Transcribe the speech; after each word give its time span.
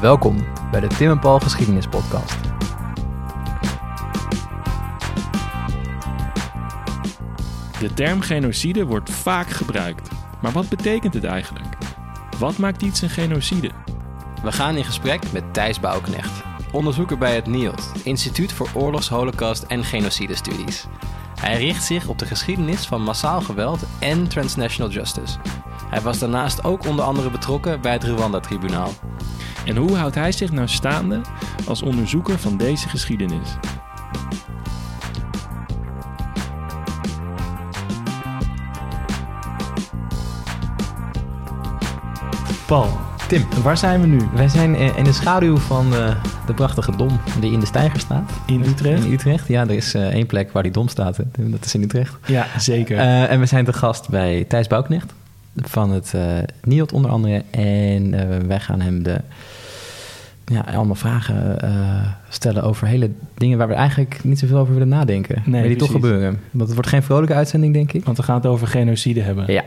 Welkom 0.00 0.46
bij 0.70 0.80
de 0.80 0.86
Tim 0.86 1.10
en 1.10 1.18
Paul 1.18 1.40
Geschiedenis 1.40 1.86
Podcast. 1.86 2.36
De 7.78 7.94
term 7.94 8.20
genocide 8.20 8.84
wordt 8.84 9.10
vaak 9.10 9.48
gebruikt. 9.50 10.10
Maar 10.40 10.52
wat 10.52 10.68
betekent 10.68 11.14
het 11.14 11.24
eigenlijk? 11.24 11.76
Wat 12.38 12.58
maakt 12.58 12.82
iets 12.82 13.02
een 13.02 13.10
genocide? 13.10 13.70
We 14.42 14.52
gaan 14.52 14.76
in 14.76 14.84
gesprek 14.84 15.32
met 15.32 15.54
Thijs 15.54 15.80
Bouwknecht, 15.80 16.42
onderzoeker 16.72 17.18
bij 17.18 17.34
het 17.34 17.46
NIOD, 17.46 17.92
Instituut 18.04 18.52
voor 18.52 18.68
Oorlogs, 18.74 19.08
Holocaust 19.08 19.62
en 19.62 19.84
Genocidestudies. 19.84 20.86
Hij 21.40 21.58
richt 21.58 21.84
zich 21.84 22.08
op 22.08 22.18
de 22.18 22.26
geschiedenis 22.26 22.86
van 22.86 23.02
massaal 23.02 23.40
geweld 23.40 23.82
en 23.98 24.28
transnational 24.28 24.90
justice. 24.90 25.38
Hij 25.90 26.00
was 26.00 26.18
daarnaast 26.18 26.64
ook 26.64 26.86
onder 26.86 27.04
andere 27.04 27.30
betrokken 27.30 27.80
bij 27.80 27.92
het 27.92 28.04
Rwanda-tribunaal. 28.04 28.90
En 29.68 29.76
hoe 29.76 29.96
houdt 29.96 30.14
hij 30.14 30.32
zich 30.32 30.52
nou 30.52 30.68
staande 30.68 31.20
als 31.66 31.82
onderzoeker 31.82 32.38
van 32.38 32.56
deze 32.56 32.88
geschiedenis? 32.88 33.48
Paul, 42.66 42.98
Tim, 43.28 43.46
waar 43.62 43.76
zijn 43.76 44.00
we 44.00 44.06
nu? 44.06 44.18
wij 44.34 44.48
zijn 44.48 44.74
eh, 44.74 44.96
in 44.96 45.04
de 45.04 45.12
schaduw 45.12 45.56
van 45.56 45.90
de, 45.90 46.14
de 46.46 46.54
prachtige 46.54 46.96
dom 46.96 47.20
die 47.40 47.52
in 47.52 47.60
de 47.60 47.66
steiger 47.66 48.00
staat. 48.00 48.30
In 48.46 48.62
Utrecht? 48.62 49.04
In 49.04 49.12
Utrecht, 49.12 49.48
ja. 49.48 49.62
Er 49.62 49.70
is 49.70 49.94
eh, 49.94 50.02
één 50.06 50.26
plek 50.26 50.52
waar 50.52 50.62
die 50.62 50.72
dom 50.72 50.88
staat. 50.88 51.16
hè. 51.16 51.24
Dat 51.32 51.64
is 51.64 51.74
in 51.74 51.82
Utrecht. 51.82 52.16
Ja, 52.26 52.46
zeker. 52.58 52.98
Eh, 52.98 53.30
en 53.30 53.40
we 53.40 53.46
zijn 53.46 53.64
te 53.64 53.72
gast 53.72 54.08
bij 54.08 54.44
Thijs 54.48 54.66
Bouwknecht 54.66 55.12
van 55.62 55.90
het 55.90 56.14
eh 56.14 56.22
NIOD 56.62 56.92
onder 56.92 57.10
andere. 57.10 57.42
En 57.50 58.14
eh, 58.14 58.46
wij 58.46 58.60
gaan 58.60 58.80
hem 58.80 59.02
de, 59.02 59.20
ja, 60.48 60.60
allemaal 60.60 60.94
vragen 60.94 61.60
eh, 61.60 61.70
stellen 62.28 62.62
over 62.62 62.86
hele 62.86 63.10
dingen 63.34 63.58
waar 63.58 63.68
we 63.68 63.74
eigenlijk 63.74 64.24
niet 64.24 64.38
zoveel 64.38 64.58
over 64.58 64.72
willen 64.72 64.88
nadenken. 64.88 65.42
maar 65.46 65.62
die 65.62 65.76
toch 65.76 65.90
gebeuren. 65.90 66.40
Want 66.50 66.64
het 66.64 66.74
wordt 66.74 66.88
geen 66.88 67.02
vrolijke 67.02 67.34
uitzending, 67.34 67.72
denk 67.74 67.92
ik. 67.92 68.04
Want 68.04 68.16
we 68.16 68.22
gaan 68.22 68.34
het 68.34 68.46
over 68.46 68.66
genocide 68.66 69.20
hebben. 69.20 69.52
Ja. 69.52 69.64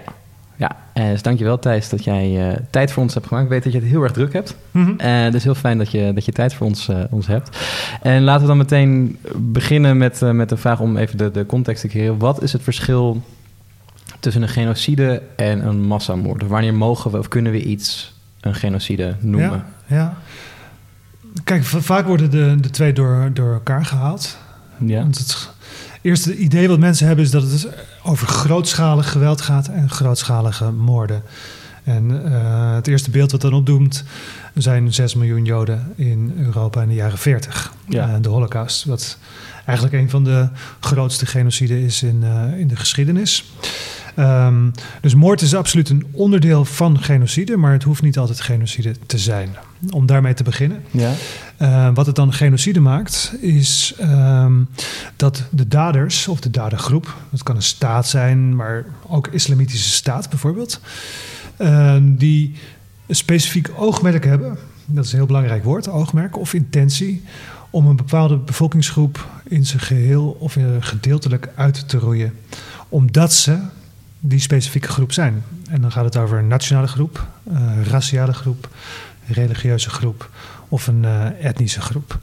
Ja, 0.56 0.76
eh, 0.94 1.10
dus 1.10 1.22
dankjewel 1.22 1.60
Thijs 1.60 1.90
dat 1.90 2.04
jij 2.04 2.50
eh, 2.50 2.58
tijd 2.70 2.92
voor 2.92 3.04
ons 3.04 3.14
hebt 3.14 3.28
gemaakt. 3.28 3.46
Ik 3.46 3.52
weet 3.52 3.64
dat 3.64 3.73
je 3.73 3.80
het 3.80 3.88
heel 3.88 4.04
erg 4.04 4.12
druk 4.12 4.34
hebt. 4.34 4.56
Mhm. 4.72 5.32
Dus 5.32 5.44
heel 5.44 5.56
fijn 5.56 5.78
dat 5.78 5.92
je, 5.92 6.12
dat 6.14 6.26
je 6.26 6.32
tijd 6.32 6.54
voor 6.54 6.68
ons, 6.68 6.90
ons 7.10 7.28
hebt. 7.28 7.58
En 8.02 8.23
laten 8.23 8.42
we 8.42 8.48
dan 8.48 8.58
meteen 8.58 9.18
beginnen 9.36 9.98
met, 9.98 10.22
met 10.22 10.50
de 10.50 10.58
vraag 10.58 10.80
om 10.80 10.98
even 10.98 11.18
de, 11.18 11.32
de 11.32 11.45
context 11.45 11.82
te 11.82 11.88
creëren. 11.88 12.18
Wat 12.18 12.42
is 12.42 12.54
het 12.54 12.64
verschil 12.64 13.22
tussen 14.20 14.42
een 14.42 14.48
genocide 14.48 15.22
en 15.36 15.68
een 15.68 15.82
massamoord? 15.82 16.48
Wanneer 16.48 16.73
mogen 16.73 17.12
we 17.12 17.18
of 17.18 17.28
kunnen 17.28 17.52
we 17.52 17.64
iets 17.64 18.14
een 18.42 18.56
genocide 18.56 19.16
noemen? 19.20 19.66
Ja, 19.88 19.95
ja. 19.95 20.18
Kijk, 21.44 21.64
va- 21.64 21.82
vaak 21.82 22.06
worden 22.06 22.32
de, 22.32 22.58
de 22.62 22.70
twee 22.70 22.94
door, 22.94 23.30
door 23.34 23.54
elkaar 23.54 23.86
gehaald. 23.86 24.38
Ja. 24.78 25.02
Want 25.02 25.18
het 25.18 25.50
eerste 26.02 26.38
idee 26.38 26.68
wat 26.68 26.80
mensen 26.80 27.08
hebben 27.08 27.26
is 27.26 27.32
dat 27.32 27.44
het 27.44 27.68
over 28.04 28.28
grootschalig 28.28 29.12
geweld 29.12 29.42
gaat 29.42 29.68
en 29.68 29.90
grootschalige 29.90 30.72
moorden. 30.72 31.23
En 31.84 32.34
eh, 32.34 32.73
het 32.73 32.88
eerste 32.88 33.10
beeld 33.10 33.32
wat 33.32 33.42
dan 33.42 33.54
opdoemt 33.54 34.04
zijn 34.54 34.94
6 34.94 35.16
miljoen 35.16 35.46
Joden 35.46 35.94
in 35.96 36.34
Europa 36.38 36.82
in 36.82 36.88
de 36.88 36.94
jaren 36.94 37.18
40. 37.18 37.73
Ja. 37.88 38.08
Eh, 38.10 38.16
de 38.22 38.30
Holocaust, 38.30 38.86
wat 38.86 39.18
eigenlijk 39.66 39.98
een 39.98 40.10
van 40.10 40.23
de 40.23 40.48
grootste 40.80 41.26
genociden 41.26 41.78
is 41.78 42.04
in, 42.04 42.23
eh, 42.23 42.60
in 42.60 42.68
de 42.68 42.76
geschiedenis. 42.76 43.52
Ehm, 44.16 44.70
dus 45.02 45.16
moord 45.16 45.42
is 45.42 45.56
absoluut 45.56 45.90
een 45.90 46.06
onderdeel 46.12 46.66
van 46.66 47.00
genocide, 47.00 47.58
maar 47.58 47.72
het 47.72 47.84
hoeft 47.84 48.02
niet 48.02 48.17
altijd 48.17 48.42
genocide 48.42 48.95
te 49.06 49.17
zijn. 49.17 49.56
Om 49.90 50.06
daarmee 50.06 50.34
te 50.34 50.44
beginnen. 50.44 50.84
Ja. 50.92 51.14
Eh, 51.58 51.90
wat 51.94 52.06
het 52.06 52.16
dan 52.16 52.34
genocide 52.34 52.80
maakt, 52.80 53.33
is 53.39 53.94
ehm, 53.98 54.54
dat 55.16 55.44
de 55.49 55.67
daders 55.67 56.27
of 56.27 56.39
de 56.39 56.49
dadergroep, 56.49 57.16
dat 57.30 57.44
kan 57.44 57.55
een 57.55 57.61
staat 57.61 58.08
zijn, 58.08 58.55
maar 58.55 58.86
ook 59.08 59.27
islamitische 59.27 59.89
staat 59.89 60.30
bijvoorbeeld, 60.30 60.80
eh, 61.58 61.95
die 62.02 62.55
een 63.08 63.16
specifiek 63.16 63.70
oogmerk 63.76 64.26
hebben, 64.26 64.58
dat 64.86 65.05
is 65.05 65.11
een 65.11 65.17
heel 65.17 65.28
belangrijk 65.28 65.64
woord, 65.64 65.89
oogmerk 65.89 66.38
of 66.38 66.54
intentie, 66.54 67.23
om 67.70 67.88
een 67.88 67.95
bepaalde 67.95 68.38
bevolkingsgroep 68.38 69.28
in 69.43 69.66
zijn 69.66 69.82
geheel 69.82 70.38
of 70.39 70.58
gedeeltelijk 70.80 71.49
uit 71.55 71.89
te 71.89 71.98
roeien, 71.98 72.33
omdat 72.89 73.33
ze 73.33 73.60
die 74.21 74.39
specifieke 74.39 74.87
groep 74.87 75.11
zijn. 75.11 75.43
En 75.70 75.82
dan 75.82 75.92
gaat 75.92 76.04
het 76.04 76.17
over 76.17 76.37
een 76.37 76.48
nationale 76.48 76.87
groep, 76.87 77.27
eh 77.54 77.86
raciale 77.86 78.33
groep, 78.33 78.70
religieuze 79.27 79.89
groep 79.89 80.30
of 80.67 80.87
een 80.87 81.05
eh, 81.05 81.45
etnische 81.45 81.82
groep. 81.82 82.20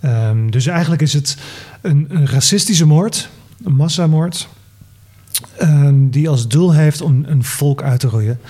Ehm, 0.00 0.50
dus 0.50 0.66
eigenlijk 0.66 1.02
is 1.02 1.12
het 1.12 1.36
een, 1.80 2.06
een 2.08 2.26
racistische 2.26 2.86
moord, 2.86 3.28
een 3.64 3.74
massamoord, 3.74 4.48
ehm, 5.56 6.08
die 6.08 6.28
als 6.28 6.48
doel 6.48 6.72
heeft 6.72 7.00
om 7.00 7.24
een 7.26 7.44
volk 7.44 7.82
uit 7.82 8.00
te 8.00 8.08
roeien. 8.08 8.40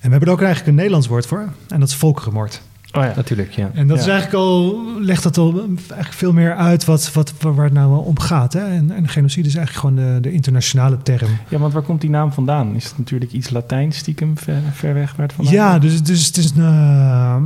En 0.00 0.06
we 0.06 0.10
hebben 0.10 0.28
er 0.28 0.34
ook 0.34 0.42
eigenlijk 0.42 0.68
een 0.68 0.74
Nederlands 0.74 1.06
woord 1.06 1.26
voor, 1.26 1.48
en 1.68 1.80
dat 1.80 1.88
is 1.88 1.94
volkerenmoord. 1.94 2.62
Oh 2.92 3.02
ja. 3.02 3.12
Natuurlijk, 3.16 3.50
ja. 3.52 3.70
En 3.74 3.86
dat 3.86 3.96
Ja. 3.96 4.02
is 4.02 4.08
eigenlijk 4.08 4.38
al, 4.42 4.84
legt 5.00 5.22
dat 5.22 5.36
al 5.38 5.54
eigenlijk 5.58 6.12
veel 6.12 6.32
meer 6.32 6.54
uit 6.56 6.84
wat, 6.84 7.12
wat, 7.12 7.32
waar 7.40 7.64
het 7.64 7.72
nou 7.72 8.04
om 8.04 8.18
gaat. 8.18 8.52
Hè? 8.52 8.60
En, 8.64 8.90
en 8.90 9.08
genocide 9.08 9.48
is 9.48 9.54
eigenlijk 9.54 9.86
gewoon 9.86 10.12
de, 10.14 10.20
de 10.20 10.32
internationale 10.32 10.98
term. 11.02 11.30
ja, 11.48 11.58
want 11.58 11.72
waar 11.72 11.82
komt 11.82 12.00
die 12.00 12.10
naam 12.10 12.32
vandaan? 12.32 12.74
Is 12.74 12.84
het 12.84 12.98
natuurlijk 12.98 13.32
iets 13.32 13.50
Latijns 13.50 13.96
stiekem 13.96 14.38
ver, 14.38 14.56
ver 14.72 14.94
weg 14.94 15.16
waar 15.16 15.26
het 15.26 15.34
vandaan 15.34 15.54
Ja, 15.54 15.70
komt? 15.70 15.82
dus, 15.82 16.02
dus 16.02 16.26
het 16.26 16.36
is 16.36 16.50
een, 16.50 16.62
eh, 16.62 17.36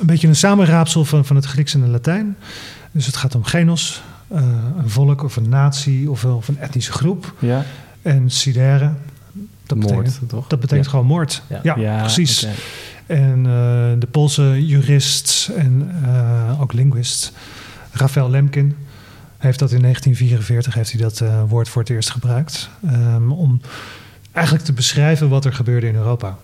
een 0.00 0.06
beetje 0.06 0.28
een 0.28 0.36
samenraapsel 0.36 1.04
van, 1.04 1.24
van 1.24 1.36
het 1.36 1.44
Grieks 1.44 1.74
en 1.74 1.80
het 1.82 1.90
Latijn. 1.90 2.36
Dus 2.92 3.06
het 3.06 3.16
gaat 3.16 3.34
om 3.34 3.44
genos, 3.44 4.02
eh, 4.28 4.42
een 4.78 4.88
volk 4.90 5.22
of 5.24 5.36
een 5.36 5.48
natie 5.48 6.10
of, 6.10 6.22
een- 6.22 6.30
of 6.30 6.48
een 6.48 6.58
etnische 6.58 6.92
groep. 6.92 7.34
Ja. 7.38 7.64
En 8.02 8.30
sidere, 8.30 8.90
dat 9.66 9.78
Moord, 9.78 9.96
betekent, 9.96 10.28
toch? 10.28 10.46
dat 10.46 10.60
betekent 10.60 10.84
Ja. 10.84 10.90
gewoon 10.90 11.06
moord. 11.06 11.42
Ja. 11.46 11.60
Ja, 11.62 11.76
Ja, 11.78 12.00
precies. 12.00 12.46
En 13.08 13.46
eh, 13.46 14.00
de 14.00 14.06
Poolse 14.10 14.66
jurist 14.66 15.50
en 15.56 15.90
eh, 16.04 16.60
ook 16.60 16.72
linguist 16.72 17.32
Rafael 17.92 18.30
Lemkin 18.30 18.76
heeft 19.38 19.58
dat 19.58 19.72
in 19.72 19.80
1944 19.80 20.74
heeft 20.74 20.92
hij 20.92 21.00
dat 21.00 21.20
eh, 21.20 21.42
woord 21.48 21.68
voor 21.68 21.82
het 21.82 21.90
eerst 21.90 22.10
gebruikt. 22.10 22.70
ehm, 22.86 23.30
om 23.30 23.60
eigenlijk 24.32 24.64
te 24.64 24.72
beschrijven 24.72 25.28
wat 25.28 25.44
er 25.44 25.52
gebeurde 25.52 25.86
in 25.86 25.94
Europa. 25.94 26.36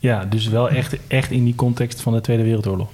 Ja, 0.00 0.24
dus 0.24 0.48
wel 0.48 0.70
echt, 0.70 0.96
echt 1.06 1.30
in 1.30 1.44
die 1.44 1.54
context 1.54 2.00
van 2.00 2.12
de 2.12 2.20
Tweede 2.20 2.42
Wereldoorlog. 2.42 2.88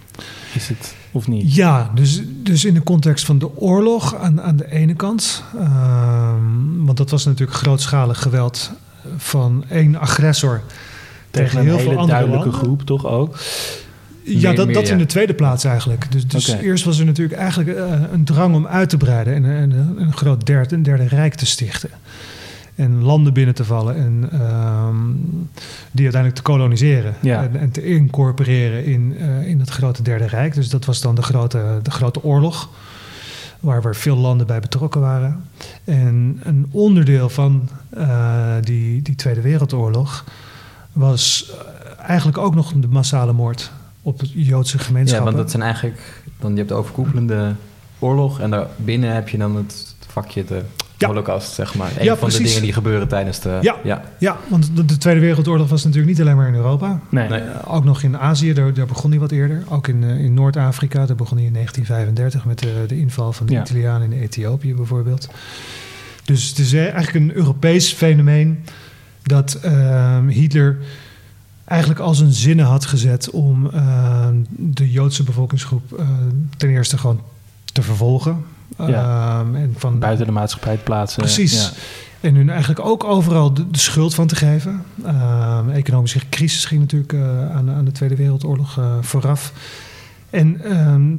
Is 0.54 0.68
het 0.68 0.94
of 1.10 1.28
niet? 1.28 1.54
Ja, 1.54 1.90
dus, 1.94 2.22
dus 2.26 2.64
in 2.64 2.74
de 2.74 2.82
context 2.82 3.24
van 3.24 3.38
de 3.38 3.56
oorlog 3.56 4.16
aan, 4.16 4.42
aan 4.42 4.56
de 4.56 4.70
ene 4.70 4.94
kant. 4.94 5.44
ehm, 5.58 6.84
want 6.84 6.96
dat 6.96 7.10
was 7.10 7.24
natuurlijk 7.24 7.58
grootschalig 7.58 8.22
geweld 8.22 8.72
van 9.16 9.64
één 9.68 9.96
agressor 9.96 10.62
Tegen 11.30 11.58
een 11.58 11.64
heel 11.64 11.78
veel 11.78 11.88
hele 11.88 12.00
andere 12.00 12.18
duidelijke 12.18 12.48
landen. 12.48 12.64
groep 12.66 12.82
toch 12.82 13.06
ook? 13.06 13.38
Ja, 14.22 14.48
Meer- 14.48 14.56
dat, 14.56 14.66
meer, 14.66 14.74
dat 14.74 14.86
ja. 14.86 14.92
in 14.92 14.98
de 14.98 15.06
tweede 15.06 15.34
plaats 15.34 15.64
eigenlijk. 15.64 16.12
Dus, 16.12 16.26
dus 16.26 16.52
eerst 16.52 16.84
was 16.84 16.98
er 16.98 17.04
natuurlijk 17.04 17.38
eigenlijk 17.38 17.76
eh, 17.78 17.92
een 18.12 18.24
drang 18.24 18.54
om 18.54 18.66
uit 18.66 18.88
te 18.88 18.96
breiden 18.96 19.34
en, 19.34 19.44
en 19.44 19.94
een 19.98 20.12
groot 20.12 20.46
derde, 20.46 20.74
een 20.74 20.82
derde 20.82 21.04
rijk 21.08 21.34
te 21.34 21.46
stichten. 21.46 21.90
En 22.74 23.02
landen 23.02 23.32
binnen 23.32 23.54
te 23.54 23.64
vallen 23.64 23.96
en 23.96 24.28
ehm, 24.32 24.96
die 25.90 26.02
uiteindelijk 26.02 26.34
te 26.34 26.42
koloniseren 26.42 27.14
Ja. 27.20 27.42
en, 27.42 27.56
en 27.60 27.70
te 27.70 27.84
incorporeren 27.84 28.84
in, 28.84 29.16
eh, 29.18 29.46
in 29.48 29.60
het 29.60 29.70
grote 29.70 30.02
derde 30.02 30.26
rijk. 30.26 30.54
Dus 30.54 30.68
dat 30.68 30.84
was 30.84 31.00
dan 31.00 31.14
de 31.14 31.22
grote, 31.22 31.78
de 31.82 31.90
grote 31.90 32.22
oorlog, 32.22 32.68
waar, 33.60 33.82
waar 33.82 33.96
veel 33.96 34.16
landen 34.16 34.46
bij 34.46 34.60
betrokken 34.60 35.00
waren. 35.00 35.44
En 35.84 36.40
een 36.42 36.66
onderdeel 36.70 37.28
van 37.28 37.68
eh, 37.90 38.54
die, 38.60 39.02
die 39.02 39.14
Tweede 39.14 39.40
Wereldoorlog 39.40 40.24
was 41.00 41.50
eh, 41.98 42.08
eigenlijk 42.08 42.38
ook 42.38 42.54
nog 42.54 42.72
de 42.76 42.88
massale 42.88 43.32
moord 43.32 43.70
op 44.02 44.18
de 44.18 44.28
Joodse 44.42 44.76
Ja, 44.78 44.82
gemeenschappen. 44.82 45.26
want 45.26 45.36
dat 45.36 45.50
zijn 45.50 45.62
eigenlijk... 45.62 46.22
Dan, 46.40 46.50
je 46.50 46.56
hebt 46.56 46.68
de 46.68 46.74
overkoepelende 46.74 47.54
oorlog 47.98 48.40
en 48.40 48.50
daarbinnen 48.50 49.14
heb 49.14 49.28
je 49.28 49.38
dan 49.38 49.56
het 49.56 49.94
vakje 50.08 50.44
de 50.44 50.62
Ja. 50.96 51.06
holocaust, 51.06 51.52
zeg 51.52 51.74
maar. 51.74 51.90
Een 51.98 52.04
Ja, 52.04 52.16
van 52.16 52.28
de 52.28 52.42
dingen 52.42 52.62
die 52.62 52.72
gebeuren 52.72 53.08
tijdens 53.08 53.40
de... 53.40 53.58
Ja. 53.60 53.76
ja. 53.84 54.02
Ja, 54.18 54.36
want 54.48 54.70
de, 54.76 54.84
de 54.84 54.98
Tweede 54.98 55.20
Wereldoorlog 55.20 55.68
was 55.68 55.84
natuurlijk 55.84 56.10
niet 56.12 56.20
alleen 56.20 56.36
maar 56.36 56.48
in 56.48 56.54
Europa. 56.54 57.00
Nee. 57.08 57.28
Nee. 57.28 57.40
Eh, 57.40 57.74
ook 57.74 57.84
nog 57.84 58.02
in 58.02 58.18
Azië, 58.18 58.52
daar, 58.52 58.74
daar 58.74 58.86
begon 58.86 59.10
hij 59.10 59.20
wat 59.20 59.30
eerder. 59.30 59.62
Ook 59.68 59.88
in, 59.88 60.04
eh, 60.04 60.24
in 60.24 60.34
Noord-Afrika, 60.34 61.06
daar 61.06 61.16
begon 61.16 61.36
hij 61.36 61.46
in 61.46 61.52
1935 61.52 62.44
met 62.44 62.58
de, 62.58 62.84
de 62.86 62.98
inval 63.00 63.32
van 63.32 63.46
de 63.46 63.52
Ja. 63.52 63.60
Italianen 63.60 64.12
in 64.12 64.20
Ethiopië 64.20 64.74
bijvoorbeeld. 64.74 65.28
Dus 66.24 66.48
het 66.48 66.58
is 66.58 66.72
eigenlijk 66.74 67.14
een 67.14 67.34
Europees 67.34 67.92
fenomeen 67.92 68.64
dat 69.22 69.54
ehm, 69.54 70.28
Hitler 70.28 70.78
eigenlijk 71.64 72.00
al 72.00 72.14
zijn 72.14 72.32
zinnen 72.32 72.66
had 72.66 72.86
gezet 72.86 73.30
om 73.30 73.70
ehm, 73.70 74.34
de 74.48 74.90
Joodse 74.90 75.22
bevolkingsgroep 75.22 75.92
eh, 75.98 76.06
ten 76.56 76.68
eerste 76.68 76.98
gewoon 76.98 77.20
te 77.72 77.82
vervolgen. 77.82 78.44
Ja. 78.78 79.40
Ehm, 79.40 79.54
en 79.54 79.74
van 79.78 79.98
Buiten 79.98 80.26
de 80.26 80.32
maatschappij 80.32 80.76
te 80.76 80.82
plaatsen. 80.82 81.22
Precies. 81.22 81.62
Ja. 81.62 81.70
En 82.20 82.34
hun 82.34 82.50
eigenlijk 82.50 82.80
ook 82.80 83.04
overal 83.04 83.54
de, 83.54 83.70
de 83.70 83.78
schuld 83.78 84.14
van 84.14 84.26
te 84.26 84.36
geven. 84.36 84.84
Economische 85.72 86.20
crisis 86.28 86.64
ging 86.64 86.80
natuurlijk 86.80 87.12
eh, 87.12 87.50
aan, 87.50 87.70
aan 87.70 87.84
de 87.84 87.92
Tweede 87.92 88.16
Wereldoorlog 88.16 88.78
eh, 88.78 88.94
vooraf. 89.00 89.52
En 90.30 90.60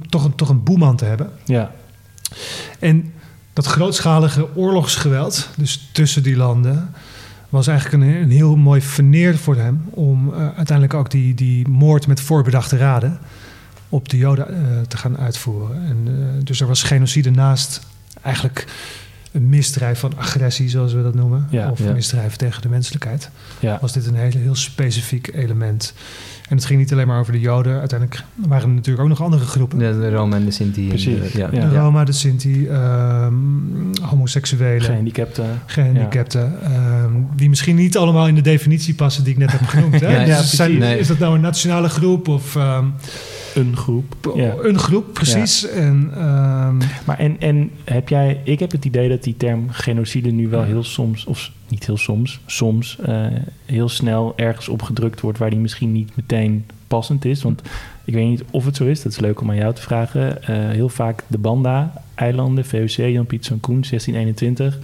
toch, 0.09 0.23
een, 0.23 0.35
toch 0.35 0.49
een 0.49 0.63
boeman 0.63 0.95
te 0.95 1.05
hebben. 1.05 1.29
Ja. 1.45 1.71
En 2.79 3.13
dat 3.53 3.65
grootschalige 3.65 4.55
oorlogsgeweld, 4.55 5.49
dus 5.57 5.89
tussen 5.91 6.23
die 6.23 6.35
landen, 6.35 6.93
was 7.51 7.67
eigenlijk 7.67 8.03
een, 8.03 8.09
een 8.21 8.31
heel 8.31 8.55
mooi 8.55 8.81
veneer 8.81 9.37
voor 9.37 9.55
hem 9.55 9.81
om 9.89 10.33
eh, 10.33 10.39
uiteindelijk 10.39 10.93
ook 10.93 11.09
die, 11.11 11.33
die 11.33 11.67
moord 11.67 12.07
met 12.07 12.19
voorbedachte 12.21 12.77
raden 12.77 13.19
op 13.89 14.09
de 14.09 14.17
Joden 14.17 14.47
eh, 14.47 14.81
te 14.87 14.97
gaan 14.97 15.17
uitvoeren. 15.17 15.75
En, 15.85 15.97
eh, 16.07 16.45
dus 16.45 16.61
er 16.61 16.67
was 16.67 16.83
genocide 16.83 17.31
naast 17.31 17.81
eigenlijk 18.21 18.65
een 19.31 19.49
misdrijf 19.49 19.99
van 19.99 20.17
agressie, 20.17 20.69
zoals 20.69 20.93
we 20.93 21.03
dat 21.03 21.13
noemen, 21.15 21.47
Ja, 21.49 21.69
of 21.69 21.79
ja. 21.79 21.91
misdrijf 21.93 22.35
tegen 22.35 22.61
de 22.61 22.69
menselijkheid, 22.69 23.29
Ja. 23.59 23.77
was 23.81 23.93
dit 23.93 24.05
een 24.05 24.15
hele, 24.15 24.37
heel 24.37 24.55
specifiek 24.55 25.33
element. 25.33 25.93
En 26.51 26.57
het 26.57 26.65
ging 26.65 26.79
niet 26.79 26.91
alleen 26.91 27.07
maar 27.07 27.19
over 27.19 27.33
de 27.33 27.39
Joden. 27.39 27.79
Uiteindelijk 27.79 28.23
waren 28.35 28.69
er 28.69 28.75
natuurlijk 28.75 29.03
ook 29.03 29.09
nog 29.09 29.21
andere 29.21 29.45
groepen. 29.45 29.77
De, 29.77 29.99
de 29.99 30.09
Roma 30.11 30.35
en 30.35 30.45
de 30.45 30.51
Sinti. 30.51 30.87
Precies, 30.87 31.31
de- 31.31 31.37
ja. 31.39 31.49
ja. 31.51 31.69
De 31.69 31.77
Roma, 31.77 32.03
de 32.03 32.11
Sinti, 32.11 32.67
ehm, 32.67 33.33
homoseksuelen, 34.01 34.81
Gehandicapten. 34.81 35.45
gehandicapten. 35.65 36.53
ehm, 36.63 37.11
die 37.35 37.49
misschien 37.49 37.75
niet 37.75 37.97
allemaal 37.97 38.27
in 38.27 38.35
de 38.35 38.41
definitie 38.41 38.93
passen 38.93 39.23
die 39.23 39.33
ik 39.33 39.39
net 39.39 39.51
heb 39.51 39.65
genoemd. 39.67 39.99
Hè? 39.99 40.09
Ja, 40.25 40.37
Dus 40.37 40.49
zijn- 40.55 40.81
is 40.81 41.07
dat 41.07 41.19
nou 41.19 41.35
een 41.35 41.41
nationale 41.41 41.89
groep 41.89 42.27
of 42.27 42.55
ehm, 42.55 42.85
Een 43.55 43.77
groep. 43.77 44.33
Ja. 44.35 44.53
een 44.61 44.79
groep, 44.79 45.13
precies. 45.13 45.67
En, 45.67 46.11
ehm, 46.15 46.77
Maar 47.05 47.19
en, 47.19 47.39
en 47.39 47.71
heb 47.83 48.09
jij, 48.09 48.41
ik 48.43 48.59
heb 48.59 48.71
het 48.71 48.85
idee 48.85 49.09
dat 49.09 49.23
die 49.23 49.37
term 49.37 49.69
genocide 49.69 50.31
nu 50.31 50.47
wel 50.47 50.63
heel 50.63 50.83
soms, 50.83 51.25
of 51.25 51.51
niet 51.67 51.85
heel 51.85 51.97
soms, 51.97 52.39
soms 52.45 52.97
eh, 53.05 53.25
heel 53.65 53.89
snel 53.89 54.33
ergens 54.35 54.69
opgedrukt 54.69 55.21
wordt 55.21 55.37
waar 55.37 55.49
die 55.49 55.59
misschien 55.59 55.91
niet 55.91 56.15
meteen 56.15 56.65
passend 56.87 57.25
is. 57.25 57.43
Want 57.43 57.61
ik 58.05 58.13
weet 58.13 58.27
niet 58.27 58.43
of 58.51 58.65
het 58.65 58.75
zo 58.75 58.85
is, 58.85 59.01
dat 59.01 59.11
is 59.11 59.19
leuk 59.19 59.41
om 59.41 59.49
aan 59.49 59.55
jou 59.55 59.73
te 59.73 59.81
vragen. 59.81 60.43
Eh, 60.43 60.55
heel 60.69 60.89
vaak 60.89 61.23
de 61.27 61.37
Banda-eilanden, 61.37 62.65
VOC, 62.65 62.87
Jan-Piet 62.87 63.51
Koen, 63.61 63.83
1621, 63.83 64.79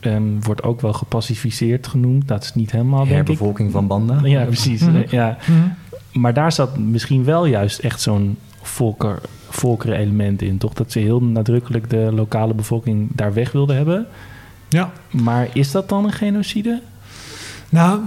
ehm, 0.00 0.22
wordt 0.40 0.62
ook 0.62 0.80
wel 0.80 0.92
gepacificeerd 0.92 1.86
genoemd. 1.86 2.28
Dat 2.28 2.44
is 2.44 2.54
niet 2.54 2.70
helemaal, 2.70 2.98
denk 2.98 3.10
ik. 3.10 3.16
Herbevolking 3.16 3.72
van 3.72 3.86
Banda. 3.86 4.20
Ja, 4.22 4.44
precies. 4.44 4.80
Mhm. 4.80 5.02
Ja. 5.08 5.38
Maar 6.12 6.34
daar 6.34 6.52
zat 6.52 6.78
misschien 6.78 7.24
wel 7.24 7.46
juist 7.46 7.78
echt 7.78 8.00
zo'n 8.00 8.38
volker, 8.62 9.18
volkerenelement 9.48 10.42
in, 10.42 10.58
toch? 10.58 10.72
Dat 10.72 10.92
ze 10.92 10.98
heel 10.98 11.22
nadrukkelijk 11.22 11.90
de 11.90 12.10
lokale 12.12 12.54
bevolking 12.54 13.08
daar 13.12 13.32
weg 13.32 13.52
wilden 13.52 13.76
hebben. 13.76 14.06
ja, 14.68 14.92
Maar 15.10 15.48
is 15.52 15.70
dat 15.70 15.88
dan 15.88 16.04
een 16.04 16.12
genocide? 16.12 16.80
nou, 17.70 18.00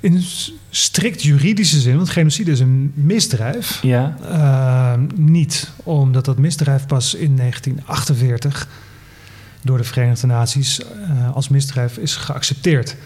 in 0.00 0.24
strikt 0.70 1.22
juridische 1.22 1.80
zin, 1.80 1.96
want 1.96 2.08
genocide 2.08 2.50
is 2.50 2.60
een 2.60 2.92
misdrijf. 2.94 3.82
Ja. 3.82 4.16
Ehm, 4.28 5.06
niet, 5.14 5.70
omdat 5.82 6.24
dat 6.24 6.38
misdrijf 6.38 6.86
pas 6.86 7.14
in 7.14 7.36
1948 7.36 8.68
door 9.62 9.78
de 9.78 9.84
Verenigde 9.84 10.26
Naties 10.26 10.80
eh, 10.84 11.34
als 11.34 11.48
misdrijf 11.48 11.96
is 11.96 12.16
geaccepteerd. 12.16 12.96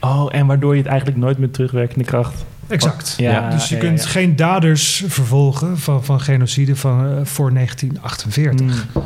Oh, 0.00 0.34
en 0.34 0.46
waardoor 0.46 0.72
je 0.72 0.80
het 0.82 0.90
eigenlijk 0.90 1.18
nooit 1.18 1.38
met 1.38 1.52
terugwerkende 1.52 2.04
kracht... 2.04 2.44
Exact. 2.68 3.14
Ja, 3.16 3.50
dus 3.50 3.68
je 3.68 3.74
ja, 3.74 3.80
kunt 3.80 4.02
ja. 4.02 4.08
geen 4.08 4.36
daders 4.36 5.04
vervolgen 5.06 5.78
van, 5.78 6.04
van 6.04 6.20
genocide 6.20 6.76
van, 6.76 7.06
eh, 7.06 7.24
voor 7.24 7.52
1948. 7.52 8.86
Hmm. 8.92 9.02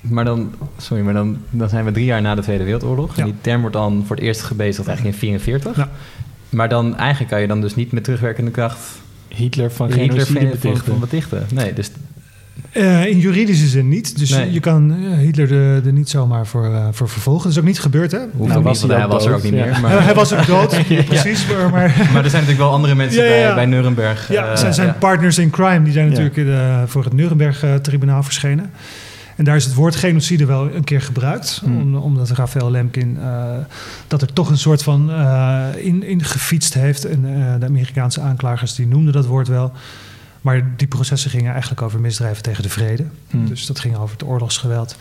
Maar 0.00 0.24
dan, 0.24 0.54
sorry, 0.76 1.04
maar 1.04 1.14
dan, 1.14 1.38
dan 1.50 1.68
zijn 1.68 1.84
we 1.84 1.92
drie 1.92 2.04
jaar 2.04 2.22
na 2.22 2.34
de 2.34 2.42
Tweede 2.42 2.64
Wereldoorlog. 2.64 3.16
Ja. 3.16 3.22
En 3.22 3.24
die 3.24 3.40
term 3.40 3.60
wordt 3.60 3.76
dan 3.76 4.04
voor 4.06 4.16
het 4.16 4.24
eerst 4.24 4.42
gebezigd 4.42 4.88
eigenlijk 4.88 5.16
in 5.16 5.22
44. 5.22 5.76
Ja. 5.76 5.90
Maar 6.48 6.68
dan 6.68 6.96
eigenlijk 6.96 7.30
kan 7.30 7.40
je 7.40 7.46
dan 7.46 7.60
dus 7.60 7.74
niet 7.74 7.92
met 7.92 8.04
terugwerkende 8.04 8.50
kracht 8.50 8.78
Hitler 9.28 9.72
van 9.72 9.86
Hitler 9.92 10.08
genocide 10.08 10.40
van, 10.40 10.48
van, 10.48 10.50
betichten. 10.50 10.92
van 10.92 11.00
betichten. 11.00 11.46
Nee, 11.50 11.72
dus 11.72 11.90
Eh, 12.72 13.06
in 13.06 13.18
juridische 13.18 13.66
zin 13.66 13.88
niet. 13.88 14.18
Dus 14.18 14.30
Nee. 14.30 14.52
je 14.52 14.60
kan 14.60 14.94
eh, 14.94 15.18
Hitler 15.18 15.52
er, 15.52 15.86
er 15.86 15.92
niet 15.92 16.08
zomaar 16.08 16.46
voor, 16.46 16.74
eh, 16.74 16.86
voor 16.90 17.08
vervolgen. 17.08 17.42
Dat 17.42 17.52
is 17.52 17.58
ook 17.58 17.64
niet 17.64 17.80
gebeurd, 17.80 18.12
hè? 18.12 18.18
Nou, 18.32 18.62
was 18.62 18.82
hij 18.82 18.96
hij 18.96 19.08
was 19.08 19.26
er 19.26 19.34
ook 19.34 19.42
dood, 19.42 19.50
niet 19.50 19.60
ja. 19.60 19.66
meer. 19.66 19.80
Maar, 19.80 20.04
hij 20.04 20.14
was 20.14 20.32
ook 20.32 20.46
dood, 20.46 20.86
precies. 21.06 21.46
Maar, 21.46 21.70
maar 21.70 22.08
maar 22.12 22.24
er 22.24 22.30
zijn 22.30 22.42
natuurlijk 22.42 22.58
wel 22.58 22.70
andere 22.70 22.94
mensen 22.94 23.24
Ja, 23.24 23.30
ja, 23.30 23.36
ja. 23.36 23.46
bij, 23.46 23.54
bij 23.54 23.66
Nuremberg. 23.66 24.32
ja, 24.32 24.56
zijn, 24.56 24.74
zijn 24.74 24.86
ja. 24.86 24.92
partners 24.98 25.38
in 25.38 25.50
crime. 25.50 25.82
Die 25.82 25.92
zijn 25.92 26.08
natuurlijk 26.08 26.36
in 26.36 26.54
voor 26.86 27.04
het 27.04 27.12
Nuremberg-tribunaal 27.12 28.22
verschenen. 28.22 28.70
En 29.40 29.46
daar 29.46 29.56
is 29.56 29.64
het 29.64 29.74
woord 29.74 29.96
genocide 29.96 30.46
wel 30.46 30.74
een 30.74 30.84
keer 30.84 31.00
gebruikt. 31.00 31.60
Hmm. 31.64 31.80
Om, 31.80 31.96
omdat 31.96 32.30
Rafael 32.30 32.70
Lemkin 32.70 33.18
eh, 33.20 33.44
dat 34.06 34.22
er 34.22 34.32
toch 34.32 34.50
een 34.50 34.58
soort 34.58 34.82
van 34.82 35.10
eh, 35.10 35.66
in, 35.76 36.02
in 36.02 36.24
gefietst 36.24 36.74
heeft. 36.74 37.04
En 37.04 37.24
eh, 37.24 37.60
de 37.60 37.66
Amerikaanse 37.66 38.20
aanklagers 38.20 38.74
die 38.74 38.86
noemden 38.86 39.12
dat 39.12 39.26
woord 39.26 39.48
wel. 39.48 39.72
Maar 40.40 40.76
die 40.76 40.86
processen 40.86 41.30
gingen 41.30 41.52
eigenlijk 41.52 41.82
over 41.82 42.00
misdrijven 42.00 42.42
tegen 42.42 42.62
de 42.62 42.68
vrede. 42.68 43.04
Hmm. 43.30 43.48
Dus 43.48 43.66
dat 43.66 43.78
ging 43.78 43.96
over 43.96 44.12
het 44.12 44.24
oorlogsgeweld. 44.24 44.96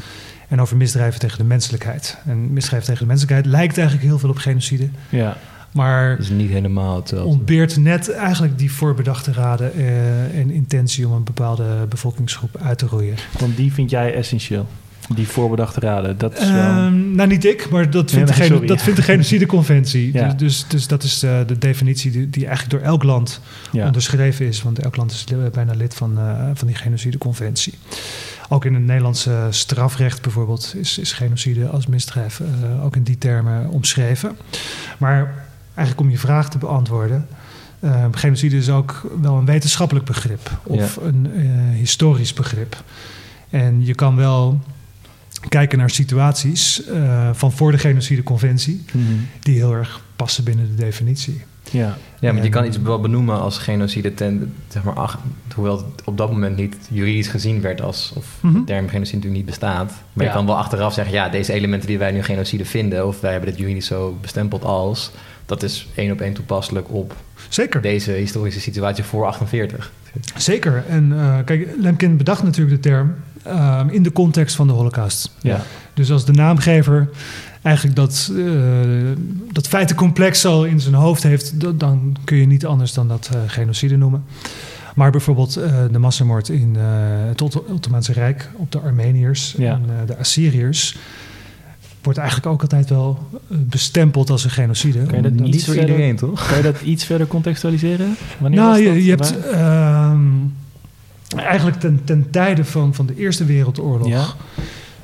En 0.48 0.62
over 0.62 0.78
misdrijven 0.78 1.20
tegen 1.20 1.38
de 1.38 1.44
menselijkheid. 1.44 2.18
En 2.26 2.54
misdrijven 2.54 2.88
tegen 2.88 3.02
de 3.02 3.08
menselijkheid 3.08 3.46
lijkt 3.56 3.78
eigenlijk 3.78 4.08
heel 4.08 4.20
veel 4.20 4.30
op 4.30 4.38
genocide. 4.38 4.90
Ja. 5.10 5.38
Maar 5.72 6.10
Dat 6.10 6.20
is 6.20 6.30
niet 6.30 6.50
helemaal 6.50 6.96
hetzelfde. 6.96 7.30
ontbeert 7.30 7.78
net 7.78 8.12
eigenlijk 8.12 8.58
die 8.58 8.72
voorbedachte 8.72 9.32
raden 9.34 9.74
eh, 9.74 10.40
en 10.40 10.52
intentie 10.52 11.08
om 11.08 11.14
een 11.14 11.24
bepaalde 11.24 11.86
bevolkingsgroep 11.90 12.58
uit 12.62 12.78
te 12.78 12.86
roeien. 12.86 13.16
Want 13.40 13.58
die 13.58 13.74
vind 13.74 13.90
jij 13.90 14.14
essentieel. 14.14 14.68
Die 15.16 15.28
voorbedachte 15.28 15.80
raden. 15.80 16.18
Dat 16.18 16.40
is 16.40 16.52
wel... 16.52 16.60
Ehm, 16.60 17.16
nou, 17.16 17.30
niet 17.30 17.46
ik, 17.46 17.70
maar 17.70 17.90
dat 17.90 18.12
vindt, 18.12 18.38
nee, 18.38 18.50
de, 18.60 18.66
dat 18.66 18.82
vindt 18.82 19.00
de 19.00 19.06
genocideconventie. 19.06 20.14
Ja. 20.14 20.28
Dus, 20.28 20.38
dus, 20.38 20.66
dus 20.68 20.88
dat 20.88 21.04
is 21.04 21.24
eh, 21.24 21.40
de 21.48 21.58
definitie 21.58 22.12
die, 22.12 22.30
die 22.30 22.46
eigenlijk 22.48 22.78
door 22.78 22.90
elk 22.92 23.04
land 23.04 23.42
ja. 23.72 23.86
onderschreven 23.86 24.46
is. 24.46 24.62
Want 24.62 24.80
elk 24.80 24.96
land 24.96 25.12
is 25.12 25.26
li- 25.30 25.50
bijna 25.54 25.74
lid 25.74 25.94
van, 25.94 26.18
eh, 26.18 26.50
van 26.54 26.68
die 26.68 26.76
genocideconventie. 26.76 27.74
Ook 28.50 28.66
in 28.66 28.74
het 28.74 28.84
Nederlandse 28.86 29.48
strafrecht 29.50 30.22
bijvoorbeeld 30.22 30.74
is, 30.78 30.98
is 30.98 31.14
genocide 31.14 31.68
als 31.68 31.88
misdrijf 31.88 32.40
eh, 32.40 32.86
ook 32.86 32.96
in 32.96 33.04
die 33.04 33.18
termen 33.18 33.70
omschreven. 33.70 34.38
Maar 34.98 35.34
eigenlijk 35.74 36.00
om 36.08 36.10
je 36.14 36.18
vraag 36.20 36.50
te 36.50 36.58
beantwoorden. 36.58 37.28
eh, 37.80 38.06
genocide 38.12 38.58
is 38.58 38.70
ook 38.70 39.12
wel 39.22 39.38
een 39.38 39.46
wetenschappelijk 39.46 40.06
begrip 40.06 40.60
of 40.64 40.96
een 41.02 41.32
eh, 41.36 41.76
historisch 41.78 42.34
begrip. 42.34 42.84
En 43.50 43.86
je 43.86 43.96
kan 43.96 44.16
wel 44.16 44.60
kijken 45.50 45.78
naar 45.78 45.90
situaties 45.90 46.86
eh, 46.86 47.30
van 47.34 47.52
voor 47.52 47.72
de 47.72 47.78
genocideconventie 47.78 48.84
Mhm. 48.94 49.04
die 49.40 49.56
heel 49.56 49.74
erg 49.74 50.02
passen 50.16 50.44
binnen 50.44 50.68
de 50.76 50.84
definitie. 50.84 51.42
ja. 51.72 51.98
Ja, 52.20 52.34
maar 52.34 52.44
je 52.44 52.50
kan 52.50 52.66
iets 52.66 52.78
wel 52.82 53.02
benoemen 53.02 53.40
als 53.40 53.58
genocide, 53.58 54.14
ten, 54.14 54.54
zeg 54.68 54.84
maar, 54.84 54.94
ach, 54.94 55.20
hoewel 55.56 55.78
het 55.78 56.04
op 56.06 56.18
dat 56.18 56.32
moment 56.32 56.56
niet 56.56 56.76
juridisch 56.90 57.28
gezien 57.28 57.62
werd 57.62 57.82
als, 57.82 58.12
of 58.16 58.26
Mhm. 58.42 58.54
de 58.54 58.64
term 58.64 58.88
genocide 58.90 59.16
natuurlijk 59.18 59.36
niet 59.36 59.46
bestaat. 59.46 59.92
Maar 60.14 60.26
Ja. 60.26 60.32
je 60.32 60.38
kan 60.38 60.46
wel 60.46 60.58
achteraf 60.58 60.94
zeggen, 60.94 61.14
ja, 61.14 61.30
deze 61.30 61.54
elementen 61.54 61.88
die 61.88 61.98
wij 61.98 62.12
nu 62.12 62.24
genocide 62.24 62.66
vinden, 62.66 63.08
of 63.08 63.20
wij 63.22 63.32
hebben 63.32 63.50
dit 63.50 63.60
juridisch 63.60 63.86
zo 63.86 64.18
bestempeld 64.22 64.64
als, 64.64 65.12
dat 65.46 65.64
is 65.64 65.88
één 65.96 66.12
op 66.12 66.22
één 66.22 66.34
toepasselijk 66.34 66.92
op 66.94 67.16
Zeker. 67.50 67.82
deze 67.82 68.12
historische 68.12 68.60
situatie 68.62 69.04
voor 69.04 69.26
48. 69.26 69.92
Zeker. 70.38 70.84
En 70.90 71.12
eh, 71.20 71.38
kijk, 71.46 71.70
Lemkin 71.80 72.18
bedacht 72.18 72.44
natuurlijk 72.44 72.82
de 72.84 72.90
term 72.90 73.16
eh, 73.50 73.82
in 73.90 74.04
de 74.04 74.12
context 74.12 74.56
van 74.56 74.68
de 74.68 74.74
Holocaust. 74.74 75.32
Ja. 75.42 75.62
Dus 75.94 76.12
als 76.12 76.26
de 76.26 76.32
naamgever 76.34 77.10
eigenlijk 77.62 77.96
dat, 77.96 78.32
eh, 78.38 78.44
dat 79.52 79.68
feitencomplex 79.68 80.46
al 80.46 80.66
in 80.66 80.80
zijn 80.80 80.94
hoofd 80.94 81.24
heeft, 81.24 81.60
dat- 81.60 81.80
dan 81.80 82.16
kun 82.24 82.38
je 82.38 82.46
niet 82.46 82.66
anders 82.66 82.94
dan 82.94 83.08
dat 83.08 83.30
eh, 83.34 83.40
genocide 83.48 83.98
noemen. 83.98 84.24
Maar 84.96 85.12
bijvoorbeeld 85.12 85.56
eh, 85.56 85.72
de 85.92 86.00
massamoord 86.00 86.50
in 86.50 86.76
het 87.28 87.42
Otto- 87.42 87.66
Ottomaanse 87.70 88.14
Rijk 88.14 88.50
op 88.56 88.72
de 88.72 88.80
Armeniërs 88.80 89.56
Ja. 89.58 89.72
en 89.74 90.06
de 90.06 90.18
Assyriërs 90.18 90.98
wordt 92.04 92.20
eigenlijk 92.20 92.50
ook 92.50 92.62
altijd 92.62 92.90
wel 92.90 93.20
bestempeld 93.50 94.30
als 94.30 94.44
een 94.44 94.50
genocide. 94.50 95.00
Kan 95.06 95.16
je 95.16 95.22
dat 95.22 95.32
niet 95.34 95.66
voor 95.66 95.74
verder- 95.74 95.90
iedereen, 95.92 96.16
toch? 96.16 96.48
Kan 96.48 96.58
je 96.58 96.64
dat 96.64 96.82
iets 96.82 97.04
verder 97.04 97.28
contextualiseren? 97.28 98.16
Wanneer 98.38 98.60
was 98.60 98.70
Nou, 98.70 98.84
dat? 98.86 98.94
je, 98.96 99.04
je 99.04 99.10
hebt 99.10 99.40
Waar? 99.52 100.10
Eigenlijk 101.50 101.80
ten, 101.80 102.02
ten 102.04 102.30
tijde 102.30 102.66
van, 102.66 102.94
van 102.96 103.06
de 103.06 103.16
Eerste 103.16 103.46
Wereldoorlog, 103.46 104.08
Ja. 104.08 104.26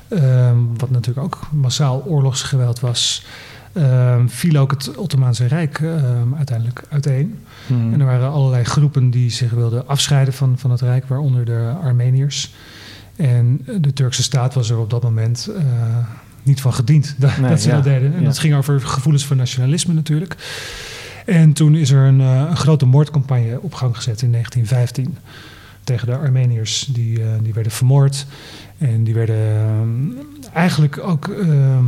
ehm, 0.08 0.56
wat 0.76 0.90
natuurlijk 0.90 1.26
ook 1.26 1.40
massaal 1.52 2.02
oorlogsgeweld 2.06 2.80
was, 2.80 3.24
ehm, 3.72 4.26
viel 4.28 4.56
ook 4.56 4.70
het 4.70 4.96
Ottomaanse 4.96 5.46
Rijk 5.46 5.78
ehm, 5.78 6.34
uiteindelijk 6.36 6.82
uiteen. 6.88 7.38
Mhm. 7.66 7.92
En 7.92 8.00
er 8.00 8.06
waren 8.06 8.30
allerlei 8.30 8.64
groepen 8.64 9.10
die 9.10 9.30
zich 9.30 9.50
wilden 9.50 9.88
afscheiden 9.88 10.34
van, 10.34 10.58
van 10.58 10.70
het 10.70 10.80
Rijk, 10.80 11.06
waaronder 11.08 11.44
de 11.44 11.72
Armeniërs. 11.82 12.54
En 13.16 13.66
de 13.80 13.92
Turkse 13.92 14.22
staat 14.22 14.54
was 14.54 14.70
er 14.70 14.78
op 14.78 14.90
dat 14.90 15.02
moment 15.02 15.50
eh, 15.56 15.62
niet 16.42 16.60
van 16.60 16.72
gediend 16.74 17.14
dat, 17.18 17.36
Nee, 17.40 17.50
dat 17.50 17.60
ze 17.60 17.68
ja. 17.68 17.74
dat 17.74 17.84
deden. 17.84 18.12
En 18.14 18.20
Ja. 18.20 18.26
dat 18.26 18.38
ging 18.38 18.54
over 18.54 18.80
gevoelens 18.80 19.26
van 19.26 19.36
nationalisme 19.36 19.94
natuurlijk. 19.94 20.36
En 21.26 21.52
toen 21.52 21.74
is 21.74 21.90
er 21.90 22.04
een, 22.06 22.20
eh, 22.20 22.44
een 22.50 22.56
grote 22.56 22.86
moordcampagne 22.86 23.58
op 23.60 23.74
gang 23.74 23.96
gezet 23.96 24.22
in 24.22 24.30
1915 24.30 25.16
tegen 25.86 26.06
de 26.06 26.16
Armeniërs. 26.16 26.88
Die, 26.92 27.22
eh, 27.22 27.28
die 27.42 27.54
werden 27.54 27.72
vermoord. 27.72 28.26
En 28.78 29.04
die 29.04 29.14
werden 29.14 29.56
ehm, 29.56 30.26
eigenlijk 30.52 30.98
ook. 30.98 31.28
ehm, 31.28 31.84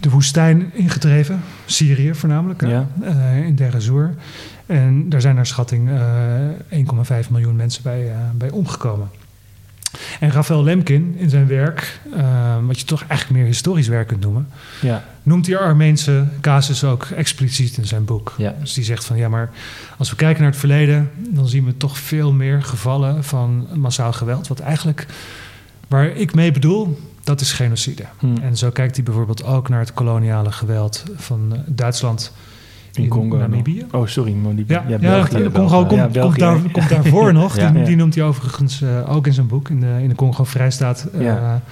de 0.00 0.10
woestijn 0.10 0.70
ingedreven, 0.74 1.40
Syrië 1.66 2.14
voornamelijk, 2.14 2.60
hè, 2.60 2.68
Ja. 2.68 2.88
eh, 3.02 3.46
in 3.46 3.54
Deir. 3.54 4.14
En 4.66 5.08
daar 5.08 5.20
zijn 5.20 5.34
naar 5.34 5.46
schatting 5.46 5.90
eh 5.90 5.98
1,5 6.68 7.30
miljoen 7.30 7.56
mensen 7.56 7.82
bij, 7.82 8.10
eh, 8.10 8.16
bij 8.34 8.50
omgekomen. 8.50 9.08
En 10.20 10.30
Raphaël 10.30 10.62
Lemkin 10.64 11.14
in 11.18 11.30
zijn 11.30 11.46
werk, 11.46 12.00
eh, 12.16 12.56
wat 12.66 12.78
je 12.80 12.86
toch 12.86 13.04
eigenlijk 13.06 13.40
meer 13.40 13.48
historisch 13.50 13.88
werk 13.88 14.06
kunt 14.08 14.20
noemen, 14.20 14.48
Ja. 14.80 15.04
noemt 15.22 15.44
die 15.44 15.56
Armeense 15.56 16.24
casus 16.40 16.84
ook 16.84 17.04
expliciet 17.04 17.76
in 17.76 17.86
zijn 17.86 18.04
boek. 18.04 18.34
Ja. 18.36 18.54
Dus 18.60 18.72
die 18.72 18.84
zegt 18.84 19.04
van 19.04 19.16
ja, 19.16 19.28
maar 19.28 19.50
als 19.98 20.10
we 20.10 20.16
kijken 20.16 20.42
naar 20.42 20.50
het 20.50 20.60
verleden, 20.60 21.10
dan 21.16 21.48
zien 21.48 21.64
we 21.64 21.76
toch 21.76 21.98
veel 21.98 22.32
meer 22.32 22.62
gevallen 22.62 23.24
van 23.24 23.66
massaal 23.74 24.12
geweld. 24.12 24.48
Wat 24.48 24.60
eigenlijk, 24.60 25.06
waar 25.88 26.06
ik 26.06 26.34
mee 26.34 26.52
bedoel, 26.52 27.00
dat 27.24 27.40
is 27.40 27.52
genocide. 27.52 28.04
Hm. 28.18 28.36
En 28.42 28.56
zo 28.56 28.70
kijkt 28.70 28.94
hij 28.96 29.04
bijvoorbeeld 29.04 29.44
ook 29.44 29.68
naar 29.68 29.80
het 29.80 29.94
koloniale 29.94 30.52
geweld 30.52 31.02
van 31.16 31.52
eh, 31.52 31.58
Duitsland 31.66 32.32
In 32.94 33.08
Congo. 33.08 33.36
Namibië. 33.36 33.86
Oh, 33.92 34.06
sorry. 34.06 34.32
Monique. 34.32 34.74
Ja, 34.74 34.84
ja, 34.88 34.98
België. 34.98 35.50
Congo 35.52 35.80
Ja, 35.80 35.86
komt, 35.86 36.00
komt, 36.00 36.12
België. 36.12 36.38
daar, 36.38 36.58
komt 36.72 36.88
daarvoor 36.88 37.32
nog. 37.32 37.54
Die, 37.58 37.62
Ja. 37.62 37.84
die 37.84 37.96
noemt 37.96 38.14
hij 38.14 38.24
overigens 38.24 38.82
eh, 38.82 39.14
ook 39.14 39.26
in 39.26 39.32
zijn 39.32 39.46
boek, 39.46 39.68
in 39.68 39.80
de, 39.80 39.96
in 40.02 40.08
de 40.08 40.14
Congo-Vrijstaat. 40.14 41.06
eh, 41.14 41.20
Ja. 41.22 41.62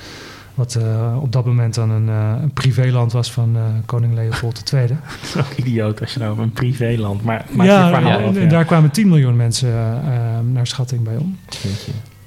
Wat 0.55 0.75
eh, 0.75 1.17
op 1.23 1.33
dat 1.33 1.45
moment 1.47 1.75
dan 1.75 1.91
een, 1.91 2.09
eh, 2.09 2.35
een 2.43 2.53
privéland 2.53 3.13
was 3.13 3.33
van 3.33 3.51
eh, 3.57 3.63
koning 3.87 4.15
Leopold 4.15 4.63
II. 4.75 4.87
Zo 5.25 5.41
idioot 5.57 6.01
als 6.01 6.13
je 6.13 6.19
nou 6.19 6.31
over 6.33 6.43
een 6.43 6.53
privéland... 6.53 7.25
Maar 7.25 7.45
maak 7.51 7.67
ja, 7.67 7.89
je 7.89 7.95
verhaal 7.95 8.19
en, 8.19 8.29
af, 8.29 8.35
en 8.37 8.43
ja. 8.43 8.49
daar 8.49 8.65
kwamen 8.65 8.91
10 8.91 9.09
miljoen 9.09 9.37
mensen 9.37 9.69
eh, 9.69 9.93
eh, 9.97 10.45
naar 10.53 10.67
schatting 10.67 11.03
bij 11.03 11.17
om. 11.17 11.37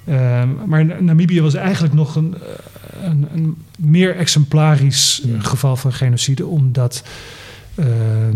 Ehm, 0.04 0.48
maar 0.66 0.84
Na- 0.84 1.00
Namibië 1.00 1.40
was 1.42 1.54
eigenlijk 1.54 1.94
nog 1.94 2.16
een, 2.16 2.34
eh, 2.34 3.04
een, 3.08 3.26
een 3.34 3.56
meer 3.78 4.16
exemplarisch 4.16 5.20
eh, 5.24 5.30
Hmm. 5.30 5.40
geval 5.40 5.76
van 5.76 5.92
genocide, 5.92 6.46
omdat 6.46 7.02
eh, 7.76 7.86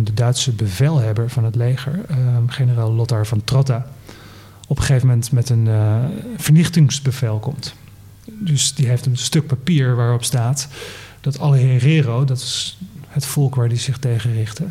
de 0.04 0.14
Duitse 0.14 0.52
bevelhebber 0.52 1.30
van 1.30 1.44
het 1.44 1.54
leger, 1.54 2.00
ehm, 2.08 2.46
generaal 2.46 2.92
Lothar 2.92 3.26
van 3.26 3.44
Trotta, 3.44 3.86
op 4.66 4.78
een 4.78 4.84
gegeven 4.84 5.06
moment 5.08 5.32
met 5.32 5.48
een 5.48 5.68
eh, 5.68 6.04
vernichtingsbevel 6.36 7.38
komt. 7.38 7.74
Dus 8.24 8.74
die 8.74 8.88
heeft 8.88 9.06
een 9.06 9.16
stuk 9.16 9.46
papier 9.46 9.96
waarop 9.96 10.24
staat 10.24 10.68
dat 11.20 11.38
alle 11.38 11.56
herero, 11.56 12.24
dat 12.24 12.38
is 12.38 12.78
het 13.08 13.26
volk 13.26 13.54
waar 13.54 13.68
die 13.68 13.78
zich 13.78 13.98
tegen 13.98 14.32
richtte, 14.32 14.64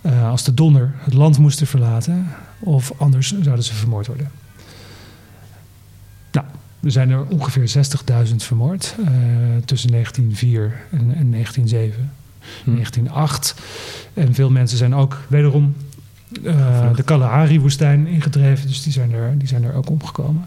eh, 0.00 0.28
als 0.28 0.44
de 0.44 0.54
donder 0.54 0.94
het 0.98 1.14
land 1.14 1.38
moesten 1.38 1.66
verlaten 1.66 2.26
of 2.58 2.92
anders 2.96 3.34
zouden 3.40 3.64
ze 3.64 3.74
vermoord 3.74 4.06
worden. 4.06 4.30
Nou, 6.32 6.46
er 6.80 6.90
zijn 6.90 7.10
er 7.10 7.24
ongeveer 7.26 7.68
60.000 7.68 8.42
vermoord 8.42 8.94
tussen 9.64 9.90
1904 9.90 10.80
en, 10.90 11.14
en 11.14 11.30
1907, 11.30 12.12
Hm. 12.64 12.74
1908. 12.74 13.54
En 14.14 14.34
veel 14.34 14.50
mensen 14.50 14.78
zijn 14.78 14.94
ook 14.94 15.18
wederom 15.28 15.74
eh, 16.44 16.94
de 16.96 17.02
Kalahari-woestijn 17.02 18.06
ingedreven, 18.06 18.66
dus 18.66 18.82
die 18.82 18.92
zijn, 18.92 19.12
er, 19.12 19.38
die 19.38 19.48
zijn 19.48 19.64
er 19.64 19.74
ook 19.74 19.90
omgekomen. 19.90 20.44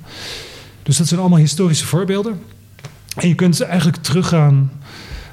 Dus 0.84 0.98
dat 0.98 1.08
zijn 1.08 1.20
allemaal 1.20 1.40
historische 1.40 1.86
voorbeelden. 1.86 2.40
En 3.16 3.28
je 3.28 3.36
kunt 3.36 3.62
eigenlijk 3.62 3.98
teruggaan 3.98 4.72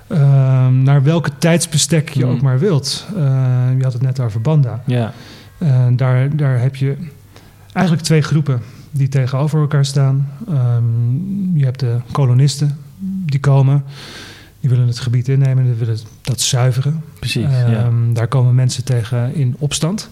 ehm, 0.07 0.83
naar 0.83 1.03
welke 1.03 1.31
tijdsbestek 1.39 2.09
je 2.09 2.23
Hmm. 2.23 2.33
ook 2.33 2.41
maar 2.41 2.59
wilt. 2.59 3.07
Eh, 3.17 3.23
je 3.77 3.83
had 3.83 3.93
het 3.93 4.03
net 4.03 4.21
over 4.21 4.41
Banda. 4.41 4.83
Ja. 4.87 5.13
Uh, 5.59 5.87
daar, 5.93 6.37
daar 6.37 6.61
heb 6.61 6.77
je 6.77 6.97
eigenlijk 7.73 8.05
twee 8.05 8.23
groepen 8.23 8.63
die 8.91 9.09
tegenover 9.09 9.61
elkaar 9.61 9.85
staan. 9.85 10.29
Um, 10.49 11.51
je 11.55 11.65
hebt 11.65 11.81
de 11.81 11.97
kolonisten 12.13 12.79
die 13.27 13.41
komen, 13.41 13.85
die 14.61 14.71
willen 14.71 14.87
het 14.87 15.01
gebied 15.01 15.29
innemen, 15.29 15.65
die 15.65 15.75
willen 15.75 15.99
dat 16.23 16.41
zuiveren. 16.41 17.05
Precies, 17.19 17.43
ja. 17.67 17.91
Daar 18.13 18.29
komen 18.29 18.55
mensen 18.55 18.85
tegen 18.85 19.35
in 19.35 19.57
opstand. 19.59 20.09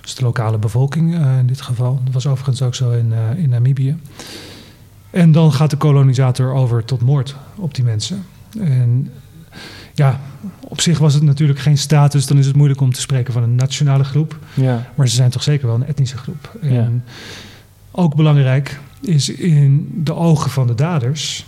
Dus 0.00 0.14
de 0.14 0.22
lokale 0.24 0.58
bevolking 0.58 1.14
uh, 1.14 1.38
in 1.38 1.46
dit 1.46 1.60
geval. 1.60 2.00
Dat 2.04 2.12
was 2.12 2.26
overigens 2.26 2.62
ook 2.62 2.74
zo 2.74 2.90
in, 2.90 3.12
uh, 3.12 3.42
in 3.42 3.48
Namibië. 3.48 3.96
En 5.10 5.32
dan 5.32 5.52
gaat 5.52 5.70
de 5.70 5.76
kolonisator 5.76 6.52
over 6.52 6.84
tot 6.84 7.00
moord 7.00 7.36
op 7.54 7.74
die 7.74 7.84
mensen. 7.84 8.24
En 8.60 9.10
ja, 9.94 10.20
op 10.60 10.80
zich 10.80 10.98
was 10.98 11.14
het 11.14 11.22
natuurlijk 11.22 11.58
geen 11.58 11.78
staat, 11.78 12.12
dus 12.12 12.26
dan 12.26 12.38
is 12.38 12.46
het 12.46 12.56
moeilijk 12.56 12.80
om 12.80 12.92
te 12.92 13.00
spreken 13.00 13.32
van 13.32 13.42
een 13.42 13.54
nationale 13.54 14.04
groep. 14.04 14.38
Ja. 14.54 14.90
Maar 14.94 15.08
ze 15.08 15.14
zijn 15.14 15.30
toch 15.30 15.42
zeker 15.42 15.66
wel 15.66 15.74
een 15.76 15.86
etnische 15.86 16.16
groep. 16.16 16.56
En 16.62 16.72
Ja. 16.72 16.88
ook 17.90 18.14
belangrijk 18.14 18.80
is 19.00 19.28
in 19.28 19.90
de 20.04 20.14
ogen 20.14 20.50
van 20.50 20.66
de 20.66 20.74
daders 20.74 21.44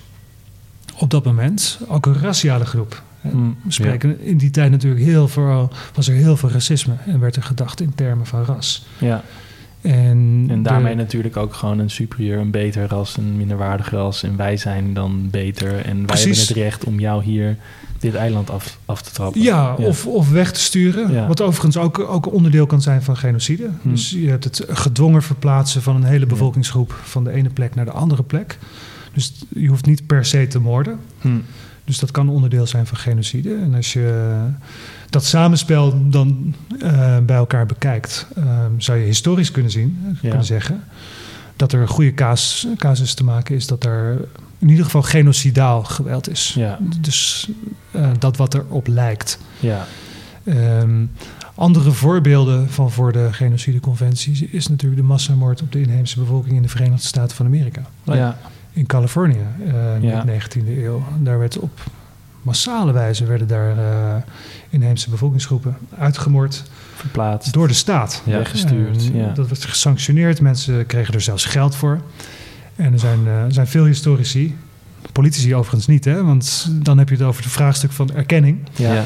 op 0.99 1.11
dat 1.11 1.25
moment 1.25 1.79
ook 1.89 2.07
een 2.07 2.19
raciale 2.21 2.65
groep. 2.65 3.03
Mm, 3.33 3.57
We 3.65 3.73
spreken 3.73 4.21
in 4.21 4.37
die 4.37 4.51
tijd 4.51 4.71
natuurlijk 4.71 5.05
heel 5.05 5.29
veel, 5.29 5.71
was 5.95 6.09
er 6.09 6.15
heel 6.15 6.37
veel 6.37 6.51
racisme 6.51 6.95
en 7.07 7.21
werd 7.21 7.37
er 7.37 7.43
gedacht 7.43 7.81
in 7.81 7.95
termen 7.95 8.27
van 8.27 8.45
ras. 8.45 8.87
Ja. 8.99 9.23
En, 9.81 10.47
En 10.49 10.63
daarmee 10.63 10.97
de- 10.97 11.03
natuurlijk 11.03 11.37
ook 11.37 11.55
gewoon 11.55 11.79
een 11.79 11.91
superieur, 11.91 12.39
een 12.39 12.51
beter 12.51 12.89
ras, 12.89 13.17
een 13.17 13.37
minderwaardig 13.37 13.91
ras. 13.91 14.23
En 14.23 14.37
wij 14.37 14.57
zijn 14.57 14.95
dan 14.95 15.29
beter. 15.31 15.75
En 15.85 15.97
wij 15.97 16.05
Precies. 16.07 16.25
hebben 16.25 16.63
het 16.63 16.73
recht 16.73 16.85
om 16.85 17.01
jou 17.01 17.23
hier 17.23 17.57
dit 17.99 18.15
eiland 18.15 18.51
af, 18.51 18.79
af 18.85 19.03
te 19.03 19.11
trappen. 19.13 19.41
Ja, 19.43 19.75
Of, 19.75 20.07
of 20.07 20.31
weg 20.31 20.53
te 20.53 20.61
sturen. 20.61 21.13
Ja. 21.13 21.27
Wat 21.27 21.41
overigens 21.41 21.77
ook, 21.77 21.99
ook 21.99 22.27
een 22.27 22.33
onderdeel 22.33 22.67
kan 22.67 22.83
zijn 22.83 23.03
van 23.03 23.17
genocide. 23.17 23.69
Hm. 23.83 23.91
Dus 23.91 24.11
je 24.11 24.29
hebt 24.29 24.45
het 24.45 24.65
gedwongen 24.69 25.23
verplaatsen 25.23 25.83
van 25.83 25.97
een 25.97 26.05
hele 26.05 26.27
bevolkingsgroep 26.27 27.01
van 27.03 27.25
de 27.25 27.31
ene 27.31 27.49
plek 27.49 27.75
naar 27.75 27.85
de 27.85 27.91
andere 27.91 28.23
plek. 28.23 28.59
Dus 29.15 29.33
je 29.49 29.69
hoeft 29.69 29.87
niet 29.87 30.07
per 30.07 30.25
se 30.25 30.47
te 30.47 30.59
moorden. 30.61 30.99
Hm. 31.21 31.29
Dus 31.85 31.99
dat 31.99 32.11
kan 32.11 32.29
onderdeel 32.29 32.67
zijn 32.67 32.87
van 32.87 32.97
genocide. 32.99 33.55
En 33.55 33.75
als 33.75 33.93
je 33.93 34.35
dat 35.11 35.25
samenspel 35.25 36.09
dan 36.11 36.55
eh, 36.81 37.19
bij 37.19 37.37
elkaar 37.37 37.67
bekijkt, 37.67 38.27
eh, 38.37 38.45
zou 38.79 38.99
je 38.99 39.05
historisch 39.05 39.51
kunnen 39.51 39.71
zien, 39.71 39.99
eh, 40.05 40.13
Ja. 40.13 40.29
kunnen 40.29 40.45
zeggen, 40.45 40.85
dat 41.57 41.73
er 41.73 41.81
een 41.81 41.89
goede 41.89 42.15
casus, 42.15 42.67
casus 42.77 43.15
te 43.15 43.25
maken 43.25 43.55
is 43.55 43.67
dat 43.67 43.85
er 43.85 44.29
in 44.59 44.69
ieder 44.69 44.85
geval 44.85 45.03
genocidaal 45.03 45.85
geweld 45.85 46.31
is. 46.31 46.53
Ja. 46.57 46.79
Dus 47.01 47.49
eh, 47.91 48.11
dat 48.19 48.37
wat 48.37 48.55
erop 48.55 48.87
lijkt. 48.87 49.39
Ja. 49.61 49.87
Ehm, 50.45 51.05
andere 51.55 51.91
voorbeelden 51.91 52.71
van 52.71 52.91
voor 52.91 53.13
de 53.13 53.29
genocideconventie 53.33 54.49
is 54.53 54.69
natuurlijk 54.69 55.01
de 55.01 55.07
massamoord 55.07 55.63
op 55.63 55.73
de 55.73 55.81
inheemse 55.81 56.19
bevolking 56.19 56.57
in 56.57 56.63
de 56.63 56.69
Verenigde 56.69 57.07
Staten 57.07 57.37
van 57.37 57.47
Amerika. 57.47 57.83
Ja. 58.05 58.39
In 58.75 58.87
Californië 58.87 59.41
eh, 59.67 59.95
in 59.95 60.03
Ja. 60.03 60.21
de 60.25 60.33
19e 60.33 60.69
eeuw. 60.85 61.03
Daar 61.19 61.39
werd 61.39 61.59
op 61.59 61.81
massale 62.43 62.93
wijze 62.93 63.25
werden 63.27 63.47
daar 63.49 63.79
eh, 63.79 64.23
inheemse 64.71 65.11
bevolkingsgroepen 65.11 65.77
uitgemoord 65.99 66.63
Verplaatst. 66.95 67.53
door 67.53 67.69
de 67.69 67.75
staat. 67.75 68.23
Ja. 68.25 68.39
Weggestuurd, 68.39 68.97
En 69.13 69.17
ja. 69.17 69.33
Dat 69.33 69.49
werd 69.49 69.65
gesanctioneerd. 69.65 70.41
Mensen 70.41 70.87
kregen 70.87 71.15
er 71.15 71.21
zelfs 71.21 71.45
geld 71.45 71.75
voor. 71.77 72.01
En 72.77 72.93
er 72.93 72.99
zijn, 72.99 73.19
eh, 73.27 73.43
er 73.43 73.53
zijn 73.53 73.67
veel 73.67 73.85
historici, 73.85 74.57
politici 75.13 75.55
overigens 75.55 75.87
niet, 75.87 76.05
hè, 76.05 76.25
want 76.25 76.69
dan 76.73 76.99
heb 76.99 77.09
je 77.09 77.15
het 77.15 77.25
over 77.25 77.43
het 77.43 77.53
vraagstuk 77.53 77.93
van 77.93 78.11
erkenning. 78.15 78.59
Ja. 78.77 78.95
Ja. 78.95 79.05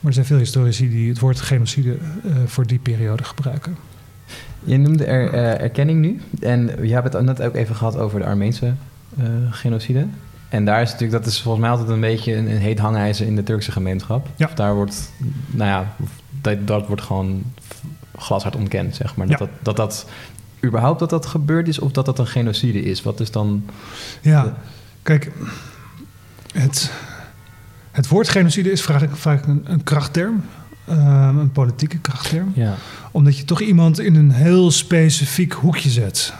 Maar 0.00 0.10
er 0.10 0.12
zijn 0.12 0.26
veel 0.26 0.38
historici 0.38 0.88
die 0.90 1.08
het 1.08 1.18
woord 1.18 1.40
genocide 1.40 1.92
eh, 2.24 2.32
voor 2.46 2.66
die 2.66 2.78
periode 2.78 3.24
gebruiken. 3.24 3.76
Je 4.64 4.78
noemde 4.78 5.04
er 5.04 5.32
eh, 5.32 5.60
erkenning 5.60 6.00
nu. 6.00 6.20
En 6.40 6.70
je 6.82 6.92
hebt 6.92 7.12
het 7.12 7.24
net 7.24 7.42
ook 7.42 7.54
even 7.54 7.74
gehad 7.76 7.96
over 7.96 8.18
de 8.18 8.26
Armeense 8.26 8.74
genocide. 9.50 10.06
En 10.48 10.64
daar 10.64 10.82
is 10.82 10.90
natuurlijk, 10.90 11.22
dat 11.24 11.32
is 11.32 11.40
volgens 11.40 11.62
mij 11.62 11.72
altijd 11.72 11.88
een 11.88 12.00
beetje 12.00 12.34
een, 12.36 12.50
een 12.50 12.58
heet 12.58 12.78
hangijzer 12.78 13.26
in 13.26 13.36
de 13.36 13.42
Turkse 13.42 13.72
gemeenschap. 13.72 14.28
Ja. 14.36 14.46
Of 14.46 14.54
daar 14.54 14.74
wordt, 14.74 15.12
nou 15.46 15.70
ja, 15.70 15.94
dat, 16.40 16.66
dat 16.66 16.86
wordt 16.86 17.02
gewoon 17.02 17.42
glashard 18.18 18.56
ontkend, 18.56 18.96
zeg 18.96 19.16
maar. 19.16 19.26
Dat, 19.26 19.38
Ja. 19.38 19.44
dat, 19.46 19.54
dat 19.62 19.76
dat 19.76 20.06
überhaupt 20.64 20.98
dat 20.98 21.10
dat 21.10 21.26
gebeurd 21.26 21.68
is 21.68 21.78
of 21.78 21.92
dat 21.92 22.04
dat 22.06 22.18
een 22.18 22.26
genocide 22.26 22.82
is. 22.82 23.02
Wat 23.02 23.20
is 23.20 23.30
dan... 23.30 23.64
Ja, 24.20 24.54
kijk, 25.02 25.30
het, 26.52 26.90
het 27.90 28.08
woord 28.08 28.28
genocide 28.28 28.70
is 28.72 28.82
vaak, 28.82 29.16
vaak 29.16 29.46
een, 29.46 29.62
een 29.64 29.82
krachtterm, 29.84 30.44
eh, 30.84 31.30
een 31.38 31.52
politieke 31.52 31.98
krachtterm. 31.98 32.52
Ja. 32.54 32.74
Omdat 33.10 33.38
je 33.38 33.44
toch 33.44 33.60
iemand 33.60 34.00
in 34.00 34.14
een 34.14 34.30
heel 34.30 34.70
specifiek 34.70 35.52
hoekje 35.52 35.90
zet. 35.90 36.32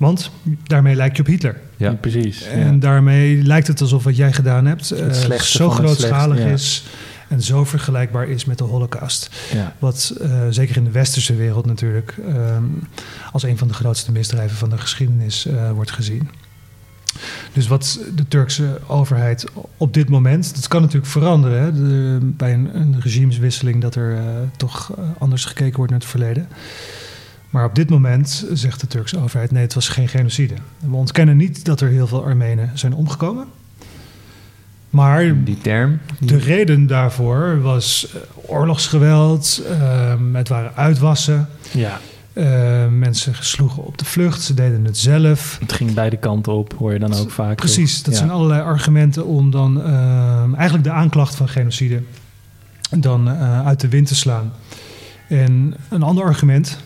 Want 0.00 0.30
daarmee 0.66 0.94
lijkt 0.94 1.16
je 1.16 1.22
op 1.22 1.28
Hitler. 1.28 1.56
Ja. 1.76 1.92
Precies. 1.92 2.42
En 2.42 2.72
ja. 2.72 2.78
daarmee 2.80 3.42
lijkt 3.42 3.66
het 3.66 3.80
alsof 3.80 4.04
wat 4.04 4.16
jij 4.16 4.32
gedaan 4.32 4.66
hebt 4.66 4.90
eh, 4.90 5.12
slechtste 5.12 5.56
zo 5.56 5.68
het 5.68 5.78
grootschalig 5.78 6.38
is 6.38 6.84
en 7.28 7.42
zo 7.42 7.64
vergelijkbaar 7.64 8.28
is 8.28 8.44
met 8.44 8.58
de 8.58 8.64
Holocaust. 8.64 9.30
Ja. 9.52 9.74
Wat 9.78 10.14
eh, 10.20 10.30
zeker 10.50 10.76
in 10.76 10.84
de 10.84 10.90
westerse 10.90 11.34
wereld 11.34 11.66
natuurlijk 11.66 12.14
ehm, 12.28 12.64
als 13.32 13.42
een 13.42 13.58
van 13.58 13.68
de 13.68 13.74
grootste 13.74 14.12
misdrijven 14.12 14.56
van 14.56 14.70
de 14.70 14.78
geschiedenis 14.78 15.46
eh, 15.46 15.70
wordt 15.70 15.90
gezien. 15.90 16.28
Dus 17.52 17.66
wat 17.66 18.00
de 18.14 18.28
Turkse 18.28 18.80
overheid 18.86 19.44
op 19.76 19.94
dit 19.94 20.08
moment, 20.08 20.54
dat 20.54 20.68
kan 20.68 20.80
natuurlijk 20.80 21.10
veranderen 21.10 21.62
hè, 21.62 21.72
de- 21.72 22.18
bij 22.22 22.52
een, 22.52 22.76
een 22.76 23.00
regimeswisseling 23.00 23.80
dat 23.80 23.94
er 23.94 24.16
eh, 24.16 24.22
toch 24.56 24.92
eh, 24.98 25.04
anders 25.18 25.44
gekeken 25.44 25.76
wordt 25.76 25.90
naar 25.90 26.00
het 26.00 26.08
verleden. 26.08 26.48
Maar 27.50 27.64
op 27.64 27.74
dit 27.74 27.90
moment 27.90 28.46
zegt 28.52 28.80
de 28.80 28.86
Turkse 28.86 29.18
overheid: 29.20 29.50
nee, 29.50 29.62
het 29.62 29.74
was 29.74 29.88
geen 29.88 30.08
genocide. 30.08 30.54
We 30.78 30.96
ontkennen 30.96 31.36
niet 31.36 31.64
dat 31.64 31.80
er 31.80 31.88
heel 31.88 32.06
veel 32.06 32.24
Armenen 32.24 32.70
zijn 32.74 32.94
omgekomen. 32.94 33.46
Maar 34.90 35.44
Die 35.44 35.58
term. 35.58 35.98
de 36.18 36.36
reden 36.36 36.86
daarvoor 36.86 37.60
was 37.60 38.08
eh, 38.14 38.20
oorlogsgeweld, 38.50 39.62
ehm, 39.68 40.34
het 40.34 40.48
waren 40.48 40.76
uitwassen. 40.76 41.48
Ja, 41.70 42.00
eh, 42.32 42.86
mensen 42.88 43.34
sloegen 43.40 43.84
op 43.84 43.98
de 43.98 44.04
vlucht, 44.04 44.42
ze 44.42 44.54
deden 44.54 44.84
het 44.84 44.98
zelf. 44.98 45.56
het 45.60 45.72
ging 45.72 45.94
beide 45.94 46.16
kanten 46.16 46.52
op, 46.52 46.74
hoor 46.78 46.92
je 46.92 46.98
dan 46.98 47.14
ook 47.14 47.30
vaak. 47.30 47.56
Precies, 47.56 48.02
dat 48.02 48.12
Ja. 48.12 48.18
zijn 48.18 48.30
allerlei 48.30 48.60
argumenten 48.62 49.26
om 49.26 49.50
dan 49.50 49.82
ehm, 49.82 50.54
eigenlijk 50.54 50.84
de 50.84 50.92
aanklacht 50.92 51.34
van 51.34 51.48
genocide 51.48 52.02
dan 52.98 53.28
eh, 53.30 53.66
uit 53.66 53.80
de 53.80 53.88
wind 53.88 54.06
te 54.06 54.14
slaan. 54.14 54.52
En 55.28 55.74
een 55.88 56.02
ander 56.02 56.24
argument 56.24 56.78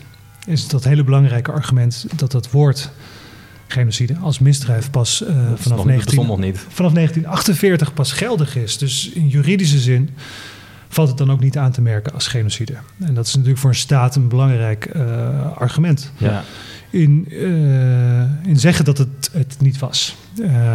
is 0.45 0.67
dat 0.67 0.83
hele 0.83 1.03
belangrijke 1.03 1.51
argument 1.51 2.05
dat 2.15 2.31
dat 2.31 2.51
woord 2.51 2.91
genocide 3.67 4.15
als 4.15 4.39
misdrijf 4.39 4.91
pas 4.91 5.23
eh, 5.23 5.35
vanaf, 5.35 5.47
nog, 5.47 5.77
dat 5.77 5.85
19, 5.85 6.05
bestond 6.05 6.27
nog 6.27 6.39
niet. 6.39 6.57
vanaf 6.57 6.93
1948 6.93 7.93
pas 7.93 8.11
geldig 8.11 8.55
is. 8.55 8.77
Dus 8.77 9.09
in 9.09 9.27
juridische 9.27 9.79
zin 9.79 10.09
valt 10.87 11.07
het 11.07 11.17
dan 11.17 11.31
ook 11.31 11.39
niet 11.39 11.57
aan 11.57 11.71
te 11.71 11.81
merken 11.81 12.13
als 12.13 12.27
genocide. 12.27 12.73
En 12.99 13.13
dat 13.13 13.25
is 13.25 13.33
natuurlijk 13.33 13.59
voor 13.59 13.69
een 13.69 13.75
staat 13.75 14.15
een 14.15 14.27
belangrijk 14.27 14.85
eh, 14.85 15.51
argument 15.57 16.11
Ja, 16.17 16.43
in, 16.89 17.27
eh, 17.29 18.47
in 18.49 18.59
zeggen 18.59 18.85
dat 18.85 18.97
het 18.97 19.29
het 19.33 19.55
niet 19.59 19.79
was. 19.79 20.15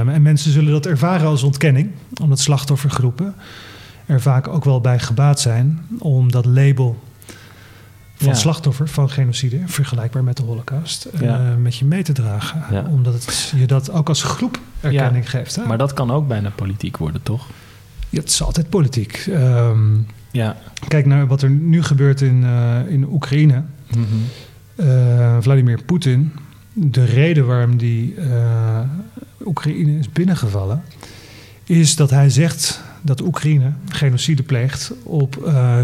En 0.06 0.22
mensen 0.22 0.52
zullen 0.52 0.72
dat 0.72 0.86
ervaren 0.86 1.26
als 1.26 1.42
ontkenning, 1.42 1.90
omdat 2.20 2.38
slachtoffergroepen 2.38 3.34
er 4.06 4.20
vaak 4.20 4.48
ook 4.48 4.64
wel 4.64 4.80
bij 4.80 4.98
gebaat 4.98 5.40
zijn 5.40 5.80
om 5.98 6.30
dat 6.30 6.44
label 6.44 6.98
van 8.20 8.28
Ja. 8.28 8.34
slachtoffer 8.34 8.88
van 8.88 9.10
genocide, 9.10 9.58
vergelijkbaar 9.66 10.24
met 10.24 10.36
de 10.36 10.42
Holocaust, 10.42 11.04
eh, 11.04 11.56
met 11.56 11.76
je 11.76 11.84
mee 11.84 12.02
te 12.02 12.12
dragen. 12.12 12.64
Ja. 12.70 12.84
Omdat 12.90 13.14
het 13.14 13.52
je 13.56 13.66
dat 13.66 13.90
ook 13.92 14.08
als 14.08 14.22
groep 14.22 14.58
erkenning 14.80 15.30
geeft. 15.30 15.56
Hè? 15.56 15.64
maar 15.66 15.78
dat 15.78 15.92
kan 15.92 16.10
ook 16.10 16.28
bijna 16.28 16.50
politiek 16.54 16.96
worden, 16.96 17.22
toch? 17.22 17.46
Ja, 18.08 18.20
het 18.20 18.28
is 18.28 18.42
altijd 18.42 18.68
politiek. 18.68 19.26
Ehm, 19.32 19.78
Ja. 20.30 20.56
kijk 20.88 21.06
naar 21.06 21.26
wat 21.26 21.42
er 21.42 21.50
nu 21.50 21.82
gebeurt 21.82 22.20
in, 22.20 22.44
eh, 22.44 22.78
in 22.92 23.06
Oekraïne. 23.10 23.62
Mhm. 23.90 24.04
Eh, 24.76 25.36
Vladimir 25.40 25.82
Poetin, 25.82 26.32
de 26.72 27.04
reden 27.04 27.46
waarom 27.46 27.76
die 27.76 28.14
Oekraïne 29.44 29.98
is 29.98 30.12
binnengevallen, 30.12 30.82
is 31.64 31.96
dat 31.96 32.10
hij 32.10 32.30
zegt 32.30 32.80
dat 33.02 33.20
Oekraïne 33.20 33.72
genocide 33.88 34.42
pleegt 34.42 34.92
op 35.02 35.34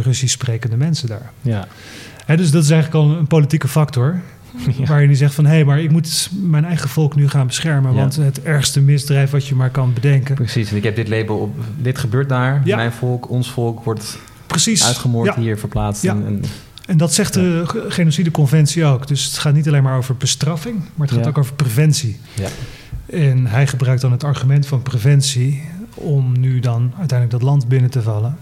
Russisch 0.03 0.33
sprekende 0.35 0.77
mensen 0.77 1.09
daar. 1.09 1.31
Ja. 1.43 1.69
Dus 2.27 2.51
dat 2.51 2.63
is 2.63 2.71
eigenlijk 2.71 3.05
al 3.05 3.17
een 3.19 3.27
politieke 3.27 3.69
factor. 3.69 4.21
Ja. 4.79 4.85
Waar 4.87 5.01
je 5.03 5.09
niet 5.09 5.19
zegt 5.19 5.35
van 5.35 5.45
hé, 5.47 5.51
hey, 5.55 5.65
maar 5.65 5.81
ik 5.81 5.91
moet 5.91 6.31
mijn 6.43 6.65
eigen 6.65 6.89
volk 6.89 7.15
nu 7.17 7.29
gaan 7.29 7.47
beschermen. 7.47 7.93
Ja. 7.93 7.99
Want 7.99 8.17
het 8.17 8.43
ergste 8.43 8.81
misdrijf 8.81 9.31
wat 9.31 9.47
je 9.47 9.55
maar 9.55 9.71
kan 9.71 9.93
bedenken. 9.93 10.35
Precies, 10.35 10.71
en 10.71 10.77
ik 10.77 10.83
heb 10.83 10.97
dit 10.97 11.09
label 11.09 11.37
op. 11.39 11.55
Dit 11.79 11.99
gebeurt 11.99 12.29
daar. 12.29 12.61
Ja. 12.65 12.77
Mijn 12.77 12.93
volk, 12.93 13.31
ons 13.31 13.51
volk 13.51 13.85
wordt 13.85 14.19
Precies. 14.47 14.85
uitgemoord, 14.85 15.35
hier 15.35 15.59
verplaatst. 15.59 16.03
Ja. 16.03 16.11
En, 16.13 16.27
en- 16.27 16.43
En 16.87 16.97
dat 16.97 17.15
zegt 17.15 17.35
de 17.35 17.63
ge- 17.67 17.85
genocideconventie 17.89 18.85
ook. 18.85 19.07
Dus 19.09 19.25
het 19.25 19.39
gaat 19.39 19.55
niet 19.55 19.67
alleen 19.69 19.83
maar 19.83 19.97
over 19.97 20.17
bestraffing, 20.17 20.77
maar 20.95 21.07
het 21.09 21.17
gaat 21.17 21.27
ook 21.27 21.39
over 21.39 21.55
preventie. 21.55 22.19
Ja. 22.35 22.49
En 23.07 23.47
hij 23.47 23.67
gebruikt 23.67 24.01
dan 24.01 24.13
het 24.13 24.25
argument 24.25 24.67
van 24.67 24.83
preventie 24.83 25.63
om 25.95 26.39
nu 26.41 26.61
dan 26.61 26.93
uiteindelijk 26.99 27.31
dat 27.31 27.43
land 27.51 27.69
binnen 27.69 27.91
te 27.91 28.03
vallen. 28.03 28.37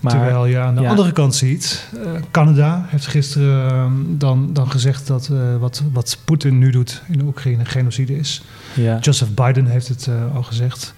Maar, 0.00 0.12
Terwijl 0.12 0.46
je 0.46 0.58
aan 0.58 0.74
de 0.74 0.80
ja. 0.80 0.90
andere 0.90 1.12
kant 1.12 1.34
ziet, 1.34 1.88
eh, 2.04 2.12
Canada 2.30 2.84
heeft 2.88 3.06
gisteren 3.06 3.70
eh, 3.70 3.92
dan, 4.18 4.52
dan 4.52 4.70
gezegd 4.70 5.06
dat 5.06 5.28
eh, 5.28 5.56
wat, 5.56 5.82
wat 5.92 6.18
Poetin 6.24 6.58
nu 6.58 6.70
doet 6.70 7.02
in 7.08 7.18
de 7.18 7.24
Oekraïne 7.24 7.64
genocide 7.64 8.16
is. 8.16 8.42
ja. 8.74 8.98
Joseph 8.98 9.34
Biden 9.34 9.66
heeft 9.66 9.88
het 9.88 10.06
eh, 10.06 10.34
al 10.34 10.42
gezegd. 10.42 10.94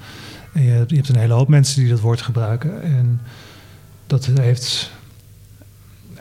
En 0.52 0.62
je, 0.62 0.84
je 0.86 0.96
hebt 0.96 1.08
een 1.08 1.18
hele 1.18 1.32
hoop 1.32 1.48
mensen 1.48 1.80
die 1.80 1.90
dat 1.90 2.00
woord 2.00 2.20
gebruiken. 2.20 2.82
En 2.82 3.20
dat 4.06 4.26
heeft 4.26 4.90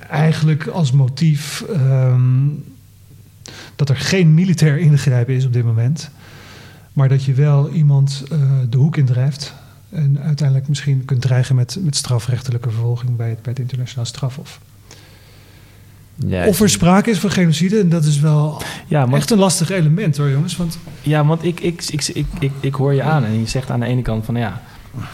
eigenlijk 0.09 0.67
als 0.67 0.91
motief 0.91 1.61
ehm, 1.73 2.47
dat 3.75 3.89
er 3.89 3.97
geen 3.97 4.33
militair 4.33 4.77
ingrijpen 4.77 5.33
is 5.33 5.45
op 5.45 5.53
dit 5.53 5.63
moment. 5.65 6.09
Maar 6.93 7.09
dat 7.09 7.23
je 7.23 7.33
wel 7.33 7.69
iemand 7.69 8.23
de 8.69 8.77
hoek 8.77 8.97
indrijft. 8.97 9.53
En 9.91 10.19
uiteindelijk 10.21 10.67
misschien 10.67 11.05
kunt 11.05 11.21
dreigen 11.21 11.55
met, 11.55 11.77
met 11.81 11.95
strafrechtelijke 11.95 12.69
vervolging 12.69 13.15
bij 13.15 13.29
het, 13.29 13.41
bij 13.41 13.51
het 13.51 13.61
internationaal 13.61 14.05
strafhof. 14.05 14.59
ja, 16.15 16.47
Of 16.47 16.59
er 16.61 16.69
sprake 16.69 17.09
is 17.09 17.19
van 17.19 17.31
genocide, 17.31 17.79
en 17.79 17.89
dat 17.89 18.03
is 18.05 18.19
wel 18.19 18.61
ja, 18.87 19.01
want, 19.01 19.13
echt 19.15 19.31
een 19.31 19.37
lastig 19.37 19.69
element 19.69 20.17
hoor 20.17 20.29
jongens. 20.29 20.57
Want 20.57 20.77
ja, 21.01 21.25
want 21.25 21.43
ik, 21.43 21.59
ik, 21.59 21.83
ik, 21.83 22.07
ik, 22.07 22.25
ik, 22.39 22.51
ik 22.59 22.73
hoor 22.75 22.93
je 22.93 23.03
aan 23.03 23.23
en 23.23 23.39
je 23.39 23.47
zegt 23.47 23.69
aan 23.69 23.79
de 23.79 23.85
ene 23.85 24.01
kant 24.01 24.25
van 24.25 24.35
ja, 24.35 24.61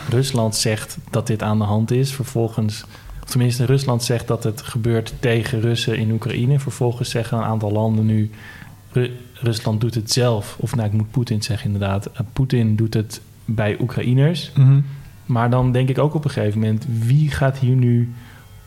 Rusland 0.09 0.55
zegt 0.55 0.97
dat 1.09 1.27
dit 1.27 1.43
aan 1.43 1.57
de 1.57 1.63
hand 1.63 1.91
is. 1.91 2.11
Vervolgens, 2.13 2.83
of 3.23 3.29
tenminste, 3.29 3.65
Rusland 3.65 4.03
zegt 4.03 4.27
dat 4.27 4.43
het 4.43 4.61
gebeurt 4.61 5.13
tegen 5.19 5.61
Russen 5.61 5.97
in 5.97 6.11
Oekraïne. 6.11 6.59
Vervolgens 6.59 7.09
zeggen 7.09 7.37
een 7.37 7.43
aantal 7.43 7.71
landen 7.71 8.05
nu, 8.05 8.29
Ru- 8.91 9.11
Rusland 9.33 9.81
doet 9.81 9.95
het 9.95 10.11
zelf. 10.11 10.55
Of 10.59 10.75
nou, 10.75 10.87
ik 10.87 10.93
moet 10.93 11.11
Poetin 11.11 11.41
zeggen 11.43 11.65
inderdaad. 11.65 12.05
Eh, 12.05 12.19
Poetin 12.33 12.75
doet 12.75 12.93
het 12.93 13.21
bij 13.47 13.77
Oekraïners. 13.81 14.51
Maar 15.25 15.49
dan 15.49 15.71
denk 15.71 15.89
ik 15.89 15.97
ook 15.97 16.13
op 16.13 16.23
een 16.25 16.29
gegeven 16.31 16.59
moment, 16.59 16.85
wie 17.05 17.31
gaat 17.31 17.57
hier 17.57 17.75
nu 17.75 18.13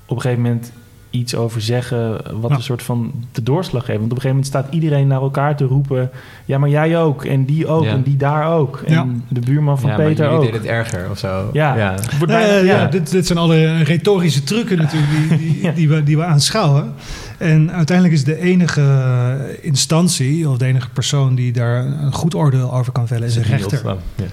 op 0.07 0.17
een 0.17 0.23
gegeven 0.23 0.43
moment 0.43 0.73
iets 1.11 1.35
over 1.35 1.61
zeggen 1.61 2.11
wat 2.41 2.51
Ja. 2.51 2.57
een 2.57 2.63
soort 2.63 2.83
van 2.83 3.13
de 3.33 3.43
doorslag 3.43 3.85
geeft? 3.85 3.99
Want 3.99 4.11
op 4.11 4.17
een 4.17 4.23
gegeven 4.23 4.37
moment 4.37 4.47
staat 4.47 4.67
iedereen 4.75 5.07
naar 5.07 5.21
elkaar 5.23 5.57
te 5.57 5.65
roepen, 5.65 6.11
ja, 6.45 6.59
maar 6.59 6.69
jij 6.69 6.99
ook 7.01 7.25
en 7.25 7.45
die 7.45 7.67
ook 7.67 7.85
Ja. 7.85 7.91
en 7.91 8.03
die 8.03 8.17
daar 8.17 8.53
ook 8.53 8.83
en 8.87 8.93
Ja. 8.95 9.07
de 9.29 9.41
buurman 9.41 9.79
van 9.79 9.91
ja, 9.91 9.97
maar 9.97 10.07
Peter 10.07 10.29
ook. 10.29 10.41
deden 10.43 10.61
het 10.61 10.69
erger 10.71 11.11
of 11.11 11.19
zo. 11.19 11.51
Ja. 11.53 11.77
ja. 11.77 11.95
Ja, 12.27 12.39
ja. 12.41 12.59
ja, 12.59 12.87
dit, 12.87 13.11
dit 13.11 13.27
zijn 13.27 13.39
alle 13.39 13.83
retorische 13.83 14.45
trucken 14.45 14.77
natuurlijk 14.79 15.13
die, 15.29 15.39
die, 15.39 15.63
Ja. 15.63 15.73
die, 15.73 15.89
we, 15.89 16.03
die 16.03 16.17
we 16.17 16.25
aanschouwen. 16.25 16.93
En 17.41 17.73
uiteindelijk 17.73 18.17
is 18.17 18.25
de 18.25 18.41
enige 18.41 19.59
instantie 19.61 20.49
of 20.49 20.59
de 20.59 20.65
enige 20.65 20.89
persoon 20.91 21.35
die 21.35 21.53
daar 21.53 21.85
een 21.85 22.13
goed 22.13 22.35
oordeel 22.35 22.75
over 22.75 22.93
kan 22.93 23.07
vellen, 23.07 23.27
is 23.29 23.37
een 23.37 23.43
rechter. 23.43 23.97
Ja. 24.17 24.25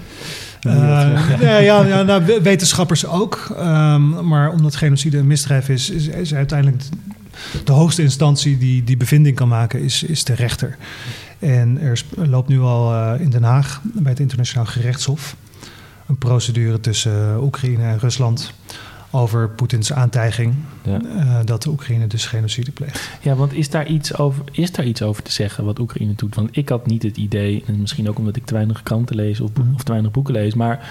Eh, 0.61 1.39
ja, 1.41 1.57
ja, 1.57 1.85
ja 1.85 2.01
nou, 2.03 2.25
we- 2.25 2.41
wetenschappers 2.41 3.05
ook. 3.05 3.55
Ehm, 3.57 4.27
maar 4.27 4.51
omdat 4.51 4.75
genocide 4.75 5.17
een 5.17 5.27
misdrijf 5.27 5.69
is, 5.69 5.89
is, 5.89 6.07
is 6.07 6.33
uiteindelijk 6.33 6.83
de 7.65 7.71
hoogste 7.71 8.01
instantie 8.01 8.57
die 8.57 8.83
die 8.83 8.97
bevinding 8.97 9.35
kan 9.35 9.47
maken, 9.47 9.81
is, 9.81 10.03
is 10.03 10.23
de 10.23 10.33
rechter. 10.33 10.77
En 11.39 11.79
er 11.81 12.01
loopt 12.15 12.47
nu 12.49 12.59
al 12.59 12.93
eh, 12.93 13.21
in 13.21 13.29
Den 13.29 13.43
Haag 13.43 13.81
bij 13.83 14.11
het 14.11 14.19
Internationaal 14.19 14.65
Gerechtshof 14.65 15.35
een 16.07 16.17
procedure 16.17 16.79
tussen 16.79 17.29
eh, 17.33 17.43
Oekraïne 17.43 17.83
en 17.83 17.99
Rusland 17.99 18.53
over 19.11 19.49
Poetins 19.49 19.93
aantijging 19.93 20.53
Ja. 20.83 21.01
eh, 21.17 21.39
dat 21.45 21.63
de 21.63 21.69
Oekraïne 21.69 22.07
dus 22.07 22.25
genocide 22.25 22.71
pleegt. 22.71 23.09
Ja, 23.21 23.35
want 23.35 23.53
is 23.53 23.69
daar, 23.69 23.87
iets 23.87 24.17
over, 24.17 24.43
is 24.51 24.71
daar 24.71 24.85
iets 24.85 25.01
over 25.01 25.23
te 25.23 25.31
zeggen 25.31 25.65
wat 25.65 25.79
Oekraïne 25.79 26.13
doet? 26.15 26.35
Want 26.35 26.49
ik 26.57 26.69
had 26.69 26.85
niet 26.87 27.03
het 27.03 27.17
idee, 27.17 27.63
en 27.67 27.79
misschien 27.81 28.09
ook 28.09 28.17
omdat 28.17 28.35
ik 28.35 28.45
te 28.45 28.53
weinig 28.53 28.83
kranten 28.83 29.15
lees 29.15 29.39
of, 29.39 29.49
Mhm. 29.53 29.73
of 29.73 29.83
te 29.83 29.91
weinig 29.91 30.11
boeken 30.11 30.33
lees, 30.33 30.53
maar 30.53 30.89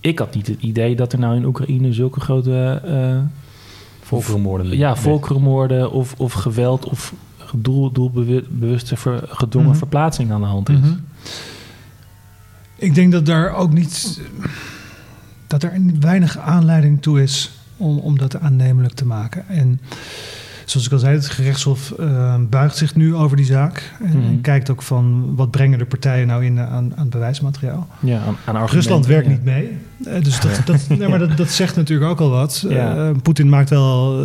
ik 0.00 0.18
had 0.18 0.34
niet 0.34 0.46
het 0.46 0.60
idee 0.60 0.96
dat 0.96 1.12
er 1.12 1.18
nou 1.18 1.36
in 1.36 1.44
Oekraïne 1.44 1.92
zulke 1.92 2.20
grote 2.20 2.80
eh, 2.84 3.18
Volkerenmoorden. 4.00 4.76
ja, 4.76 4.96
volkerenmoorden 4.96 5.92
of, 5.92 6.14
of 6.16 6.32
geweld 6.32 6.84
of 6.84 7.14
doel, 7.54 7.90
doelbewuste 7.92 8.96
ver- 8.96 9.24
gedwongen 9.28 9.68
Mhm. 9.68 9.78
verplaatsing 9.78 10.30
aan 10.32 10.40
de 10.40 10.46
hand 10.46 10.68
is. 10.68 10.78
Mhm. 10.78 10.92
Ik 12.76 12.94
denk 12.94 13.12
dat 13.12 13.26
daar 13.26 13.54
ook 13.54 13.72
niet. 13.72 14.20
Dat 15.48 15.62
er 15.62 15.72
weinig 16.00 16.38
aanleiding 16.38 17.02
toe 17.02 17.22
is 17.22 17.50
om, 17.76 17.98
om 17.98 18.18
dat 18.18 18.40
aannemelijk 18.40 18.94
te 18.94 19.06
maken. 19.06 19.48
En 19.48 19.80
zoals 20.70 20.86
ik 20.86 20.92
al 20.92 20.98
zei, 20.98 21.14
het 21.14 21.28
gerechtshof 21.28 21.90
eh, 21.90 22.34
buigt 22.50 22.76
zich 22.76 22.94
nu 22.94 23.14
over 23.14 23.36
die 23.36 23.46
zaak. 23.46 23.92
En, 24.04 24.16
Mhm. 24.18 24.26
en 24.26 24.40
kijkt 24.40 24.70
ook 24.70 24.82
van 24.82 25.32
wat 25.36 25.50
brengen 25.50 25.78
de 25.78 25.84
partijen 25.84 26.26
nou 26.26 26.44
in 26.44 26.58
eh, 26.58 26.72
aan, 26.72 26.92
aan 26.96 27.08
bewijsmateriaal. 27.08 27.88
Ja, 28.00 28.16
aan, 28.16 28.22
aan 28.26 28.34
argumenten, 28.44 28.74
Rusland 28.74 29.06
werkt 29.06 29.26
ja. 29.26 29.32
niet 29.32 29.44
mee. 29.44 29.76
Eh, 30.04 30.22
dus 30.22 30.40
dat, 30.40 30.60
dat, 30.64 30.86
nee, 30.98 31.08
maar 31.08 31.18
dat, 31.18 31.36
dat 31.36 31.50
zegt 31.50 31.76
natuurlijk 31.76 32.10
ook 32.10 32.20
al 32.20 32.30
wat. 32.30 32.64
Ja. 32.68 32.96
Eh, 32.96 33.10
Poetin 33.22 33.48
maakt 33.48 33.70
wel 33.70 34.16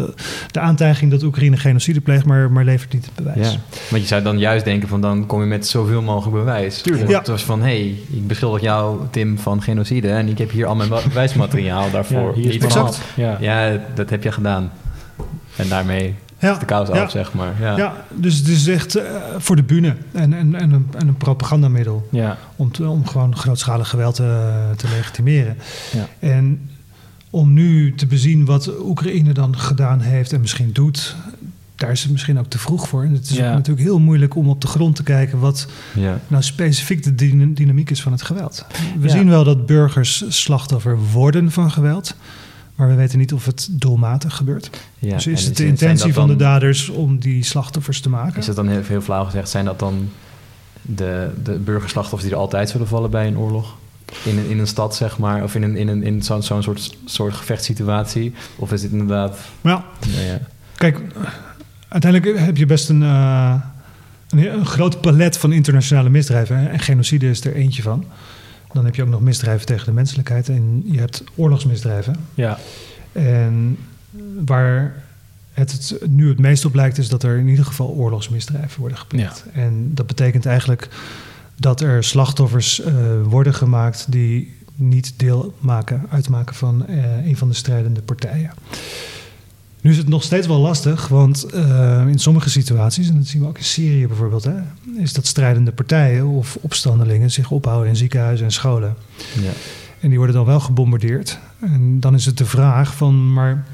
de 0.51 0.60
aantijging 0.60 1.12
dat 1.12 1.23
Oekraïne 1.23 1.58
genocide 1.58 2.01
pleegt, 2.01 2.25
maar, 2.25 2.51
maar 2.51 2.63
levert 2.63 2.93
niet 2.93 3.06
het 3.06 3.15
bewijs. 3.15 3.51
Ja, 3.51 3.58
want 3.89 4.01
je 4.01 4.08
zou 4.08 4.21
dan 4.21 4.39
juist 4.39 4.65
denken 4.65 4.88
van 4.88 5.01
dan 5.01 5.25
kom 5.25 5.39
je 5.39 5.47
met 5.47 5.67
zoveel 5.67 6.01
mogelijk 6.01 6.36
bewijs. 6.38 6.82
Tuurlijk. 6.82 7.10
Ja. 7.10 7.17
Het 7.17 7.27
was 7.27 7.43
van, 7.43 7.60
hé, 7.60 7.65
hey, 7.65 7.95
ik 8.12 8.27
beschuldig 8.27 8.62
jou, 8.62 8.99
Tim, 9.12 9.38
van 9.38 9.62
genocide 9.62 10.10
en 10.10 10.27
ik 10.27 10.38
heb 10.38 10.51
hier 10.51 10.65
al 10.65 10.75
mijn 10.75 10.89
bewijsmateriaal 11.08 11.91
daarvoor. 11.91 12.34
Ja, 12.36 12.41
hier 12.41 12.65
is. 12.65 12.99
Ja. 13.15 13.38
Ja, 13.39 13.79
dat 13.95 14.10
heb 14.10 14.23
je 14.23 14.32
gedaan. 14.32 14.71
En 15.56 15.67
daarmee 15.67 16.15
Ja. 16.43 16.53
de 16.60 16.65
kous 16.65 16.88
Ja. 16.88 17.03
af, 17.03 17.12
zeg 17.12 17.34
maar. 17.34 17.53
Ja. 17.60 17.77
Ja, 17.77 17.93
dus 18.13 18.38
het 18.38 18.47
is 18.47 18.67
echt 18.67 18.95
eh, 18.95 19.03
voor 19.38 19.56
de 19.56 19.63
bühne 19.63 19.95
en, 20.12 20.34
en, 20.34 20.56
en, 20.56 20.71
een, 20.71 20.88
en 20.97 21.08
een 21.08 21.17
propagandamiddel 21.17 22.08
Ja. 22.12 22.38
om, 22.56 22.71
te- 22.71 22.88
om 22.88 23.08
gewoon 23.08 23.38
grootschalig 23.38 23.89
geweld 23.89 24.15
te, 24.15 24.51
te 24.77 24.88
legitimeren. 24.88 25.58
Ja. 25.93 26.08
En 26.19 26.69
om 27.29 27.53
nu 27.53 27.95
te 27.95 28.06
bezien 28.06 28.45
wat 28.45 28.71
Oekraïne 28.79 29.32
dan 29.34 29.58
gedaan 29.58 29.99
heeft 29.99 30.34
en 30.34 30.41
misschien 30.41 30.69
doet, 30.73 31.15
daar 31.75 31.91
is 31.91 32.03
het 32.03 32.12
misschien 32.12 32.39
ook 32.39 32.47
te 32.49 32.60
vroeg 32.60 32.88
voor. 32.88 33.03
En 33.03 33.13
het 33.13 33.29
is 33.29 33.36
Ja. 33.38 33.51
natuurlijk 33.53 33.86
heel 33.88 33.99
moeilijk 33.99 34.36
om 34.36 34.49
op 34.49 34.62
de 34.62 34.67
grond 34.67 34.95
te 34.95 35.03
kijken 35.03 35.39
wat 35.39 35.67
Ja. 35.93 36.19
nou 36.27 36.43
specifiek 36.43 37.03
de 37.03 37.15
dyna- 37.15 37.53
dynamiek 37.53 37.89
is 37.89 38.01
van 38.01 38.12
het 38.12 38.21
geweld. 38.21 38.65
We 38.99 39.08
Ja. 39.08 39.13
zien 39.13 39.29
wel 39.29 39.43
dat 39.43 39.65
burgers 39.65 40.23
slachtoffer 40.27 40.97
worden 41.12 41.51
van 41.51 41.71
geweld, 41.71 42.15
maar 42.84 42.91
we 42.91 43.02
weten 43.02 43.19
niet 43.19 43.34
of 43.34 43.46
het 43.46 43.67
doelmatig 43.72 44.36
gebeurt. 44.36 44.69
Ja, 45.00 45.15
dus 45.15 45.28
is 45.28 45.46
het 45.46 45.58
de 45.58 45.65
intentie 45.65 46.06
dat 46.06 46.15
van 46.15 46.28
de 46.28 46.36
daders 46.36 46.89
om 46.89 47.19
die 47.19 47.43
slachtoffers 47.43 48.02
te 48.02 48.10
maken? 48.10 48.39
Is 48.39 48.48
het 48.48 48.56
dan 48.56 48.67
heel, 48.67 48.82
heel 48.84 49.02
flauw 49.02 49.26
gezegd, 49.26 49.50
zijn 49.50 49.65
dat 49.65 49.80
dan 49.80 50.10
de, 50.82 51.30
de 51.43 51.52
burgerslachtoffers 51.52 52.24
die 52.24 52.32
er 52.32 52.38
altijd 52.38 52.69
zullen 52.69 52.88
vallen 52.88 53.10
bij 53.10 53.28
een 53.28 53.38
oorlog? 53.38 53.76
In 54.24 54.38
een, 54.38 54.50
in 54.50 54.60
een 54.60 54.67
stad, 54.67 54.96
zeg 54.96 55.17
maar, 55.17 55.43
of 55.43 55.56
in, 55.56 55.63
een, 55.63 55.76
in, 55.76 55.88
een, 55.88 56.04
in 56.04 56.24
zo'n 56.24 56.43
zo'n 56.43 56.63
soort, 56.63 56.98
soort 57.06 57.34
gevechtssituatie? 57.34 58.34
Of 58.56 58.72
is 58.72 58.84
het 58.84 58.91
inderdaad... 58.91 59.38
Ja, 59.62 59.86
nou 60.10 60.26
ja, 60.26 60.39
Kijk, 60.78 61.00
uiteindelijk 61.88 62.39
heb 62.39 62.58
je 62.58 62.65
best 62.65 62.89
een, 62.89 63.04
eh, 63.04 63.56
een, 64.30 64.65
groot 64.65 65.02
palet 65.02 65.38
van 65.38 65.52
internationale 65.52 66.10
misdrijven. 66.10 66.72
En 66.72 66.80
genocide 66.80 67.30
is 67.30 67.46
er 67.46 67.54
eentje 67.54 67.82
van. 67.82 68.06
Dan 68.73 68.86
heb 68.86 68.95
je 68.95 69.03
ook 69.03 69.09
nog 69.09 69.21
misdrijven 69.21 69.65
tegen 69.65 69.86
de 69.86 69.91
menselijkheid. 69.91 70.49
En 70.49 70.83
je 70.86 70.99
hebt 70.99 71.23
oorlogsmisdrijven. 71.36 72.15
Ja, 72.33 72.57
En 73.12 73.77
waar 74.45 75.03
het, 75.53 75.71
het 75.71 76.07
nu 76.09 76.29
het 76.29 76.39
meest 76.39 76.65
op 76.65 76.73
lijkt, 76.73 76.97
is 76.97 77.09
dat 77.09 77.23
er 77.23 77.38
in 77.38 77.47
ieder 77.47 77.65
geval 77.65 77.88
oorlogsmisdrijven 77.88 78.79
worden 78.79 78.97
gepleegd. 78.97 79.45
En 79.53 79.91
dat 79.93 80.07
betekent 80.07 80.45
eigenlijk 80.45 80.89
dat 81.55 81.81
er 81.81 82.03
slachtoffers 82.03 82.81
eh, 82.81 82.93
worden 83.23 83.53
gemaakt 83.53 84.05
die 84.12 84.55
niet 84.75 85.13
deel 85.17 85.53
maken, 85.59 86.05
uitmaken 86.09 86.55
van 86.55 86.88
eh, 86.88 87.25
een 87.25 87.38
van 87.38 87.47
de 87.47 87.53
strijdende 87.53 88.01
partijen. 88.01 88.51
Nu 89.84 89.91
is 89.91 89.98
het 89.98 90.08
nog 90.08 90.24
steeds 90.24 90.48
wel 90.48 90.60
lastig, 90.60 91.08
want 91.08 91.43
eh, 91.43 92.04
in 92.08 92.19
sommige 92.19 92.50
situaties, 92.50 93.10
en 93.10 93.15
dat 93.15 93.26
zien 93.28 93.41
we 93.41 93.48
ook 93.48 93.58
in 93.58 93.63
Syrië 93.63 94.08
bijvoorbeeld, 94.08 94.43
hè, 94.43 94.54
is 94.98 95.13
dat 95.13 95.26
strijdende 95.26 95.72
partijen 95.72 96.26
of 96.28 96.58
opstandelingen 96.62 97.32
zich 97.32 97.52
ophouden 97.52 97.89
in 97.89 97.96
ziekenhuizen 97.96 98.46
en 98.46 98.52
scholen. 98.52 98.96
ja. 99.41 99.52
En 100.00 100.10
die 100.10 100.17
worden 100.17 100.36
dan 100.36 100.46
wel 100.46 100.60
gebombardeerd. 100.60 101.39
En 101.60 102.00
dan 102.00 102.13
is 102.13 102.26
het 102.26 102.38
de 102.38 102.46
vraag 102.46 102.96
van, 102.96 103.34
maar 103.34 103.65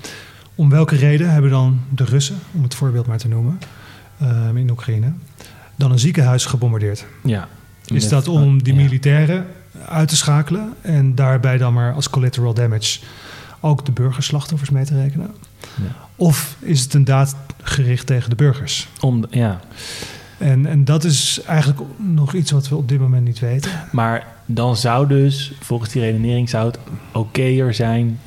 om 0.56 0.70
welke 0.70 0.96
reden 0.96 1.32
hebben 1.32 1.52
dan 1.52 1.80
de 1.90 2.04
Russen, 2.04 2.36
om 2.52 2.64
het 2.64 2.76
voorbeeld 2.76 3.08
maar 3.08 3.18
te 3.18 3.28
noemen, 3.28 3.60
ehm, 4.20 4.58
in 4.58 4.70
Oekraïne, 4.70 5.12
dan 5.76 5.92
een 5.92 6.00
ziekenhuis 6.00 6.46
gebombardeerd? 6.46 7.06
ja. 7.24 7.48
Is 7.86 8.10
dat 8.10 8.28
om 8.28 8.64
die 8.64 8.74
Ja. 8.74 8.80
militairen 8.82 9.46
uit 9.88 10.08
te 10.10 10.16
schakelen 10.16 10.74
en 10.82 11.16
daarbij 11.16 11.58
dan 11.58 11.74
maar 11.74 11.94
als 11.94 12.10
collateral 12.10 12.54
damage 12.54 13.00
ook 13.60 13.86
de 13.86 13.92
burgerslachtoffers 13.92 14.70
mee 14.70 14.86
te 14.86 15.02
rekenen? 15.02 15.32
Of 16.16 16.56
is 16.60 16.82
het 16.82 16.94
een 16.94 17.04
daad 17.04 17.36
gericht 17.62 18.06
tegen 18.08 18.30
de 18.30 18.36
burgers? 18.36 18.88
Om, 19.00 19.26
ja. 19.30 19.60
En, 20.38 20.66
en 20.66 20.86
dat 20.86 21.04
is 21.04 21.42
eigenlijk 21.46 21.80
nog 21.98 22.34
iets 22.34 22.52
wat 22.52 22.70
we 22.70 22.76
op 22.76 22.88
dit 22.90 23.00
moment 23.00 23.26
niet 23.26 23.40
weten. 23.40 23.72
Maar 23.92 24.28
dan 24.46 24.76
zou 24.76 25.08
dus, 25.08 25.52
volgens 25.60 25.90
die 25.92 26.02
redenering, 26.02 26.50
zou 26.50 26.68
het 26.68 26.80
okéer 27.12 27.74
zijn 27.74 28.20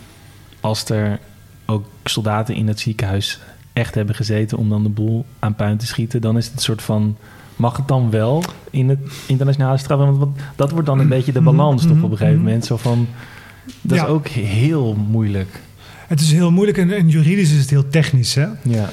als 0.60 0.88
er 0.88 1.18
ook 1.66 1.84
soldaten 2.04 2.54
in 2.54 2.68
het 2.68 2.80
ziekenhuis 2.80 3.38
echt 3.72 3.94
hebben 3.94 4.14
gezeten 4.14 4.58
om 4.58 4.68
dan 4.68 4.82
de 4.82 4.88
boel 4.88 5.24
aan 5.38 5.54
puin 5.54 5.76
te 5.76 5.86
schieten. 5.86 6.20
Dan 6.20 6.36
is 6.36 6.44
het 6.44 6.54
een 6.54 6.60
soort 6.60 6.82
van, 6.82 7.16
mag 7.56 7.76
het 7.76 7.88
dan 7.88 8.10
wel 8.10 8.44
in 8.70 8.88
het 8.88 8.98
internationale 9.26 9.78
straf? 9.78 9.98
Want 9.98 10.36
dat 10.56 10.70
wordt 10.70 10.86
dan 10.86 10.98
een 10.98 11.08
beetje 11.08 11.32
de 11.32 11.40
balans 11.40 11.82
toch 11.86 12.02
op 12.02 12.10
een 12.10 12.16
gegeven 12.16 12.38
moment. 12.42 12.64
Zo 12.66 12.76
van, 12.76 13.08
dat 13.80 13.96
Ja. 13.98 14.02
is 14.04 14.08
ook 14.08 14.26
heel 14.28 14.94
moeilijk. 14.94 15.60
Het 16.12 16.20
is 16.20 16.32
heel 16.32 16.50
moeilijk 16.50 16.78
en, 16.78 16.90
en 16.90 17.08
juridisch 17.08 17.52
is 17.52 17.60
het 17.60 17.70
heel 17.70 17.88
technisch. 17.88 18.34
Hè? 18.34 18.46
Ja, 18.62 18.90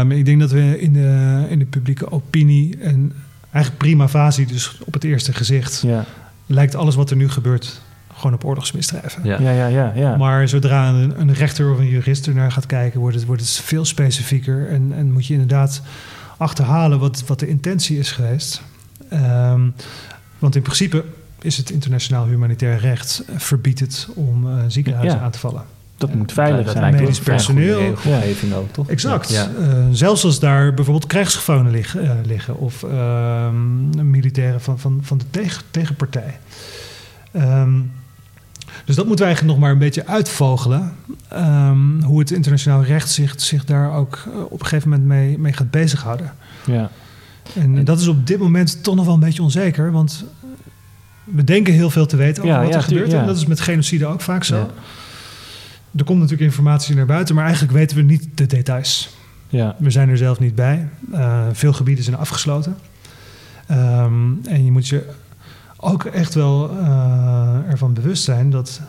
Um, 0.00 0.10
ik 0.12 0.24
denk 0.24 0.40
dat 0.40 0.50
we 0.50 0.80
in 0.80 0.92
de, 0.92 1.46
in 1.48 1.58
de 1.58 1.64
publieke 1.64 2.12
opinie 2.12 2.78
en 2.78 3.12
eigenlijk 3.50 3.78
prima 3.78 4.08
facie, 4.08 4.46
dus 4.46 4.78
op 4.84 4.92
het 4.92 5.04
eerste 5.04 5.32
gezicht, 5.32 5.82
ja, 5.86 6.04
lijkt 6.46 6.74
alles 6.74 6.94
wat 6.94 7.10
er 7.10 7.16
nu 7.16 7.28
gebeurt 7.28 7.80
gewoon 8.14 8.34
op 8.34 8.44
oorlogsmisdrijven. 8.44 9.24
Ja. 9.24 9.40
ja, 9.40 9.50
ja, 9.50 9.66
ja. 9.66 9.92
ja. 9.94 10.16
Maar 10.16 10.48
zodra 10.48 10.88
een, 10.88 11.20
een 11.20 11.32
rechter 11.32 11.72
of 11.72 11.78
een 11.78 11.88
jurist 11.88 12.26
er 12.26 12.34
naar 12.34 12.52
gaat 12.52 12.66
kijken, 12.66 13.00
wordt 13.00 13.16
het, 13.16 13.24
wordt 13.24 13.42
het 13.42 13.50
veel 13.50 13.84
specifieker 13.84 14.68
en, 14.68 14.92
en 14.96 15.12
moet 15.12 15.26
je 15.26 15.32
inderdaad 15.32 15.82
achterhalen 16.36 16.98
wat, 16.98 17.24
wat 17.26 17.38
de 17.38 17.48
intentie 17.48 17.98
is 17.98 18.12
geweest. 18.12 18.62
Ehm, 19.08 19.68
want 20.38 20.56
in 20.56 20.62
principe 20.62 21.04
is 21.40 21.56
het 21.56 21.70
internationaal 21.70 22.26
humanitair 22.26 22.78
recht 22.78 23.24
verbiedt 23.36 23.80
het 23.80 24.08
om 24.14 24.48
eh, 24.48 24.64
ziekenhuizen 24.68 25.18
Ja. 25.18 25.24
aan 25.24 25.30
te 25.30 25.38
vallen. 25.38 25.62
Dat 25.96 26.14
moet 26.14 26.32
veilig 26.32 26.64
dat 26.66 26.76
zijn. 26.76 26.94
me 26.94 27.00
Medisch 27.00 27.20
personeel. 27.20 27.78
regelgeving 27.78 28.52
ook, 28.54 28.72
toch? 28.72 28.88
Exact. 28.88 29.30
Ja. 29.30 29.50
Eh, 29.60 29.68
zelfs 29.92 30.24
als 30.24 30.38
daar 30.40 30.74
bijvoorbeeld 30.74 31.06
krijgsgevangenen 31.06 31.72
lig- 31.72 31.96
eh, 31.96 32.10
liggen 32.24 32.56
of 32.58 32.82
ehm, 32.82 34.10
militairen 34.10 34.60
van, 34.60 34.78
van, 34.78 34.98
van 35.02 35.18
de 35.18 35.24
tegen, 35.30 35.62
tegenpartij. 35.70 36.38
Ehm, 37.32 37.72
dus 38.84 38.96
dat 38.96 39.06
moeten 39.06 39.24
we 39.26 39.30
eigenlijk 39.30 39.54
nog 39.54 39.58
maar 39.58 39.70
een 39.72 39.78
beetje 39.78 40.06
uitvogelen. 40.06 40.92
ehm, 41.28 42.00
hoe 42.02 42.18
het 42.18 42.30
internationaal 42.30 42.82
recht 42.84 43.10
zich, 43.10 43.34
zich 43.36 43.64
daar 43.64 43.92
ook 43.92 44.18
eh, 44.34 44.40
op 44.44 44.60
een 44.60 44.66
gegeven 44.66 44.88
moment 44.90 45.08
mee, 45.08 45.38
mee 45.38 45.52
gaat 45.52 45.70
bezighouden. 45.70 46.32
Ja. 46.66 46.90
En 47.54 47.84
dat 47.84 48.00
is 48.00 48.06
op 48.06 48.26
dit 48.26 48.38
moment 48.38 48.82
toch 48.82 48.94
nog 48.94 49.04
wel 49.04 49.14
een 49.14 49.20
beetje 49.20 49.42
onzeker, 49.42 49.92
want 49.92 50.24
we 51.24 51.44
denken 51.44 51.72
heel 51.74 51.90
veel 51.90 52.06
te 52.06 52.16
weten 52.16 52.42
over 52.42 52.54
Ja, 52.54 52.60
wat 52.62 52.70
ja, 52.72 52.76
er 52.76 52.82
gebeurt. 52.82 53.12
En 53.12 53.26
dat 53.26 53.36
is 53.36 53.46
met 53.46 53.60
genocide 53.60 54.06
ook 54.06 54.20
vaak 54.20 54.44
zo. 54.44 54.70
Er 55.96 56.04
komt 56.04 56.18
natuurlijk 56.18 56.50
informatie 56.50 56.94
naar 56.94 57.06
buiten, 57.06 57.34
maar 57.34 57.44
eigenlijk 57.44 57.74
weten 57.74 57.96
we 57.96 58.02
niet 58.02 58.28
de 58.34 58.46
details. 58.46 59.16
Ja. 59.48 59.76
We 59.78 59.90
zijn 59.90 60.08
er 60.08 60.16
zelf 60.16 60.40
niet 60.40 60.54
bij. 60.54 60.88
Eh, 61.12 61.46
veel 61.52 61.72
gebieden 61.72 62.04
zijn 62.04 62.16
afgesloten. 62.16 62.76
Ehm, 63.66 64.32
en 64.44 64.64
je 64.64 64.72
moet 64.72 64.88
je 64.88 65.10
ook 65.76 66.04
echt 66.04 66.34
wel 66.34 66.70
eh, 66.70 67.70
ervan 67.70 67.94
bewust 67.94 68.24
zijn 68.24 68.50
dat 68.50 68.80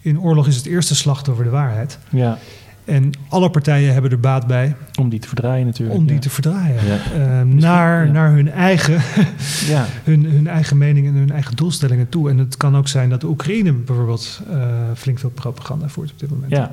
in 0.00 0.20
oorlog 0.20 0.46
is 0.46 0.56
het 0.56 0.66
eerste 0.66 0.94
slachtoffer 0.94 1.44
de 1.44 1.50
waarheid. 1.50 1.98
ja, 2.10 2.38
En 2.84 3.10
alle 3.28 3.50
partijen 3.50 3.92
hebben 3.92 4.10
er 4.10 4.20
baat 4.20 4.46
bij 4.46 4.76
om 5.00 5.08
die 5.08 5.18
te 5.18 5.28
verdraaien 5.28 5.66
natuurlijk. 5.66 5.98
om 5.98 6.06
die 6.06 6.14
ja. 6.14 6.20
te 6.20 6.30
verdraaien. 6.30 6.86
Ja. 6.86 6.98
Ehm, 7.12 7.54
naar, 7.54 8.06
ja. 8.06 8.12
naar 8.12 8.30
hun, 8.30 8.50
eigen, 8.50 9.00
Ja, 9.74 9.86
hun, 10.04 10.24
hun 10.24 10.46
eigen 10.46 10.78
mening 10.78 11.06
en 11.06 11.14
hun 11.14 11.30
eigen 11.30 11.56
doelstellingen 11.56 12.08
toe. 12.08 12.30
En 12.30 12.38
het 12.38 12.56
kan 12.56 12.76
ook 12.76 12.88
zijn 12.88 13.10
dat 13.10 13.20
de 13.20 13.26
Oekraïne 13.26 13.72
bijvoorbeeld 13.72 14.40
eh, 14.50 14.56
flink 14.94 15.18
veel 15.18 15.30
propaganda 15.30 15.88
voert 15.88 16.12
op 16.12 16.18
dit 16.18 16.30
moment. 16.30 16.50
ja. 16.50 16.72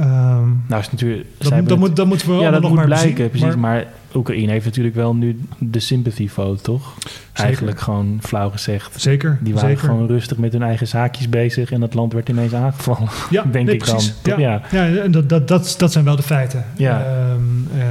Ehm, 0.00 0.48
Nou 0.66 0.80
is 0.80 0.90
natuurlijk... 0.90 1.26
dat, 1.38 1.50
dat, 1.50 1.68
het- 1.68 1.78
moet, 1.78 1.96
dat 1.96 2.06
moeten 2.06 2.28
we 2.28 2.34
ja, 2.34 2.50
dat 2.50 2.60
nog 2.60 2.70
moet 2.70 2.78
maar 2.78 2.86
blijken, 2.86 3.14
bezien. 3.14 3.28
precies. 3.30 3.48
Maar- 3.48 3.58
Maar, 3.58 3.84
Oekraïne 4.14 4.50
heeft 4.50 4.64
natuurlijk 4.64 4.94
wel 4.94 5.14
nu 5.14 5.40
de 5.58 5.80
sympathy 5.80 6.28
vote, 6.28 6.62
toch? 6.62 6.94
Eigenlijk 7.32 7.80
gewoon 7.80 8.18
flauw 8.22 8.50
gezegd. 8.50 9.00
Zeker. 9.00 9.38
Die 9.40 9.54
waren 9.54 9.68
zeker. 9.70 9.84
gewoon 9.84 10.06
rustig 10.06 10.36
met 10.36 10.52
hun 10.52 10.62
eigen 10.62 10.86
zaakjes 10.86 11.28
bezig 11.28 11.72
en 11.72 11.80
dat 11.80 11.94
land 11.94 12.12
werd 12.12 12.28
ineens 12.28 12.54
aangevallen. 12.54 13.08
Ja, 13.30 13.42
denk 13.52 13.66
nee, 13.66 13.74
ik 13.74 13.84
dan, 13.86 13.94
precies. 13.94 14.14
Ja, 14.22 14.38
Ja. 14.38 14.62
ja. 14.70 14.86
en 15.02 15.10
dat, 15.10 15.28
dat, 15.28 15.48
dat, 15.48 15.74
dat 15.78 15.92
zijn 15.92 16.04
wel 16.04 16.16
de 16.16 16.22
feiten. 16.22 16.64
Ja. 16.76 17.00
Ehm, 17.04 17.80
eh, 17.80 17.86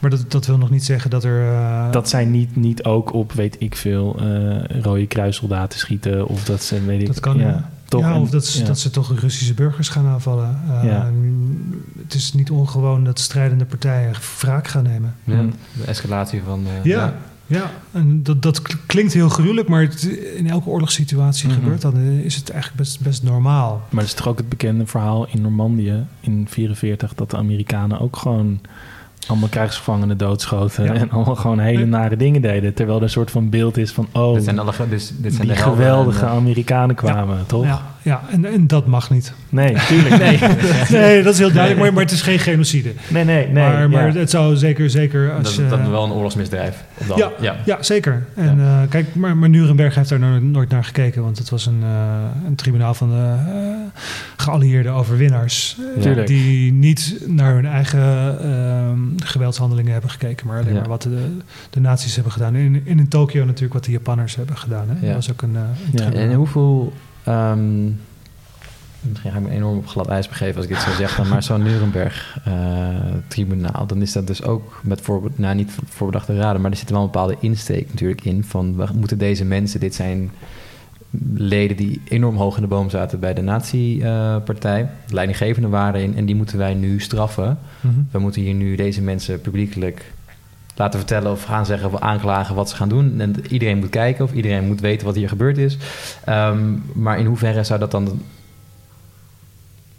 maar 0.00 0.10
dat, 0.10 0.24
dat 0.30 0.46
wil 0.46 0.58
nog 0.58 0.70
niet 0.70 0.84
zeggen 0.84 1.10
dat 1.10 1.24
er... 1.24 1.42
eh, 1.48 1.90
Dat 1.92 2.08
zij 2.08 2.24
niet, 2.24 2.56
niet 2.56 2.84
ook 2.84 3.12
op, 3.12 3.32
weet 3.32 3.56
ik 3.58 3.74
veel, 3.76 4.16
eh 4.20 4.80
rode 4.82 5.06
kruissoldaten 5.06 5.78
schieten. 5.78 6.26
Of 6.28 6.44
dat 6.44 6.62
ze, 6.62 6.84
weet 6.84 7.00
ik... 7.00 7.06
Dat 7.06 7.20
kan, 7.20 7.38
ja. 7.38 7.68
Toch? 7.88 8.00
ja, 8.00 8.20
of 8.20 8.30
dat, 8.30 8.46
ze- 8.46 8.58
ja. 8.60 8.66
dat 8.66 8.78
ze 8.78 8.90
toch 8.90 9.20
Russische 9.20 9.54
burgers 9.54 9.88
gaan 9.88 10.06
aanvallen. 10.06 10.60
Eh, 10.68 10.84
Ja. 10.88 11.10
Het 12.02 12.14
is 12.14 12.32
niet 12.32 12.50
ongewoon 12.50 13.04
dat 13.04 13.18
strijdende 13.20 13.64
partijen 13.64 14.12
wraak 14.40 14.68
gaan 14.68 14.82
nemen. 14.82 15.14
Ja, 15.24 15.42
de 15.76 15.84
escalatie 15.84 16.42
van... 16.44 16.64
eh, 16.66 16.84
Ja, 16.84 17.14
ja. 17.46 17.70
en 17.92 18.22
dat, 18.22 18.42
dat 18.42 18.62
klinkt 18.86 19.12
heel 19.12 19.28
gruwelijk, 19.28 19.68
maar 19.68 19.82
het, 19.82 20.02
in 20.36 20.50
elke 20.50 20.68
oorlogssituatie 20.68 21.48
Mhm. 21.48 21.58
gebeurt 21.58 21.80
dat. 21.80 21.92
Dan 21.92 22.02
is 22.02 22.34
het 22.34 22.50
eigenlijk 22.50 22.80
best, 22.82 23.00
best 23.00 23.22
normaal. 23.22 23.82
Maar 23.90 24.00
dat 24.02 24.10
is 24.12 24.14
toch 24.18 24.28
ook 24.28 24.38
het 24.38 24.48
bekende 24.48 24.86
verhaal 24.86 25.26
in 25.26 25.40
Normandië 25.40 26.04
in 26.20 26.46
44 26.48 27.14
dat 27.14 27.30
de 27.30 27.36
Amerikanen 27.36 28.00
ook 28.00 28.16
gewoon 28.16 28.60
allemaal 29.28 29.48
krijgsgevangenen 29.48 30.18
doodschoten 30.18 30.84
Ja. 30.84 30.92
en 30.92 31.10
allemaal 31.10 31.36
gewoon 31.36 31.58
hele 31.58 31.84
nare 31.84 32.16
dingen 32.16 32.42
deden. 32.42 32.74
Terwijl 32.74 32.96
er 32.98 33.04
een 33.04 33.10
soort 33.10 33.30
van 33.30 33.48
beeld 33.48 33.76
is 33.76 33.92
van, 33.92 34.08
oh, 34.12 34.34
Dit 34.34 34.44
zijn 34.44 34.58
alle, 34.58 34.72
dus, 34.88 35.12
dit 35.16 35.34
zijn 35.34 35.46
die 35.48 35.56
geweldige 35.56 36.20
en, 36.24 36.30
eh, 36.30 36.36
Amerikanen 36.36 36.94
kwamen, 36.94 37.46
toch? 37.46 37.64
Ja, 37.64 37.82
ja 38.08 38.22
en, 38.30 38.44
en 38.44 38.66
dat 38.66 38.86
mag 38.86 39.10
niet. 39.10 39.32
Nee, 39.48 39.74
tuurlijk, 39.88 40.18
nee. 40.24 40.38
Nee, 40.90 41.22
dat 41.22 41.32
is 41.32 41.38
heel 41.38 41.52
duidelijk, 41.52 41.80
maar, 41.82 41.92
maar 41.92 42.02
het 42.02 42.12
is 42.12 42.22
geen 42.22 42.38
genocide. 42.38 42.92
Nee, 43.08 43.24
nee, 43.24 43.44
nee. 43.48 43.52
maar 43.52 43.90
maar 43.90 44.12
ja. 44.12 44.18
het 44.18 44.30
zou 44.30 44.56
zeker, 44.56 44.90
zeker 44.90 45.32
als 45.32 45.42
dat, 45.42 45.54
je... 45.54 45.68
dat 45.68 45.78
is 45.80 45.88
wel 45.88 46.04
een 46.04 46.10
oorlogsmisdrijf. 46.10 46.84
Dan, 47.06 47.16
Ja. 47.18 47.30
ja. 47.40 47.56
Ja, 47.64 47.82
zeker. 47.82 48.24
En 48.34 48.60
eh, 48.60 48.78
kijk, 48.88 49.14
maar, 49.14 49.36
maar 49.36 49.48
Nuremberg 49.48 49.94
heeft 49.94 50.08
daar 50.08 50.18
no- 50.18 50.38
nooit 50.40 50.68
naar 50.68 50.84
gekeken, 50.84 51.22
want 51.22 51.38
het 51.38 51.48
was 51.50 51.66
een, 51.66 51.80
eh, 51.82 51.88
een 52.46 52.54
tribunaal 52.54 52.94
van 52.94 53.08
de 53.10 53.34
eh, 53.52 54.02
geallieerde 54.36 54.88
overwinnaars. 54.90 55.76
eh. 56.02 56.26
Die 56.26 56.72
niet 56.72 57.20
naar 57.26 57.54
hun 57.54 57.66
eigen 57.66 58.38
ehm, 58.42 58.98
geweldshandelingen 59.16 59.92
hebben 59.92 60.10
gekeken, 60.10 60.46
maar 60.46 60.60
alleen 60.60 60.72
Ja. 60.74 60.80
maar 60.80 60.88
wat 60.88 61.02
de, 61.02 61.36
de 61.70 61.80
nazi's 61.80 62.14
hebben 62.14 62.32
gedaan. 62.32 62.54
In, 62.56 62.82
in, 62.84 62.98
in 62.98 63.08
Tokio 63.08 63.44
natuurlijk 63.44 63.72
wat 63.74 63.84
de 63.84 63.90
Japanners 63.90 64.36
hebben 64.36 64.56
gedaan. 64.56 64.84
Hè? 64.88 64.94
Ja. 65.00 65.06
Dat 65.06 65.14
was 65.14 65.30
ook 65.30 65.42
een, 65.42 65.56
eh, 65.56 66.06
een. 66.06 66.12
En 66.12 66.32
hoeveel... 66.32 66.92
ehm, 67.28 67.84
misschien 69.00 69.30
ga 69.30 69.38
ik 69.38 69.44
me 69.44 69.50
enorm 69.50 69.78
op 69.78 69.86
glad 69.86 70.08
ijs 70.08 70.28
begeven 70.28 70.56
als 70.56 70.64
ik 70.64 70.70
dit 70.70 70.80
zo 70.80 70.90
zeg, 70.90 71.16
dan, 71.16 71.28
maar 71.28 71.42
zo'n 71.42 71.62
Nuremberg-tribunaal, 71.62 73.86
dan 73.86 74.02
is 74.02 74.12
dat 74.12 74.26
dus 74.26 74.42
ook 74.42 74.80
met 74.82 75.00
voor, 75.00 75.30
nou, 75.34 75.54
niet 75.54 75.76
voorbedachte 75.84 76.36
raden, 76.36 76.60
maar 76.60 76.70
er 76.70 76.76
zit 76.76 76.90
wel 76.90 77.00
een 77.00 77.04
bepaalde 77.04 77.36
insteek 77.40 77.88
natuurlijk 77.88 78.24
in 78.24 78.44
van 78.44 78.76
we 78.76 78.86
moeten 78.94 79.18
deze 79.18 79.44
mensen, 79.44 79.80
dit 79.80 79.94
zijn 79.94 80.30
leden 81.34 81.76
die 81.76 82.00
enorm 82.04 82.36
hoog 82.36 82.56
in 82.56 82.62
de 82.62 82.68
boom 82.68 82.90
zaten 82.90 83.20
bij 83.20 83.34
de 83.34 83.42
nazi-partij, 83.42 84.88
leidinggevende 85.08 85.68
waren 85.68 86.02
in, 86.02 86.16
en 86.16 86.24
die 86.24 86.34
moeten 86.34 86.58
wij 86.58 86.74
nu 86.74 87.00
straffen. 87.00 87.58
Mhm. 87.80 87.94
We 88.10 88.18
moeten 88.18 88.42
hier 88.42 88.54
nu 88.54 88.76
deze 88.76 89.02
mensen 89.02 89.40
publiekelijk 89.40 90.12
laten 90.78 90.98
vertellen 90.98 91.30
of 91.32 91.44
gaan 91.44 91.66
zeggen 91.66 91.92
of 91.92 92.00
aanklagen 92.00 92.54
wat 92.54 92.70
ze 92.70 92.76
gaan 92.76 92.88
doen. 92.88 93.20
En 93.20 93.34
iedereen 93.48 93.78
moet 93.78 93.90
kijken 93.90 94.24
of 94.24 94.32
iedereen 94.32 94.66
moet 94.66 94.80
weten 94.80 95.06
wat 95.06 95.14
hier 95.14 95.28
gebeurd 95.28 95.58
is. 95.58 95.76
Ehm, 96.24 96.58
maar 96.92 97.18
in 97.18 97.26
hoeverre 97.26 97.64
zou 97.64 97.78
dat 97.80 97.90
dan 97.90 98.20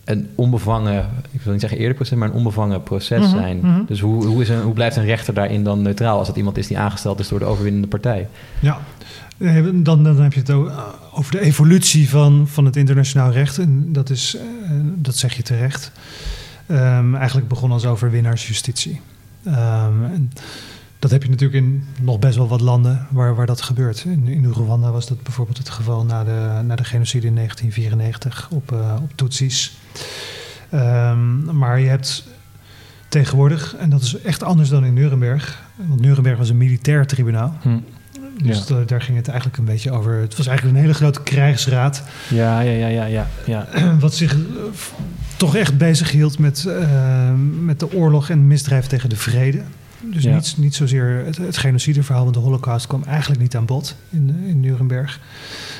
een 0.06 0.30
onbevangen, 0.36 1.10
ik 1.32 1.42
wil 1.42 1.52
niet 1.52 1.62
zeggen 1.62 1.80
eerder 1.80 1.96
proces, 1.96 2.18
maar 2.18 2.28
een 2.30 2.34
onbevangen 2.36 2.84
proces 2.84 3.20
Mhm, 3.28 3.38
zijn? 3.38 3.58
mhm. 3.58 3.86
Dus 3.86 4.00
hoe, 4.00 4.26
hoe, 4.26 4.42
is 4.42 4.50
een, 4.50 4.62
hoe 4.62 4.74
blijft 4.74 4.96
een 4.96 5.06
rechter 5.06 5.34
daarin 5.34 5.63
dan 5.63 5.82
neutraal 5.82 6.18
als 6.18 6.28
dat 6.28 6.36
iemand 6.38 6.58
is 6.58 6.68
die 6.68 6.78
aangesteld 6.78 7.20
is 7.20 7.28
door 7.28 7.39
de 7.39 7.46
overwinnende 7.46 7.88
partij? 7.88 8.28
Ja, 8.60 8.78
dan, 9.74 10.04
dan 10.04 10.20
heb 10.22 10.34
je 10.34 10.39
het 10.39 10.52
over 11.13 11.32
de 11.32 11.39
evolutie 11.42 12.10
van, 12.10 12.48
van 12.48 12.65
het 12.65 12.76
internationaal 12.76 13.32
recht. 13.32 13.58
En 13.58 13.94
dat, 13.94 14.10
is, 14.10 14.36
eh, 14.36 14.42
dat 14.96 15.15
zeg 15.15 15.34
je 15.34 15.44
terecht. 15.44 15.92
Ehm, 16.68 17.15
eigenlijk 17.15 17.48
begon 17.48 17.72
als 17.72 17.86
overwinnaarsjustitie. 17.86 19.02
Ehm, 19.44 20.04
en 20.13 20.32
dat 20.99 21.12
heb 21.12 21.23
je 21.23 21.29
natuurlijk 21.29 21.63
in 21.65 21.83
nog 22.01 22.19
best 22.19 22.35
wel 22.38 22.47
wat 22.47 22.62
landen 22.62 23.07
waar, 23.09 23.35
waar 23.35 23.45
dat 23.45 23.62
gebeurt. 23.62 24.03
In, 24.05 24.27
in 24.27 24.45
Rwanda 24.51 24.91
was 24.91 25.07
dat 25.07 25.23
bijvoorbeeld 25.23 25.57
het 25.57 25.69
geval 25.69 26.05
na 26.05 26.23
de, 26.23 26.62
na 26.63 26.75
de 26.75 26.83
genocide 26.83 27.27
in 27.27 27.35
1994 27.35 28.47
op, 28.51 28.71
eh, 28.71 28.95
op 29.01 29.12
Tutsis. 29.15 29.77
Ehm, 30.69 31.57
maar 31.57 31.79
je 31.79 31.88
hebt 31.88 32.27
tegenwoordig, 33.07 33.75
en 33.75 33.89
dat 33.89 34.01
is 34.01 34.21
echt 34.21 34.43
anders 34.43 34.69
dan 34.69 34.85
in 34.85 34.93
Nuremberg, 34.93 35.63
want 35.75 35.99
Nuremberg 36.01 36.38
was 36.38 36.49
een 36.49 36.57
militair 36.57 37.07
tribunaal. 37.07 37.57
Hm. 37.62 37.77
Dus 38.43 38.57
Ja. 38.67 38.75
da- 38.75 38.83
daar 38.85 39.01
ging 39.01 39.17
het 39.17 39.27
eigenlijk 39.27 39.57
een 39.57 39.65
beetje 39.65 39.91
over. 39.91 40.13
Het 40.13 40.38
was 40.38 40.47
eigenlijk 40.47 40.77
een 40.77 40.83
hele 40.83 40.95
grote 40.97 41.21
krijgsraad. 41.23 42.03
Ja, 42.29 42.59
ja, 42.59 42.71
ja, 42.71 42.88
ja, 42.88 43.05
ja. 43.05 43.27
ja. 43.45 43.67
Wat 43.99 44.13
zich 44.15 44.33
eh, 44.33 44.39
toch 45.38 45.55
echt 45.55 45.77
bezig 45.77 46.12
hield 46.12 46.39
met, 46.39 46.65
eh, 46.65 47.33
met 47.62 47.79
de 47.79 47.93
oorlog 47.93 48.29
en 48.29 48.47
misdrijf 48.47 48.88
tegen 48.88 49.09
de 49.09 49.15
vrede. 49.15 49.62
Dus 50.01 50.23
Ja. 50.23 50.33
niet, 50.33 50.53
niet 50.57 50.75
zozeer 50.75 51.23
het, 51.25 51.38
het 51.38 51.57
genocideverhaal, 51.57 52.23
want 52.23 52.35
de 52.35 52.41
holocaust 52.41 52.88
kwam 52.88 53.03
eigenlijk 53.03 53.41
niet 53.41 53.55
aan 53.55 53.65
bod 53.65 53.95
in, 54.09 54.35
eh, 54.43 54.49
in 54.49 54.59
Nuremberg. 54.59 55.19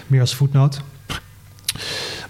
Meer 0.08 0.22
als 0.22 0.36
voetnoot. 0.36 0.82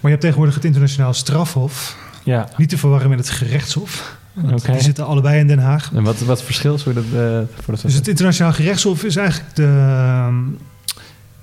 je 0.00 0.08
hebt 0.08 0.20
tegenwoordig 0.20 0.54
het 0.54 0.64
internationaal 0.64 1.14
strafhof. 1.14 1.96
ja. 2.24 2.48
Niet 2.56 2.68
te 2.68 2.78
verwarren 2.78 3.08
met 3.10 3.18
het 3.18 3.30
gerechtshof. 3.30 4.18
Die 4.64 4.80
zitten 4.80 5.06
allebei 5.06 5.38
in 5.40 5.46
Den 5.46 5.58
Haag. 5.58 5.90
En 5.94 6.02
wat, 6.02 6.18
wat 6.20 6.38
is 6.38 6.44
verschil? 6.44 6.78
Sorry, 6.78 6.94
dat, 6.94 7.04
eh, 7.04 7.62
voor 7.62 7.74
de 7.74 7.80
Dus 7.82 7.94
het 7.94 8.08
internationaal 8.08 8.52
gerechtshof 8.52 9.04
is 9.04 9.16
eigenlijk 9.16 9.56
de, 9.56 9.62
ehm, 9.64 10.34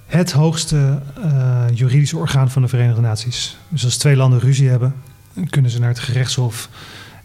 het 0.06 0.32
hoogste 0.32 1.02
eh, 1.24 1.64
juridische 1.74 2.18
orgaan 2.18 2.52
van 2.52 2.62
de 2.62 2.68
Verenigde 2.68 3.02
Naties. 3.02 3.58
Dus 3.70 3.84
als 3.84 3.98
twee 3.98 4.16
landen 4.16 4.40
ruzie 4.40 4.70
hebben, 4.70 4.94
kunnen 5.50 5.72
ze 5.72 5.80
naar 5.80 5.90
het 5.90 6.00
gerechtshof. 6.00 6.70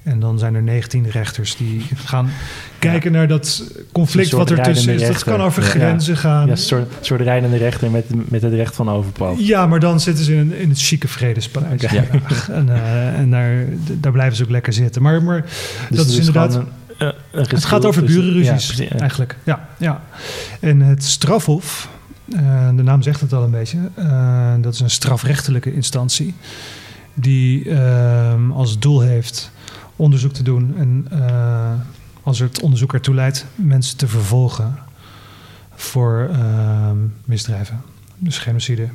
En 0.02 0.20
dan 0.20 0.38
zijn 0.38 0.54
er 0.54 0.62
19 0.62 1.10
rechters 1.10 1.56
die 1.56 1.82
gaan 1.94 2.30
kijken 2.78 3.12
naar 3.12 3.28
dat 3.28 3.64
conflict 3.92 4.30
wat 4.30 4.50
er 4.50 4.62
tussen 4.62 4.94
is. 4.94 5.06
Dat 5.06 5.24
kan 5.24 5.40
over 5.40 5.62
Ja. 5.62 5.68
grenzen 5.68 6.16
gaan. 6.16 6.44
Ja, 6.46 6.50
een 6.52 6.58
soort, 6.58 6.92
soort 7.00 7.20
rijdende 7.20 7.56
rechter 7.56 7.90
met, 7.90 8.30
met 8.30 8.42
het 8.42 8.52
recht 8.52 8.74
van 8.74 8.88
overpoot. 8.90 9.46
Ja, 9.46 9.66
maar 9.66 9.80
dan 9.80 10.00
zitten 10.00 10.24
ze 10.24 10.32
in, 10.32 10.38
een- 10.38 10.58
in 10.58 10.68
het 10.68 10.78
chique 10.80 11.08
vredespaleis. 11.08 11.84
Haag. 11.86 12.48
En, 12.50 12.68
eh, 12.68 13.18
en 13.18 13.30
daar, 13.30 13.64
daar 14.00 14.12
blijven 14.12 14.36
ze 14.36 14.42
ook 14.42 14.50
lekker 14.50 14.72
zitten. 14.72 15.02
Maar, 15.02 15.22
maar 15.22 15.44
Dus 15.88 15.96
dat 15.98 16.06
is 16.06 16.16
inderdaad... 16.18 16.54
een- 16.54 16.66
eh, 16.98 17.08
een 17.30 17.44
Het 17.48 17.64
gaat 17.64 17.84
over 17.84 18.04
burenruzies 18.04 18.72
Ja, 18.76 18.84
ja. 18.84 18.98
eigenlijk. 18.98 19.36
Ja, 19.44 19.68
ja. 19.76 20.02
En 20.60 20.80
het 20.80 21.04
strafhof, 21.04 21.88
eh, 22.32 22.68
de 22.76 22.82
naam 22.82 23.02
zegt 23.02 23.20
het 23.20 23.32
al 23.32 23.42
een 23.42 23.50
beetje, 23.50 23.78
dat 24.60 24.74
is 24.74 24.80
een 24.80 24.90
strafrechtelijke 24.90 25.74
instantie 25.74 26.34
die 27.14 27.70
ehm, 27.70 28.50
als 28.50 28.78
doel 28.78 29.00
heeft 29.00 29.50
onderzoek 29.96 30.32
te 30.32 30.42
doen 30.42 30.74
en 30.76 31.06
eh, 31.10 31.72
als 32.22 32.38
het 32.38 32.60
onderzoek 32.60 32.92
ertoe 32.94 33.14
leidt 33.14 33.46
mensen 33.54 33.96
te 33.96 34.08
vervolgen 34.08 34.78
voor 35.74 36.28
ehm, 36.32 36.96
misdrijven. 37.24 37.80
Dus 38.18 38.38
genocide, 38.38 38.88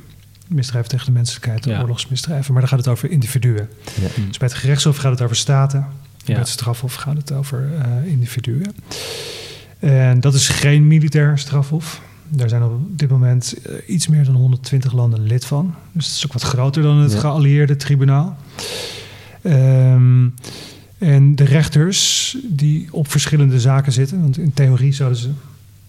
misdrijven 0.46 0.90
tegen 0.90 1.06
de 1.06 1.12
menselijkheid, 1.12 1.64
Ja. 1.64 1.80
oorlogsmisdrijven. 1.80 2.52
Maar 2.52 2.60
dan 2.60 2.70
gaat 2.70 2.78
het 2.78 2.88
over 2.88 3.10
individuen. 3.10 3.68
Ja. 4.00 4.08
Dus 4.26 4.38
bij 4.38 4.48
het 4.48 4.56
gerechtshof 4.56 4.96
gaat 4.96 5.10
het 5.10 5.22
over 5.22 5.36
staten. 5.36 5.78
Ja. 5.78 6.24
Bij 6.24 6.36
het 6.36 6.48
strafhof 6.48 6.94
gaat 6.94 7.16
het 7.16 7.32
over 7.32 7.68
eh, 7.78 8.10
individuen. 8.10 8.74
En 9.78 10.20
dat 10.20 10.34
is 10.34 10.48
geen 10.48 10.86
militair 10.86 11.38
strafhof. 11.38 12.00
Daar 12.28 12.48
zijn 12.48 12.62
op 12.62 12.98
dit 12.98 13.10
moment 13.10 13.54
eh, 13.62 13.74
iets 13.86 14.08
meer 14.08 14.24
dan 14.24 14.34
120 14.34 14.92
landen 14.92 15.22
lid 15.22 15.44
van. 15.44 15.74
Dus 15.92 16.06
het 16.06 16.14
is 16.16 16.26
ook 16.26 16.32
wat 16.32 16.42
groter 16.42 16.82
dan 16.82 16.96
het 16.96 17.14
geallieerde 17.14 17.76
tribunaal. 17.76 18.36
Ehm, 19.42 20.28
en 20.98 21.34
de 21.34 21.44
rechters 21.44 22.36
die 22.44 22.88
op 22.90 23.10
verschillende 23.10 23.60
zaken 23.60 23.92
zitten, 23.92 24.20
want 24.20 24.38
in 24.38 24.52
theorie 24.52 24.92
zouden 24.92 25.18
ze 25.18 25.30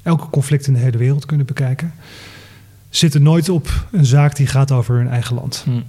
elke 0.02 0.30
conflict 0.30 0.68
in 0.68 0.74
de 0.74 0.80
hele 0.80 0.98
wereld 0.98 1.26
kunnen 1.26 1.46
bekijken, 1.46 1.94
zitten 2.90 3.24
nooit 3.24 3.50
op 3.50 3.88
een 3.92 4.06
zaak 4.06 4.36
die 4.36 4.48
gaat 4.48 4.72
over 4.72 4.96
hun 4.96 5.10
eigen 5.10 5.36
land. 5.36 5.62
Hm. 5.66 5.82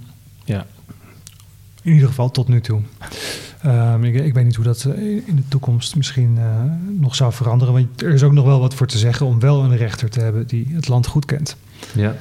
Ja. 0.43 0.65
In 1.81 1.93
ieder 1.93 2.07
geval 2.07 2.31
tot 2.31 2.47
nu 2.47 2.61
toe. 2.61 2.81
Ehm, 3.61 4.03
ik, 4.03 4.15
ik 4.15 4.33
weet 4.33 4.45
niet 4.45 4.55
hoe 4.55 4.65
dat 4.65 4.85
eh, 4.85 5.03
in 5.03 5.35
de 5.35 5.47
toekomst 5.47 5.95
misschien 5.95 6.37
eh, 6.37 6.45
nog 6.99 7.15
zou 7.15 7.33
veranderen. 7.33 7.73
Want 7.73 8.01
er 8.01 8.13
is 8.13 8.23
ook 8.23 8.31
nog 8.31 8.45
wel 8.45 8.59
wat 8.59 8.73
voor 8.73 8.87
te 8.87 8.97
zeggen 8.97 9.25
om 9.25 9.39
wel 9.39 9.63
een 9.63 9.77
rechter 9.77 10.09
te 10.09 10.19
hebben 10.19 10.47
die 10.47 10.67
het 10.71 10.87
land 10.87 11.07
goed 11.07 11.25
kent. 11.25 11.57
Ja. 11.93 12.15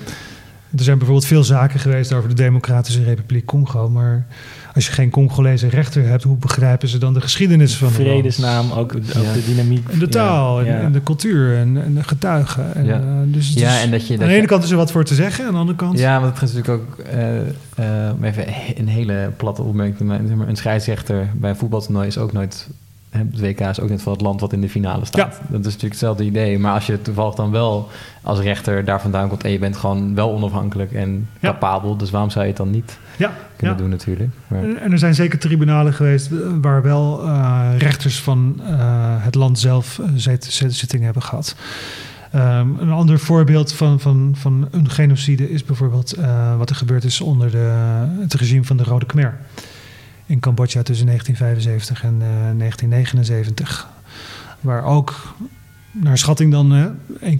Er 0.76 0.82
zijn 0.82 0.98
bijvoorbeeld 0.98 1.28
veel 1.28 1.44
zaken 1.44 1.80
geweest 1.80 2.12
over 2.12 2.28
de 2.28 2.34
Democratische 2.34 3.02
Republiek 3.02 3.44
Congo. 3.44 3.88
Maar 3.88 4.26
als 4.74 4.86
je 4.86 4.92
geen 4.92 5.10
Congolese 5.10 5.68
rechter 5.68 6.06
hebt, 6.08 6.22
hoe 6.22 6.36
begrijpen 6.36 6.88
ze 6.88 6.98
dan 6.98 7.14
de 7.14 7.20
geschiedenis 7.20 7.76
van 7.76 7.88
land? 7.88 8.00
Vredesnaam, 8.00 8.70
ook, 8.72 8.78
ook 8.78 9.02
Ja. 9.22 9.32
de 9.32 9.44
dynamiek. 9.46 9.88
En 9.88 9.98
de 9.98 10.08
taal 10.08 10.60
Ja, 10.60 10.66
en, 10.66 10.72
ja. 10.76 10.80
en 10.82 10.92
de 10.92 11.02
cultuur 11.02 11.56
en, 11.56 11.82
en 11.84 11.94
de 11.94 12.02
getuigen. 12.02 12.74
En, 12.74 12.84
Ja. 12.84 12.94
eh, 13.00 13.02
dus 13.24 13.48
het 13.48 13.58
Ja, 13.58 13.76
is- 13.76 13.82
en 13.82 13.90
dat 13.90 14.06
je- 14.06 14.12
aan 14.12 14.18
de 14.18 14.24
ene 14.32 14.40
je- 14.40 14.46
kant 14.46 14.64
is 14.64 14.70
er 14.70 14.76
wat 14.76 14.90
voor 14.90 15.04
te 15.04 15.14
zeggen. 15.14 15.46
Aan 15.46 15.52
de 15.52 15.58
andere 15.58 15.76
kant... 15.78 15.98
Ja, 15.98 16.20
want 16.20 16.34
het 16.40 16.48
is 16.48 16.54
natuurlijk 16.54 16.82
ook 16.82 16.98
eh, 16.98 17.38
eh, 17.38 18.14
om 18.14 18.24
even 18.24 18.44
een 18.76 18.88
hele 18.88 19.30
platte 19.36 19.62
opmerking 19.62 20.08
maar, 20.08 20.20
Een 20.48 20.56
scheidsrechter 20.56 21.28
bij 21.34 21.50
een 21.50 21.56
voetbaltoernooi 21.56 22.06
is 22.06 22.18
ook 22.18 22.32
nooit. 22.32 22.68
Het 23.10 23.40
WK 23.40 23.60
is 23.60 23.80
ook 23.80 23.88
net 23.88 24.02
van 24.02 24.12
het 24.12 24.20
land 24.20 24.40
wat 24.40 24.52
in 24.52 24.60
de 24.60 24.68
finale 24.68 25.04
staat. 25.04 25.40
Dat 25.48 25.58
is 25.60 25.64
natuurlijk 25.64 25.82
hetzelfde 25.92 26.24
idee. 26.24 26.58
Maar 26.58 26.74
als 26.74 26.86
je 26.86 27.02
toevallig 27.02 27.34
dan 27.34 27.50
wel 27.50 27.88
als 28.22 28.38
rechter 28.38 28.84
daar 28.84 29.00
vandaan 29.00 29.28
komt 29.28 29.44
en 29.44 29.50
je 29.50 29.58
bent 29.58 29.76
gewoon 29.76 30.14
wel 30.14 30.30
onafhankelijk 30.32 30.92
en 30.92 31.28
Ja. 31.40 31.50
capabel, 31.50 31.96
dus 31.96 32.10
waarom 32.10 32.30
zou 32.30 32.42
je 32.44 32.48
het 32.50 32.58
dan 32.58 32.70
niet 32.70 32.98
ja, 33.16 33.32
kunnen 33.56 33.76
doen 33.76 33.88
natuurlijk? 33.88 34.30
Maar, 34.46 34.62
En 34.64 34.92
er 34.92 34.98
zijn 34.98 35.14
zeker 35.14 35.38
tribunalen 35.38 35.92
geweest 35.92 36.30
eh, 36.30 36.38
waar 36.60 36.82
wel 36.82 37.22
eh, 37.26 37.68
rechters 37.78 38.20
van 38.20 38.60
eh, 38.66 38.74
het 39.18 39.34
land 39.34 39.58
zelf 39.58 39.98
eh, 39.98 40.06
zit- 40.14 40.44
zit- 40.44 40.74
zitting 40.74 41.02
hebben 41.02 41.22
gehad. 41.22 41.54
Ehm, 42.32 42.68
een 42.78 42.90
ander 42.90 43.18
voorbeeld 43.18 43.72
van, 43.72 44.00
van, 44.00 44.34
van 44.36 44.68
een 44.70 44.90
genocide 44.90 45.50
is 45.50 45.64
bijvoorbeeld 45.64 46.14
wat 46.58 46.70
er 46.70 46.76
gebeurd 46.76 47.04
is 47.04 47.20
onder 47.20 47.50
de, 47.50 47.72
het 48.20 48.34
regime 48.34 48.64
van 48.64 48.76
de 48.76 48.84
Rode 48.84 49.06
Khmer. 49.06 49.38
In 50.30 50.40
Cambodja 50.40 50.82
tussen 50.82 51.06
1975 51.06 52.04
en 52.04 52.14
eh, 52.20 52.58
1979. 52.58 53.88
Waar 54.60 54.84
ook, 54.84 55.34
naar 55.92 56.18
schatting 56.18 56.52
dan, 56.52 56.74
eh, 56.74 57.30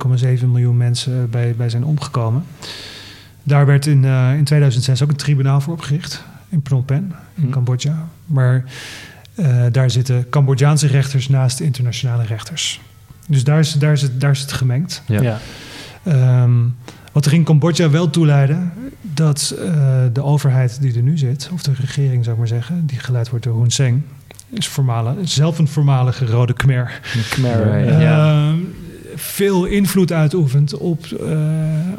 1,7 0.40 0.50
miljoen 0.50 0.76
mensen 0.76 1.30
bij, 1.30 1.54
bij 1.56 1.68
zijn 1.68 1.84
omgekomen. 1.84 2.44
Daar 3.42 3.66
werd 3.66 3.86
in, 3.86 4.04
eh, 4.04 4.34
in 4.36 4.44
2006 4.44 5.02
ook 5.02 5.08
een 5.08 5.16
tribunaal 5.16 5.60
voor 5.60 5.72
opgericht. 5.72 6.24
In 6.48 6.60
Phnom 6.64 6.84
Penh, 6.84 7.12
in 7.34 7.42
Hm. 7.42 7.50
Cambodja. 7.50 8.08
Maar 8.26 8.64
eh, 9.34 9.64
daar 9.70 9.90
zitten 9.90 10.28
Cambodjaanse 10.28 10.86
rechters 10.86 11.28
naast 11.28 11.58
de 11.58 11.64
internationale 11.64 12.24
rechters. 12.24 12.80
Dus 13.26 13.44
daar 13.44 13.58
is, 13.58 13.72
daar 13.72 13.92
is, 13.92 14.02
het, 14.02 14.20
daar 14.20 14.30
is 14.30 14.40
het 14.40 14.52
gemengd. 14.52 15.02
ja. 15.06 15.22
Ja. 15.22 15.38
Ehm, 16.02 16.58
wat 17.12 17.26
er 17.26 17.32
in 17.32 17.44
Cambodja 17.44 17.90
wel 17.90 18.10
toe 18.10 18.26
leidde, 18.26 18.58
dat 19.00 19.54
eh, 19.58 19.72
de 20.12 20.22
overheid 20.22 20.80
die 20.80 20.94
er 20.96 21.02
nu 21.02 21.18
zit, 21.18 21.50
of 21.52 21.62
de 21.62 21.72
regering 21.80 22.20
zou 22.24 22.32
ik 22.32 22.38
maar 22.38 22.48
zeggen, 22.48 22.86
die 22.86 22.98
geleid 22.98 23.30
wordt 23.30 23.44
door 23.44 23.60
Hun 23.60 23.70
Sen, 23.70 24.06
is 24.50 24.68
voormalig, 24.68 25.14
zelf 25.22 25.58
een 25.58 25.68
voormalige 25.68 26.26
rode 26.26 26.52
Khmer, 26.52 27.00
Khmer, 27.30 28.00
ja. 28.00 28.48
Ehm, 28.48 28.58
veel 29.14 29.64
invloed 29.64 30.12
uitoefent 30.12 30.76
op, 30.76 31.04
eh, 31.06 31.38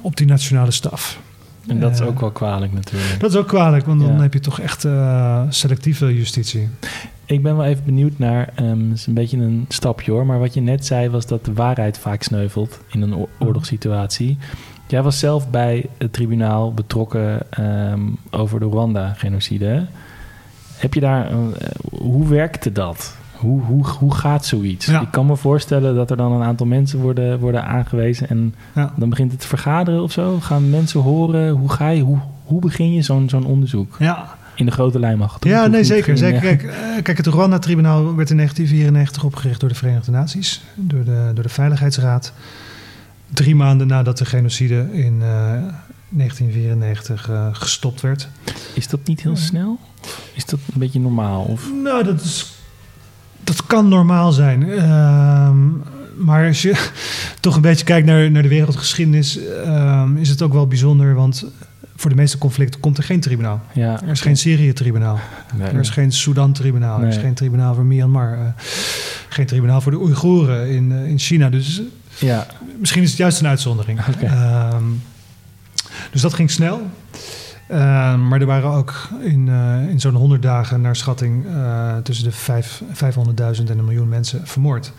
op 0.02 0.16
die 0.18 0.28
nationale 0.28 0.72
staf. 0.72 1.20
En 1.68 1.80
dat 1.80 1.92
is 1.92 2.00
Eh, 2.00 2.08
ook 2.08 2.20
wel 2.20 2.32
kwalijk 2.32 2.74
natuurlijk. 2.74 3.20
Dat 3.20 3.30
is 3.32 3.36
ook 3.38 3.48
kwalijk, 3.48 3.86
want 3.86 4.02
dan 4.02 4.14
Ja. 4.16 4.22
heb 4.22 4.34
je 4.34 4.40
toch 4.40 4.60
echt 4.60 4.86
eh, 4.86 5.42
selectieve 5.50 6.16
justitie. 6.18 6.70
Ik 7.32 7.44
ben 7.44 7.58
wel 7.58 7.66
even 7.66 7.84
benieuwd 7.86 8.18
naar, 8.18 8.50
ehm 8.56 8.90
het 8.90 8.98
is 8.98 9.08
een 9.08 9.14
beetje 9.14 9.38
een 9.38 9.66
stapje 9.68 10.12
hoor, 10.12 10.26
maar 10.26 10.40
wat 10.40 10.54
je 10.54 10.62
net 10.62 10.86
zei 10.86 11.10
was 11.10 11.26
dat 11.28 11.46
de 11.46 11.54
waarheid 11.54 11.98
vaak 11.98 12.24
sneuvelt 12.24 12.80
in 12.92 13.02
een 13.02 13.16
oor- 13.16 13.28
oorlogssituatie. 13.40 14.38
Jij 14.88 15.04
was 15.04 15.20
zelf 15.20 15.50
bij 15.50 15.86
het 15.98 16.14
tribunaal 16.14 16.74
betrokken 16.74 17.40
ehm, 17.52 18.00
over 18.32 18.60
de 18.60 18.66
Rwanda-genocide. 18.66 19.86
Heb 20.78 20.94
je 20.94 21.00
daar... 21.00 21.28
eh, 21.32 21.38
hoe 21.92 22.28
werkte 22.28 22.72
dat? 22.72 23.18
Hoe, 23.36 23.62
hoe, 23.62 23.86
hoe 23.88 24.14
gaat 24.14 24.46
zoiets? 24.46 24.86
Ja. 24.86 25.02
Ik 25.02 25.12
kan 25.12 25.26
me 25.26 25.36
voorstellen 25.36 25.96
dat 25.96 26.12
er 26.12 26.18
dan 26.18 26.32
een 26.32 26.44
aantal 26.44 26.66
mensen 26.66 27.00
worden, 27.00 27.40
worden 27.40 27.64
aangewezen... 27.66 28.30
en 28.30 28.56
Ja. 28.76 28.94
dan 28.96 29.10
begint 29.10 29.32
het 29.32 29.42
te 29.42 29.48
vergaderen 29.48 30.04
of 30.04 30.12
zo. 30.12 30.38
Gaan 30.40 30.70
mensen 30.70 31.00
horen? 31.02 31.50
Hoe, 31.50 31.70
ga 31.70 31.90
je, 31.90 32.02
hoe, 32.02 32.18
hoe 32.46 32.62
begin 32.62 32.94
je 32.94 33.02
zo'n 33.02 33.30
zo'n 33.30 33.46
onderzoek? 33.46 33.96
Ja, 34.00 34.38
In 34.62 34.68
de 34.68 34.74
grote 34.74 35.00
lijnmacht. 35.00 35.44
Ja, 35.44 35.60
Hoe- 35.60 35.70
nee, 35.70 35.84
zeker. 35.84 36.18
zeker. 36.18 36.40
Kijk, 36.40 36.64
eh, 36.64 37.04
kijk, 37.04 37.18
het 37.18 37.28
Rwanda-tribunaal 37.28 38.16
werd 38.16 38.30
in 38.30 38.36
1994 38.36 39.24
opgericht 39.24 39.60
door 39.60 39.70
de 39.70 39.76
Verenigde 39.76 40.12
Naties, 40.12 40.62
door 40.76 41.04
de, 41.04 41.32
door 41.34 41.44
de 41.44 41.50
Veiligheidsraad. 41.50 42.34
Drie 43.34 43.56
maanden 43.56 43.88
nadat 43.88 44.18
de 44.18 44.26
genocide 44.26 44.88
in 44.92 45.18
eh, 45.22 45.28
1994 46.10 47.30
eh, 47.30 47.48
gestopt 47.52 48.02
werd. 48.02 48.28
Is 48.74 48.88
dat 48.88 49.00
niet 49.08 49.22
heel 49.22 49.36
snel? 49.36 49.80
Is 50.34 50.46
dat 50.46 50.60
een 50.74 50.80
beetje 50.80 51.00
normaal? 51.00 51.44
Of? 51.44 51.70
Nou, 51.84 52.04
dat, 52.04 52.22
is, 52.22 52.54
dat 53.44 53.66
kan 53.66 53.88
normaal 53.88 54.32
zijn. 54.32 54.70
Ehm, 54.72 55.58
maar 56.18 56.48
als 56.48 56.62
je 56.62 56.90
toch 57.40 57.56
een 57.56 57.62
beetje 57.62 57.86
kijkt 57.86 58.08
naar, 58.08 58.32
naar 58.32 58.44
de 58.44 58.48
wereldgeschiedenis, 58.48 59.40
ehm, 59.46 60.18
is 60.18 60.30
het 60.30 60.42
ook 60.42 60.54
wel 60.54 60.68
bijzonder. 60.68 61.16
Want 61.16 61.46
voor 62.02 62.10
de 62.10 62.16
meeste 62.16 62.38
conflicten 62.38 62.80
komt 62.80 62.98
er 62.98 63.04
geen 63.04 63.20
tribunaal. 63.20 63.62
Ja, 63.74 64.02
Er 64.02 64.10
is 64.10 64.22
geen 64.22 64.38
Syrië-tribunaal. 64.38 65.20
Nee. 65.56 65.68
Er 65.68 65.80
is 65.80 65.90
geen 65.90 66.12
Sudan-tribunaal. 66.12 67.02
Er 67.02 67.08
is 67.08 67.18
geen 67.18 67.34
tribunaal 67.34 67.74
voor 67.76 67.84
Myanmar. 67.86 68.34
eh, 68.34 68.40
geen 69.30 69.46
tribunaal 69.46 69.82
voor 69.82 69.92
de 69.92 69.98
Oeigoeren 70.00 70.70
in, 70.70 70.92
eh, 70.92 71.06
in 71.06 71.20
China. 71.20 71.50
Dus 71.50 71.82
ja. 72.20 72.46
misschien 72.80 73.02
is 73.04 73.10
het 73.10 73.18
juist 73.18 73.40
een 73.40 73.48
uitzondering. 73.48 74.00
Ehm, 74.22 74.84
dus 76.12 76.22
dat 76.22 76.34
ging 76.34 76.52
snel. 76.52 76.82
Ehm, 77.68 78.28
maar 78.28 78.40
er 78.40 78.46
waren 78.46 78.70
ook 78.70 79.10
in, 79.22 79.50
eh, 79.50 79.90
in 79.90 80.00
zo'n 80.00 80.14
100 80.16 80.42
dagen 80.42 80.82
naar 80.82 80.96
schatting 80.96 81.46
eh, 81.46 81.98
tussen 81.98 82.26
de 82.26 82.32
vijf- 82.32 82.82
500.000 82.92 83.70
en 83.70 83.78
een 83.78 83.86
miljoen 83.86 84.10
mensen 84.10 84.48
vermoord. 84.48 84.92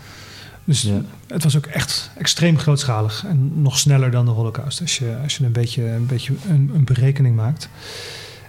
Dus 0.65 0.83
Ja. 0.83 1.01
het 1.27 1.45
was 1.45 1.57
ook 1.57 1.67
echt 1.67 2.11
extreem 2.19 2.59
grootschalig 2.59 3.25
en 3.27 3.63
nog 3.63 3.79
sneller 3.79 4.11
dan 4.11 4.25
de 4.25 4.31
Holocaust, 4.31 4.81
als 4.81 4.99
je, 4.99 5.17
als 5.23 5.37
je 5.37 5.45
een 5.45 5.53
beetje, 5.53 5.91
een, 5.91 6.07
beetje 6.07 6.35
een, 6.49 6.71
een 6.75 6.85
berekening 6.85 7.37
maakt. 7.37 7.69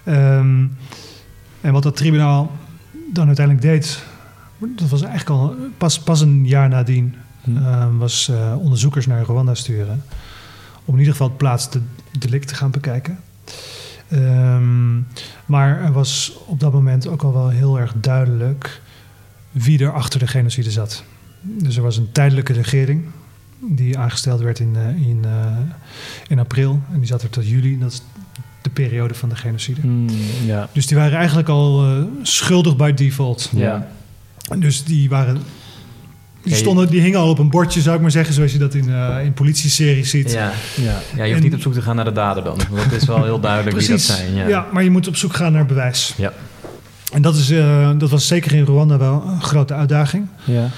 Ehm, 0.04 0.66
en 1.60 1.72
wat 1.72 1.82
dat 1.82 1.96
tribunaal 1.96 2.52
dan 3.12 3.26
uiteindelijk 3.26 3.66
deed, 3.66 4.02
dat 4.58 4.88
was 4.88 5.02
eigenlijk 5.02 5.40
al 5.40 5.56
pas, 5.78 5.98
pas 6.00 6.20
een 6.20 6.46
jaar 6.46 6.68
nadien, 6.68 7.14
Hm. 7.42 7.56
ehm, 7.56 7.96
was 7.96 8.28
eh, 8.28 8.54
onderzoekers 8.58 9.06
naar 9.06 9.22
Rwanda 9.22 9.54
sturen. 9.54 10.04
Om 10.84 10.92
in 10.94 10.98
ieder 10.98 11.12
geval 11.12 11.28
het 11.28 11.36
plaatsdelict 11.36 12.48
te 12.48 12.54
gaan 12.54 12.70
bekijken. 12.70 13.18
Ehm, 14.08 14.96
maar 15.46 15.80
er 15.82 15.92
was 15.92 16.32
op 16.46 16.60
dat 16.60 16.72
moment 16.72 17.06
ook 17.06 17.22
al 17.22 17.32
wel 17.32 17.48
heel 17.48 17.78
erg 17.78 17.92
duidelijk 17.96 18.80
wie 19.50 19.78
er 19.84 19.92
achter 19.92 20.18
de 20.18 20.26
genocide 20.26 20.70
zat. 20.70 21.04
Dus 21.44 21.76
er 21.76 21.82
was 21.82 21.96
een 21.96 22.12
tijdelijke 22.12 22.52
regering 22.52 23.02
die 23.68 23.98
aangesteld 23.98 24.40
werd 24.40 24.58
in, 24.58 24.76
eh, 24.76 25.08
in, 25.08 25.20
eh, 25.24 25.30
in 26.28 26.38
april. 26.38 26.80
En 26.92 26.98
die 26.98 27.06
zat 27.06 27.22
er 27.22 27.30
tot 27.30 27.48
juli. 27.48 27.78
Dat 27.78 27.92
is 27.92 28.02
de 28.62 28.70
periode 28.70 29.14
van 29.14 29.28
de 29.28 29.36
genocide. 29.36 29.80
Hmm, 29.80 30.06
ja. 30.46 30.68
Dus 30.72 30.86
die 30.86 30.96
waren 30.96 31.18
eigenlijk 31.18 31.48
al 31.48 31.84
eh, 31.84 32.02
schuldig 32.22 32.76
bij 32.76 32.94
default. 32.94 33.50
Ja. 33.54 33.88
Dus 34.58 34.84
die 34.84 35.08
waren. 35.08 35.38
Die, 36.42 36.54
stonden, 36.54 36.88
die 36.88 37.00
hingen 37.00 37.18
al 37.18 37.28
op 37.28 37.38
een 37.38 37.50
bordje, 37.50 37.80
zou 37.80 37.96
ik 37.96 38.02
maar 38.02 38.10
zeggen, 38.10 38.34
zoals 38.34 38.52
je 38.52 38.58
dat 38.58 38.74
in, 38.74 38.88
eh 38.88 39.24
in 39.24 39.32
politieseries 39.32 40.10
ziet. 40.10 40.32
Ja. 40.32 40.52
ja. 40.76 40.82
ja, 40.82 40.92
je 41.16 41.22
hoeft 41.22 41.34
En- 41.34 41.42
niet 41.42 41.54
op 41.54 41.60
zoek 41.60 41.72
te 41.72 41.82
gaan 41.82 41.96
naar 41.96 42.04
de 42.04 42.12
dader 42.12 42.44
dan. 42.44 42.58
Want 42.70 42.90
dat 42.90 43.00
is 43.00 43.06
wel 43.06 43.24
heel 43.24 43.40
duidelijk 43.40 43.76
wie 43.76 43.88
dat 43.88 44.00
zijn. 44.00 44.34
Ja. 44.34 44.48
Ja. 44.48 44.66
maar 44.72 44.82
je 44.84 44.90
moet 44.90 45.08
op 45.08 45.16
zoek 45.16 45.34
gaan 45.34 45.52
naar 45.52 45.66
bewijs. 45.66 46.14
Ja. 46.16 46.32
En 47.12 47.22
dat, 47.22 47.36
is, 47.36 47.48
dat 47.98 48.10
was 48.10 48.26
zeker 48.26 48.52
in 48.54 48.64
Rwanda 48.64 48.98
wel 48.98 49.24
een 49.26 49.42
grote 49.42 49.74
uitdaging. 49.74 50.26
ja. 50.44 50.70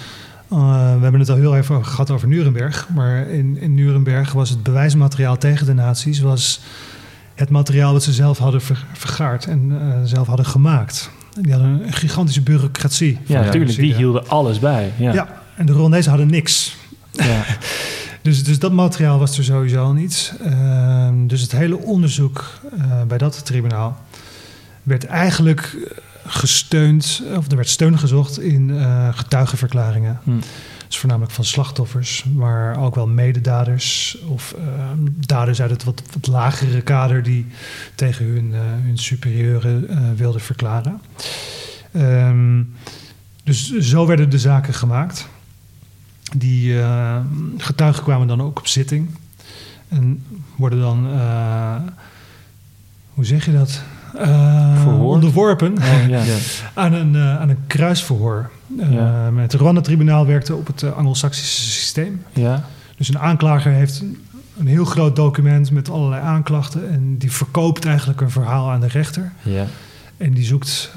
Uh, 0.52 0.58
we 0.94 1.02
hebben 1.02 1.20
het 1.20 1.30
al 1.30 1.36
heel 1.36 1.56
even 1.56 1.84
gehad 1.86 2.10
over 2.10 2.28
Nuremberg. 2.28 2.88
Maar 2.94 3.28
in, 3.28 3.60
in 3.60 3.74
Nuremberg 3.74 4.32
was 4.32 4.50
het 4.50 4.62
bewijsmateriaal 4.62 5.38
tegen 5.38 5.66
de 5.66 5.74
nazi's... 5.74 6.20
was 6.20 6.60
het 7.34 7.50
materiaal 7.50 7.92
dat 7.92 8.02
ze 8.02 8.12
zelf 8.12 8.38
hadden 8.38 8.60
ver- 8.60 8.84
vergaard 8.92 9.46
en 9.46 9.78
eh, 9.80 10.00
zelf 10.04 10.26
hadden 10.26 10.46
gemaakt. 10.46 11.10
Die 11.40 11.52
hadden 11.52 11.86
een 11.86 11.92
gigantische 11.92 12.42
bureaucratie. 12.42 13.18
Ja, 13.26 13.40
natuurlijk. 13.42 13.76
Die 13.76 13.94
hielden 13.94 14.28
alles 14.28 14.58
bij. 14.58 14.92
Ja. 14.96 15.12
Ja. 15.12 15.42
en 15.56 15.66
de 15.66 15.72
Rwandezen 15.72 16.10
hadden 16.10 16.30
niks. 16.30 16.76
Ja. 17.10 17.44
Dus, 18.22 18.44
dus 18.44 18.58
dat 18.58 18.72
materiaal 18.72 19.18
was 19.18 19.38
er 19.38 19.44
sowieso 19.44 19.84
al 19.84 19.92
niet. 19.92 20.32
Ehm, 20.44 21.26
dus 21.26 21.40
het 21.40 21.52
hele 21.52 21.78
onderzoek 21.78 22.44
eh, 22.78 23.02
bij 23.02 23.18
dat 23.18 23.44
tribunaal 23.44 23.96
werd 24.82 25.06
eigenlijk 25.06 25.76
gesteund, 26.26 27.22
of 27.36 27.50
er 27.50 27.56
werd 27.56 27.68
steun 27.68 27.98
gezocht 27.98 28.40
in 28.40 28.78
eh, 28.78 29.08
getuigenverklaringen. 29.12 30.20
Hm. 30.22 30.38
Dus 30.86 30.98
voornamelijk 30.98 31.32
van 31.32 31.44
slachtoffers, 31.44 32.24
maar 32.34 32.78
ook 32.78 32.94
wel 32.94 33.06
mededaders 33.06 34.18
of 34.28 34.54
ehm, 34.58 34.98
daders 35.16 35.60
uit 35.60 35.70
het 35.70 35.84
wat, 35.84 36.02
wat 36.12 36.26
lagere 36.26 36.82
kader 36.82 37.22
die 37.22 37.46
tegen 37.94 38.24
hun, 38.24 38.54
eh, 38.54 38.60
hun 38.60 38.98
superieuren 38.98 39.88
eh, 39.88 39.98
wilden 40.16 40.40
verklaren. 40.40 41.00
Ehm, 41.92 42.62
dus 43.44 43.78
zo 43.78 44.06
werden 44.06 44.30
de 44.30 44.38
zaken 44.38 44.74
gemaakt. 44.74 45.28
Die 46.36 46.80
eh, 46.80 47.20
getuigen 47.56 48.02
kwamen 48.02 48.26
dan 48.26 48.42
ook 48.42 48.58
op 48.58 48.66
zitting 48.66 49.08
en 49.88 50.24
worden 50.56 50.80
dan, 50.80 51.06
hoe 53.14 53.24
zeg 53.24 53.44
je 53.44 53.52
dat? 53.52 53.82
Eh, 54.18 55.02
onderworpen 55.02 55.72
Oh, 55.78 56.16
aan 56.74 56.92
een, 56.92 57.14
eh, 57.14 57.40
aan 57.40 57.48
een 57.48 57.66
kruisverhoor. 57.66 58.50
Eh, 58.78 58.92
Ja. 58.92 59.30
Het 59.34 59.52
Rwanda-tribunaal 59.54 60.26
werkte 60.26 60.54
op 60.54 60.66
het 60.66 60.94
Anglo-Saxische 60.94 61.60
systeem. 61.70 62.22
ja. 62.32 62.64
Dus 62.96 63.08
een 63.08 63.18
aanklager 63.18 63.72
heeft 63.72 64.02
een, 64.58 64.66
heel 64.66 64.84
groot 64.84 65.16
document 65.16 65.70
met 65.70 65.90
allerlei 65.90 66.22
aanklachten... 66.22 66.90
en 66.90 67.18
die 67.18 67.32
verkoopt 67.32 67.84
eigenlijk 67.84 68.20
een 68.20 68.30
verhaal 68.30 68.70
aan 68.70 68.80
de 68.80 68.86
rechter. 68.88 69.32
Ja. 69.42 69.64
En 70.16 70.32
die 70.32 70.44
zoekt 70.44 70.92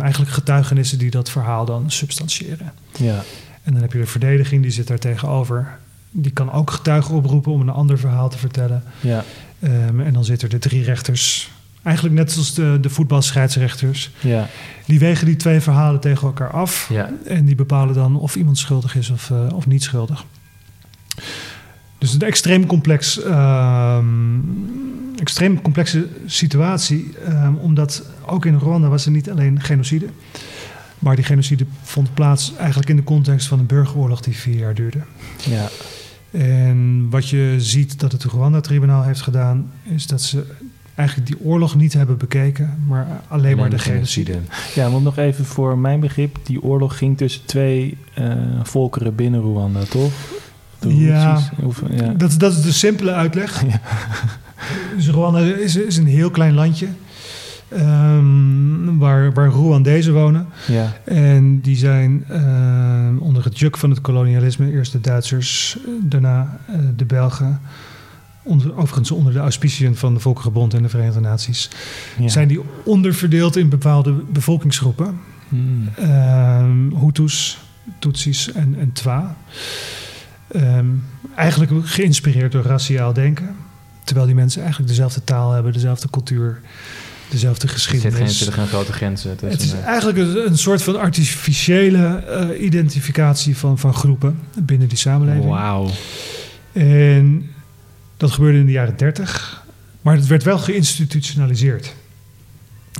eigenlijk 0.00 0.30
getuigenissen 0.32 0.98
die 0.98 1.10
dat 1.10 1.30
verhaal 1.30 1.64
dan 1.64 1.90
substantiëren. 1.90 2.72
ja. 2.98 3.22
En 3.62 3.72
dan 3.72 3.82
heb 3.82 3.92
je 3.92 3.98
de 3.98 4.06
verdediging, 4.06 4.62
die 4.62 4.70
zit 4.70 4.86
daar 4.86 4.98
tegenover. 4.98 5.68
Die 6.10 6.32
kan 6.32 6.52
ook 6.52 6.70
getuigen 6.70 7.14
oproepen 7.14 7.52
om 7.52 7.60
een 7.60 7.68
ander 7.68 7.98
verhaal 7.98 8.28
te 8.28 8.38
vertellen. 8.38 8.82
ja. 9.00 9.24
Ehm, 9.60 10.00
en 10.00 10.12
dan 10.12 10.24
zitten 10.24 10.48
er 10.48 10.60
de 10.60 10.68
drie 10.68 10.84
rechters... 10.84 11.50
Eigenlijk 11.82 12.14
net 12.16 12.32
zoals 12.32 12.54
de, 12.54 12.78
de 12.80 12.90
voetbalscheidsrechters. 12.90 14.10
ja. 14.20 14.48
Die 14.86 14.98
wegen 14.98 15.26
die 15.26 15.36
twee 15.36 15.60
verhalen 15.60 16.00
tegen 16.00 16.26
elkaar 16.26 16.50
af. 16.50 16.88
Ja. 16.92 17.10
En 17.24 17.44
die 17.44 17.54
bepalen 17.54 17.94
dan 17.94 18.16
of 18.16 18.36
iemand 18.36 18.58
schuldig 18.58 18.96
is 18.96 19.10
of, 19.10 19.30
eh, 19.30 19.46
of 19.54 19.66
niet 19.66 19.82
schuldig. 19.82 20.24
Dus 21.98 22.12
een 22.14 22.20
extreem 22.20 22.66
complex, 22.66 23.22
ehm, 23.22 24.06
extreem 25.18 25.62
complexe 25.62 26.08
situatie. 26.26 27.14
ehm, 27.24 27.54
omdat 27.54 28.02
ook 28.26 28.44
in 28.44 28.58
Rwanda 28.58 28.88
was 28.88 29.04
er 29.04 29.10
niet 29.10 29.30
alleen 29.30 29.60
genocide. 29.60 30.06
Maar 30.98 31.16
die 31.16 31.24
genocide 31.24 31.66
vond 31.82 32.14
plaats 32.14 32.52
eigenlijk 32.56 32.88
in 32.88 32.96
de 32.96 33.04
context 33.04 33.46
van 33.46 33.58
een 33.58 33.66
burgeroorlog 33.66 34.20
die 34.20 34.36
vier 34.36 34.56
jaar 34.56 34.74
duurde. 34.74 35.00
ja. 35.44 35.68
En 36.30 37.06
wat 37.10 37.28
je 37.28 37.54
ziet 37.58 38.00
dat 38.00 38.12
het 38.12 38.24
Rwanda-tribunaal 38.24 39.02
heeft 39.02 39.20
gedaan, 39.20 39.72
is 39.82 40.06
dat 40.06 40.22
ze 40.22 40.44
eigenlijk 41.00 41.28
die 41.28 41.40
oorlog 41.44 41.74
niet 41.76 41.92
hebben 41.92 42.16
bekeken, 42.16 42.78
maar 42.88 43.06
alleen 43.28 43.56
maar 43.56 43.70
de 43.70 43.78
genocide. 43.78 44.38
Ja, 44.74 44.90
want 44.90 45.04
nog 45.04 45.16
even 45.16 45.44
voor 45.44 45.78
mijn 45.78 46.00
begrip. 46.00 46.36
Die 46.42 46.62
oorlog 46.62 46.98
ging 46.98 47.16
tussen 47.16 47.44
twee 47.44 47.96
eh, 48.14 48.32
volkeren 48.62 49.14
binnen 49.14 49.40
Rwanda, 49.40 49.80
toch? 49.88 50.12
Ja. 50.88 51.40
Of, 51.62 51.82
ja. 51.90 52.12
Dat, 52.16 52.34
dat 52.38 52.52
is 52.52 52.62
de 52.62 52.72
simpele 52.72 53.12
uitleg. 53.12 53.62
Ja. 53.70 53.80
Dus 54.96 55.08
Rwanda 55.08 55.38
is, 55.40 55.76
is 55.76 55.96
een 55.96 56.06
heel 56.06 56.30
klein 56.30 56.54
landje. 56.54 56.86
ehm, 57.68 58.96
waar, 58.98 59.32
waar 59.32 59.48
Rwandezen 59.48 60.12
wonen. 60.12 60.46
ja. 60.66 60.92
En 61.04 61.60
die 61.60 61.76
zijn 61.76 62.24
ehm, 62.28 63.18
onder 63.18 63.44
het 63.44 63.58
juk 63.58 63.76
van 63.76 63.90
het 63.90 64.00
kolonialisme, 64.00 64.70
eerst 64.72 64.92
de 64.92 65.00
Duitsers, 65.00 65.78
eh, 65.86 65.90
daarna 66.02 66.58
eh, 66.66 66.74
de 66.96 67.04
Belgen. 67.04 67.60
Onder, 68.50 68.76
overigens 68.76 69.10
onder 69.10 69.32
de 69.32 69.38
auspiciën 69.38 69.96
van 69.96 70.14
de 70.14 70.20
Volkerenbond 70.20 70.74
en 70.74 70.82
de 70.82 70.88
Verenigde 70.88 71.20
Naties. 71.20 71.70
ja. 72.18 72.28
Zijn 72.28 72.48
die 72.48 72.60
onderverdeeld 72.84 73.56
in 73.56 73.68
bepaalde 73.68 74.12
bevolkingsgroepen. 74.12 75.20
Hmm. 75.48 75.88
Ehm, 75.96 77.04
Hutus, 77.04 77.58
Tutsis 77.98 78.52
en, 78.52 78.76
en 78.78 78.92
Twa. 78.92 79.36
Ehm, 80.48 80.86
eigenlijk 81.34 81.72
geïnspireerd 81.88 82.52
door 82.52 82.62
raciaal 82.62 83.12
denken. 83.12 83.56
Terwijl 84.04 84.26
die 84.26 84.34
mensen 84.34 84.60
eigenlijk 84.60 84.90
dezelfde 84.90 85.24
taal 85.24 85.52
hebben, 85.52 85.72
dezelfde 85.72 86.10
cultuur, 86.10 86.60
dezelfde 87.30 87.68
Er 87.68 87.78
zitten 87.78 88.12
geen, 88.12 88.26
geschiedenis. 88.26 88.68
grote 88.68 88.92
grenzen 88.92 89.30
tussen. 89.36 89.50
Het 89.58 89.62
is 89.62 89.72
nee. 89.72 89.82
eigenlijk 89.82 90.18
een, 90.18 90.46
een 90.46 90.58
soort 90.58 90.82
van 90.82 91.00
artificiële 91.00 92.16
eh, 92.16 92.62
identificatie 92.62 93.56
van, 93.56 93.78
van 93.78 93.94
groepen 93.94 94.38
binnen 94.58 94.88
die 94.88 94.98
samenleving. 94.98 95.44
Wauw. 95.44 95.90
En 96.72 97.50
Dat 98.20 98.30
gebeurde 98.30 98.58
in 98.58 98.66
de 98.66 98.72
jaren 98.72 98.96
30, 98.96 99.64
maar 100.00 100.16
het 100.16 100.26
werd 100.26 100.42
wel 100.42 100.58
geïnstitutionaliseerd. 100.58 101.94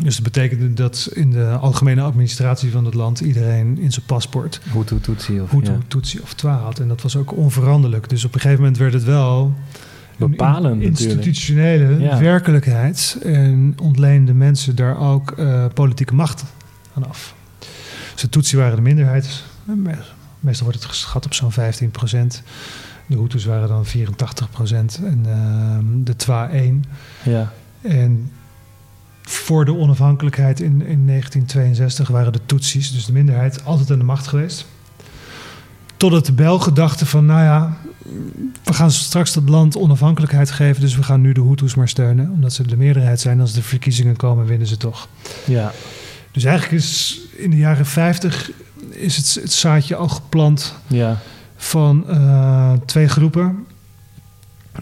Dus 0.03 0.15
dat 0.15 0.25
betekende 0.25 0.73
dat 0.73 1.09
in 1.15 1.31
de 1.31 1.47
algemene 1.47 2.01
administratie 2.03 2.71
van 2.71 2.85
het 2.85 2.95
land 2.95 3.21
iedereen 3.21 3.79
in 3.79 3.93
zijn 3.93 4.07
paspoort 4.07 4.61
Hutu, 4.73 5.01
Tutsi 5.01 5.41
of... 5.41 5.51
Hutu, 5.51 5.71
ja. 5.71 5.79
Tutsi 5.89 6.19
of 6.23 6.35
Twa 6.35 6.57
had. 6.57 6.79
En 6.79 6.89
dat 6.89 7.03
was 7.03 7.17
ook 7.17 7.37
onveranderlijk. 7.37 8.09
Dus 8.09 8.25
op 8.25 8.35
een 8.35 8.41
gegeven 8.41 8.63
moment 8.63 8.79
werd 8.79 8.93
het 8.93 9.05
wel 9.05 9.55
Bepalend 10.17 10.81
natuurlijk. 10.83 10.99
institutionele 11.01 12.19
werkelijkheid. 12.19 13.19
En 13.23 13.75
ontleende 13.83 14.35
mensen 14.35 14.77
daar 14.77 14.99
ook 14.99 15.31
eh, 15.31 15.65
politieke 15.75 16.15
macht 16.15 16.45
aan 16.95 17.09
af. 17.09 17.35
Dus 18.13 18.21
de 18.23 18.29
Tutsi 18.29 18.57
waren 18.57 18.77
de 18.77 18.83
minderheid. 18.83 19.43
Me- 19.65 19.95
Meestal 20.41 20.67
wordt 20.67 20.83
het 20.83 20.91
geschat 20.91 21.25
op 21.25 21.35
zo'n 21.35 21.53
15 21.53 21.91
De 23.11 23.17
Hutus 23.17 23.45
waren 23.45 23.69
dan 23.69 23.87
84% 23.87 23.91
En 25.05 25.21
ehm, 25.27 26.05
de 26.05 26.17
Twa 26.17 26.49
1. 26.49 26.85
Ja, 27.23 27.53
En 27.81 28.31
voor 29.23 29.65
de 29.65 29.75
onafhankelijkheid 29.75 30.61
in, 30.61 30.73
in 30.73 31.07
1962 31.07 32.09
waren 32.09 32.33
de 32.33 32.41
Tutsis, 32.47 32.93
dus 32.93 33.05
de 33.05 33.13
minderheid, 33.13 33.65
altijd 33.65 33.91
aan 33.91 33.99
de 33.99 34.05
macht 34.05 34.27
geweest. 34.27 34.67
Totdat 35.97 36.27
de 36.27 36.33
Belgen 36.33 36.75
dachten 36.75 37.07
van, 37.07 37.27
nou 37.27 37.43
ja, 37.43 37.77
we 38.65 38.73
gaan 38.73 38.91
straks 38.91 39.33
dat 39.33 39.49
land 39.49 39.77
onafhankelijkheid 39.77 40.51
geven, 40.51 40.81
dus 40.81 40.97
we 40.97 41.03
gaan 41.03 41.21
nu 41.21 41.33
de 41.33 41.43
Hutus 41.43 41.75
maar 41.75 41.89
steunen. 41.89 42.31
Omdat 42.31 42.53
ze 42.53 42.67
de 42.67 42.77
meerderheid 42.77 43.21
zijn, 43.21 43.41
als 43.41 43.53
de 43.53 43.63
verkiezingen 43.63 44.17
komen, 44.17 44.47
winnen 44.47 44.67
ze 44.67 44.77
toch. 44.77 45.09
ja, 45.45 45.73
Dus 46.33 46.45
eigenlijk 46.45 46.83
is 46.83 47.21
in 47.37 47.51
de 47.51 47.57
jaren 47.57 47.87
50 47.87 48.51
is 48.91 49.17
het, 49.17 49.39
het 49.43 49.53
zaadje 49.53 49.97
al 49.97 50.09
geplant 50.09 50.75
ja. 50.87 51.19
Van 51.61 52.05
eh, 52.09 52.73
twee 52.87 53.09
groepen 53.09 53.67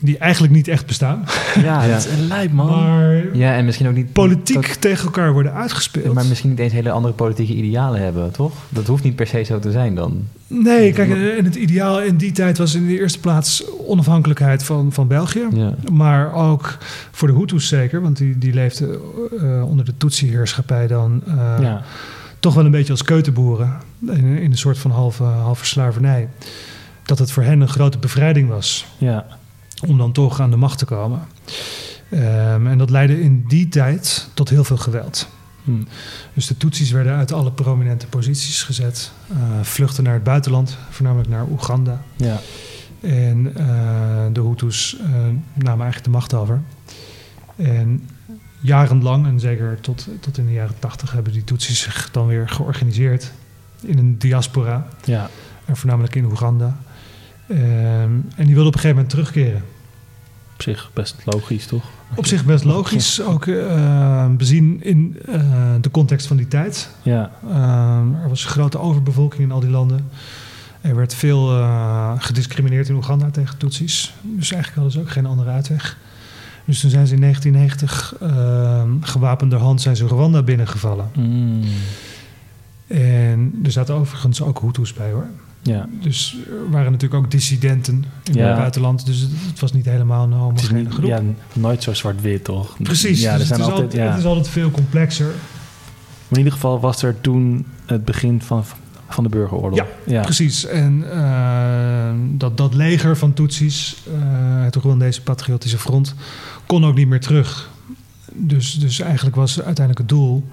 die 0.00 0.18
eigenlijk 0.18 0.52
niet 0.52 0.68
echt 0.68 0.86
bestaan. 0.86 1.24
Ja, 1.54 1.82
Ja. 1.84 1.88
dat 1.88 2.06
is 2.06 2.12
een 2.18 2.26
lijp, 2.26 2.52
man. 2.52 2.66
Maar 2.66 3.36
Ja, 3.36 3.54
en 3.54 3.64
misschien 3.64 3.88
ook 3.88 3.94
niet... 3.94 4.12
politiek 4.12 4.66
tegen 4.66 5.04
elkaar 5.04 5.32
worden 5.32 5.52
uitgespeeld. 5.54 6.14
maar 6.14 6.26
misschien 6.26 6.50
niet 6.50 6.58
eens 6.58 6.72
hele 6.72 6.90
andere 6.90 7.14
politieke 7.14 7.52
idealen 7.54 8.00
hebben, 8.00 8.30
toch? 8.30 8.52
Dat 8.68 8.86
hoeft 8.86 9.04
niet 9.04 9.16
per 9.16 9.26
se 9.26 9.42
zo 9.42 9.58
te 9.58 9.70
zijn 9.70 9.94
dan. 9.94 10.22
Nee, 10.46 10.92
kijk, 10.92 11.10
en 11.38 11.44
het 11.44 11.54
ideaal 11.54 12.02
in 12.02 12.16
die 12.16 12.32
tijd 12.32 12.58
was 12.58 12.74
in 12.74 12.86
de 12.86 12.98
eerste 13.00 13.20
plaats 13.20 13.64
onafhankelijkheid 13.86 14.62
van, 14.64 14.92
van 14.92 15.06
België. 15.06 15.46
Ja. 15.52 15.74
Maar 15.92 16.34
ook 16.34 16.78
voor 17.10 17.28
de 17.28 17.34
Hutus 17.34 17.68
zeker, 17.68 18.00
want 18.02 18.16
die, 18.16 18.38
die 18.38 18.54
leefden 18.54 19.00
eh, 19.40 19.68
onder 19.68 19.84
de 19.84 19.92
Tutsi-heerschappij 19.96 20.86
dan 20.86 21.22
eh, 21.26 21.34
ja, 21.60 21.82
toch 22.40 22.54
wel 22.54 22.64
een 22.64 22.70
beetje 22.70 22.92
als 22.92 23.02
keutenboeren. 23.02 23.72
In, 24.06 24.24
in 24.38 24.50
een 24.50 24.58
soort 24.58 24.78
van 24.78 24.90
halve, 24.90 25.22
halve 25.22 25.66
slavernij. 25.66 26.28
Dat 27.09 27.18
het 27.18 27.30
voor 27.30 27.42
hen 27.42 27.61
een 27.61 27.68
grote 27.68 27.98
bevrijding 27.98 28.48
was 28.48 28.86
ja, 28.98 29.26
om 29.86 29.98
dan 29.98 30.12
toch 30.12 30.40
aan 30.40 30.50
de 30.50 30.56
macht 30.56 30.78
te 30.78 30.84
komen. 30.84 31.20
Ehm, 32.11 32.66
en 32.66 32.78
dat 32.78 32.90
leidde 32.90 33.20
in 33.22 33.44
die 33.46 33.68
tijd 33.68 34.28
tot 34.34 34.48
heel 34.48 34.64
veel 34.64 34.76
geweld. 34.76 35.28
hm. 35.64 35.70
Dus 36.34 36.46
de 36.46 36.56
Tutsis 36.56 36.90
werden 36.90 37.16
uit 37.16 37.32
alle 37.32 37.52
prominente 37.52 38.06
posities 38.06 38.62
gezet, 38.62 39.11
eh, 39.28 39.36
vluchten 39.62 40.04
naar 40.04 40.14
het 40.14 40.22
buitenland, 40.22 40.76
voornamelijk 40.90 41.28
naar 41.28 41.46
Oeganda. 41.50 42.02
ja, 42.16 42.40
En 43.00 43.52
eh, 43.56 43.66
de 44.32 44.40
Hutus 44.40 44.96
eh, 44.98 45.11
namen 45.54 45.84
eigenlijk 45.84 46.04
de 46.04 46.11
macht 46.11 46.34
over. 46.34 46.61
En 47.56 48.09
jarenlang, 48.61 49.26
en 49.26 49.40
zeker 49.40 49.80
tot, 49.80 50.09
tot 50.20 50.38
in 50.38 50.46
de 50.46 50.52
jaren 50.52 50.78
tachtig, 50.78 51.12
hebben 51.12 51.32
die 51.32 51.44
Tutsis 51.44 51.80
zich 51.80 52.11
dan 52.11 52.26
weer 52.26 52.48
georganiseerd 52.48 53.32
in 53.80 53.98
een 53.98 54.18
diaspora. 54.18 54.86
ja, 55.04 55.30
En 55.64 55.76
voornamelijk 55.76 56.14
in 56.14 56.24
Oeganda. 56.24 56.76
Ehm, 57.49 58.11
en 58.36 58.46
die 58.46 58.55
wilden 58.55 58.66
op 58.66 58.74
een 58.74 58.80
gegeven 58.80 58.88
moment 58.88 59.11
terugkeren. 59.11 59.62
op 60.57 60.62
zich 60.62 60.90
best 60.92 61.16
logisch, 61.24 61.66
toch? 61.66 61.84
Op 62.14 62.26
zich 62.26 62.44
best 62.44 62.64
logisch, 62.64 63.22
ook 63.22 63.44
bezien 64.36 64.82
in 64.82 65.18
eh, 65.26 65.74
de 65.80 65.90
context 65.90 66.26
van 66.26 66.36
die 66.36 66.49
tijd. 66.49 66.90
Ja, 67.03 67.30
Ehm, 67.49 68.14
er 68.22 68.28
was 68.28 68.44
grote 68.44 68.78
overbevolking 68.78 69.42
in 69.42 69.51
al 69.51 69.61
die 69.61 69.70
landen. 69.70 70.09
Er 70.80 70.96
werd 70.96 71.14
veel 71.14 71.53
eh, 71.53 72.12
gediscrimineerd 72.18 72.88
in 72.88 72.94
Oeganda 72.94 73.30
tegen 73.30 73.59
Tutsis. 73.59 74.14
Dus 74.22 74.53
eigenlijk 74.53 74.74
hadden 74.74 74.92
ze 74.92 75.01
ook 75.01 75.11
geen 75.11 75.26
andere 75.26 75.51
uitweg. 75.51 75.96
Dus 76.64 76.80
toen 76.80 76.90
zijn 76.90 77.07
ze 77.07 77.14
in 77.14 77.20
1990 77.20 78.14
ehm 78.20 78.90
gewapende 79.01 79.57
hand 79.57 79.80
zijn 79.80 79.96
ze 79.96 80.07
Rwanda 80.07 80.42
binnengevallen. 80.42 81.11
Mm. 81.16 81.62
En 82.86 83.61
er 83.64 83.70
zaten 83.70 83.94
overigens 83.94 84.42
ook 84.42 84.61
Hutus 84.61 84.92
bij 84.92 85.11
hoor. 85.11 85.26
Ja. 85.62 85.86
Dus 86.02 86.36
er 86.48 86.70
waren 86.70 86.92
natuurlijk 86.92 87.24
ook 87.24 87.30
dissidenten 87.30 88.04
in 88.24 88.34
Ja. 88.34 88.46
het 88.46 88.56
buitenland. 88.56 89.06
Dus 89.06 89.20
het, 89.20 89.30
het 89.46 89.61
was 89.61 89.72
niet 89.72 89.84
helemaal 89.84 90.24
een 90.24 90.30
is 90.32 90.36
homogene 90.38 90.90
groep. 90.90 91.04
ja, 91.04 91.22
nooit 91.52 91.82
zo 91.82 91.94
zwart-wit, 91.94 92.44
toch? 92.44 92.76
Precies, 92.82 93.20
Ja, 93.20 93.32
dus 93.32 93.40
er 93.40 93.46
zijn 93.46 93.61
het, 93.61 93.68
is 93.68 93.74
altijd, 93.74 93.84
altijd, 93.92 94.02
ja. 94.02 94.11
het 94.11 94.18
is 94.18 94.24
altijd 94.26 94.48
veel 94.48 94.70
complexer. 94.70 95.26
Maar 95.26 96.38
in 96.38 96.44
ieder 96.44 96.52
geval 96.52 96.80
was 96.80 97.02
er 97.02 97.20
toen 97.20 97.66
het 97.86 98.04
begin 98.04 98.42
van, 98.42 98.64
van 99.09 99.24
de 99.24 99.30
burgeroorlog. 99.30 99.78
Ja, 99.78 99.86
ja. 100.06 100.22
Precies. 100.22 100.64
En 100.66 101.04
eh, 101.12 102.11
dat, 102.38 102.56
dat 102.56 102.74
leger 102.74 103.16
van 103.16 103.32
Tutsis, 103.32 104.02
eh 104.06 104.62
het 104.64 104.76
Rwandese 104.76 105.22
Patriotische 105.22 105.78
Front, 105.78 106.14
kon 106.66 106.84
ook 106.84 106.94
niet 106.94 107.09
meer 107.09 107.20
terug. 107.20 107.70
Dus, 108.32 108.72
dus 108.72 109.00
eigenlijk 109.00 109.36
was 109.36 109.56
uiteindelijk 109.56 109.98
het 109.98 110.09
doel 110.09 110.44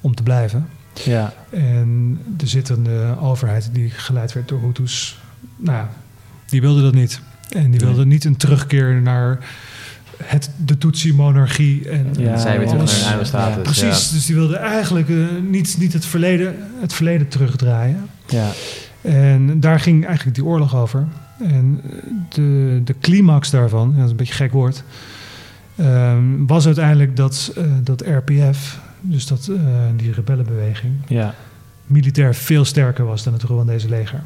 om 0.00 0.14
te 0.14 0.22
blijven. 0.22 0.68
Ja. 0.92 1.32
En 1.50 2.18
de 2.36 2.46
zittende 2.46 3.16
overheid, 3.20 3.70
die 3.72 3.90
geleid 3.90 4.32
werd 4.32 4.48
door 4.48 4.60
Hutus, 4.60 5.18
nou 5.56 5.76
ja, 5.76 5.90
die 6.46 6.60
wilde 6.60 6.82
dat 6.82 6.94
niet. 6.94 7.20
En 7.50 7.70
die 7.70 7.80
wilde 7.80 8.06
niet 8.06 8.24
een 8.24 8.36
terugkeer 8.36 9.00
naar 9.00 9.38
het, 10.24 10.50
de 10.64 10.78
Tutsi-monarchie. 10.78 11.88
En 11.88 12.06
Ja, 12.16 12.36
Zij 12.38 12.58
weer 12.58 12.66
terug 12.68 13.04
alles. 13.14 13.32
naar. 13.32 13.50
Ja, 13.50 13.56
Precies, 13.56 14.10
dus 14.10 14.26
die 14.26 14.34
wilde 14.34 14.56
eigenlijk 14.56 15.08
eh, 15.08 15.16
niet, 15.48 15.76
niet 15.78 15.92
het, 15.92 16.04
verleden, 16.06 16.54
het 16.80 16.92
verleden 16.92 17.28
terugdraaien. 17.28 18.06
ja. 18.26 18.50
En 19.02 19.60
daar 19.60 19.80
ging 19.80 20.06
eigenlijk 20.06 20.36
die 20.36 20.44
oorlog 20.44 20.76
over. 20.76 21.06
En 21.40 21.80
eh, 21.84 21.90
de, 22.28 22.80
de 22.84 22.94
climax 23.00 23.50
daarvan, 23.50 23.94
dat 23.96 24.04
is 24.04 24.10
een 24.10 24.16
beetje 24.16 24.32
een 24.32 24.38
gek 24.38 24.52
woord, 24.52 24.82
ehm, 25.76 26.46
was 26.46 26.66
uiteindelijk 26.66 27.16
dat, 27.16 27.52
eh, 27.56 27.64
dat 27.82 28.00
RPF, 28.06 28.78
dus 29.02 29.26
dat, 29.26 29.48
eh, 29.50 29.56
die 29.96 30.12
rebellenbeweging, 30.12 30.92
ja. 31.08 31.34
militair 31.86 32.34
veel 32.34 32.64
sterker 32.64 33.04
was 33.04 33.22
dan 33.22 33.32
het 33.32 33.42
Rwandese 33.42 33.88
leger. 33.88 34.22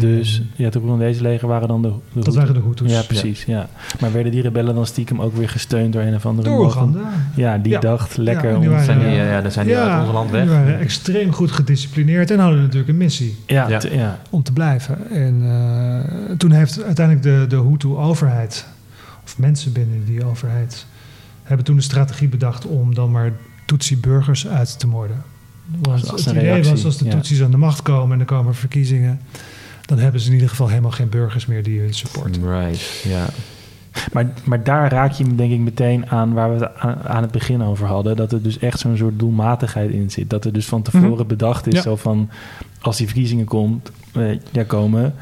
Dus 0.00 0.42
ja, 0.56 0.70
de 0.70 0.78
Rwandese 0.78 1.22
leger 1.22 1.48
waren 1.48 1.68
dan 1.68 1.82
de, 1.82 1.92
de 2.12 2.20
dat 2.24 2.34
waren 2.34 2.54
de 2.54 2.60
Hutus. 2.60 2.92
Ja, 2.92 3.02
precies. 3.02 3.44
Ja. 3.44 3.68
Maar 4.00 4.12
werden 4.12 4.32
die 4.32 4.42
rebellen 4.42 4.74
dan 4.74 4.86
stiekem 4.86 5.20
ook 5.20 5.36
weer 5.36 5.48
gesteund 5.48 5.92
door 5.92 6.02
een 6.02 6.14
of 6.14 6.26
andere 6.26 6.48
Door 6.48 6.64
Oeganda. 6.64 7.00
Ja, 7.36 7.58
die 7.58 7.72
Ja. 7.72 7.80
dacht 7.80 8.16
lekker 8.16 8.50
Ja, 8.52 8.58
die 8.58 8.64
om... 8.68 8.68
waren- 8.70 8.84
Zijn 8.84 8.98
die, 8.98 9.08
Ja. 9.08 9.24
ja, 9.24 9.40
dan 9.40 9.50
zijn 9.50 9.66
die 9.66 9.76
uit 9.76 10.04
ons 10.04 10.12
land 10.12 10.30
weg. 10.30 10.40
die 10.42 10.50
waren 10.50 10.78
extreem 10.78 11.32
goed 11.32 11.50
gedisciplineerd 11.52 12.30
en 12.30 12.38
hadden 12.38 12.60
natuurlijk 12.60 12.88
een 12.88 12.96
missie. 12.96 13.38
Ja, 13.46 13.68
ja. 13.92 14.18
om 14.30 14.42
te 14.42 14.52
blijven. 14.52 15.10
En 15.10 15.42
eh, 15.42 16.36
toen 16.36 16.50
heeft 16.50 16.82
uiteindelijk 16.82 17.26
de, 17.26 17.44
de 17.56 17.62
Hutu-overheid, 17.62 18.66
of 19.24 19.38
mensen 19.38 19.72
binnen 19.72 20.04
die 20.04 20.24
overheid, 20.24 20.86
hebben 21.42 21.64
toen 21.64 21.76
de 21.76 21.82
strategie 21.82 22.28
bedacht 22.28 22.66
om 22.66 22.94
dan 22.94 23.10
maar 23.10 23.32
Tutsi-burgers 23.64 24.46
uit 24.46 24.78
te 24.78 24.86
moorden. 24.86 25.22
Want 25.82 26.10
Als 26.10 26.24
het 26.24 26.34
idee 26.34 26.44
reactie, 26.48 26.70
was 26.72 26.84
als 26.84 26.98
de 26.98 27.04
ja. 27.04 27.10
Tutsis 27.10 27.42
aan 27.42 27.50
de 27.50 27.56
macht 27.56 27.82
komen 27.82 28.12
en 28.14 28.20
er 28.20 28.26
komen 28.26 28.54
verkiezingen, 28.54 29.20
dan 29.86 29.98
hebben 29.98 30.20
ze 30.20 30.26
in 30.28 30.34
ieder 30.34 30.48
geval 30.48 30.68
helemaal 30.68 30.90
geen 30.90 31.08
burgers 31.08 31.46
meer 31.46 31.62
die 31.62 31.80
hun 31.80 31.94
supporten. 31.94 32.48
Right, 32.60 33.02
ja. 33.04 33.26
Maar, 34.12 34.26
maar 34.44 34.64
daar 34.64 34.90
raak 34.92 35.12
je 35.12 35.34
denk 35.34 35.52
ik 35.52 35.58
meteen 35.58 36.10
aan 36.10 36.32
waar 36.32 36.54
we 36.54 36.64
het 36.64 36.76
aan, 36.78 36.98
aan 37.02 37.22
het 37.22 37.30
begin 37.30 37.62
over 37.62 37.86
hadden. 37.86 38.16
Dat 38.16 38.32
er 38.32 38.42
dus 38.42 38.58
echt 38.58 38.78
zo'n 38.80 38.96
soort 38.96 39.18
doelmatigheid 39.18 39.90
in 39.90 40.10
zit. 40.10 40.30
Dat 40.30 40.44
er 40.44 40.52
dus 40.52 40.66
van 40.66 40.82
tevoren 40.82 41.10
Mhm. 41.10 41.26
bedacht 41.26 41.66
is. 41.66 41.72
Ja. 41.74 41.82
Zo 41.82 41.96
van, 41.96 42.30
als 42.80 42.96
die 42.96 43.06
verkiezingen 43.06 43.44
komt, 43.44 43.90
eh, 44.12 44.38
ja, 44.52 44.62
komen... 44.62 45.14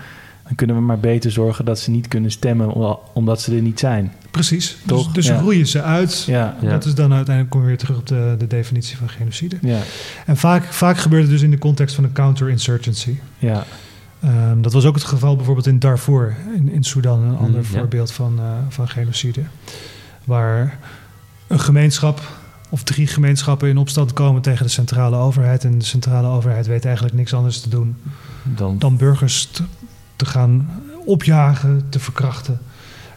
dan 0.44 0.54
kunnen 0.54 0.76
we 0.76 0.82
maar 0.82 0.98
beter 1.00 1.30
zorgen 1.30 1.64
dat 1.64 1.78
ze 1.78 1.90
niet 1.90 2.08
kunnen 2.08 2.30
stemmen... 2.30 2.72
om- 2.72 2.98
omdat 3.12 3.40
ze 3.40 3.54
er 3.56 3.62
niet 3.62 3.78
zijn. 3.78 4.12
Precies. 4.30 4.76
Toch? 4.86 5.04
Dus, 5.04 5.12
dus 5.14 5.26
Ja. 5.26 5.40
roeien 5.40 5.66
ze 5.66 5.82
uit. 5.82 6.24
Ja. 6.26 6.56
Dat 6.62 6.84
is 6.84 6.94
dan 6.94 7.12
uiteindelijk 7.12 7.50
kom 7.50 7.60
je 7.60 7.66
weer 7.66 7.78
terug 7.78 7.96
op 7.98 8.06
de, 8.06 8.34
de 8.38 8.46
definitie 8.46 8.96
van 8.96 9.08
genocide. 9.08 9.56
ja, 9.60 9.78
En 10.26 10.36
vaak, 10.36 10.64
vaak 10.64 10.96
gebeurt 10.98 11.22
het 11.22 11.30
dus 11.30 11.42
in 11.42 11.50
de 11.50 11.58
context 11.58 11.94
van 11.94 12.04
een 12.04 12.12
counterinsurgency. 12.12 13.16
ja. 13.38 13.64
Ehm, 14.22 14.60
dat 14.60 14.72
was 14.72 14.84
ook 14.84 14.94
het 14.94 15.04
geval 15.04 15.36
bijvoorbeeld 15.36 15.66
in 15.66 15.78
Darfur, 15.78 16.36
in, 16.56 16.68
in 16.72 16.82
Sudan, 16.84 17.22
een 17.22 17.36
ander 17.36 17.60
ja. 17.60 17.66
voorbeeld 17.66 18.12
van, 18.12 18.38
eh, 18.38 18.44
van 18.68 18.88
genocide. 18.88 19.40
Waar 20.24 20.78
een 21.46 21.60
gemeenschap 21.60 22.20
of 22.68 22.82
drie 22.82 23.06
gemeenschappen 23.06 23.68
in 23.68 23.76
opstand 23.78 24.12
komen 24.12 24.42
tegen 24.42 24.64
de 24.64 24.70
centrale 24.70 25.16
overheid. 25.16 25.64
En 25.64 25.78
de 25.78 25.84
centrale 25.84 26.26
overheid 26.28 26.66
weet 26.66 26.84
eigenlijk 26.84 27.14
niks 27.14 27.34
anders 27.34 27.60
te 27.60 27.68
doen 27.68 27.96
Dan, 28.42 28.78
dan 28.78 28.96
burgers 28.96 29.50
te, 30.24 30.28
gaan 30.30 30.68
opjagen, 31.04 31.82
te 31.88 31.98
verkrachten 31.98 32.58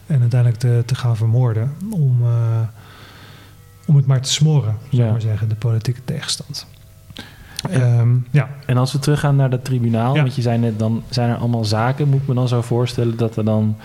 en 0.06 0.20
uiteindelijk 0.20 0.60
te, 0.60 0.82
te 0.86 0.94
gaan 0.94 1.16
vermoorden. 1.16 1.72
Om, 1.90 2.16
eh, 2.22 2.60
om 3.86 3.96
het 3.96 4.06
maar 4.06 4.20
te 4.20 4.32
smoren, 4.32 4.74
zou 4.90 4.96
Ja. 5.02 5.04
ik 5.04 5.10
maar 5.12 5.20
zeggen, 5.20 5.48
de 5.48 5.54
politieke 5.54 6.00
tegenstand. 6.04 6.66
Ehm, 7.70 8.08
ja, 8.30 8.48
En 8.66 8.76
als 8.76 8.92
we 8.92 8.98
teruggaan 8.98 9.36
naar 9.36 9.50
dat 9.50 9.64
tribunaal, 9.64 10.14
Ja. 10.14 10.22
want 10.22 10.34
je 10.34 10.42
zei 10.42 10.58
net, 10.58 10.78
dan 10.78 11.02
zijn 11.08 11.30
er 11.30 11.36
allemaal 11.36 11.64
zaken. 11.64 12.08
Moet 12.08 12.20
ik 12.20 12.28
me 12.28 12.34
dan 12.34 12.48
zo 12.48 12.62
voorstellen 12.62 13.16
dat 13.16 13.36
er 13.36 13.44
dan 13.44 13.76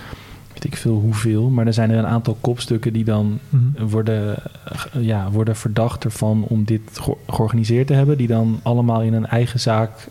weet 0.54 0.64
ik 0.64 0.78
veel 0.78 0.94
hoeveel. 1.00 1.50
Maar 1.50 1.66
er 1.68 1.74
zijn 1.74 1.90
er 1.92 1.98
een 1.98 2.08
aantal 2.08 2.38
kopstukken 2.42 2.94
die 2.94 3.04
dan 3.04 3.40
Mhm. 3.50 3.86
worden, 3.86 4.36
eh, 4.36 5.02
ja, 5.04 5.30
worden 5.32 5.56
verdacht 5.56 6.04
ervan 6.04 6.44
om 6.48 6.64
dit 6.64 6.82
ge- 6.94 7.18
georganiseerd 7.28 7.88
te 7.88 7.94
hebben. 7.94 8.18
Die 8.18 8.28
dan 8.28 8.60
allemaal 8.64 9.02
in 9.02 9.14
een 9.14 9.28
eigen 9.28 9.60
zaak 9.60 10.08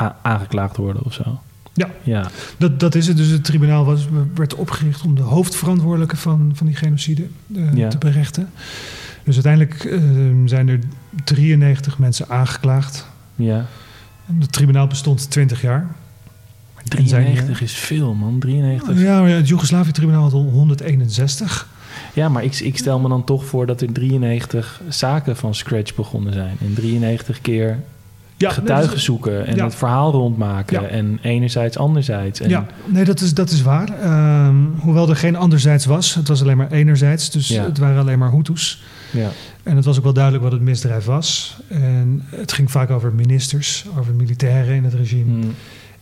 a- 0.00 0.16
aangeklaagd 0.22 0.76
worden 0.76 1.04
of 1.04 1.12
zo. 1.12 1.40
Ja. 1.78 1.88
Ja, 2.02 2.30
Dat, 2.56 2.80
dat 2.80 2.94
is 2.94 3.06
het. 3.06 3.16
Dus 3.16 3.28
het 3.28 3.44
tribunaal 3.44 3.84
was, 3.84 4.08
werd 4.34 4.54
opgericht 4.54 5.02
om 5.02 5.14
de 5.14 5.22
hoofdverantwoordelijke 5.22 6.16
van, 6.16 6.50
van 6.54 6.66
die 6.66 6.76
genocide 6.76 7.26
eh, 7.54 7.74
Ja. 7.74 7.88
te 7.88 7.98
berechten. 7.98 8.48
Dus 9.24 9.34
uiteindelijk 9.34 9.84
eh, 9.84 10.00
zijn 10.44 10.68
er 10.68 10.78
93 11.24 11.98
mensen 11.98 12.28
aangeklaagd. 12.28 13.06
ja. 13.36 13.66
En 14.28 14.40
Het 14.40 14.52
tribunaal 14.52 14.86
bestond 14.86 15.30
20 15.30 15.62
jaar. 15.62 15.86
En 16.88 17.08
zijn, 17.08 17.22
93 17.24 17.60
is 17.62 17.72
veel, 17.72 18.14
man. 18.14 18.38
93. 18.38 18.94
eh, 18.96 19.02
Ja, 19.02 19.20
maar 19.20 19.28
ja, 19.28 19.36
het 19.36 19.48
Joegoslavië-tribunaal 19.48 20.22
had 20.22 20.32
al 20.32 20.42
161. 20.50 21.68
Ja, 22.14 22.28
maar 22.28 22.44
ik, 22.44 22.54
ik 22.58 22.76
stel 22.78 22.98
me 23.00 23.08
dan 23.08 23.24
toch 23.24 23.44
voor 23.44 23.66
dat 23.66 23.80
er 23.80 23.92
93 23.92 24.80
zaken 24.88 25.36
van 25.36 25.54
scratch 25.54 25.94
begonnen 25.94 26.32
zijn. 26.32 26.56
En 26.60 26.74
93 26.74 27.40
keer 27.40 27.78
Ja, 28.38 28.50
getuigen 28.50 29.00
zoeken 29.00 29.46
en 29.46 29.56
ja. 29.56 29.64
het 29.64 29.74
verhaal 29.74 30.12
rondmaken. 30.12 30.80
Ja. 30.82 30.88
En 30.88 31.18
enerzijds, 31.22 31.78
anderzijds. 31.78 32.40
En, 32.40 32.48
Ja, 32.48 32.66
nee, 32.86 33.04
dat 33.04 33.20
is, 33.20 33.34
dat 33.34 33.50
is 33.50 33.62
waar. 33.62 33.88
Ehm, 34.00 34.56
hoewel 34.80 35.08
er 35.08 35.16
geen 35.16 35.36
anderzijds 35.36 35.84
was. 35.84 36.14
Het 36.14 36.28
was 36.28 36.42
alleen 36.42 36.56
maar 36.56 36.70
enerzijds. 36.72 37.30
Dus 37.30 37.48
Ja. 37.48 37.64
het 37.64 37.78
waren 37.78 38.00
alleen 38.00 38.18
maar 38.18 38.30
Hutus. 38.32 38.82
ja. 39.10 39.28
En 39.62 39.76
het 39.76 39.84
was 39.84 39.96
ook 39.98 40.04
wel 40.04 40.12
duidelijk 40.12 40.44
wat 40.44 40.52
het 40.52 40.60
misdrijf 40.62 41.04
was. 41.04 41.56
En 41.68 42.22
het 42.30 42.52
ging 42.52 42.70
vaak 42.70 42.90
over 42.90 43.12
ministers, 43.14 43.86
over 43.98 44.14
militairen 44.14 44.74
in 44.74 44.84
het 44.84 44.94
regime. 44.94 45.40
Hm, 45.42 45.48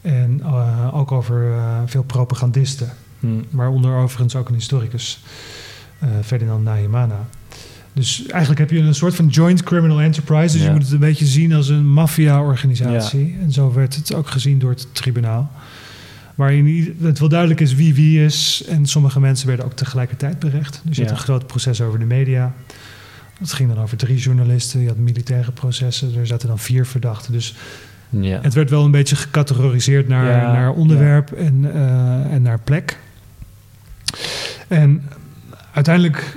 En 0.02 0.40
eh, 0.42 0.96
ook 0.96 1.12
over 1.12 1.52
eh, 1.52 1.78
veel 1.86 2.02
propagandisten. 2.02 2.88
hm. 3.20 3.26
Waaronder 3.50 3.94
overigens 3.96 4.36
ook 4.36 4.48
een 4.48 4.54
historicus, 4.54 5.20
eh, 5.98 6.08
Ferdinand 6.24 6.64
Nahimana. 6.64 7.26
Dus 7.96 8.26
eigenlijk 8.26 8.60
heb 8.60 8.70
je 8.70 8.78
een 8.78 8.94
soort 8.94 9.14
van 9.14 9.26
joint 9.26 9.62
criminal 9.62 10.00
enterprise. 10.00 10.52
Dus 10.52 10.60
Ja. 10.60 10.66
je 10.66 10.72
moet 10.72 10.82
het 10.82 10.92
een 10.92 10.98
beetje 10.98 11.26
zien 11.26 11.52
als 11.52 11.68
een 11.68 11.86
maffia-organisatie. 11.92 13.36
En 13.42 13.52
zo 13.52 13.72
werd 13.72 13.94
het 13.96 14.14
ook 14.14 14.28
gezien 14.28 14.58
door 14.58 14.70
het 14.70 14.86
tribunaal. 14.92 15.50
Waarin 16.34 16.96
het 17.02 17.18
wel 17.18 17.28
duidelijk 17.28 17.60
is 17.60 17.74
wie 17.74 17.94
wie 17.94 18.24
is. 18.24 18.64
En 18.68 18.86
sommige 18.86 19.20
mensen 19.20 19.46
werden 19.46 19.64
ook 19.66 19.72
tegelijkertijd 19.72 20.38
berecht. 20.38 20.80
Dus 20.84 20.96
je 20.96 21.02
Ja. 21.02 21.08
had 21.08 21.18
een 21.18 21.24
groot 21.24 21.46
proces 21.46 21.80
over 21.80 21.98
de 21.98 22.04
media. 22.04 22.54
Dat 23.40 23.52
ging 23.52 23.74
dan 23.74 23.82
over 23.82 23.96
drie 23.96 24.16
journalisten. 24.18 24.80
Je 24.80 24.88
had 24.88 24.96
militaire 24.96 25.52
processen. 25.52 26.16
Er 26.18 26.26
zaten 26.26 26.48
dan 26.48 26.58
vier 26.58 26.86
verdachten. 26.86 27.32
Dus 27.32 27.54
Ja. 28.08 28.38
het 28.42 28.54
werd 28.54 28.70
wel 28.70 28.84
een 28.84 28.90
beetje 28.90 29.16
gecategoriseerd 29.16 30.08
naar, 30.08 30.24
naar 30.52 30.70
onderwerp 30.72 31.32
en, 31.32 31.70
eh, 31.74 32.32
en 32.32 32.42
naar 32.42 32.58
plek. 32.60 32.98
En 34.68 35.02
uiteindelijk 35.72 36.36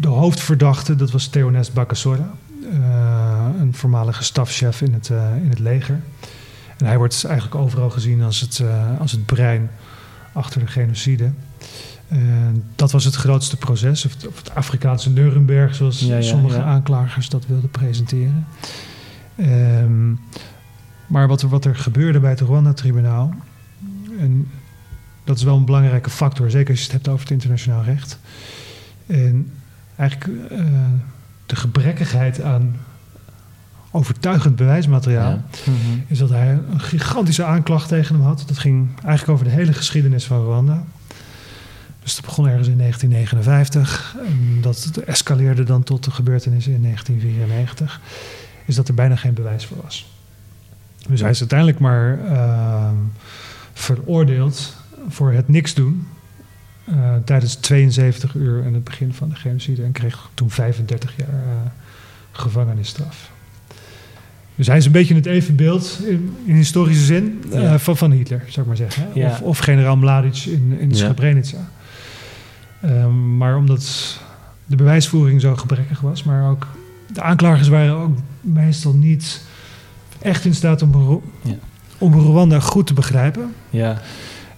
de 0.00 0.08
hoofdverdachte, 0.08 0.96
dat 0.96 1.10
was 1.10 1.26
Theonest 1.26 1.72
Bakasora. 1.72 2.30
eh, 2.72 3.46
een 3.60 3.74
voormalige 3.74 4.24
stafchef 4.24 4.80
in 4.80 4.92
het, 4.92 5.10
eh, 5.10 5.36
in 5.42 5.48
het 5.48 5.58
leger. 5.58 6.00
En 6.78 6.86
hij 6.86 6.96
wordt 6.98 7.24
eigenlijk 7.24 7.54
overal 7.54 7.90
gezien 7.90 8.22
als 8.22 8.40
het, 8.40 8.58
eh, 8.60 9.00
als 9.00 9.12
het 9.12 9.26
brein 9.26 9.70
achter 10.32 10.60
de 10.60 10.66
genocide. 10.66 11.30
En 12.08 12.64
dat 12.76 12.92
was 12.92 13.04
het 13.04 13.14
grootste 13.14 13.56
proces, 13.56 14.04
of 14.04 14.14
het, 14.34 14.54
Afrikaanse 14.54 15.10
Nuremberg, 15.10 15.74
zoals 15.74 16.00
Ja, 16.00 16.14
ja, 16.14 16.22
sommige 16.22 16.56
ja. 16.56 16.62
aanklagers 16.64 17.28
dat 17.28 17.46
wilden 17.46 17.70
presenteren. 17.70 18.46
Ehm, 19.36 20.10
maar 21.06 21.28
wat 21.28 21.42
er, 21.42 21.48
wat 21.48 21.64
er 21.64 21.76
gebeurde 21.76 22.20
bij 22.20 22.30
het 22.30 22.40
Rwanda-tribunaal, 22.40 23.34
en 24.18 24.48
dat 25.24 25.36
is 25.36 25.42
wel 25.42 25.56
een 25.56 25.64
belangrijke 25.64 26.10
factor, 26.10 26.50
zeker 26.50 26.70
als 26.70 26.78
je 26.78 26.84
het 26.84 26.92
hebt 26.94 27.08
over 27.08 27.20
het 27.20 27.30
internationaal 27.30 27.82
recht. 27.82 28.18
En 29.06 29.52
eigenlijk 30.00 30.50
eh, 30.50 30.58
de 31.46 31.56
gebrekkigheid 31.56 32.42
aan 32.42 32.76
overtuigend 33.90 34.56
bewijsmateriaal, 34.56 35.42
Ja. 35.64 35.72
Is 36.06 36.18
dat 36.18 36.28
hij 36.28 36.58
een 36.70 36.80
gigantische 36.80 37.44
aanklacht 37.44 37.88
tegen 37.88 38.14
hem 38.14 38.24
had. 38.24 38.44
Dat 38.46 38.58
ging 38.58 38.88
eigenlijk 39.04 39.28
over 39.28 39.44
de 39.44 39.50
hele 39.50 39.72
geschiedenis 39.72 40.24
van 40.24 40.42
Rwanda. 40.44 40.84
Dus 42.02 42.14
dat 42.14 42.24
begon 42.24 42.48
ergens 42.48 42.68
in 42.68 42.78
1959. 42.78 44.16
En 44.26 44.60
dat 44.60 44.90
escaleerde 45.06 45.64
dan 45.64 45.82
tot 45.82 46.04
de 46.04 46.10
gebeurtenissen 46.10 46.72
in 46.72 46.82
1994. 46.82 48.00
Is 48.66 48.74
dat 48.74 48.88
er 48.88 48.94
bijna 48.94 49.16
geen 49.16 49.34
bewijs 49.34 49.66
voor 49.66 49.76
was. 49.82 50.12
Dus 51.08 51.20
hij 51.20 51.30
is 51.30 51.40
uiteindelijk 51.40 51.78
maar 51.78 52.18
ehm, 52.24 52.94
veroordeeld 53.72 54.76
voor 55.08 55.32
het 55.32 55.48
niks 55.48 55.74
doen. 55.74 56.06
Eh, 56.90 57.14
tijdens 57.24 57.54
72 57.54 58.34
uur 58.34 58.64
en 58.64 58.74
het 58.74 58.84
begin 58.84 59.14
van 59.14 59.28
de 59.28 59.34
genocide. 59.34 59.82
En 59.82 59.92
kreeg 59.92 60.28
toen 60.34 60.50
35 60.50 61.16
jaar 61.16 61.28
eh, 61.28 61.70
gevangenisstraf. 62.30 63.30
Dus 64.54 64.66
hij 64.66 64.76
is 64.76 64.86
een 64.86 64.92
beetje 64.92 65.14
het 65.14 65.26
evenbeeld 65.26 66.00
in, 66.06 66.36
in 66.44 66.54
historische 66.54 67.04
zin 67.04 67.44
eh, 67.52 67.74
van, 67.74 67.96
van 67.96 68.10
Hitler, 68.10 68.42
zou 68.48 68.60
ik 68.60 68.66
maar 68.66 68.76
zeggen. 68.76 69.08
Ja. 69.14 69.30
Of, 69.30 69.40
of 69.40 69.58
generaal 69.58 69.96
Mladic 69.96 70.44
in, 70.44 70.76
in. 70.80 70.94
Srebrenica. 70.94 71.70
Ehm, 72.80 73.36
maar 73.36 73.56
omdat 73.56 74.18
de 74.66 74.76
bewijsvoering 74.76 75.40
zo 75.40 75.56
gebrekkig 75.56 76.00
was, 76.00 76.22
maar 76.22 76.50
ook 76.50 76.66
de 77.12 77.22
aanklagers 77.22 77.68
waren 77.68 77.94
ook 77.94 78.16
meestal 78.40 78.92
niet 78.92 79.42
echt 80.18 80.44
in 80.44 80.54
staat 80.54 80.82
om, 80.82 81.22
om 81.98 82.14
Rwanda 82.14 82.60
goed 82.60 82.86
te 82.86 82.94
begrijpen. 82.94 83.54
ja. 83.70 84.00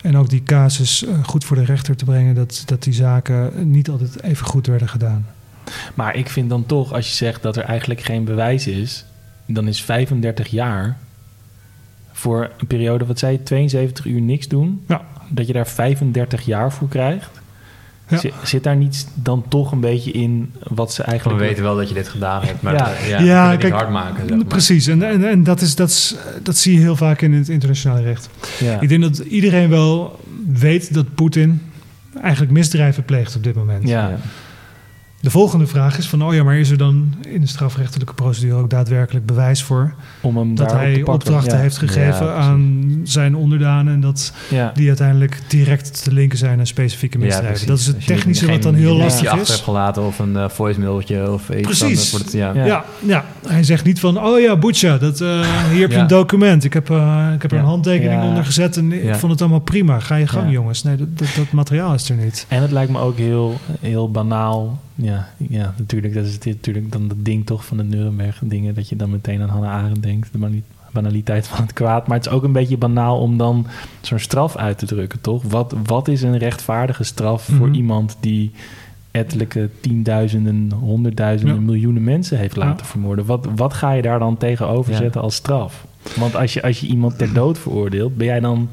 En 0.02 0.16
ook 0.16 0.28
die 0.30 0.42
casus 0.42 1.04
eh, 1.04 1.24
goed 1.24 1.44
voor 1.44 1.56
de 1.56 1.64
rechter 1.64 1.96
te 1.96 2.04
brengen, 2.04 2.34
dat, 2.34 2.62
dat 2.66 2.82
die 2.82 2.92
zaken 2.92 3.70
niet 3.70 3.88
altijd 3.88 4.22
even 4.22 4.46
goed 4.46 4.66
werden 4.66 4.88
gedaan. 4.88 5.26
Maar 5.94 6.16
ik 6.16 6.28
vind 6.28 6.48
dan 6.48 6.66
toch, 6.66 6.92
als 6.92 7.08
je 7.08 7.14
zegt 7.14 7.42
dat 7.42 7.56
er 7.56 7.64
eigenlijk 7.64 8.00
geen 8.00 8.24
bewijs 8.24 8.66
is, 8.66 9.04
dan 9.46 9.68
is 9.68 9.82
35 9.82 10.46
jaar 10.48 10.96
voor 12.12 12.50
een 12.58 12.66
periode, 12.66 13.06
wat 13.06 13.18
zei 13.18 13.32
je, 13.32 13.42
72 13.42 14.04
uur 14.04 14.20
niks 14.20 14.48
doen, 14.48 14.84
Ja. 14.88 15.02
dat 15.28 15.46
je 15.46 15.52
daar 15.52 15.66
35 15.66 16.40
jaar 16.44 16.72
voor 16.72 16.88
krijgt. 16.88 17.40
Ja. 18.08 18.18
Zit, 18.18 18.32
zit 18.42 18.64
daar 18.64 18.76
niet 18.76 19.06
dan 19.14 19.44
toch 19.48 19.72
een 19.72 19.80
beetje 19.80 20.10
in 20.10 20.52
wat 20.62 20.92
ze 20.92 21.02
We 21.02 21.08
eigenlijk... 21.08 21.40
weten 21.40 21.62
wel 21.62 21.76
dat 21.76 21.88
je 21.88 21.94
dit 21.94 22.08
gedaan 22.08 22.42
hebt, 22.42 22.62
maar 22.62 22.74
Ja. 23.08 23.18
ja, 23.20 23.56
kijk, 23.56 23.72
hard 23.72 23.90
maken. 23.90 24.28
Zeg 24.28 24.36
maar. 24.36 24.46
Precies, 24.46 24.86
en, 24.86 25.02
en, 25.02 25.28
en 25.28 25.44
dat, 25.44 25.60
is, 25.60 25.74
dat, 25.74 25.88
is, 25.88 26.14
dat 26.42 26.56
zie 26.56 26.74
je 26.74 26.80
heel 26.80 26.96
vaak 26.96 27.20
in 27.20 27.32
het 27.32 27.48
internationale 27.48 28.02
recht. 28.02 28.28
Ja. 28.58 28.80
Ik 28.80 28.88
denk 28.88 29.02
dat 29.02 29.18
iedereen 29.18 29.68
wel 29.68 30.20
weet 30.46 30.94
dat 30.94 31.14
Poetin 31.14 31.62
eigenlijk 32.22 32.52
misdrijven 32.52 33.04
pleegt 33.04 33.36
op 33.36 33.44
dit 33.44 33.54
moment. 33.54 33.88
Ja. 33.88 34.18
De 35.22 35.30
volgende 35.30 35.66
vraag 35.66 35.98
is 35.98 36.08
van, 36.08 36.24
oh 36.24 36.34
ja, 36.34 36.42
maar 36.44 36.56
is 36.56 36.70
er 36.70 36.76
dan 36.78 37.14
in 37.28 37.40
de 37.40 37.46
strafrechtelijke 37.46 38.14
procedure 38.14 38.54
ook 38.54 38.70
daadwerkelijk 38.70 39.26
bewijs 39.26 39.62
voor 39.62 39.94
om 40.20 40.36
hem 40.36 40.54
dat 40.54 40.72
hij 40.72 41.02
opdrachten 41.04 41.54
Ja. 41.56 41.62
heeft 41.62 41.78
gegeven 41.78 42.26
Ja, 42.26 42.34
aan 42.34 42.90
zijn 43.04 43.34
onderdanen 43.36 43.92
en 43.94 44.00
dat 44.00 44.32
Ja. 44.50 44.70
die 44.74 44.88
uiteindelijk 44.88 45.40
direct 45.48 46.02
te 46.04 46.12
linken 46.12 46.38
zijn 46.38 46.58
aan 46.58 46.66
specifieke 46.66 47.18
misdrijven. 47.18 47.66
dat 47.66 47.78
is 47.78 47.86
het 47.86 48.06
technische 48.06 48.46
wat 48.46 48.62
dan 48.62 48.74
heel 48.74 48.96
lastig 48.96 49.26
achter 49.26 49.40
is. 49.42 49.48
hebt 49.48 49.60
gelaten 49.62 50.02
of 50.06 50.18
een 50.18 50.36
eh 50.36 50.48
voicemailtje 50.48 51.30
of 51.32 51.48
iets. 51.50 51.60
Precies. 51.60 52.00
Dan 52.10 52.10
wordt 52.20 52.32
het, 52.32 52.54
ja. 52.64 52.84
Ja. 53.06 53.24
Hij 53.46 53.62
zegt 53.64 53.84
niet 53.84 54.00
van, 54.00 54.20
oh 54.24 54.40
ja, 54.40 54.56
Butcha, 54.56 54.98
dat, 54.98 55.20
eh, 55.20 55.40
hier 55.70 55.80
heb 55.80 55.90
je 55.90 55.96
een 55.98 56.06
document. 56.06 56.64
Ik 56.64 56.72
heb, 56.72 56.90
eh, 56.90 57.30
ik 57.34 57.42
heb 57.42 57.52
er 57.52 57.58
een 57.58 57.64
handtekening 57.64 58.22
onder 58.22 58.44
gezet 58.44 58.76
en 58.76 58.92
ik 58.92 59.14
vond 59.14 59.32
het 59.32 59.40
allemaal 59.40 59.58
prima. 59.60 60.00
Ga 60.00 60.14
je 60.16 60.26
gang, 60.26 60.52
jongens. 60.52 60.82
Nee, 60.82 60.96
dat, 60.96 61.18
dat, 61.18 61.28
dat 61.36 61.52
materiaal 61.52 61.94
is 61.94 62.08
er 62.10 62.16
niet. 62.16 62.46
En 62.48 62.62
het 62.62 62.70
lijkt 62.70 62.90
me 62.92 62.98
ook 62.98 63.16
heel, 63.18 63.58
heel 63.80 64.10
banaal. 64.10 64.80
Ja, 65.02 65.28
ja, 65.36 65.74
natuurlijk. 65.78 66.14
Dat 66.14 66.24
is 66.24 66.38
dit, 66.38 66.54
natuurlijk 66.54 66.92
dan 66.92 67.08
dat 67.08 67.16
ding 67.24 67.46
toch 67.46 67.64
van 67.64 67.76
de 67.76 67.82
Nuremberg 67.82 68.40
dingen. 68.44 68.74
Dat 68.74 68.88
je 68.88 68.96
dan 68.96 69.10
meteen 69.10 69.42
aan 69.42 69.48
Hannah 69.48 69.70
Arendt 69.72 70.02
denkt. 70.02 70.28
De 70.32 70.62
banaliteit 70.92 71.46
van 71.48 71.62
het 71.62 71.72
kwaad. 71.72 72.06
Maar 72.06 72.16
het 72.16 72.26
is 72.26 72.32
ook 72.32 72.42
een 72.42 72.52
beetje 72.52 72.76
banaal 72.76 73.18
om 73.20 73.36
dan 73.38 73.66
zo'n 74.00 74.18
straf 74.18 74.56
uit 74.56 74.78
te 74.78 74.86
drukken, 74.86 75.20
toch? 75.20 75.42
Wat, 75.42 75.74
wat 75.84 76.08
is 76.08 76.22
een 76.22 76.38
rechtvaardige 76.38 77.04
straf 77.04 77.42
voor 77.44 77.66
Mhm. 77.66 77.76
iemand 77.76 78.16
die 78.20 78.50
ettelijke 79.10 79.68
tienduizenden, 79.80 80.72
honderdduizenden, 80.78 81.54
Ja. 81.56 81.60
miljoenen 81.62 82.04
mensen 82.04 82.38
heeft 82.38 82.56
laten 82.56 82.84
Ja. 82.84 82.90
vermoorden? 82.90 83.26
Wat, 83.26 83.46
wat 83.56 83.72
ga 83.74 83.92
je 83.92 84.02
daar 84.02 84.18
dan 84.18 84.36
tegenover 84.36 84.92
Ja. 84.92 84.98
zetten 84.98 85.20
als 85.20 85.34
straf? 85.34 85.86
Want 86.16 86.36
als 86.36 86.52
je, 86.52 86.62
als 86.62 86.80
je 86.80 86.86
iemand 86.86 87.18
ter 87.18 87.32
dood 87.40 87.58
veroordeelt, 87.58 88.16
ben 88.16 88.26
jij 88.26 88.40
dan 88.40 88.68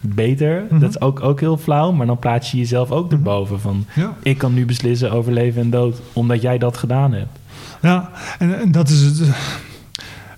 beter? 0.00 0.64
Mhm. 0.70 0.78
Dat 0.80 0.90
is 0.90 1.00
ook, 1.00 1.20
ook 1.20 1.40
heel 1.40 1.56
flauw, 1.56 1.92
maar 1.92 2.06
dan 2.06 2.18
plaats 2.18 2.50
je 2.50 2.56
jezelf 2.56 2.90
ook 2.90 3.12
erboven 3.12 3.60
van... 3.60 3.86
Ja, 3.94 4.14
ik 4.22 4.38
kan 4.38 4.54
nu 4.54 4.64
beslissen 4.64 5.12
over 5.12 5.32
leven 5.32 5.62
en 5.62 5.70
dood, 5.70 6.00
omdat 6.12 6.42
jij 6.42 6.58
dat 6.58 6.76
gedaan 6.76 7.12
hebt. 7.12 7.38
ja 7.82 8.10
en, 8.38 8.58
en 8.60 8.72
dat 8.72 8.88
is 8.88 9.00
het, 9.00 9.22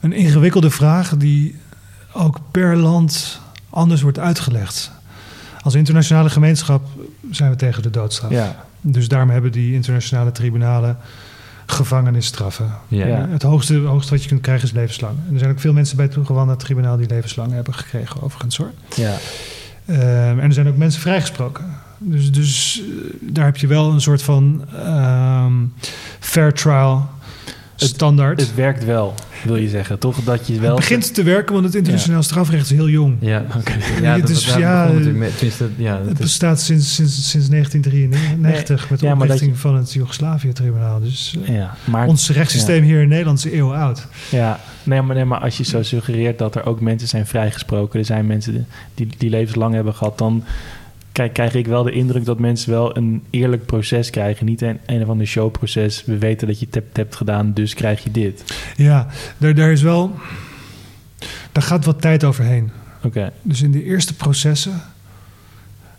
een 0.01 0.13
ingewikkelde 0.13 0.71
vraag 0.71 1.17
die 1.17 1.57
ook 2.13 2.39
per 2.51 2.77
land 2.77 3.41
anders 3.71 4.03
wordt 4.03 4.19
uitgelegd. 4.19 4.93
Als 5.63 5.75
internationale 5.75 6.31
gemeenschap 6.31 6.87
zijn 7.31 7.51
we 7.51 7.57
tegen 7.57 7.83
de 7.83 7.91
doodstraf. 7.91 8.31
Ja, 8.31 8.65
Dus 8.81 9.09
daarom 9.09 9.31
hebben 9.31 9.53
die 9.53 9.75
internationale 9.75 10.33
tribunalen 10.33 10.97
gevangenisstraffen. 11.71 12.71
Ja. 12.89 13.07
Ja. 13.07 13.29
Het 13.29 13.43
hoogste, 13.43 13.79
hoogste 13.79 14.11
wat 14.12 14.23
je 14.23 14.29
kunt 14.29 14.41
krijgen 14.41 14.64
is 14.68 14.75
levenslang. 14.75 15.14
En 15.27 15.33
er 15.33 15.39
zijn 15.39 15.51
ook 15.51 15.61
veel 15.61 15.73
mensen 15.73 15.97
bij 15.97 16.07
het 16.07 16.29
Rwanda-tribunaal 16.29 16.97
die 16.97 17.09
levenslang 17.09 17.53
hebben 17.53 17.75
gekregen, 17.75 18.23
overigens 18.23 18.57
hoor. 18.57 18.71
ja, 18.95 19.16
Ehm, 19.91 20.39
en 20.39 20.41
er 20.41 20.53
zijn 20.53 20.68
ook 20.68 20.77
mensen 20.77 21.01
vrijgesproken 21.01 21.64
Dus, 21.99 22.33
dus 22.33 22.83
eh, 22.83 23.16
daar 23.21 23.45
heb 23.45 23.57
je 23.57 23.66
wel 23.66 23.91
een 23.91 24.01
soort 24.01 24.23
van 24.23 24.64
ehm, 24.85 25.53
fair 26.21 26.53
trial 26.53 27.11
standaard. 27.89 28.41
Het 28.41 28.55
werkt 28.55 28.85
wel, 28.85 29.14
wil 29.45 29.57
je 29.57 29.68
zeggen. 29.68 29.99
Toch 29.99 30.16
dat 30.24 30.47
je 30.47 30.61
wel... 30.61 30.70
Het 30.70 30.78
begint 30.81 31.14
te 31.14 31.22
werken, 31.22 31.53
want 31.53 31.64
het 31.66 31.74
internationaal 31.74 32.22
strafrecht 32.22 32.64
is 32.64 32.70
heel 32.70 32.89
jong. 32.89 33.16
Ja, 33.20 33.45
Oké. 33.57 33.72
ja, 34.03 34.16
Het 34.16 34.28
is- 34.31 34.55
ja, 35.76 36.01
Het 36.07 36.18
bestaat 36.18 36.61
sinds, 36.61 36.95
sinds, 36.95 37.31
sinds 37.31 37.49
1993 37.49 38.91
met 38.91 39.01
de 39.01 39.07
ja, 39.07 39.12
oprichting 39.12 39.51
je- 39.51 39.57
van 39.59 39.76
het 39.76 39.93
Joegoslavië-tribunaal. 39.93 41.01
Dus 41.01 41.37
eh, 41.47 41.55
Ja, 41.57 41.74
maar, 41.85 42.07
ons 42.07 42.31
rechtssysteem 42.31 42.83
hier 42.83 43.03
in 43.03 43.09
Nederland 43.09 43.39
is 43.45 43.53
eeuwen 43.53 43.76
oud. 43.78 44.07
ja, 44.31 44.61
nee, 44.83 45.03
maar, 45.03 45.14
nee, 45.16 45.24
maar 45.24 45.41
als 45.41 45.57
je 45.57 45.64
zo 45.64 45.83
suggereert 45.83 46.39
dat 46.39 46.55
er 46.55 46.64
ook 46.66 46.81
mensen 46.81 47.09
zijn 47.09 47.26
vrijgesproken... 47.26 47.99
er 47.99 48.05
zijn 48.05 48.26
mensen 48.26 48.66
die, 48.95 49.09
die 49.18 49.31
levenslang 49.31 49.74
hebben 49.74 49.95
gehad... 49.95 50.18
dan 50.18 50.45
krijg, 51.13 51.33
krijg 51.33 51.55
ik 51.55 51.67
wel 51.67 51.83
de 51.83 51.93
indruk 51.93 52.25
dat 52.25 52.39
mensen 52.39 52.71
wel 52.71 52.97
een 52.97 53.23
eerlijk 53.31 53.67
proces 53.67 54.11
krijgen. 54.11 54.47
Niet 54.47 54.63
een, 54.63 54.79
een 54.87 55.03
of 55.03 55.09
ander 55.09 55.27
showproces. 55.27 56.05
We 56.05 56.19
weten 56.19 56.47
dat 56.47 56.61
je 56.61 56.67
het 56.71 56.83
hebt, 56.93 57.17
gedaan, 57.17 57.53
dus 57.53 57.75
krijg 57.75 58.05
je 58.05 58.11
dit. 58.11 58.45
Ja, 58.77 59.07
daar, 59.39 59.55
daar 59.55 59.73
is 59.73 59.83
wel... 59.83 60.15
Daar 61.53 61.63
gaat 61.63 61.85
wat 61.85 62.01
tijd 62.01 62.25
overheen. 62.25 62.71
Oké, 63.03 63.33
Dus 63.43 63.63
in 63.63 63.71
de 63.73 63.85
eerste 63.85 64.15
processen 64.15 64.83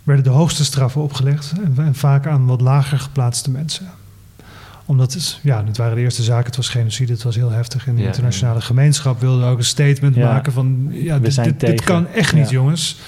werden 0.04 0.24
de 0.24 0.30
hoogste 0.30 0.64
straffen 0.66 1.02
opgelegd 1.02 1.54
en, 1.64 1.74
en 1.86 1.96
vaak 1.96 2.28
aan 2.28 2.46
wat 2.46 2.62
lager 2.62 3.00
geplaatste 3.00 3.52
mensen. 3.52 3.90
Omdat 4.86 5.14
het, 5.14 5.40
ja, 5.44 5.66
het 5.66 5.78
waren 5.78 5.96
de 5.96 6.02
eerste 6.02 6.24
zaken, 6.24 6.46
het 6.46 6.56
was 6.56 6.70
genocide, 6.70 7.12
het 7.14 7.24
was 7.24 7.36
heel 7.36 7.50
heftig. 7.52 7.88
En 7.88 7.96
de 7.96 8.02
Ja, 8.02 8.08
internationale 8.08 8.62
gemeenschap 8.62 9.20
wilde 9.20 9.46
ook 9.46 9.58
een 9.58 9.64
statement 9.64 10.16
Ja. 10.16 10.32
maken 10.34 10.54
van, 10.54 10.88
ja, 10.92 11.20
dit, 11.20 11.44
dit, 11.44 11.60
dit 11.60 11.82
kan 11.84 12.08
echt 12.08 12.34
niet, 12.34 12.46
Ja. 12.50 12.52
jongens. 12.52 13.00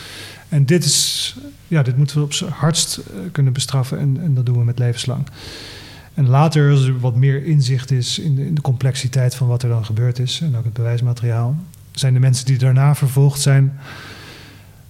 En 0.54 0.66
dit 0.66 0.86
is, 0.86 1.36
ja, 1.68 1.84
dit 1.84 1.98
moeten 1.98 2.18
we 2.18 2.24
op 2.24 2.34
z'n 2.34 2.46
hardst 2.48 2.98
eh, 2.98 3.04
kunnen 3.32 3.54
bestraffen 3.54 4.00
en, 4.00 4.18
en 4.24 4.34
dat 4.34 4.46
doen 4.46 4.58
we 4.58 4.64
met 4.64 4.80
levenslang. 4.80 5.28
En 6.14 6.28
later, 6.28 6.72
als 6.72 6.86
er 6.86 7.00
wat 7.00 7.16
meer 7.16 7.46
inzicht 7.46 7.92
is 7.92 8.20
in 8.20 8.36
de, 8.36 8.46
in 8.46 8.56
de 8.56 8.62
complexiteit 8.62 9.36
van 9.36 9.48
wat 9.48 9.64
er 9.64 9.70
dan 9.70 9.86
gebeurd 9.86 10.20
is 10.20 10.42
en 10.44 10.58
ook 10.58 10.64
het 10.64 10.74
bewijsmateriaal, 10.74 11.56
zijn 11.92 12.14
de 12.14 12.20
mensen 12.20 12.46
die 12.46 12.58
daarna 12.58 12.96
vervolgd 12.96 13.42
zijn 13.42 13.80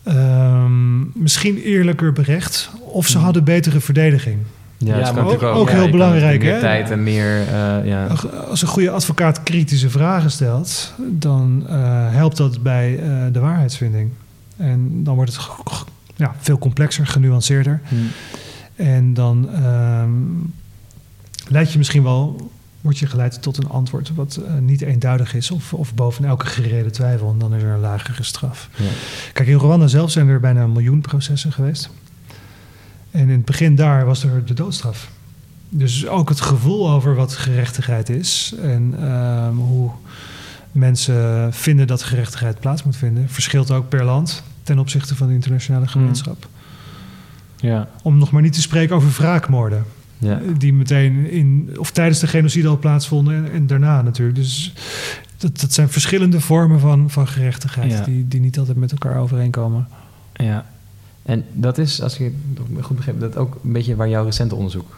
ehm, 0.04 1.22
misschien 1.24 1.58
eerlijker 1.58 2.14
berecht 2.14 2.70
of 2.80 3.08
ze 3.08 3.14
Hmm. 3.16 3.24
hadden 3.24 3.44
betere 3.44 3.80
verdediging. 3.80 4.38
ja, 4.78 5.12
maar 5.12 5.26
ook- 5.26 5.44
ook 5.44 5.70
ja, 5.70 5.76
heel 5.76 5.90
belangrijk, 5.90 6.42
Meer 6.42 6.54
hè? 6.54 6.60
tijd 6.60 6.90
en 6.92 7.04
meer, 7.04 7.40
eh, 7.48 7.86
ja. 7.86 8.08
Als 8.50 8.62
een 8.62 8.68
goede 8.68 8.90
advocaat 8.90 9.44
kritische 9.44 9.90
vragen 9.90 10.32
stelt, 10.32 10.94
dan 11.10 11.66
eh, 11.68 11.76
helpt 12.12 12.38
dat 12.38 12.64
bij 12.64 13.00
eh, 13.00 13.10
de 13.32 13.40
waarheidsvinding. 13.40 14.10
En 14.64 15.04
dan 15.04 15.16
wordt 15.16 15.34
het 15.36 15.50
ja, 16.16 16.36
veel 16.40 16.58
complexer, 16.58 17.08
genuanceerder. 17.08 17.82
Hm. 17.88 17.96
En 18.76 19.14
dan 19.14 19.50
ehm, 19.50 20.12
leid 21.48 21.72
je 21.72 21.78
misschien 21.78 22.04
wel, 22.04 22.52
word 22.82 22.98
je 22.98 23.08
geleid 23.08 23.42
tot 23.42 23.58
een 23.58 23.70
antwoord 23.70 24.16
wat 24.16 24.36
eh, 24.36 24.54
niet 24.58 24.82
eenduidig 24.82 25.34
is 25.34 25.52
of, 25.52 25.74
of 25.74 25.94
boven 25.94 26.26
elke 26.26 26.46
gereden 26.46 26.92
twijfel. 26.92 27.30
En 27.32 27.38
dan 27.38 27.54
is 27.54 27.64
er 27.64 27.70
een 27.70 27.80
lagere 27.80 28.24
straf. 28.24 28.70
Ja. 28.76 28.90
Kijk, 29.34 29.48
in 29.48 29.58
Rwanda 29.58 29.88
zelf 29.88 30.12
zijn 30.12 30.28
er 30.28 30.40
bijna 30.40 30.64
een 30.64 30.72
miljoen 30.72 31.02
processen 31.02 31.52
geweest. 31.52 31.90
En 33.12 33.22
in 33.22 33.30
het 33.30 33.46
begin 33.46 33.76
daar 33.76 34.06
was 34.06 34.24
er 34.24 34.46
de 34.46 34.54
doodstraf. 34.54 35.10
Dus 35.70 36.08
ook 36.08 36.30
het 36.30 36.42
gevoel 36.42 36.90
over 36.90 37.16
wat 37.16 37.34
gerechtigheid 37.34 38.10
is 38.10 38.54
en 38.62 38.94
ehm, 39.00 39.56
hoe 39.56 39.92
mensen 40.72 41.54
vinden 41.54 41.88
dat 41.88 42.04
gerechtigheid 42.04 42.60
plaats 42.60 42.84
moet 42.84 42.96
vinden, 42.96 43.30
verschilt 43.30 43.72
ook 43.72 43.90
per 43.90 44.04
land 44.04 44.44
ten 44.64 44.80
opzichte 44.80 45.16
van 45.16 45.28
de 45.28 45.34
internationale 45.34 45.88
gemeenschap. 45.88 46.48
ja. 47.60 47.88
Om 48.04 48.18
nog 48.18 48.32
maar 48.32 48.42
niet 48.42 48.54
te 48.54 48.62
spreken 48.62 48.96
over 48.96 49.10
wraakmoorden. 49.12 49.84
Ja. 50.18 50.40
Die 50.58 50.74
meteen 50.74 51.30
in, 51.32 51.76
of 51.78 51.92
tijdens 51.92 52.20
de 52.20 52.28
genocide 52.28 52.68
al 52.68 52.78
plaatsvonden 52.78 53.36
en, 53.46 53.52
en 53.52 53.68
daarna 53.68 54.02
natuurlijk. 54.02 54.38
Dus 54.38 54.74
dat, 55.38 55.60
dat 55.60 55.74
zijn 55.74 55.90
verschillende 55.90 56.40
vormen 56.42 56.80
van, 56.80 57.10
van 57.10 57.28
gerechtigheid 57.28 57.92
Ja. 57.92 58.04
die, 58.04 58.28
die 58.28 58.40
niet 58.40 58.58
altijd 58.60 58.78
met 58.78 58.92
elkaar 58.92 59.18
overeenkomen. 59.18 59.88
ja. 60.34 60.66
En 61.24 61.46
dat 61.54 61.78
is, 61.78 62.02
als 62.02 62.20
ik 62.20 62.32
het 62.54 62.84
goed 62.86 62.96
begreep, 62.96 63.20
dat 63.20 63.38
ook 63.38 63.60
een 63.64 63.72
beetje 63.72 63.96
waar 63.96 64.10
jouw 64.10 64.24
recente 64.24 64.56
onderzoek 64.56 64.98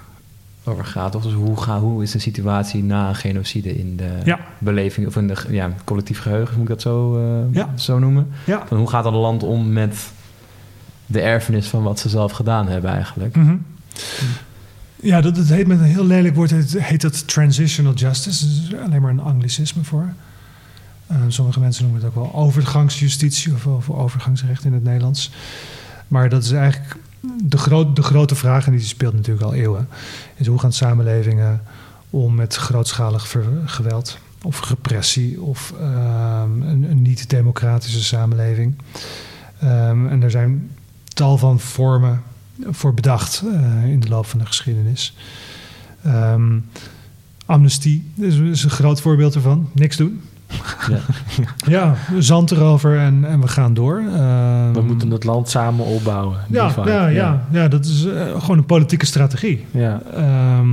over 0.66 0.86
gaat. 0.86 1.12
Toch? 1.12 1.24
Dus 1.24 1.34
hoe, 1.34 1.62
ga, 1.62 1.80
hoe 1.80 2.04
is 2.04 2.12
de 2.12 2.20
situatie 2.20 2.84
na 2.84 3.08
een 3.10 3.16
genocide 3.16 3.78
in 3.78 3.96
de 3.98 4.18
Ja. 4.24 4.40
beleving, 4.58 5.08
of 5.08 5.16
in 5.16 5.28
de 5.28 5.36
ja, 5.50 5.70
collectief 5.84 6.20
geheugen, 6.20 6.54
moet 6.54 6.64
ik 6.64 6.70
dat 6.70 6.82
zo, 6.82 7.18
eh, 7.18 7.54
Ja. 7.56 7.70
zo 7.78 8.00
noemen? 8.00 8.28
Van 8.66 8.78
hoe 8.78 8.90
gaat 8.90 9.06
een 9.06 9.14
land 9.14 9.44
om 9.44 9.74
met 9.74 9.96
de 11.06 11.22
erfenis 11.22 11.68
van 11.68 11.84
wat 11.84 12.00
ze 12.00 12.10
zelf 12.10 12.32
gedaan 12.32 12.68
hebben 12.68 12.92
eigenlijk? 12.92 13.36
Mhm. 13.36 13.56
Ja, 15.02 15.22
dat, 15.22 15.36
dat 15.36 15.48
heet 15.48 15.68
met 15.68 15.80
een 15.80 15.86
heel 15.86 16.06
lelijk 16.06 16.36
woord, 16.36 16.50
het 16.50 16.80
heet 16.80 17.02
dat 17.02 17.28
transitional 17.28 17.94
justice. 17.94 18.46
Dat 18.46 18.56
is 18.80 18.86
alleen 18.86 19.02
maar 19.02 19.12
een 19.12 19.20
anglicisme 19.20 19.84
voor. 19.84 20.14
Eh, 21.08 21.18
sommige 21.28 21.60
mensen 21.60 21.84
noemen 21.84 22.02
het 22.02 22.10
ook 22.10 22.16
wel 22.16 22.34
overgangsjustitie 22.34 23.54
of, 23.54 23.66
of 23.66 23.90
overgangsrecht 23.90 24.66
in 24.66 24.74
het 24.74 24.84
Nederlands. 24.84 25.32
Maar 26.08 26.30
dat 26.30 26.44
is 26.44 26.52
eigenlijk 26.52 26.96
de, 27.44 27.58
groot, 27.58 27.96
de 27.96 28.04
grote 28.04 28.36
vraag, 28.36 28.66
en 28.66 28.72
die 28.72 28.82
speelt 28.82 29.14
natuurlijk 29.14 29.46
al 29.46 29.54
eeuwen, 29.54 29.88
is 30.36 30.48
hoe 30.48 30.60
gaan 30.60 30.74
samenlevingen 30.74 31.62
om 32.10 32.36
met 32.36 32.56
grootschalig 32.56 33.36
geweld 33.66 34.18
of 34.42 34.70
repressie 34.70 35.42
of 35.42 35.74
ehm, 35.80 36.62
een, 36.62 36.84
een 36.84 37.02
niet-democratische 37.02 38.04
samenleving. 38.04 38.76
Ehm, 39.60 40.08
en 40.08 40.24
er 40.24 40.32
zijn 40.32 40.72
tal 41.04 41.38
van 41.38 41.60
vormen 41.60 42.22
voor 42.70 42.94
bedacht 42.94 43.44
eh, 43.54 43.86
in 43.86 44.00
de 44.00 44.10
loop 44.10 44.26
van 44.26 44.40
de 44.40 44.46
geschiedenis. 44.46 45.16
Ehm, 46.04 46.60
amnestie 47.46 48.12
is, 48.16 48.38
is 48.38 48.64
een 48.64 48.70
groot 48.70 49.02
voorbeeld 49.02 49.36
ervan. 49.36 49.70
Niks 49.74 49.98
doen. 49.98 50.22
Ja. 50.90 50.98
Ja, 51.68 51.96
zand 52.20 52.52
erover 52.52 52.98
en, 53.00 53.26
en 53.26 53.42
we 53.42 53.48
gaan 53.48 53.74
door. 53.74 53.98
Ehm, 54.16 54.74
We 54.74 54.82
moeten 54.82 55.12
het 55.12 55.24
land 55.24 55.50
samen 55.50 55.86
opbouwen. 55.86 56.38
ja, 56.50 56.72
ja, 56.86 57.08
ja, 57.08 57.46
ja, 57.52 57.68
dat 57.68 57.86
is 57.86 58.06
eh, 58.06 58.22
gewoon 58.40 58.58
een 58.58 58.66
politieke 58.66 59.06
strategie. 59.06 59.66
Ja. 59.72 60.02
Ehm, 60.14 60.68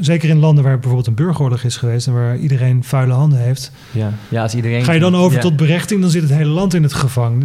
zeker 0.00 0.28
in 0.28 0.38
landen 0.38 0.64
waar 0.64 0.74
bijvoorbeeld 0.74 1.06
een 1.06 1.14
burgeroorlog 1.14 1.62
is 1.62 1.76
geweest 1.76 2.06
en 2.06 2.12
waar 2.12 2.36
iedereen 2.36 2.84
vuile 2.84 3.12
handen 3.12 3.38
heeft. 3.38 3.72
Ja. 3.90 4.10
ja, 4.28 4.42
als 4.42 4.54
iedereen... 4.54 4.84
Ga 4.84 4.92
je 4.92 5.00
dan 5.00 5.16
over 5.16 5.36
ja. 5.36 5.42
tot 5.42 5.56
berechting, 5.56 6.00
dan 6.00 6.10
zit 6.10 6.22
het 6.22 6.30
hele 6.32 6.50
land 6.50 6.74
in 6.74 6.82
het 6.82 6.92
gevang. 6.94 7.44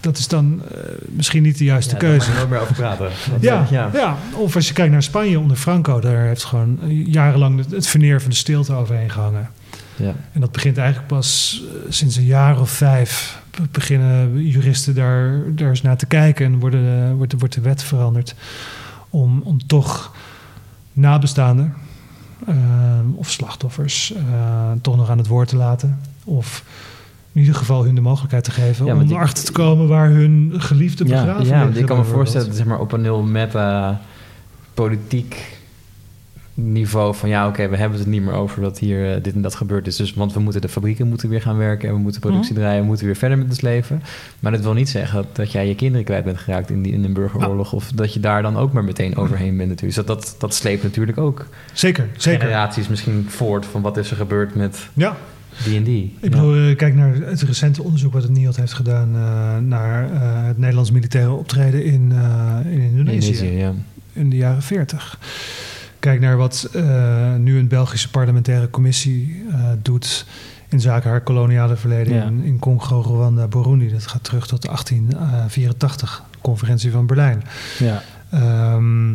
Dat 0.00 0.18
is 0.18 0.28
dan 0.28 0.62
eh, 0.70 0.78
misschien 1.10 1.42
niet 1.42 1.58
de 1.58 1.64
juiste 1.64 1.94
Ja, 1.94 2.00
daar 2.00 2.10
keuze. 2.10 2.26
mag 2.30 2.34
je 2.34 2.38
nooit 2.40 2.50
meer 2.50 2.60
over 2.60 2.74
praten. 2.74 3.04
Dat- 3.32 3.40
Ja, 3.40 3.66
ja. 3.70 3.90
ja. 3.92 4.16
of 4.36 4.54
als 4.56 4.68
je 4.68 4.74
kijkt 4.74 4.92
naar 4.92 5.02
Spanje 5.02 5.38
onder 5.40 5.56
Franco, 5.56 6.00
daar 6.00 6.22
heeft 6.26 6.44
gewoon 6.44 6.78
jarenlang 7.06 7.58
het, 7.58 7.70
het 7.70 7.86
veneer 7.86 8.20
van 8.20 8.30
de 8.30 8.36
stilte 8.36 8.72
overheen 8.74 9.10
gehangen. 9.10 9.48
Ja. 9.96 10.14
En 10.32 10.40
dat 10.40 10.52
begint 10.52 10.76
eigenlijk 10.78 11.08
pas 11.08 11.62
eh, 11.68 11.92
sinds 11.92 12.16
een 12.16 12.24
jaar 12.24 12.60
of 12.60 12.70
vijf. 12.70 13.42
Be- 13.50 13.62
Beginnen 13.70 14.46
juristen 14.46 14.94
daar, 14.94 15.42
daar 15.54 15.68
eens 15.68 15.82
naar 15.82 15.96
te 15.96 16.06
kijken 16.06 16.46
en 16.46 16.58
worden, 16.58 17.14
wordt, 17.16 17.30
de- 17.30 17.38
wordt 17.38 17.54
de 17.54 17.60
wet 17.60 17.82
veranderd. 17.82 18.34
Om, 19.10 19.40
om 19.44 19.66
toch 19.66 20.14
nabestaanden 20.92 21.74
eh, 22.46 22.54
of 23.14 23.30
slachtoffers 23.30 24.12
eh, 24.14 24.70
toch 24.82 24.96
nog 24.96 25.10
aan 25.10 25.18
het 25.18 25.26
woord 25.26 25.48
te 25.48 25.56
laten. 25.56 25.98
Of 26.24 26.64
in 27.32 27.40
ieder 27.40 27.54
geval 27.56 27.84
hun 27.84 27.94
de 27.94 28.00
mogelijkheid 28.00 28.44
te 28.44 28.50
geven 28.50 28.86
Ja, 28.86 28.94
om 28.94 29.06
die- 29.06 29.16
erachter 29.16 29.44
te 29.44 29.52
komen 29.52 29.88
waar 29.88 30.08
hun 30.08 30.52
geliefde 30.56 31.04
Ja, 31.06 31.10
begraven 31.24 31.44
Ja, 31.46 31.50
want 31.50 31.64
liggen, 31.64 31.80
ik 31.80 31.86
kan 31.86 31.96
me 31.98 32.04
voorstellen, 32.04 32.54
zeg 32.54 32.66
maar, 32.66 32.78
op 32.80 32.92
een 32.92 33.02
heel 33.02 33.22
meta 33.22 34.00
politiek 34.74 35.58
niveau 36.54 37.14
van 37.14 37.28
ja, 37.28 37.46
oké, 37.48 37.68
we 37.68 37.76
hebben 37.76 37.98
het 37.98 38.06
niet 38.08 38.22
meer 38.22 38.32
over 38.34 38.62
dat 38.62 38.78
hier 38.78 39.14
eh, 39.14 39.22
dit 39.22 39.34
en 39.34 39.42
dat 39.42 39.54
gebeurd 39.54 39.86
is. 39.86 39.96
Dus, 39.96 40.14
want 40.14 40.32
we 40.32 40.40
moeten 40.40 40.60
de 40.60 40.68
fabrieken 40.68 41.08
moeten 41.08 41.28
weer 41.28 41.40
gaan 41.42 41.56
werken 41.56 41.88
en 41.88 41.94
we 41.94 42.00
moeten 42.00 42.20
productie 42.20 42.52
Mhm. 42.52 42.60
draaien, 42.60 42.80
we 42.80 42.86
moeten 42.86 43.06
weer 43.06 43.16
verder 43.16 43.38
met 43.38 43.48
ons 43.48 43.60
leven. 43.60 44.02
Maar 44.40 44.52
dat 44.52 44.60
wil 44.60 44.72
niet 44.72 44.88
zeggen 44.88 45.16
dat, 45.16 45.36
dat 45.36 45.52
jij 45.52 45.68
je 45.68 45.74
kinderen 45.74 46.04
kwijt 46.04 46.24
bent 46.24 46.38
geraakt 46.38 46.70
in, 46.70 46.82
die, 46.82 46.92
in 46.92 47.04
een 47.04 47.12
burgeroorlog 47.12 47.72
of 47.72 47.90
dat 47.94 48.14
je 48.14 48.20
daar 48.20 48.42
dan 48.42 48.56
ook 48.56 48.72
maar 48.72 48.84
meteen 48.84 49.16
overheen 49.16 49.56
bent 49.56 49.68
natuurlijk. 49.68 49.96
Dus 49.96 50.06
dat, 50.06 50.06
dat, 50.06 50.34
dat 50.38 50.54
sleept 50.54 50.82
natuurlijk 50.82 51.18
ook 51.18 51.46
Zeker, 51.72 52.08
zeker. 52.16 52.40
generaties 52.40 52.88
misschien 52.88 53.24
voort 53.28 53.66
van 53.66 53.82
wat 53.82 53.96
is 53.96 54.10
er 54.10 54.16
gebeurd 54.16 54.54
met 54.54 54.88
Ja, 54.92 55.16
die 55.64 55.76
en 55.76 55.82
die. 55.84 56.16
ik 56.20 56.30
bedoel, 56.30 56.54
eh, 56.68 56.76
kijk 56.76 56.94
naar 56.94 57.14
het 57.14 57.42
recente 57.42 57.82
onderzoek 57.82 58.12
wat 58.12 58.22
het 58.22 58.32
NIOD 58.32 58.56
heeft 58.56 58.72
gedaan 58.72 59.08
eh, 59.14 59.58
naar 59.58 60.08
het 60.46 60.58
Nederlands 60.58 60.90
militaire 60.90 61.30
optreden 61.32 61.84
in, 61.84 62.12
in 62.64 62.80
Indonesië. 62.80 62.98
Indonesië, 62.98 63.46
ja. 63.58 63.72
in 64.12 64.30
de 64.30 64.36
jaren 64.36 64.62
40. 64.62 65.18
Kijk 66.04 66.20
naar 66.20 66.36
wat 66.36 66.68
eh, 66.72 67.34
nu 67.34 67.58
een 67.58 67.68
Belgische 67.68 68.10
parlementaire 68.10 68.70
commissie 68.70 69.44
eh, 69.50 69.58
doet 69.82 70.26
in 70.68 70.80
zaken 70.80 71.10
haar 71.10 71.20
koloniale 71.20 71.76
verleden 71.76 72.14
Ja. 72.14 72.24
in, 72.24 72.42
in 72.42 72.58
Congo, 72.58 73.00
Rwanda, 73.00 73.46
Burundi. 73.46 73.90
Dat 73.92 74.06
gaat 74.06 74.24
terug 74.24 74.46
tot 74.46 74.62
1884, 74.62 76.22
conferentie 76.40 76.90
van 76.90 77.06
Berlijn. 77.06 77.42
Ja. 77.78 78.02
Ehm, 78.30 79.14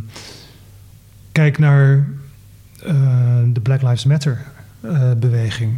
kijk 1.32 1.58
naar 1.58 2.08
eh, 2.86 2.94
de 3.54 3.60
Black 3.62 3.82
Lives 3.82 4.06
Matter 4.06 4.46
eh, 4.82 5.12
beweging. 5.18 5.74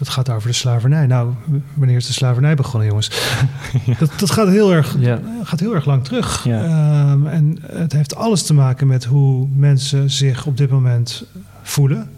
Dat 0.00 0.08
gaat 0.08 0.30
over 0.30 0.48
de 0.48 0.54
slavernij. 0.54 1.06
Nou, 1.06 1.32
wanneer 1.74 1.96
is 1.96 2.06
de 2.06 2.12
slavernij 2.12 2.54
begonnen, 2.54 2.88
jongens? 2.88 3.10
dat, 3.98 4.10
dat 4.18 4.30
gaat, 4.30 4.48
heel 4.48 4.72
erg, 4.72 4.96
Ja. 4.98 5.20
gaat 5.42 5.60
heel 5.60 5.74
erg 5.74 5.84
lang 5.84 6.04
terug. 6.04 6.44
Ja. 6.44 6.62
Ehm, 6.64 7.26
en 7.26 7.58
het 7.72 7.92
heeft 7.92 8.14
alles 8.16 8.42
te 8.42 8.54
maken 8.54 8.86
met 8.86 9.04
hoe 9.04 9.48
mensen 9.54 10.10
zich 10.10 10.46
op 10.46 10.56
dit 10.56 10.70
moment 10.70 11.24
voelen. 11.62 12.10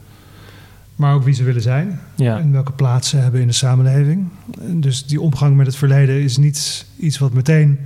Maar 0.96 1.14
ook 1.14 1.24
wie 1.24 1.34
ze 1.34 1.42
willen 1.44 1.62
zijn. 1.62 2.00
En 2.16 2.52
welke 2.52 2.72
plaats 2.72 3.08
ze 3.08 3.16
hebben 3.16 3.40
in 3.40 3.46
de 3.46 3.52
samenleving. 3.52 4.28
En 4.60 4.80
Dus 4.80 5.06
die 5.06 5.20
omgang 5.20 5.56
met 5.56 5.66
het 5.66 5.76
verleden 5.76 6.22
is 6.22 6.36
niet 6.36 6.86
iets 6.98 7.18
wat 7.18 7.32
meteen, 7.32 7.78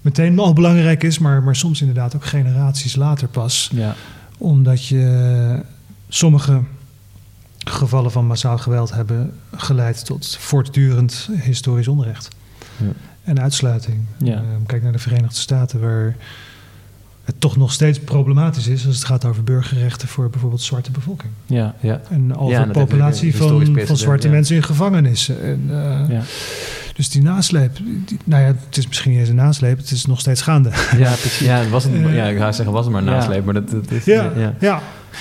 meteen 0.00 0.38
al 0.38 0.52
belangrijk 0.52 1.02
is. 1.02 1.18
Maar, 1.18 1.42
maar 1.42 1.56
soms 1.56 1.80
inderdaad 1.80 2.14
ook 2.16 2.24
generaties 2.24 2.96
later 2.96 3.28
pas 3.28 3.70
Ja. 3.72 3.94
omdat 4.38 4.86
je 4.86 5.60
sommige 6.08 6.60
gevallen 7.64 8.10
van 8.10 8.26
massaal 8.26 8.58
geweld 8.58 8.92
hebben 8.92 9.32
geleid 9.56 10.04
tot 10.04 10.36
voortdurend 10.40 11.28
historisch 11.42 11.88
onrecht. 11.88 12.28
Ja. 12.76 12.86
En 13.24 13.40
uitsluiting. 13.40 14.00
Ja. 14.18 14.34
Ehm, 14.34 14.44
kijk 14.66 14.82
naar 14.82 14.92
de 14.92 14.98
Verenigde 14.98 15.36
Staten, 15.38 15.80
waar 15.80 16.16
het 17.24 17.34
toch 17.40 17.56
nog 17.56 17.72
steeds 17.72 18.00
problematisch 18.00 18.66
is 18.66 18.86
als 18.86 18.94
het 18.96 19.04
gaat 19.04 19.24
over 19.24 19.44
burgerrechten 19.44 20.08
voor 20.08 20.30
bijvoorbeeld 20.30 20.62
zwarte 20.62 20.90
bevolking. 20.90 21.32
Ja. 21.46 21.74
Ja. 21.80 22.00
En 22.10 22.36
over 22.36 22.58
heeft 22.58 22.72
populatie 22.72 23.36
van, 23.36 23.76
van 23.86 23.96
zwarte 23.96 24.26
ja. 24.26 24.32
mensen 24.32 24.56
in 24.56 24.62
gevangenissen. 24.62 25.42
En, 25.42 25.60
eh, 25.68 26.08
Ja. 26.08 26.22
Dus 26.94 27.08
die 27.10 27.22
nasleep, 27.22 27.76
die- 28.06 28.18
nou 28.24 28.42
ja, 28.42 28.54
het 28.68 28.76
is 28.76 28.86
misschien 28.88 29.10
niet 29.10 29.20
eens 29.20 29.28
een 29.28 29.34
nasleep, 29.34 29.76
het 29.78 29.90
is 29.90 30.06
nog 30.06 30.20
steeds 30.20 30.42
gaande. 30.42 30.68
Ja, 30.96 31.10
precies. 31.10 31.38
Ja, 31.46 31.56
het 31.58 31.70
was 31.70 31.84
een, 31.84 32.06
Eh, 32.06 32.14
ja, 32.16 32.24
ik 32.24 32.38
ga 32.38 32.52
zeggen, 32.52 32.74
was 32.74 32.84
het 32.84 32.92
maar 32.94 33.02
een 33.02 33.08
ja. 33.08 33.14
nasleep, 33.14 33.44
maar 33.44 33.54
dat, 33.54 33.70
dat 33.70 33.90
is... 33.90 34.04
Ja, 34.04 34.32
ja. 34.60 34.80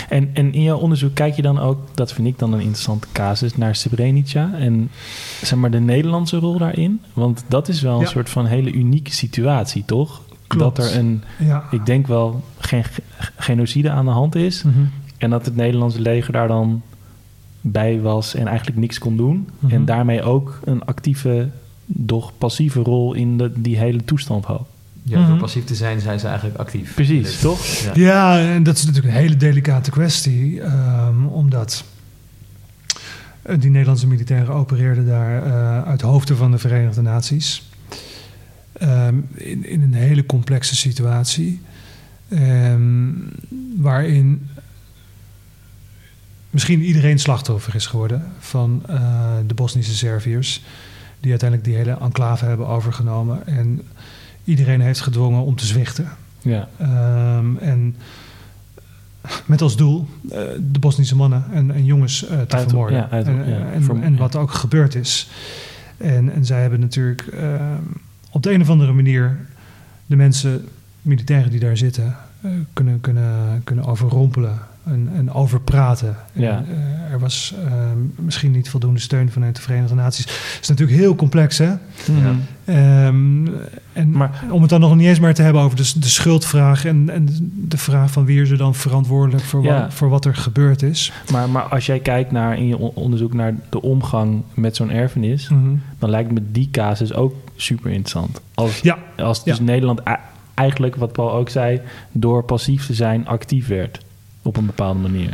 En, 0.10 0.30
en 0.34 0.54
in 0.54 0.62
jouw 0.64 0.78
onderzoek 0.78 1.14
kijk 1.16 1.36
je 1.36 1.42
dan 1.42 1.60
ook, 1.60 1.80
dat 1.96 2.14
vind 2.14 2.28
ik 2.28 2.40
dan 2.40 2.54
een 2.54 2.60
interessante 2.60 3.08
casus, 3.12 3.58
naar 3.58 3.76
Srebrenica 3.76 4.52
en 4.54 4.90
zeg 5.42 5.60
maar 5.60 5.72
de 5.72 5.80
Nederlandse 5.80 6.38
rol 6.38 6.58
daarin? 6.58 7.02
Want 7.14 7.44
dat 7.48 7.68
is 7.68 7.82
wel 7.82 7.96
een 7.96 8.00
Ja. 8.02 8.08
soort 8.08 8.30
van 8.30 8.46
hele 8.46 8.72
unieke 8.72 9.12
situatie, 9.12 9.84
toch? 9.86 10.22
Klopt. 10.48 10.76
Dat 10.76 10.86
er 10.92 10.98
een, 10.98 11.24
ja. 11.40 11.64
ik 11.72 11.86
denk 11.86 12.08
wel, 12.08 12.44
geen 12.60 12.84
ge- 12.84 13.02
genocide 13.38 13.90
aan 13.90 14.06
de 14.06 14.12
hand 14.12 14.36
is. 14.36 14.64
Mhm. 14.64 14.76
En 15.18 15.30
dat 15.30 15.46
het 15.46 15.56
Nederlandse 15.56 16.02
leger 16.02 16.34
daar 16.34 16.48
dan 16.48 16.82
bij 17.62 18.02
was 18.02 18.36
en 18.36 18.48
eigenlijk 18.48 18.78
niks 18.80 19.00
kon 19.00 19.18
doen. 19.18 19.50
Mhm. 19.60 19.74
En 19.74 19.86
daarmee 19.86 20.24
ook 20.24 20.60
een 20.64 20.86
actieve, 20.86 21.50
doch 21.86 22.32
passieve 22.38 22.80
rol 22.80 23.14
in 23.14 23.38
de, 23.38 23.52
die 23.56 23.78
hele 23.78 24.04
toestand 24.04 24.46
had. 24.46 24.62
Ja, 25.04 25.18
door 25.18 25.28
Mhm. 25.30 25.38
passief 25.40 25.64
te 25.64 25.76
zijn, 25.76 26.00
zijn 26.02 26.20
ze 26.20 26.28
eigenlijk 26.28 26.58
actief. 26.58 26.94
Precies, 26.94 27.32
Dit- 27.32 27.42
toch? 27.42 27.66
Ja. 27.66 27.92
Ja, 27.94 28.40
en 28.54 28.64
dat 28.64 28.78
is 28.78 28.86
natuurlijk 28.86 29.14
een 29.14 29.20
hele 29.22 29.38
delicate 29.38 29.92
kwestie, 29.92 30.62
ehm, 30.62 31.26
omdat 31.26 31.84
eh, 33.42 33.60
die 33.60 33.70
Nederlandse 33.70 34.08
militairen 34.08 34.54
opereerden 34.54 35.06
daar 35.08 35.44
eh, 35.46 35.84
uit 35.84 36.02
hoofden 36.02 36.38
van 36.38 36.52
de 36.52 36.58
Verenigde 36.58 37.02
Naties. 37.02 37.70
Ehm, 38.74 39.16
in, 39.34 39.66
in 39.66 39.82
een 39.82 39.94
hele 39.94 40.26
complexe 40.26 40.76
situatie, 40.76 41.62
ehm, 42.30 43.10
waarin 43.78 44.48
misschien 46.50 46.82
iedereen 46.82 47.20
slachtoffer 47.20 47.76
is 47.76 47.86
geworden 47.86 48.26
van 48.40 48.84
eh, 48.88 49.34
de 49.48 49.54
Bosnische 49.54 49.96
Serviërs, 49.96 50.62
die 51.20 51.30
uiteindelijk 51.30 51.70
die 51.70 51.78
hele 51.78 51.98
enclave 52.02 52.46
hebben 52.46 52.68
overgenomen. 52.68 53.48
En 53.48 53.82
iedereen 54.44 54.82
heeft 54.82 55.02
gedwongen 55.02 55.42
om 55.44 55.56
te 55.56 55.66
zwichten. 55.66 56.08
Ja, 56.42 56.68
Ehm, 56.78 57.58
en 57.58 57.96
met 59.46 59.62
als 59.62 59.76
doel 59.78 60.08
eh, 60.32 60.38
de 60.72 60.80
Bosnische 60.80 61.16
mannen 61.16 61.44
en, 61.54 61.72
en 61.72 61.86
jongens 61.86 62.28
eh, 62.28 62.42
te 62.42 62.56
Uit- 62.56 62.64
vermoorden. 62.70 62.98
ja, 62.98 63.08
uit- 63.12 63.28
en, 63.28 63.36
ja, 63.36 63.72
en, 63.72 64.04
en 64.04 64.12
ja. 64.14 64.18
wat 64.18 64.36
ook 64.36 64.52
gebeurd 64.52 64.96
is. 64.96 65.30
En, 65.98 66.34
en 66.34 66.46
zij 66.46 66.62
hebben 66.62 66.80
natuurlijk 66.80 67.22
ehm, 67.22 67.82
op 68.32 68.44
de 68.44 68.52
een 68.54 68.62
of 68.62 68.70
andere 68.70 68.92
manier 68.94 69.38
de 70.06 70.16
mensen, 70.16 70.68
militairen 71.02 71.52
die 71.52 71.60
daar 71.60 71.78
zitten, 71.78 72.16
eh, 72.42 72.52
kunnen, 72.74 73.02
kunnen, 73.02 73.62
kunnen 73.64 73.86
overrompelen 73.86 74.60
en, 74.84 75.10
en 75.16 75.32
overpraten. 75.32 76.16
Ja. 76.34 76.58
En, 76.58 76.66
er 77.12 77.20
was 77.20 77.54
ehm, 77.66 77.98
misschien 78.16 78.52
niet 78.52 78.70
voldoende 78.70 79.00
steun 79.00 79.32
vanuit 79.32 79.56
de 79.56 79.62
Verenigde 79.62 79.96
Naties. 79.96 80.26
Het 80.26 80.58
is 80.62 80.68
natuurlijk 80.68 80.98
heel 81.00 81.16
complex, 81.16 81.58
hè? 81.58 81.74
Ehm, 82.66 83.46
en 83.94 84.12
Maar- 84.12 84.44
om 84.50 84.62
het 84.62 84.70
dan 84.70 84.80
nog 84.80 84.96
niet 84.96 85.08
eens 85.08 85.20
maar 85.20 85.34
te 85.34 85.42
hebben 85.42 85.62
over 85.62 85.78
de, 85.78 85.92
de 86.00 86.08
schuldvraag 86.10 86.86
en, 86.86 87.10
en 87.10 87.28
de 87.68 87.78
vraag 87.78 88.12
van 88.12 88.26
wie 88.26 88.42
is 88.42 88.50
er 88.50 88.58
dan 88.58 88.76
verantwoordelijk 88.76 89.44
voor, 89.44 89.64
Ja. 89.64 89.82
wat, 89.82 89.94
voor 89.94 90.10
wat 90.10 90.26
er 90.26 90.36
gebeurd 90.36 90.82
is. 90.84 91.12
Maar, 91.32 91.50
maar 91.50 91.64
als 91.64 91.86
jij 91.86 92.00
kijkt 92.00 92.32
naar 92.32 92.58
in 92.58 92.68
je 92.68 92.78
on- 92.78 92.92
onderzoek 92.94 93.34
naar 93.34 93.56
de 93.70 93.82
omgang 93.82 94.42
met 94.54 94.76
zo'n 94.76 94.92
erfenis, 94.92 95.50
dan 96.00 96.10
lijkt 96.10 96.32
me 96.32 96.42
die 96.52 96.70
casus 96.72 97.14
ook 97.14 97.34
super 97.56 97.92
interessant. 97.92 98.42
Als, 98.54 98.80
Ja, 98.80 98.98
als 99.18 99.44
dus 99.44 99.58
Ja. 99.58 99.64
Nederland 99.64 100.00
eigenlijk, 100.54 100.96
wat 100.96 101.12
Paul 101.12 101.32
ook 101.34 101.50
zei, 101.50 101.82
door 102.12 102.44
passief 102.44 102.86
te 102.86 102.94
zijn 102.94 103.28
actief 103.28 103.68
werd 103.68 104.00
op 104.42 104.58
een 104.58 104.66
bepaalde 104.66 105.00
manier. 105.00 105.30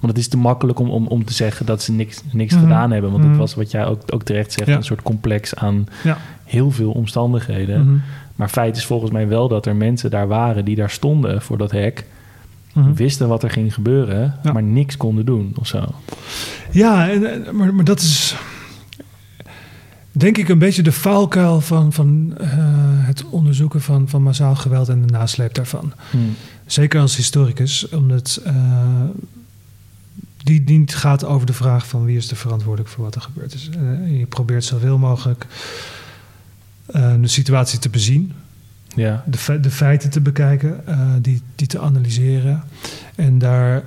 Want 0.00 0.14
het 0.14 0.22
is 0.22 0.28
te 0.28 0.36
makkelijk 0.36 0.78
om, 0.78 0.90
om, 0.90 1.06
om 1.06 1.24
te 1.24 1.32
zeggen 1.32 1.66
dat 1.66 1.82
ze 1.82 1.92
niks, 1.92 2.22
niks 2.32 2.54
Mhm. 2.54 2.62
gedaan 2.62 2.90
hebben. 2.90 3.10
Want 3.10 3.22
Mhm. 3.22 3.30
het 3.32 3.40
was 3.40 3.54
wat 3.54 3.70
jij 3.70 3.86
ook, 3.86 4.02
ook 4.06 4.22
terecht 4.22 4.52
zegt, 4.52 4.68
een 4.68 4.82
soort 4.84 5.02
complex 5.02 5.54
aan 5.54 5.86
ja. 6.02 6.18
Heel 6.52 6.70
veel 6.70 6.90
omstandigheden. 6.90 7.84
Mhm. 7.84 7.96
Maar 8.36 8.48
feit 8.48 8.76
is 8.76 8.86
volgens 8.86 9.10
mij 9.10 9.28
wel 9.28 9.48
dat 9.48 9.66
er 9.66 9.76
mensen 9.76 10.10
daar 10.10 10.28
waren 10.28 10.64
die 10.64 10.76
daar 10.76 10.90
stonden 10.90 11.42
voor 11.42 11.58
dat 11.58 11.70
hek. 11.70 12.04
Mhm. 12.72 12.92
Wisten 12.94 13.28
wat 13.28 13.42
er 13.42 13.50
ging 13.50 13.74
gebeuren, 13.74 14.38
Ja. 14.42 14.52
maar 14.52 14.62
niks 14.62 14.96
konden 14.96 15.24
doen 15.24 15.52
of 15.58 15.66
zo. 15.66 15.84
Ja, 16.70 17.10
en, 17.10 17.56
maar, 17.56 17.74
maar 17.74 17.84
dat 17.84 18.00
is 18.00 18.36
denk 20.12 20.38
ik 20.38 20.48
een 20.48 20.58
beetje 20.58 20.82
de 20.82 20.92
valkuil 20.92 21.60
van, 21.60 21.92
van 21.92 22.34
eh, 22.38 22.48
het 23.06 23.24
onderzoeken 23.30 23.80
van, 23.80 24.08
van 24.08 24.22
massaal 24.22 24.54
geweld 24.54 24.88
en 24.88 25.06
de 25.06 25.12
nasleep 25.12 25.54
daarvan. 25.54 25.92
Zeker 26.66 27.00
als 27.00 27.16
historicus, 27.16 27.88
omdat 27.88 28.40
eh, 28.44 28.54
die 30.36 30.62
niet 30.64 30.94
gaat 30.94 31.24
over 31.24 31.46
de 31.46 31.52
vraag 31.52 31.86
van 31.86 32.04
wie 32.04 32.16
is 32.16 32.30
er 32.30 32.36
verantwoordelijk 32.36 32.90
voor 32.90 33.04
wat 33.04 33.14
er 33.14 33.20
gebeurd 33.20 33.54
is. 33.54 33.68
Eh, 33.68 34.18
je 34.18 34.26
probeert 34.26 34.64
zoveel 34.64 34.98
mogelijk 34.98 35.46
de 37.20 37.28
situatie 37.28 37.78
te 37.78 37.88
bezien, 37.88 38.32
Ja, 38.94 39.24
de, 39.26 39.38
fe- 39.38 39.60
de 39.60 39.70
feiten 39.70 40.10
te 40.10 40.20
bekijken, 40.20 40.86
eh, 40.86 40.98
die, 41.20 41.42
die 41.54 41.66
te 41.66 41.80
analyseren 41.80 42.62
en 43.14 43.38
daar, 43.38 43.82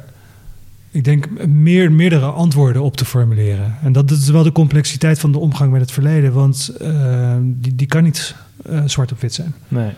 ik 0.92 1.04
denk, 1.04 1.46
meer, 1.48 1.92
meerdere 1.92 2.26
antwoorden 2.26 2.82
op 2.84 2.98
te 2.98 3.06
formuleren. 3.06 3.76
En 3.84 3.92
dat, 3.92 4.08
dat 4.08 4.18
is 4.18 4.30
wel 4.30 4.44
de 4.44 4.52
complexiteit 4.52 5.20
van 5.20 5.32
de 5.32 5.38
omgang 5.40 5.72
met 5.72 5.82
het 5.82 5.92
verleden, 5.92 6.34
want 6.34 6.70
eh, 6.82 7.36
die, 7.42 7.76
die 7.76 7.88
kan 7.88 8.04
niet 8.04 8.36
eh, 8.66 8.82
zwart 8.86 9.12
op 9.12 9.22
wit 9.22 9.34
zijn. 9.34 9.54
nee. 9.68 9.92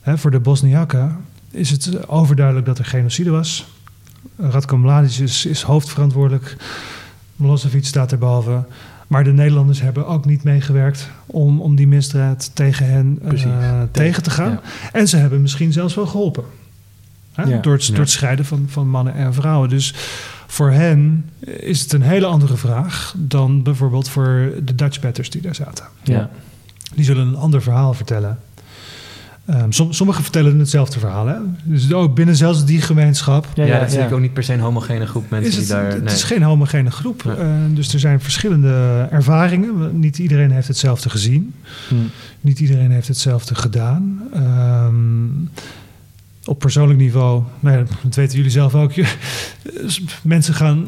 Hè, 0.00 0.18
voor 0.18 0.30
de 0.30 0.40
Bosniaken 0.40 1.16
is 1.50 1.70
het 1.70 2.08
overduidelijk 2.08 2.66
dat 2.66 2.78
er 2.78 2.84
genocide 2.84 3.30
was. 3.30 3.66
Radko 4.38 4.76
Mladic 4.76 5.10
is, 5.18 5.46
is 5.46 5.62
hoofdverantwoordelijk. 5.62 6.56
Milosevic 7.36 7.84
staat 7.84 8.12
er 8.12 8.18
behalve. 8.18 8.64
Maar 9.08 9.24
de 9.24 9.32
Nederlanders 9.32 9.80
hebben 9.80 10.06
ook 10.06 10.24
niet 10.24 10.42
meegewerkt 10.42 11.08
om, 11.26 11.60
om 11.60 11.76
die 11.76 11.86
misdaad 11.86 12.50
tegen 12.54 12.86
hen 12.86 13.18
eh, 13.24 13.82
tegen 13.90 14.22
te 14.22 14.30
gaan. 14.30 14.50
Ja. 14.50 14.60
En 14.92 15.08
ze 15.08 15.16
hebben 15.16 15.42
misschien 15.42 15.72
zelfs 15.72 15.94
wel 15.94 16.06
geholpen. 16.06 16.44
Hè? 17.32 17.42
Ja. 17.42 17.60
Door, 17.60 17.72
het, 17.72 17.86
door 17.86 17.98
het 17.98 18.10
scheiden 18.10 18.44
van, 18.44 18.66
van 18.68 18.88
mannen 18.88 19.14
en 19.14 19.34
vrouwen. 19.34 19.68
Dus 19.68 19.94
voor 20.46 20.70
hen 20.70 21.30
is 21.40 21.80
het 21.80 21.92
een 21.92 22.02
hele 22.02 22.26
andere 22.26 22.56
vraag 22.56 23.14
dan 23.16 23.62
bijvoorbeeld 23.62 24.08
voor 24.08 24.52
de 24.64 24.74
Dutchbatters 24.74 25.30
die 25.30 25.40
daar 25.40 25.54
zaten. 25.54 25.84
Ja. 26.02 26.30
Die 26.94 27.04
zullen 27.04 27.26
een 27.26 27.36
ander 27.36 27.62
verhaal 27.62 27.94
vertellen. 27.94 28.38
Ehm, 29.48 29.70
som- 29.70 29.92
sommigen 29.92 30.22
vertellen 30.22 30.58
hetzelfde 30.58 30.98
verhaal. 30.98 31.26
Hè? 31.26 31.34
Dus 31.62 31.92
ook 31.92 32.14
binnen 32.14 32.36
zelfs 32.36 32.64
die 32.64 32.80
gemeenschap 32.80 33.46
Ja, 33.54 33.64
Ja, 33.64 33.68
ja, 33.68 33.78
dat 33.78 33.86
is 33.88 33.92
ja. 33.94 33.98
natuurlijk 33.98 34.14
ook 34.14 34.20
niet 34.20 34.32
per 34.32 34.42
se 34.42 34.52
een 34.52 34.60
homogene 34.60 35.06
groep 35.06 35.30
mensen 35.30 35.50
is 35.50 35.56
het, 35.56 35.66
die 35.66 35.76
daar... 35.76 35.86
het 35.92 36.04
nee. 36.04 36.14
is 36.14 36.22
geen 36.22 36.42
homogene 36.42 36.90
groep. 36.90 37.24
Nee. 37.24 37.36
Eh, 37.36 37.46
dus 37.70 37.92
er 37.92 38.00
zijn 38.00 38.20
verschillende 38.20 39.06
ervaringen. 39.10 39.98
Niet 40.00 40.18
iedereen 40.18 40.50
heeft 40.50 40.68
hetzelfde 40.68 41.10
gezien. 41.10 41.54
Hm. 41.88 41.94
Niet 42.40 42.60
iedereen 42.60 42.90
heeft 42.90 43.08
hetzelfde 43.08 43.54
gedaan. 43.54 44.22
Ehm, 44.32 45.26
op 46.44 46.58
persoonlijk 46.58 46.98
niveau, 46.98 47.42
nou 47.60 47.76
ja, 47.78 47.84
dat 48.02 48.14
weten 48.14 48.36
jullie 48.36 48.50
zelf 48.50 48.74
ook. 48.74 48.92
je- 48.92 49.14
mensen 50.22 50.54
gaan 50.54 50.86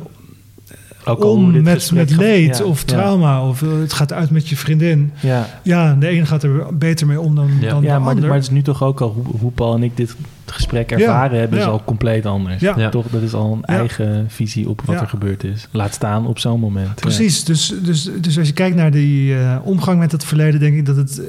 Ook 1.04 1.24
om 1.24 1.62
met, 1.62 1.90
met 1.92 2.16
leed 2.16 2.58
ja, 2.58 2.64
of 2.64 2.80
ja. 2.80 2.86
trauma. 2.86 3.48
Of 3.48 3.62
eh, 3.62 3.68
het 3.80 3.92
gaat 3.92 4.12
uit 4.12 4.30
met 4.30 4.48
je 4.48 4.56
vriendin. 4.56 5.12
Ja, 5.20 5.46
Ja, 5.62 5.94
de 5.94 6.10
een 6.10 6.26
gaat 6.26 6.42
er 6.42 6.76
beter 6.76 7.06
mee 7.06 7.20
om 7.20 7.34
dan, 7.34 7.50
Ja. 7.60 7.68
dan 7.70 7.82
ja 7.82 7.94
de 7.94 8.00
maar, 8.00 8.08
ander. 8.14 8.24
maar 8.28 8.34
het 8.36 8.42
is 8.46 8.50
nu 8.50 8.62
toch 8.62 8.82
ook 8.82 9.00
al 9.00 9.08
hoe, 9.12 9.24
hoe 9.40 9.50
Paul 9.52 9.74
en 9.74 9.82
ik 9.82 9.96
dit 9.96 10.16
gesprek 10.46 10.90
ervaren 10.90 11.38
hebben, 11.38 11.58
is 11.58 11.64
al 11.64 11.82
compleet 11.84 12.26
anders. 12.26 12.60
Ja. 12.60 12.74
Ja. 12.78 12.88
Toch, 12.88 13.06
dat 13.10 13.22
is 13.22 13.34
al 13.34 13.52
een 13.52 13.74
Ja. 13.74 13.78
eigen 13.78 14.24
visie 14.28 14.68
op 14.68 14.82
wat 14.84 14.94
Ja. 14.96 15.00
er 15.02 15.08
gebeurd 15.08 15.44
is. 15.44 15.68
Laat 15.70 15.94
staan 15.94 16.26
op 16.26 16.38
zo'n 16.38 16.60
moment. 16.60 16.94
Precies, 16.94 17.44
dus, 17.44 17.74
dus, 17.82 18.10
dus 18.20 18.38
als 18.38 18.46
je 18.46 18.52
kijkt 18.54 18.76
naar 18.76 18.90
die 18.90 19.36
eh, 19.38 19.56
omgang 19.62 19.98
met 19.98 20.12
het 20.12 20.24
verleden, 20.24 20.60
denk 20.60 20.76
ik 20.76 20.86
dat, 20.86 20.96
het, 20.96 21.18
eh, 21.18 21.26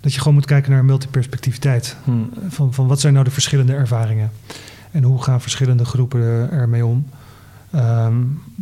dat 0.00 0.12
je 0.12 0.18
gewoon 0.18 0.34
moet 0.34 0.46
kijken 0.46 0.70
naar 0.72 0.84
multiperspectiviteit. 0.84 1.96
Hm. 2.04 2.10
Van, 2.48 2.74
van 2.74 2.86
wat 2.86 3.00
zijn 3.00 3.12
nou 3.12 3.24
de 3.24 3.30
verschillende 3.30 3.72
ervaringen? 3.72 4.30
En 4.90 5.02
hoe 5.02 5.22
gaan 5.22 5.40
verschillende 5.40 5.84
groepen 5.84 6.50
ermee 6.50 6.86
om? 6.86 7.06
Ehm, 7.70 8.14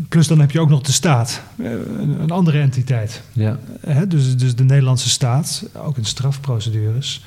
plus 0.08 0.26
dan 0.26 0.40
heb 0.40 0.50
je 0.50 0.60
ook 0.60 0.68
nog 0.68 0.82
de 0.82 0.92
staat, 0.92 1.42
eh, 1.56 1.70
een, 1.98 2.30
andere 2.30 2.60
entiteit. 2.60 3.22
Ja. 3.32 3.58
Dus, 4.08 4.36
dus 4.36 4.54
de 4.54 4.64
Nederlandse 4.64 5.08
staat, 5.08 5.68
ook 5.76 5.96
in 5.96 6.04
strafprocedures, 6.04 7.24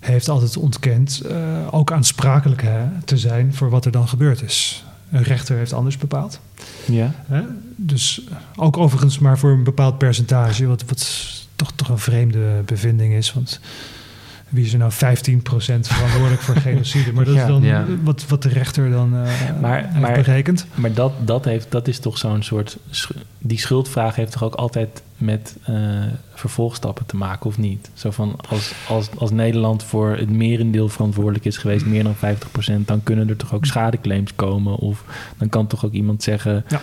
heeft 0.00 0.28
altijd 0.28 0.56
ontkend 0.56 1.20
eh, 1.20 1.36
ook 1.70 1.92
aansprakelijk 1.92 2.62
hè, 2.62 2.84
te 3.04 3.18
zijn 3.18 3.54
voor 3.54 3.70
wat 3.70 3.84
er 3.84 3.92
dan 3.92 4.08
gebeurd 4.08 4.42
is. 4.42 4.84
Een 5.10 5.22
rechter 5.22 5.56
heeft 5.56 5.72
anders 5.72 5.96
bepaald. 5.96 6.40
Ja. 6.86 7.14
Dus 7.76 8.22
ook 8.56 8.76
overigens 8.76 9.18
maar 9.18 9.38
voor 9.38 9.50
een 9.50 9.64
bepaald 9.64 9.98
percentage, 9.98 10.66
wat, 10.66 10.84
wat 10.84 11.28
toch, 11.56 11.72
toch 11.72 11.88
een 11.88 11.98
vreemde 11.98 12.62
bevinding 12.64 13.14
is. 13.14 13.32
Want 13.32 13.60
wie 14.48 14.64
is 14.64 14.72
er 14.72 14.78
nou 14.78 14.92
15% 14.92 14.96
verantwoordelijk 15.80 16.40
voor 16.40 16.56
genocide? 16.66 17.12
Maar 17.12 17.24
dat 17.24 17.34
Ja. 17.34 17.40
is 17.40 17.46
dan 17.48 17.62
Ja. 17.62 17.84
wat, 18.02 18.24
wat 18.28 18.42
de 18.42 18.48
rechter 18.48 18.90
dan 18.90 19.14
eh 19.16 19.20
Maar- 19.60 19.82
heeft 19.84 20.00
maar- 20.00 20.12
berekend. 20.12 20.66
Maar 20.74 20.92
dat, 20.92 21.12
dat, 21.24 21.44
heeft, 21.44 21.66
dat 21.70 21.88
is 21.88 21.98
toch 21.98 22.18
zo'n 22.18 22.42
soort... 22.42 22.76
sch- 22.90 23.10
Die 23.38 23.58
schuldvraag 23.58 24.14
heeft 24.16 24.32
toch 24.32 24.42
ook 24.44 24.54
altijd 24.54 25.02
met 25.16 25.56
eh, 25.64 25.74
vervolgstappen 26.34 27.06
te 27.06 27.16
maken, 27.16 27.46
of 27.46 27.58
niet? 27.58 27.90
Zo 27.94 28.10
van, 28.10 28.36
als, 28.48 28.72
als, 28.88 29.08
als 29.18 29.30
Nederland 29.30 29.82
voor 29.84 30.10
het 30.16 30.30
merendeel 30.30 30.88
verantwoordelijk 30.88 31.44
is 31.44 31.56
geweest... 31.56 31.86
meer 31.86 32.02
dan 32.04 32.14
50%, 32.16 32.84
dan 32.84 33.02
kunnen 33.02 33.28
er 33.28 33.36
toch 33.36 33.54
ook 33.54 33.64
schadeclaims 33.66 34.34
komen? 34.36 34.76
Of 34.76 35.04
dan 35.38 35.48
kan 35.48 35.66
toch 35.66 35.84
ook 35.84 35.92
iemand 35.92 36.22
zeggen... 36.22 36.64
Ja. 36.68 36.80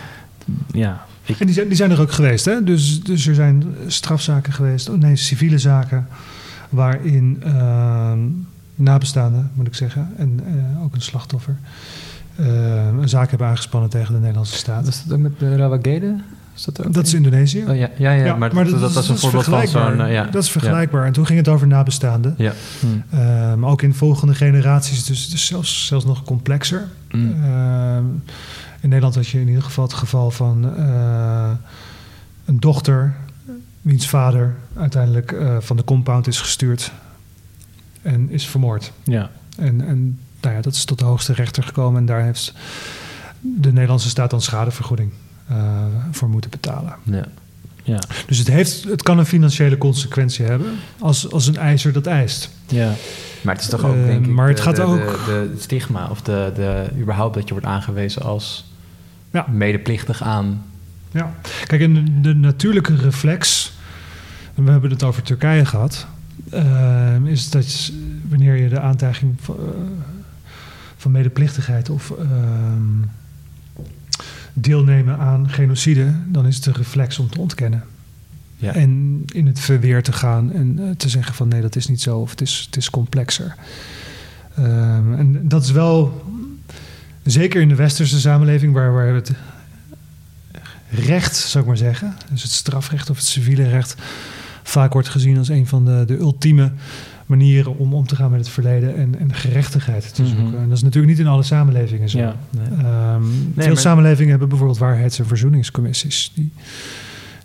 ja 0.72 1.06
ik, 1.24 1.40
En 1.40 1.46
die 1.46 1.54
zijn, 1.54 1.66
die 1.68 1.76
zijn 1.76 1.90
er 1.90 2.00
ook 2.00 2.12
geweest. 2.12 2.44
Hè? 2.44 2.64
Dus, 2.64 3.02
dus 3.02 3.26
er 3.26 3.34
zijn 3.34 3.64
strafzaken 3.86 4.52
geweest, 4.52 4.88
oh 4.88 4.98
nee, 4.98 5.16
civiele 5.16 5.58
zaken, 5.58 6.08
waarin 6.68 7.42
ehm 7.42 8.18
nabestaanden, 8.74 9.50
moet 9.54 9.66
ik 9.66 9.74
zeggen, 9.74 10.08
en 10.16 10.40
eh, 10.46 10.84
ook 10.84 10.94
een 10.94 11.00
slachtoffer, 11.02 11.56
eh, 12.36 12.86
een 13.00 13.08
zaak 13.08 13.28
hebben 13.30 13.48
aangespannen 13.48 13.90
tegen 13.90 14.14
de 14.14 14.20
Nederlandse 14.20 14.56
staat. 14.56 14.84
Was 14.84 15.04
dat 15.04 15.12
ook 15.16 15.22
met 15.22 15.38
de 15.38 15.56
Rawagede? 15.56 16.14
Is 16.54 16.64
dat 16.64 16.86
ook? 16.86 16.92
Dat 16.92 17.06
is 17.06 17.14
Indonesië. 17.14 17.64
Oh, 17.68 17.76
ja, 17.76 17.90
ja, 17.96 18.10
ja, 18.10 18.36
maar, 18.36 18.50
dat, 18.54 18.80
dat, 18.80 18.96
is 19.02 19.08
een 19.08 19.18
voorbeeld 19.18 19.20
van 19.20 19.30
vergelijkbaar. 19.30 19.90
zo'n... 19.96 20.00
eh, 20.06 20.12
ja. 20.12 20.24
Dat 20.24 20.42
is 20.42 20.50
vergelijkbaar. 20.50 21.04
En 21.06 21.12
toen 21.12 21.26
ging 21.26 21.38
het 21.38 21.48
over 21.48 21.66
nabestaanden. 21.66 22.34
Ja. 22.38 22.52
hm, 22.80 22.86
Eh, 23.16 23.54
maar 23.54 23.70
ook 23.70 23.82
in 23.82 23.94
volgende 23.94 24.34
generaties, 24.34 25.04
dus, 25.04 25.28
dus 25.30 25.46
zelfs, 25.46 25.86
zelfs 25.86 26.04
nog 26.04 26.24
complexer. 26.24 26.84
hm, 27.10 27.16
Eh, 27.16 27.96
in 28.80 28.88
Nederland 28.88 29.14
had 29.14 29.26
je 29.28 29.40
in 29.40 29.48
ieder 29.48 29.62
geval 29.62 29.84
het 29.84 29.92
geval 29.94 30.30
van 30.30 30.76
eh, 30.76 31.50
een 32.44 32.60
dochter, 32.60 33.14
wiens 33.86 34.08
vader 34.08 34.54
uiteindelijk 34.76 35.32
eh, 35.32 35.56
van 35.60 35.76
de 35.76 35.84
compound 35.84 36.26
is 36.26 36.40
gestuurd 36.40 36.92
en 38.02 38.30
is 38.30 38.46
vermoord. 38.46 38.92
ja. 39.04 39.30
En, 39.58 39.86
en 39.86 40.18
nou 40.40 40.54
ja, 40.54 40.60
dat 40.60 40.74
is 40.74 40.84
tot 40.84 40.98
de 40.98 41.04
hoogste 41.04 41.32
rechter 41.32 41.62
gekomen 41.62 42.00
en 42.00 42.06
daar 42.06 42.22
heeft 42.22 42.52
de 43.40 43.72
Nederlandse 43.72 44.08
staat 44.08 44.30
dan 44.30 44.42
schadevergoeding 44.42 45.10
eh, 45.48 45.56
voor 46.10 46.28
moeten 46.28 46.50
betalen. 46.50 46.94
Ja. 47.02 47.24
Ja, 47.82 47.98
Dus 48.26 48.38
het, 48.38 48.48
heeft, 48.48 48.84
het 48.84 49.02
kan 49.02 49.18
een 49.18 49.26
financiële 49.26 49.78
consequentie 49.78 50.44
hebben 50.44 50.72
als, 51.00 51.30
als 51.32 51.46
een 51.46 51.56
eiser 51.56 51.92
dat 51.92 52.06
eist. 52.06 52.50
ja, 52.66 52.92
Maar 53.42 53.54
het 53.54 53.62
is 53.62 53.70
toch 53.70 53.84
ook, 53.84 53.94
Eh, 53.96 54.04
denk 54.06 54.24
ik, 54.26 54.32
maar 54.32 54.48
het 54.48 54.56
de, 54.56 54.62
gaat 54.62 54.76
de, 54.76 54.82
ook- 54.82 55.24
De, 55.26 55.50
de 55.54 55.60
stigma 55.60 56.08
of 56.10 56.22
de, 56.22 56.52
de, 56.54 56.86
überhaupt 57.00 57.34
dat 57.34 57.44
je 57.44 57.50
wordt 57.50 57.66
aangewezen 57.66 58.22
als 58.22 58.70
Ja. 59.30 59.46
medeplichtig 59.50 60.22
aan... 60.22 60.62
Ja, 61.10 61.34
kijk, 61.66 61.80
en 61.82 61.94
de, 61.94 62.20
de 62.20 62.34
natuurlijke 62.34 62.96
reflex, 62.96 63.72
en 64.56 64.64
we 64.64 64.70
hebben 64.70 64.90
het 64.90 65.02
over 65.02 65.22
Turkije 65.22 65.64
gehad, 65.64 66.06
eh, 66.50 67.24
is 67.24 67.50
dat 67.50 67.92
wanneer 68.28 68.56
je 68.56 68.68
de 68.68 68.80
aantijging 68.80 69.34
van, 69.40 69.56
eh, 69.56 69.62
van 70.96 71.10
medeplichtigheid 71.10 71.90
of 71.90 72.10
ehm, 72.10 72.82
deelnemen 74.52 75.18
aan 75.18 75.50
genocide, 75.50 76.14
dan 76.26 76.46
is 76.46 76.54
het 76.54 76.64
de 76.64 76.72
reflex 76.72 77.18
om 77.18 77.30
te 77.30 77.40
ontkennen. 77.40 77.84
Ja. 78.56 78.74
En 78.74 79.22
in 79.26 79.46
het 79.46 79.60
verweer 79.60 80.02
te 80.02 80.12
gaan 80.12 80.52
en 80.52 80.78
eh, 80.78 80.96
te 80.96 81.08
zeggen 81.08 81.34
van 81.34 81.48
nee, 81.48 81.60
dat 81.60 81.76
is 81.76 81.86
niet 81.86 82.02
zo 82.02 82.18
of 82.18 82.30
het 82.30 82.40
is, 82.40 82.62
het 82.66 82.76
is 82.76 82.90
complexer. 82.90 83.54
Ehm, 84.54 85.14
en 85.14 85.48
dat 85.48 85.62
is 85.62 85.70
wel, 85.70 86.24
zeker 87.22 87.60
in 87.60 87.68
de 87.68 87.74
westerse 87.74 88.20
samenleving, 88.20 88.72
waar, 88.72 88.92
waar 88.92 89.14
het 89.14 89.32
recht, 90.90 91.36
zou 91.36 91.62
ik 91.64 91.68
maar 91.68 91.78
zeggen, 91.78 92.16
dus 92.30 92.42
het 92.42 92.52
strafrecht 92.52 93.10
of 93.10 93.16
het 93.16 93.26
civiele 93.26 93.68
recht, 93.68 93.94
vaak 94.68 94.92
wordt 94.92 95.08
gezien 95.08 95.38
als 95.38 95.48
een 95.48 95.66
van 95.66 95.84
de, 95.84 96.04
de 96.06 96.18
ultieme 96.18 96.72
manieren 97.26 97.76
om 97.78 97.94
om 97.94 98.06
te 98.06 98.16
gaan 98.16 98.30
met 98.30 98.40
het 98.40 98.48
verleden 98.48 98.96
en, 98.96 99.18
en 99.18 99.34
gerechtigheid 99.34 100.14
te 100.14 100.22
Mhm. 100.22 100.30
zoeken. 100.36 100.58
En 100.58 100.68
dat 100.68 100.76
is 100.76 100.82
natuurlijk 100.82 101.12
niet 101.12 101.22
in 101.22 101.26
alle 101.32 101.42
samenlevingen 101.42 102.08
zo. 102.08 102.18
ja. 102.18 102.36
Nee. 102.50 102.66
Ehm, 102.84 103.22
veel 103.56 103.66
maar- 103.66 103.76
samenlevingen 103.76 104.30
hebben 104.30 104.48
bijvoorbeeld 104.48 104.78
waarheids- 104.78 105.18
en 105.18 105.26
verzoeningscommissies. 105.26 106.32
Die 106.34 106.52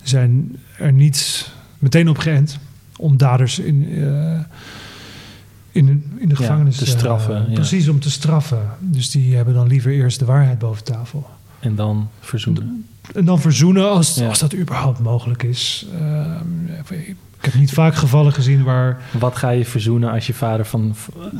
zijn 0.03 0.55
er 0.77 0.91
niet 0.91 1.51
meteen 1.79 2.09
op 2.09 2.17
geënt 2.17 2.57
om 2.97 3.17
daders 3.17 3.59
in, 3.59 3.87
eh, 3.89 4.39
in, 5.71 5.85
de- 5.85 5.91
in 5.91 6.27
de 6.27 6.27
Ja, 6.27 6.35
gevangenis 6.35 6.77
te 6.77 6.85
straffen, 6.85 7.35
eh, 7.41 7.47
ja. 7.47 7.53
Precies, 7.53 7.87
om 7.87 7.99
te 7.99 8.11
straffen. 8.11 8.61
Dus 8.79 9.11
die 9.11 9.35
hebben 9.35 9.53
dan 9.53 9.67
liever 9.67 9.91
eerst 9.91 10.19
de 10.19 10.25
waarheid 10.25 10.59
boven 10.59 10.83
tafel. 10.83 11.29
En 11.61 11.75
dan 11.75 12.09
verzoenen. 12.19 12.85
En 13.13 13.25
dan 13.25 13.39
verzoenen 13.41 13.89
als, 13.89 14.15
Ja. 14.15 14.27
als 14.27 14.39
dat 14.39 14.55
überhaupt 14.55 14.99
mogelijk 14.99 15.43
is. 15.43 15.85
Ehm, 15.99 16.95
ik 17.39 17.47
heb 17.51 17.53
niet 17.53 17.71
vaak 17.73 17.95
gevallen 17.95 18.33
gezien 18.33 18.63
waar... 18.63 19.01
Wat 19.19 19.35
ga 19.35 19.49
je 19.49 19.65
verzoenen 19.65 20.11
als 20.11 20.27
je 20.27 20.33
vader 20.33 20.65
van, 20.65 20.91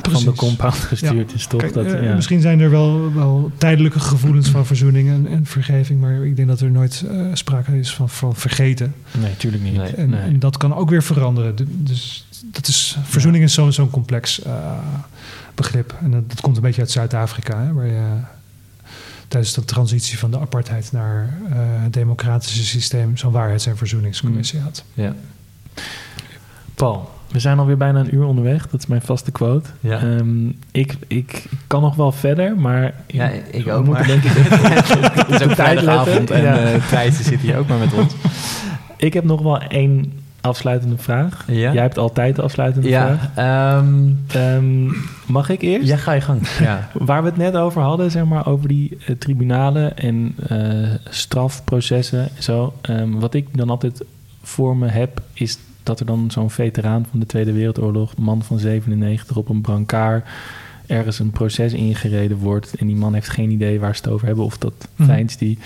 van 0.02 0.24
de 0.24 0.32
compound 0.32 0.74
gestuurd 0.74 1.34
is, 1.34 1.46
toch? 1.46 1.60
Kijk, 1.60 1.72
dat, 1.72 1.86
eh, 1.86 2.04
ja. 2.04 2.14
Misschien 2.14 2.40
zijn 2.40 2.60
er 2.60 2.70
wel, 2.70 3.12
wel 3.14 3.50
tijdelijke 3.58 4.00
gevoelens 4.00 4.48
van 4.48 4.66
verzoening 4.66 5.08
en, 5.08 5.26
en 5.26 5.46
vergeving, 5.46 6.00
maar 6.00 6.24
ik 6.24 6.36
denk 6.36 6.48
dat 6.48 6.60
er 6.60 6.70
nooit 6.70 7.04
eh, 7.10 7.26
sprake 7.32 7.78
is 7.78 7.94
van, 7.94 8.08
van 8.08 8.34
vergeten. 8.34 8.94
Nee, 9.20 9.36
tuurlijk 9.36 9.62
niet. 9.62 9.76
Nee. 9.76 9.90
En, 9.90 10.10
Nee. 10.10 10.20
en 10.20 10.38
dat 10.38 10.56
kan 10.56 10.74
ook 10.74 10.90
weer 10.90 11.02
veranderen. 11.02 11.56
Du- 11.56 11.66
Dus 11.68 12.26
dat 12.44 12.66
is, 12.68 12.96
verzoening 13.02 13.44
is 13.44 13.54
zo'n 13.54 13.72
zo'n 13.72 13.90
complex 13.90 14.42
eh, 14.42 14.52
begrip. 15.54 15.94
En 16.02 16.10
dat, 16.10 16.28
dat 16.28 16.40
komt 16.40 16.56
een 16.56 16.62
beetje 16.62 16.80
uit 16.80 16.90
Zuid-Afrika, 16.90 17.62
hè, 17.64 17.72
waar 17.72 17.86
je 17.86 18.10
tijdens 19.32 19.54
de 19.54 19.64
transitie 19.64 20.18
van 20.18 20.30
de 20.30 20.38
apartheid 20.38 20.92
naar 20.92 21.38
eh, 21.50 21.56
het 21.58 21.92
democratische 21.92 22.64
systeem 22.64 23.16
zo'n 23.16 23.32
waarheids- 23.32 23.66
en 23.66 23.76
verzoeningscommissie 23.76 24.58
Mm. 24.58 24.64
had. 24.64 24.84
Ja. 24.94 25.14
Paul, 26.74 27.10
we 27.30 27.38
zijn 27.40 27.58
alweer 27.58 27.76
bijna 27.76 28.00
een 28.00 28.14
uur 28.14 28.24
onderweg. 28.24 28.68
Dat 28.68 28.80
is 28.80 28.86
mijn 28.86 29.02
vaste 29.02 29.30
quote. 29.30 29.68
Ja. 29.80 29.98
Ehm, 30.00 30.46
ik, 30.70 30.94
ik 31.06 31.44
kan 31.66 31.82
nog 31.82 31.94
wel 31.94 32.12
verder, 32.12 32.56
maar... 32.56 32.94
Ja, 33.06 33.28
ik 33.28 33.64
we 33.64 33.72
ook, 33.72 33.84
moeten 33.86 34.06
maar- 34.06 34.20
denk 34.20 34.24
ik 34.24 34.32
Het 35.26 35.40
is 35.40 35.46
ook 35.46 35.54
vrijdagavond 35.54 36.30
en 36.30 36.42
Ja. 36.42 36.56
eh 36.58 36.88
Thijs 36.88 37.22
zit 37.22 37.40
hier 37.40 37.56
ook 37.56 37.68
maar 37.68 37.78
met 37.78 37.92
ons. 37.92 38.12
Ik 38.96 39.12
heb 39.12 39.24
nog 39.24 39.42
wel 39.42 39.58
één 39.60 40.12
afsluitende 40.42 40.98
vraag. 40.98 41.44
Ja? 41.46 41.72
Jij 41.72 41.82
hebt 41.82 41.98
altijd 41.98 42.36
de 42.36 42.42
afsluitende 42.42 42.88
vraag. 42.88 43.30
Ja, 43.36 43.76
ehm, 43.76 44.10
Ehm, 44.28 44.86
mag 45.26 45.48
ik 45.48 45.62
eerst? 45.62 45.88
ja, 45.88 45.96
ga 45.96 46.12
je 46.12 46.20
gang. 46.20 46.40
Ja. 46.60 46.88
Waar 46.92 47.22
we 47.22 47.28
het 47.28 47.36
net 47.36 47.56
over 47.56 47.82
hadden, 47.82 48.10
zeg 48.10 48.24
maar, 48.24 48.46
over 48.46 48.68
die 48.68 48.98
eh, 49.06 49.14
tribunalen 49.16 49.96
en 49.96 50.34
eh, 50.48 50.90
strafprocessen 51.08 52.28
en 52.36 52.42
zo. 52.42 52.72
Ehm, 52.80 53.10
wat 53.10 53.34
ik 53.34 53.46
dan 53.52 53.70
altijd 53.70 54.04
voor 54.42 54.76
me 54.76 54.88
heb, 54.88 55.22
is 55.32 55.58
dat 55.82 56.00
er 56.00 56.06
dan 56.06 56.30
zo'n 56.30 56.50
veteraan 56.50 57.06
van 57.10 57.20
de 57.20 57.26
Tweede 57.26 57.52
Wereldoorlog, 57.52 58.16
man 58.16 58.42
van 58.42 58.58
97, 58.58 59.36
op 59.36 59.48
een 59.48 59.60
brancard 59.60 60.24
ergens 60.86 61.18
een 61.18 61.30
proces 61.30 61.72
ingereden 61.72 62.36
wordt. 62.36 62.74
En 62.74 62.86
die 62.86 62.96
man 62.96 63.14
heeft 63.14 63.28
geen 63.28 63.50
idee 63.50 63.80
waar 63.80 63.96
ze 63.96 64.02
het 64.02 64.12
over 64.12 64.26
hebben 64.26 64.44
of 64.44 64.58
dat 64.58 64.88
fijnst 65.04 65.38
die. 65.38 65.58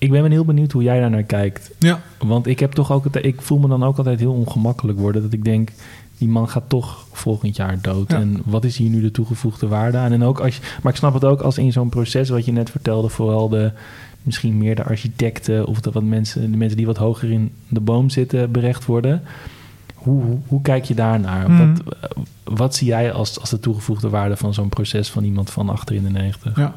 Ik 0.00 0.10
ben 0.10 0.30
heel 0.30 0.44
benieuwd 0.44 0.72
hoe 0.72 0.82
jij 0.82 1.00
daar 1.00 1.10
naar 1.10 1.22
kijkt. 1.22 1.70
Ja. 1.78 2.00
Want 2.18 2.46
ik 2.46 2.60
heb 2.60 2.72
toch 2.72 2.92
ook 2.92 3.04
het, 3.04 3.24
ik 3.24 3.40
voel 3.40 3.58
me 3.58 3.68
dan 3.68 3.84
ook 3.84 3.98
altijd 3.98 4.20
heel 4.20 4.32
ongemakkelijk 4.32 4.98
worden. 4.98 5.22
Dat 5.22 5.32
ik 5.32 5.44
denk, 5.44 5.70
die 6.18 6.28
man 6.28 6.48
gaat 6.48 6.68
toch 6.68 7.06
volgend 7.12 7.56
jaar 7.56 7.78
dood. 7.80 8.10
Ja. 8.10 8.16
En 8.16 8.42
wat 8.44 8.64
is 8.64 8.76
hier 8.76 8.90
nu 8.90 9.00
de 9.00 9.10
toegevoegde 9.10 9.68
waarde 9.68 9.98
aan? 9.98 10.12
En 10.12 10.22
ook 10.22 10.40
als 10.40 10.56
je, 10.56 10.62
maar 10.82 10.92
ik 10.92 10.98
snap 10.98 11.14
het 11.14 11.24
ook 11.24 11.40
als 11.40 11.58
in 11.58 11.72
zo'n 11.72 11.88
proces 11.88 12.28
wat 12.28 12.44
je 12.44 12.52
net 12.52 12.70
vertelde, 12.70 13.08
vooral 13.08 13.48
de 13.48 13.72
misschien 14.22 14.58
meer 14.58 14.74
de 14.74 14.84
architecten 14.84 15.66
of 15.66 15.80
de, 15.80 15.90
wat 15.90 16.02
mensen, 16.02 16.50
de 16.50 16.56
mensen 16.56 16.76
die 16.76 16.86
wat 16.86 16.96
hoger 16.96 17.30
in 17.30 17.52
de 17.68 17.80
boom 17.80 18.10
zitten 18.10 18.50
berecht 18.50 18.86
worden. 18.86 19.22
Hoe, 19.94 20.22
hoe, 20.22 20.38
hoe 20.46 20.62
kijk 20.62 20.84
je 20.84 20.94
daarnaar? 20.94 21.50
Mhm. 21.50 21.74
Wat, 21.74 21.96
wat 22.44 22.74
zie 22.74 22.86
jij 22.86 23.12
als, 23.12 23.40
als 23.40 23.50
de 23.50 23.60
toegevoegde 23.60 24.08
waarde 24.08 24.36
van 24.36 24.54
zo'n 24.54 24.68
proces 24.68 25.10
van 25.10 25.24
iemand 25.24 25.50
van 25.50 25.68
achter 25.68 25.94
in 25.94 26.02
de 26.02 26.10
90? 26.10 26.56
Ja. 26.56 26.74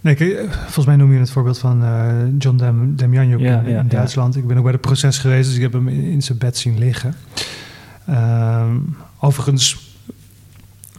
Nee, 0.00 0.14
kijk, 0.14 0.54
volgens 0.54 0.86
mij 0.86 0.96
noem 0.96 1.12
je 1.12 1.18
het 1.18 1.30
voorbeeld 1.30 1.58
van 1.58 1.84
eh, 1.84 2.08
John 2.38 2.56
Dem 2.56 2.96
Demjanjuk 2.96 3.40
Ja, 3.40 3.58
in, 3.58 3.64
in 3.64 3.70
ja, 3.70 3.76
ja. 3.76 3.82
Duitsland. 3.88 4.36
Ik 4.36 4.46
ben 4.46 4.56
ook 4.56 4.62
bij 4.62 4.72
het 4.72 4.80
proces 4.80 5.18
geweest, 5.18 5.46
dus 5.46 5.56
ik 5.56 5.62
heb 5.62 5.72
hem 5.72 5.88
in, 5.88 6.02
in 6.02 6.22
zijn 6.22 6.38
bed 6.38 6.56
zien 6.56 6.78
liggen. 6.78 7.14
Ehm, 8.06 8.76
overigens 9.20 9.88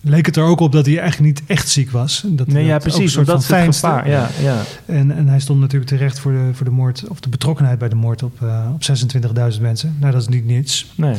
leek 0.02 0.26
het 0.26 0.36
er 0.36 0.44
ook 0.44 0.60
op 0.60 0.72
dat 0.72 0.86
hij 0.86 1.00
echt 1.00 1.20
niet 1.20 1.42
echt 1.48 1.70
ziek 1.70 1.92
was. 1.92 2.24
Dat, 2.28 2.48
Nee, 2.48 2.66
ja, 2.66 2.72
dat 2.72 2.82
ook 2.82 2.86
een 2.86 2.92
precies. 2.94 3.14
soort 3.14 3.26
dat 3.26 3.46
van 3.46 3.58
is 3.58 3.64
gevaar. 3.76 4.10
Ja, 4.10 4.30
ja. 4.42 4.62
En, 4.86 5.12
en 5.12 5.28
hij 5.28 5.40
stond 5.40 5.60
natuurlijk 5.60 5.90
terecht 5.92 6.20
voor 6.20 6.32
de, 6.32 6.50
voor 6.54 6.66
de 6.66 6.72
moord, 6.72 7.08
of 7.08 7.20
de 7.20 7.30
betrokkenheid 7.30 7.80
bij 7.80 7.90
de 7.90 7.96
moord 7.96 8.24
op, 8.24 8.42
eh, 8.42 8.70
op 8.74 8.84
26.000 9.56 9.62
mensen. 9.62 9.96
Nou, 10.00 10.12
dat 10.12 10.22
is 10.22 10.28
niet 10.28 10.46
niets. 10.46 10.92
Nee. 10.96 11.16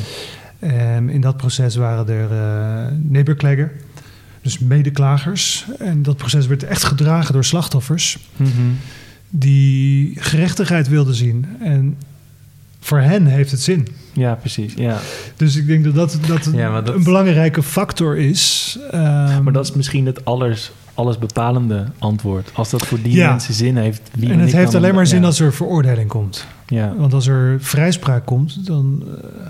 Ehm, 0.59 1.09
in 1.09 1.21
dat 1.21 1.37
proces 1.37 1.77
waren 1.77 2.09
er 2.09 2.31
uh, 2.33 2.97
dus 4.43 4.59
medeklagers. 4.59 5.67
En 5.79 6.03
dat 6.03 6.17
proces 6.17 6.47
werd 6.47 6.63
echt 6.63 6.85
gedragen 6.85 7.33
door 7.33 7.45
slachtoffers 7.45 8.19
die 9.31 10.13
gerechtigheid 10.21 10.89
wilden 10.89 11.15
zien. 11.15 11.47
En 11.61 11.97
voor 12.81 12.99
hen 12.99 13.27
heeft 13.27 13.51
het 13.51 13.61
zin. 13.61 13.89
Ja, 14.13 14.35
precies. 14.35 14.73
Ja. 14.77 14.99
Dus 15.37 15.57
ik 15.57 15.67
denk 15.67 15.85
dat 15.85 15.95
dat, 15.95 16.19
dat, 16.27 16.49
Ja, 16.53 16.71
maar 16.71 16.85
dat- 16.85 16.95
een 16.95 17.05
belangrijke 17.05 17.63
factor 17.63 18.17
is. 18.17 18.79
Ehm, 18.91 19.43
Maar 19.43 19.53
dat 19.53 19.65
is 19.65 19.73
misschien 19.73 20.07
het 20.07 20.25
alles, 20.25 20.73
alles 20.95 21.19
bepalende 21.19 21.87
antwoord. 21.99 22.51
Als 22.55 22.71
dat 22.71 22.87
voor 22.87 23.03
die 23.03 23.13
Ja. 23.15 23.29
mensen 23.31 23.55
zin 23.55 23.77
heeft. 23.77 24.01
Wie 24.15 24.31
en 24.31 24.39
het 24.39 24.53
heeft 24.53 24.75
alleen 24.75 24.95
maar 24.95 25.07
zin 25.07 25.21
ja. 25.21 25.27
als 25.27 25.41
er 25.41 25.53
veroordeling 25.53 26.09
komt. 26.09 26.47
Ja. 26.67 26.95
Want 26.97 27.13
als 27.15 27.27
er 27.27 27.57
vrijspraak 27.61 28.27
komt, 28.27 28.67
dan 28.67 29.03
eh, 29.07 29.47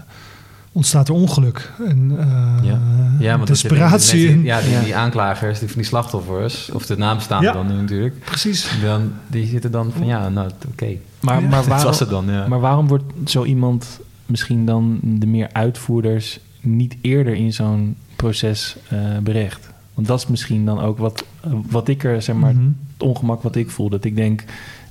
ontstaat 0.73 1.09
er 1.09 1.15
ongeluk. 1.15 1.73
En 1.89 2.13
eh, 2.19 2.59
Ja. 2.63 2.81
Ja, 3.19 3.37
desperatie. 3.37 4.29
die, 4.29 4.43
ja, 4.43 4.61
die, 4.61 4.71
Ja. 4.71 4.81
die 4.81 4.97
aanklagers, 4.97 5.59
die 5.59 5.69
van 5.69 5.77
die 5.77 5.87
slachtoffers, 5.87 6.71
of 6.71 6.87
de 6.87 6.97
naam 6.97 7.21
staan 7.21 7.43
Ja. 7.43 7.53
dan 7.53 7.67
nu 7.67 7.75
natuurlijk, 7.75 8.19
Precies. 8.25 8.71
dan, 8.83 9.13
die 9.27 9.47
zitten 9.47 9.71
dan 9.71 9.93
van 9.97 10.07
ja, 10.07 10.29
nou 10.29 10.51
oké, 10.71 10.97
Maar, 11.21 11.41
Ja. 11.43 11.49
maar, 11.49 11.65
waarom, 11.65 11.87
was 11.87 12.01
het 12.01 12.09
dan. 12.09 12.27
Ja. 12.27 12.47
maar 12.49 12.61
waarom 12.61 12.89
wordt 12.89 13.05
zo 13.25 13.45
iemand 13.45 14.01
misschien 14.27 14.67
dan 14.67 14.99
de 15.03 15.27
meer 15.27 15.49
uitvoerders 15.53 16.39
niet 16.61 16.97
eerder 17.01 17.35
in 17.35 17.53
zo'n 17.53 17.97
proces 18.17 18.77
eh 18.89 18.99
berecht? 19.23 19.71
Want 19.95 20.07
dat 20.07 20.19
is 20.19 20.27
misschien 20.27 20.65
dan 20.65 20.81
ook 20.81 20.99
wat, 20.99 21.25
wat 21.71 21.89
ik 21.89 22.05
er, 22.05 22.23
zeg 22.23 22.37
maar, 22.37 22.55
Mhm. 22.55 22.65
het 22.93 23.03
ongemak 23.03 23.43
wat 23.43 23.57
ik 23.57 23.71
voel. 23.71 23.89
Dat 23.89 24.05
ik 24.05 24.17
denk, 24.17 24.45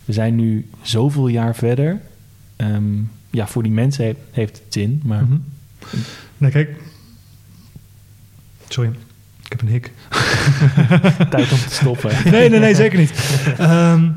we 0.05 0.13
zijn 0.13 0.36
nu 0.36 0.69
zoveel 0.82 1.27
jaar 1.27 1.55
verder. 1.55 2.01
Ehm, 2.55 2.84
ja, 3.29 3.47
voor 3.47 3.63
die 3.63 3.71
mensen 3.71 4.03
heeft, 4.05 4.19
heeft 4.32 4.57
het 4.63 4.73
zin, 4.73 5.01
maar 5.03 5.23
Mhm. 5.23 5.34
Nee, 6.38 6.51
kijk. 6.51 6.69
Sorry, 8.67 8.89
ik 9.43 9.51
heb 9.51 9.61
een 9.61 9.67
hik. 9.67 9.91
tijd 11.29 11.51
om 11.51 11.57
te 11.57 11.73
stoppen. 11.73 12.11
Nee, 12.32 12.49
nee, 12.49 12.59
nee, 12.59 12.75
zeker 12.75 12.99
niet. 12.99 13.11
Ehm, 13.57 14.09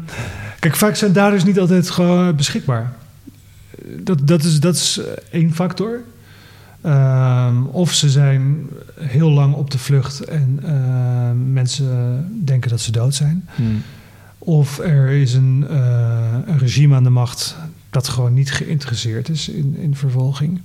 kijk, 0.58 0.76
vaak 0.76 0.96
zijn 0.96 1.12
daders 1.12 1.44
niet 1.44 1.58
altijd 1.58 1.90
gewoon 1.90 2.36
beschikbaar. 2.36 2.92
Dat, 3.86 4.26
dat, 4.26 4.44
is, 4.44 4.60
dat 4.60 4.74
is 4.74 5.00
één 5.30 5.54
factor. 5.54 6.00
Ehm, 6.80 7.62
of 7.64 7.92
ze 7.92 8.10
zijn 8.10 8.66
heel 9.00 9.30
lang 9.30 9.54
op 9.54 9.70
de 9.70 9.78
vlucht 9.78 10.20
en 10.20 10.58
ehm, 10.64 11.52
mensen 11.52 12.28
denken 12.44 12.70
dat 12.70 12.80
ze 12.80 12.92
dood 12.92 13.14
zijn. 13.14 13.48
Hmm. 13.54 13.82
Of 14.38 14.78
er 14.78 15.08
is 15.08 15.34
een, 15.34 15.66
eh, 15.70 16.34
een 16.46 16.58
regime 16.58 16.94
aan 16.94 17.04
de 17.04 17.10
macht 17.10 17.56
dat 17.90 18.08
gewoon 18.08 18.34
niet 18.34 18.52
geïnteresseerd 18.52 19.28
is 19.28 19.48
in, 19.48 19.76
in 19.76 19.96
vervolging. 19.96 20.60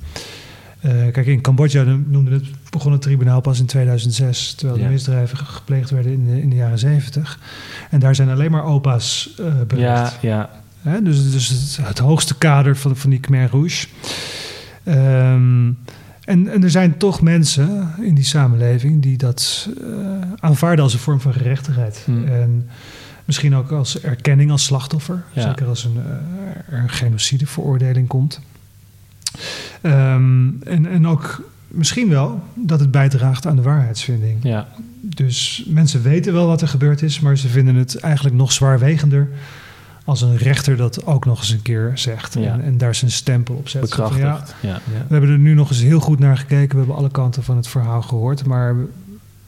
Eh, 0.79 0.91
kijk, 1.11 1.25
in 1.25 1.41
Cambodja 1.41 1.83
noemde 2.07 2.31
het, 2.31 2.43
begon 2.69 2.91
het 2.91 3.01
tribunaal 3.01 3.41
pas 3.41 3.59
in 3.59 3.65
2006, 3.65 4.53
terwijl 4.53 4.79
Ja. 4.79 4.85
de 4.85 4.91
misdrijven 4.91 5.37
ge- 5.37 5.45
gepleegd 5.45 5.89
werden 5.89 6.11
in 6.11 6.25
de, 6.25 6.41
in 6.41 6.49
de 6.49 6.55
jaren 6.55 6.79
70. 6.79 7.39
En 7.89 7.99
daar 7.99 8.15
zijn 8.15 8.29
alleen 8.29 8.51
maar 8.51 8.63
opa's 8.63 9.33
eh 9.39 9.45
Ja, 9.45 9.65
berecht. 9.65 10.17
ja. 10.21 10.49
Hè? 10.81 11.01
Dus, 11.01 11.31
dus 11.31 11.47
het, 11.47 11.87
het 11.87 11.97
hoogste 11.99 12.37
kader 12.37 12.77
van, 12.77 12.95
van 12.97 13.09
die 13.09 13.19
Khmer 13.19 13.49
Rouge. 13.51 13.87
Ehm, 14.83 15.67
en, 16.23 16.47
en 16.47 16.63
er 16.63 16.69
zijn 16.71 16.97
toch 16.97 17.21
mensen 17.21 17.93
in 18.01 18.15
die 18.15 18.23
samenleving 18.23 19.01
die 19.01 19.17
dat 19.17 19.69
eh, 19.81 19.87
aanvaarden 20.39 20.83
als 20.83 20.93
een 20.93 20.99
vorm 20.99 21.21
van 21.21 21.33
gerechtigheid. 21.33 22.01
Hmm. 22.05 22.25
En 22.27 22.69
misschien 23.25 23.55
ook 23.55 23.71
als 23.71 24.01
erkenning 24.01 24.51
als 24.51 24.63
slachtoffer. 24.63 25.23
Ja. 25.33 25.41
Zeker 25.41 25.67
als 25.67 25.83
een, 25.83 25.97
er 26.69 26.79
een 26.79 26.89
genocideveroordeling 26.89 28.07
komt. 28.07 28.39
Ehm, 29.81 30.47
en, 30.63 30.85
en 30.85 31.07
ook 31.07 31.41
misschien 31.67 32.09
wel 32.09 32.43
dat 32.53 32.79
het 32.79 32.91
bijdraagt 32.91 33.47
aan 33.47 33.55
de 33.55 33.61
waarheidsvinding. 33.61 34.37
ja. 34.43 34.67
Dus 35.01 35.63
mensen 35.67 36.01
weten 36.01 36.33
wel 36.33 36.47
wat 36.47 36.61
er 36.61 36.67
gebeurd 36.67 37.01
is, 37.01 37.19
maar 37.19 37.37
ze 37.37 37.47
vinden 37.47 37.75
het 37.75 37.95
eigenlijk 37.99 38.35
nog 38.35 38.51
zwaarwegender 38.51 39.27
als 40.03 40.21
een 40.21 40.37
rechter 40.37 40.77
dat 40.77 41.05
ook 41.05 41.25
nog 41.25 41.39
eens 41.39 41.49
een 41.49 41.61
keer 41.61 41.91
zegt. 41.95 42.33
Ja. 42.33 42.53
En, 42.53 42.63
en 42.63 42.77
daar 42.77 42.95
zijn 42.95 43.11
stempel 43.11 43.55
op 43.55 43.69
zet. 43.69 43.89
Van, 43.93 44.03
ja, 44.05 44.13
Bekrachtigd. 44.13 44.55
Ja. 44.61 44.81
we 44.85 45.13
hebben 45.13 45.29
er 45.29 45.37
nu 45.37 45.53
nog 45.53 45.69
eens 45.69 45.81
heel 45.81 45.99
goed 45.99 46.19
naar 46.19 46.37
gekeken. 46.37 46.69
We 46.71 46.77
hebben 46.77 46.95
alle 46.95 47.11
kanten 47.11 47.43
van 47.43 47.55
het 47.55 47.67
verhaal 47.67 48.01
gehoord. 48.01 48.45
Maar 48.45 48.77
we- 48.77 48.87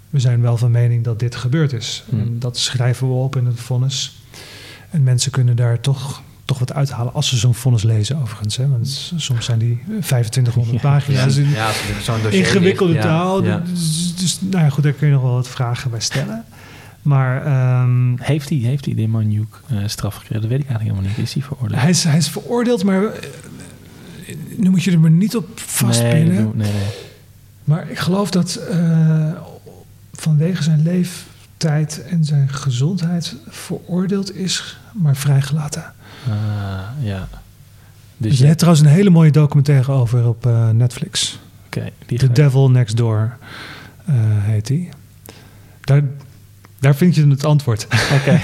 we 0.09 0.19
zijn 0.19 0.41
wel 0.41 0.57
van 0.57 0.71
mening 0.71 1.03
dat 1.03 1.19
dit 1.19 1.35
gebeurd 1.35 1.73
is. 1.73 2.03
Hmm. 2.09 2.19
En 2.19 2.39
dat 2.39 2.57
schrijven 2.57 3.07
we 3.07 3.13
op 3.13 3.35
in 3.35 3.45
het 3.45 3.59
vonnis. 3.59 4.15
En 4.89 5.03
mensen 5.03 5.31
kunnen 5.31 5.55
daar 5.55 5.79
toch, 5.79 6.21
toch 6.51 6.59
wat 6.59 6.73
uithalen 6.73 7.13
als 7.13 7.27
ze 7.27 7.37
zo'n 7.37 7.53
vonnis 7.53 7.83
lezen 7.83 8.17
overigens. 8.21 8.57
Hè? 8.57 8.67
Want 8.67 9.11
soms 9.15 9.45
zijn 9.45 9.59
die 9.59 9.81
2500 10.01 10.75
Ja. 10.81 10.89
pagina's. 10.89 11.35
in- 11.35 11.49
ja, 11.49 11.67
als 11.67 11.75
zo'n 12.03 12.21
dossier 12.21 12.39
ingewikkelde 12.45 12.97
taal. 12.97 13.43
ja. 13.43 13.63
Dus, 13.73 14.15
dus, 14.15 14.37
nou 14.41 14.63
ja, 14.63 14.69
goed, 14.69 14.83
daar 14.83 14.93
kun 14.93 15.07
je 15.07 15.13
nog 15.13 15.21
wel 15.21 15.33
wat 15.33 15.47
vragen 15.47 15.91
bij 15.91 15.99
stellen. 15.99 16.43
Maar 17.01 17.45
ehm, 17.45 18.13
Heeft 18.17 18.49
hij 18.49 18.57
heeft 18.57 18.83
die 18.83 18.95
Demaniuk 18.95 19.59
uh, 19.71 19.77
straf 19.85 20.15
gekregen? 20.15 20.41
Dat 20.41 20.49
weet 20.51 20.59
ik 20.59 20.67
eigenlijk 20.69 20.95
helemaal 20.97 21.15
niet. 21.17 21.27
Is 21.27 21.33
hij 21.33 21.43
veroordeeld? 21.43 21.81
hij, 21.81 21.89
is, 21.89 22.03
hij 22.03 22.17
is 22.17 22.29
veroordeeld, 22.29 22.83
maar 22.83 23.03
eh, 23.03 23.29
nu 24.55 24.69
moet 24.69 24.83
je 24.83 24.91
er 24.91 24.99
maar 24.99 25.11
niet 25.11 25.35
op 25.35 25.47
nee, 25.47 25.65
vastpinnen. 25.65 26.35
doe- 26.43 26.55
nee, 26.55 26.71
nee. 26.71 26.87
Maar 27.63 27.89
ik 27.89 27.97
geloof 27.99 28.29
dat 28.31 28.55
eh, 28.55 29.29
vanwege 30.13 30.63
zijn 30.63 30.81
leeftijd 30.83 32.03
en 32.09 32.23
zijn 32.25 32.49
gezondheid 32.49 33.35
veroordeeld 33.49 34.35
is, 34.35 34.77
maar 34.93 35.15
vrijgelaten. 35.15 35.93
Ah, 36.29 36.33
ja. 37.03 37.27
Dus 38.17 38.29
Dus 38.29 38.39
je 38.39 38.45
hebt 38.45 38.57
trouwens 38.57 38.85
een 38.85 38.91
hele 38.91 39.09
mooie 39.09 39.31
documentaire 39.31 39.91
over 39.91 40.27
op 40.27 40.45
eh, 40.45 40.69
Netflix. 40.69 41.39
oké, 41.65 41.89
die 42.05 42.17
The 42.19 42.31
Devil 42.31 42.71
Next 42.71 42.97
Door 42.97 43.37
eh, 44.05 44.13
heet 44.19 44.67
die. 44.67 44.89
Daar, 45.81 46.01
daar 46.79 46.95
vind 46.95 47.15
je 47.15 47.27
het 47.27 47.45
antwoord. 47.45 47.87
Oké. 48.19 48.39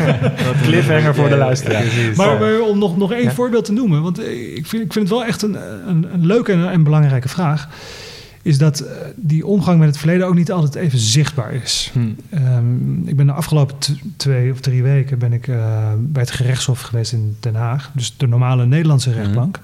Cliffhanger 0.62 1.14
voor 1.14 1.28
de 1.28 1.36
luisteraar. 1.36 1.84
Maar, 2.16 2.38
maar 2.38 2.60
om 2.60 2.78
nog, 2.78 2.96
nog 2.96 3.12
één 3.12 3.22
Ja. 3.22 3.30
voorbeeld 3.30 3.64
te 3.64 3.72
noemen, 3.72 4.02
want 4.02 4.18
eh, 4.18 4.56
ik 4.56 4.66
vind, 4.66 4.82
ik 4.84 4.92
vind 4.92 5.08
het 5.08 5.18
wel 5.18 5.24
echt 5.24 5.42
een, 5.42 5.56
een, 5.88 6.06
een 6.14 6.26
leuke 6.26 6.52
en, 6.52 6.70
en 6.70 6.82
belangrijke 6.82 7.28
vraag. 7.28 7.68
Is 8.42 8.58
dat 8.58 8.80
eh, 8.80 8.96
die 9.16 9.46
omgang 9.46 9.78
met 9.78 9.88
het 9.88 9.98
verleden 9.98 10.26
ook 10.26 10.34
niet 10.34 10.52
altijd 10.52 10.74
even 10.74 10.98
zichtbaar 10.98 11.54
is. 11.54 11.90
Hm. 11.92 12.10
Ehm, 12.30 13.08
ik 13.08 13.16
ben 13.16 13.26
de 13.26 13.32
afgelopen 13.32 13.76
twee 14.16 14.52
of 14.52 14.60
drie 14.60 14.82
weken 14.82 15.18
ben 15.18 15.32
ik 15.32 15.48
eh, 15.48 15.92
bij 15.98 16.22
het 16.22 16.30
gerechtshof 16.30 16.80
geweest 16.80 17.12
in 17.12 17.36
Den 17.40 17.54
Haag. 17.54 17.90
Dus 17.94 18.16
de 18.16 18.26
normale 18.26 18.66
Nederlandse 18.66 19.12
rechtbank. 19.12 19.60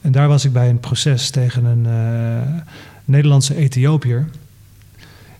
En 0.00 0.12
daar 0.12 0.28
was 0.28 0.44
ik 0.44 0.52
bij 0.52 0.68
een 0.68 0.80
proces 0.80 1.30
tegen 1.30 1.64
een 1.64 1.86
eh, 1.86 2.62
Nederlandse 3.04 3.54
Ethiopiër. 3.54 4.26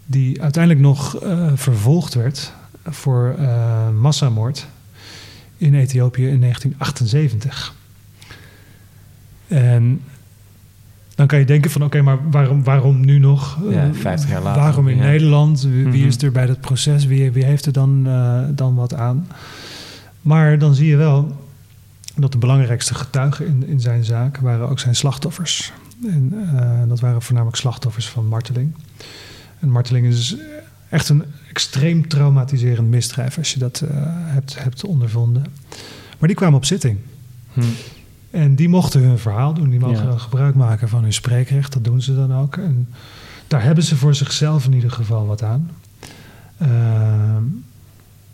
Die 0.07 0.43
uiteindelijk 0.43 0.83
nog 0.83 1.17
eh, 1.17 1.53
vervolgd 1.55 2.15
werd 2.15 2.53
voor 2.85 3.37
massamoord 4.01 4.67
in 5.57 5.75
Ethiopië 5.75 6.29
in 6.29 6.41
1978. 6.41 7.75
En 9.47 10.01
dan 11.17 11.27
kan 11.27 11.39
je 11.39 11.45
denken 11.45 11.71
van 11.71 11.85
oké, 11.85 12.03
maar 12.03 12.31
waarom, 12.31 12.65
waarom 12.65 13.05
nu 13.05 13.19
nog? 13.19 13.59
Ja, 13.71 13.83
Eh, 13.85 13.89
50 13.93 14.31
jaar 14.31 14.43
later. 14.43 14.63
Waarom 14.63 14.89
in 14.89 14.97
Ja. 14.97 15.03
Nederland? 15.03 15.63
Wie, 15.63 15.87
Mhm. 15.87 15.95
is 16.07 16.23
er 16.23 16.33
bij 16.33 16.47
dat 16.47 16.61
proces? 16.61 17.05
Wie, 17.07 17.31
wie 17.31 17.45
heeft 17.45 17.67
er 17.67 17.73
dan, 17.73 18.03
eh, 18.07 18.41
dan 18.51 18.75
wat 18.75 18.95
aan? 18.95 19.27
Maar 20.23 20.59
dan 20.59 20.75
zie 20.75 20.87
je 20.87 20.97
wel 20.97 21.45
dat 22.17 22.33
de 22.33 22.39
belangrijkste 22.39 22.95
getuigen 22.95 23.47
in, 23.47 23.67
in 23.67 23.81
zijn 23.81 24.05
zaak 24.05 24.37
waren 24.37 24.69
ook 24.69 24.79
zijn 24.79 24.95
slachtoffers. 24.97 25.73
En 26.07 26.33
eh, 26.57 26.89
dat 26.89 27.01
waren 27.01 27.23
voornamelijk 27.23 27.57
slachtoffers 27.59 28.09
van 28.09 28.27
marteling. 28.27 28.75
En 29.61 29.71
marteling 29.71 30.07
is 30.07 30.37
echt 30.89 31.09
een 31.09 31.25
extreem 31.49 32.09
traumatiserend 32.09 32.89
misdrijf 32.91 33.39
als 33.39 33.53
je 33.53 33.59
dat 33.59 33.81
eh, 33.81 33.97
hebt, 34.09 34.63
hebt 34.63 34.85
ondervonden. 34.85 35.45
Maar 36.19 36.29
die 36.29 36.37
kwamen 36.37 36.57
op 36.57 36.65
zitting. 36.65 36.99
Hm. 37.53 37.61
En 38.37 38.55
die 38.55 38.69
mochten 38.69 39.03
hun 39.03 39.19
verhaal 39.19 39.55
doen. 39.55 39.71
Die 39.71 39.81
mogen 39.81 40.07
Ja. 40.07 40.19
gebruik 40.19 40.55
maken 40.55 40.89
van 40.89 41.03
hun 41.03 41.13
spreekrecht. 41.13 41.73
Dat 41.73 41.85
doen 41.85 42.03
ze 42.03 42.15
dan 42.15 42.35
ook. 42.35 42.57
En 42.57 42.89
daar 43.47 43.63
hebben 43.63 43.85
ze 43.85 43.97
voor 43.97 44.15
zichzelf 44.15 44.65
in 44.65 44.73
ieder 44.73 44.91
geval 44.91 45.27
wat 45.27 45.43
aan. 45.43 45.71
Ehm, 46.59 47.43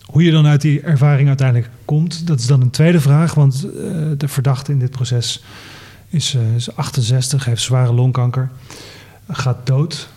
hoe 0.02 0.22
je 0.24 0.30
dan 0.30 0.46
uit 0.46 0.60
die 0.60 0.80
ervaring 0.80 1.28
uiteindelijk 1.28 1.70
komt, 1.84 2.26
dat 2.26 2.40
is 2.40 2.46
dan 2.46 2.60
een 2.60 2.70
tweede 2.70 3.00
vraag. 3.00 3.34
Want 3.34 3.64
eh, 3.64 3.70
de 4.16 4.28
verdachte 4.28 4.72
in 4.72 4.78
dit 4.78 4.90
proces 4.90 5.44
is, 6.08 6.34
eh, 6.34 6.54
is 6.54 6.76
68, 6.76 7.44
heeft 7.44 7.62
zware 7.62 7.92
longkanker, 7.92 8.50
gaat 9.30 9.66
dood. 9.66 10.08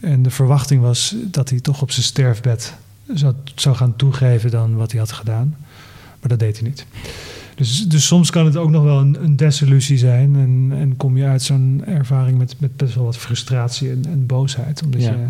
En 0.00 0.22
de 0.22 0.30
verwachting 0.30 0.82
was 0.82 1.14
dat 1.24 1.50
hij 1.50 1.60
toch 1.60 1.82
op 1.82 1.90
zijn 1.90 2.04
sterfbed 2.06 2.74
zou, 3.14 3.34
zou 3.54 3.76
gaan 3.76 3.96
toegeven 3.96 4.50
dan 4.50 4.76
wat 4.76 4.90
hij 4.90 5.00
had 5.00 5.12
gedaan. 5.12 5.56
Maar 6.20 6.28
dat 6.28 6.38
deed 6.38 6.58
hij 6.58 6.68
niet. 6.68 6.86
Dus, 7.60 7.88
dus 7.88 8.06
soms 8.06 8.30
kan 8.30 8.44
het 8.44 8.56
ook 8.56 8.70
nog 8.70 8.82
wel 8.84 8.98
een, 9.00 9.22
een 9.22 9.36
desillusie 9.36 9.98
zijn. 9.98 10.36
En, 10.36 10.78
en 10.78 10.96
kom 10.96 11.16
je 11.16 11.24
uit 11.24 11.42
zo'n 11.42 11.82
ervaring 11.86 12.38
met, 12.38 12.54
met 12.58 12.76
best 12.76 12.94
wel 12.94 13.04
wat 13.04 13.16
frustratie 13.16 13.90
en, 13.90 14.04
en 14.08 14.26
boosheid. 14.26 14.82
Omdat 14.82 15.00
Ja. 15.02 15.10
je 15.10 15.26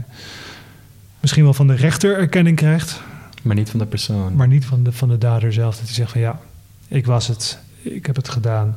misschien 1.20 1.44
wel 1.44 1.54
van 1.54 1.66
de 1.66 1.74
rechter 1.74 2.18
erkenning 2.18 2.56
krijgt, 2.56 3.00
Maar 3.42 3.54
niet 3.56 3.70
van 3.70 3.78
de 3.78 3.86
persoon. 3.86 4.34
maar 4.36 4.48
niet 4.48 4.64
van 4.64 4.82
de, 4.82 4.92
van 4.92 5.08
de 5.08 5.18
dader 5.18 5.52
zelf. 5.52 5.76
Dat 5.76 5.84
hij 5.84 5.94
zegt 5.94 6.10
van 6.12 6.20
ja, 6.20 6.40
ik 6.88 7.06
was 7.06 7.26
het, 7.28 7.58
ik 7.82 8.06
heb 8.06 8.16
het 8.16 8.28
gedaan. 8.28 8.76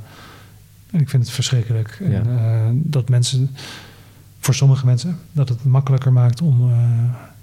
En 0.91 0.99
ik 0.99 1.09
vind 1.09 1.23
het 1.23 1.31
verschrikkelijk. 1.31 1.97
En, 2.03 2.37
eh, 2.39 2.61
dat 2.73 3.09
mensen, 3.09 3.55
voor 4.39 4.53
sommige 4.53 4.85
mensen, 4.85 5.19
dat 5.31 5.49
het 5.49 5.63
makkelijker 5.63 6.11
maakt 6.13 6.41
om, 6.41 6.71
eh, 6.71 6.77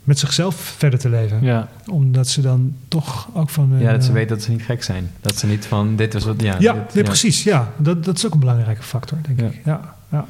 met 0.04 0.18
zichzelf 0.18 0.54
verder 0.54 0.98
te 0.98 1.08
leven. 1.08 1.38
Ja, 1.42 1.68
Omdat 1.90 2.28
ze 2.28 2.40
dan 2.40 2.74
toch 2.88 3.28
ook 3.32 3.50
van... 3.50 3.72
Ja, 3.78 3.92
dat 3.92 4.02
ze 4.02 4.08
eh, 4.08 4.14
weten 4.14 4.36
dat 4.36 4.44
ze 4.44 4.50
niet 4.50 4.62
gek 4.62 4.82
zijn. 4.82 5.10
Dat 5.20 5.38
ze 5.38 5.46
niet 5.46 5.66
van, 5.66 5.96
dit 5.96 6.12
was 6.12 6.24
wat... 6.24 6.42
Ja, 6.42 6.56
Ja, 6.58 6.72
dit- 6.72 6.94
nee, 6.94 7.04
precies. 7.04 7.42
Ja, 7.42 7.68
dat, 7.76 8.04
dat 8.04 8.16
is 8.16 8.26
ook 8.26 8.32
een 8.32 8.40
belangrijke 8.40 8.82
factor, 8.82 9.18
denk 9.22 9.40
Ja. 9.40 9.46
ik. 9.46 9.60
Ja, 9.64 9.94
ja. 10.10 10.24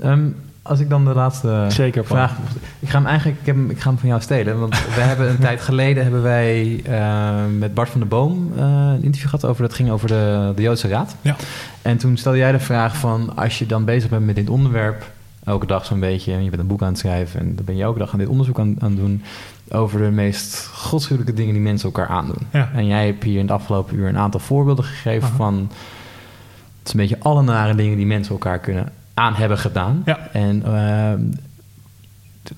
Ehm, 0.00 0.26
als 0.62 0.80
ik 0.80 0.88
dan 0.90 1.04
de 1.04 1.14
laatste 1.14 1.64
zeker. 1.68 2.04
Vraag... 2.06 2.32
Ik 2.80 2.88
ga 2.88 2.98
hem 2.98 3.06
eigenlijk 3.06 3.40
ik 3.40 3.46
heb 3.46 3.54
hem, 3.56 3.70
ik 3.70 3.80
ga 3.80 3.88
hem 3.88 3.98
van 3.98 4.08
jou 4.08 4.20
stelen. 4.20 4.58
Want 4.60 4.74
we 4.94 5.00
hebben 5.10 5.28
een 5.30 5.38
tijd 5.38 5.60
geleden 5.60 6.02
hebben 6.02 6.22
wij 6.22 6.80
eh, 6.84 7.34
met 7.58 7.74
Bart 7.74 7.88
van 7.88 8.00
der 8.00 8.08
Boom 8.08 8.52
eh, 8.56 8.62
een 8.64 9.02
interview 9.02 9.28
gehad. 9.30 9.44
Over, 9.44 9.62
dat 9.62 9.74
ging 9.74 9.90
over 9.90 10.08
de, 10.08 10.52
de 10.56 10.62
Joodse 10.62 10.88
Raad. 10.88 11.14
Ja. 11.20 11.36
En 11.82 11.96
toen 11.96 12.16
stelde 12.16 12.38
jij 12.38 12.52
de 12.52 12.58
vraag 12.60 12.96
van... 12.96 13.36
Als 13.36 13.58
je 13.58 13.66
dan 13.66 13.84
bezig 13.84 14.10
bent 14.10 14.26
met 14.26 14.34
dit 14.34 14.50
onderwerp... 14.50 15.14
Elke 15.46 15.66
dag 15.66 15.84
zo'n 15.84 16.00
beetje. 16.00 16.32
En 16.32 16.44
je 16.44 16.50
bent 16.50 16.62
een 16.62 16.68
boek 16.68 16.82
aan 16.82 16.88
het 16.88 16.98
schrijven. 16.98 17.40
En 17.40 17.54
dan 17.54 17.64
ben 17.64 17.76
je 17.76 17.82
elke 17.82 17.98
dag 17.98 18.12
aan 18.12 18.18
dit 18.18 18.28
onderzoek 18.28 18.58
aan, 18.58 18.76
aan 18.78 18.90
het 18.90 18.98
doen. 18.98 19.22
Over 19.70 20.00
de 20.00 20.10
meest 20.10 20.66
godschuwelijke 20.66 21.34
dingen 21.34 21.52
die 21.52 21.62
mensen 21.62 21.86
elkaar 21.88 22.08
aandoen. 22.08 22.46
Ja. 22.52 22.70
En 22.74 22.86
jij 22.86 23.06
hebt 23.06 23.24
hier 23.24 23.38
in 23.38 23.40
het 23.40 23.50
afgelopen 23.50 23.96
uur 23.96 24.08
een 24.08 24.18
aantal 24.18 24.40
voorbeelden 24.40 24.84
gegeven 24.84 25.28
Aha. 25.28 25.36
van... 25.36 25.54
Het 26.78 26.94
is 26.94 27.00
een 27.00 27.08
beetje 27.08 27.24
alle 27.28 27.42
nare 27.42 27.74
dingen 27.74 27.96
die 27.96 28.06
mensen 28.06 28.32
elkaar 28.32 28.58
kunnen 28.58 28.92
aan 29.14 29.34
hebben 29.34 29.58
gedaan. 29.58 30.02
Ja. 30.04 30.28
En 30.32 30.62
ehm, 30.64 31.20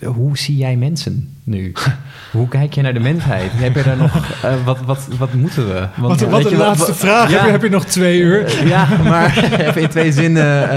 hoe 0.05 0.39
zie 0.39 0.57
jij 0.57 0.77
mensen 0.77 1.29
nu? 1.45 1.73
hoe 2.33 2.49
kijk 2.49 2.75
je 2.75 2.83
naar 2.83 2.95
de 2.95 3.01
mensheid? 3.01 3.51
Heb 3.55 3.75
je 3.75 3.83
daar 3.83 3.97
nog... 3.97 4.15
eh, 4.43 4.55
wat, 4.65 4.79
wat, 4.87 5.09
wat 5.19 5.33
moeten 5.35 5.67
we? 5.69 5.87
Want, 5.97 6.21
Wat, 6.21 6.31
wat 6.31 6.51
je, 6.51 6.57
laatste 6.57 6.95
vraag. 6.95 7.31
Ja. 7.31 7.37
Heb, 7.37 7.45
je, 7.47 7.51
heb 7.51 7.63
je 7.63 7.69
nog 7.69 7.85
twee 7.85 8.21
uur? 8.21 8.45
Eh, 8.45 8.69
ja, 8.69 8.87
maar 9.05 9.39
even 9.67 9.83
in 9.83 9.89
twee 9.89 10.13
zinnen... 10.13 10.71
eh 10.71 10.77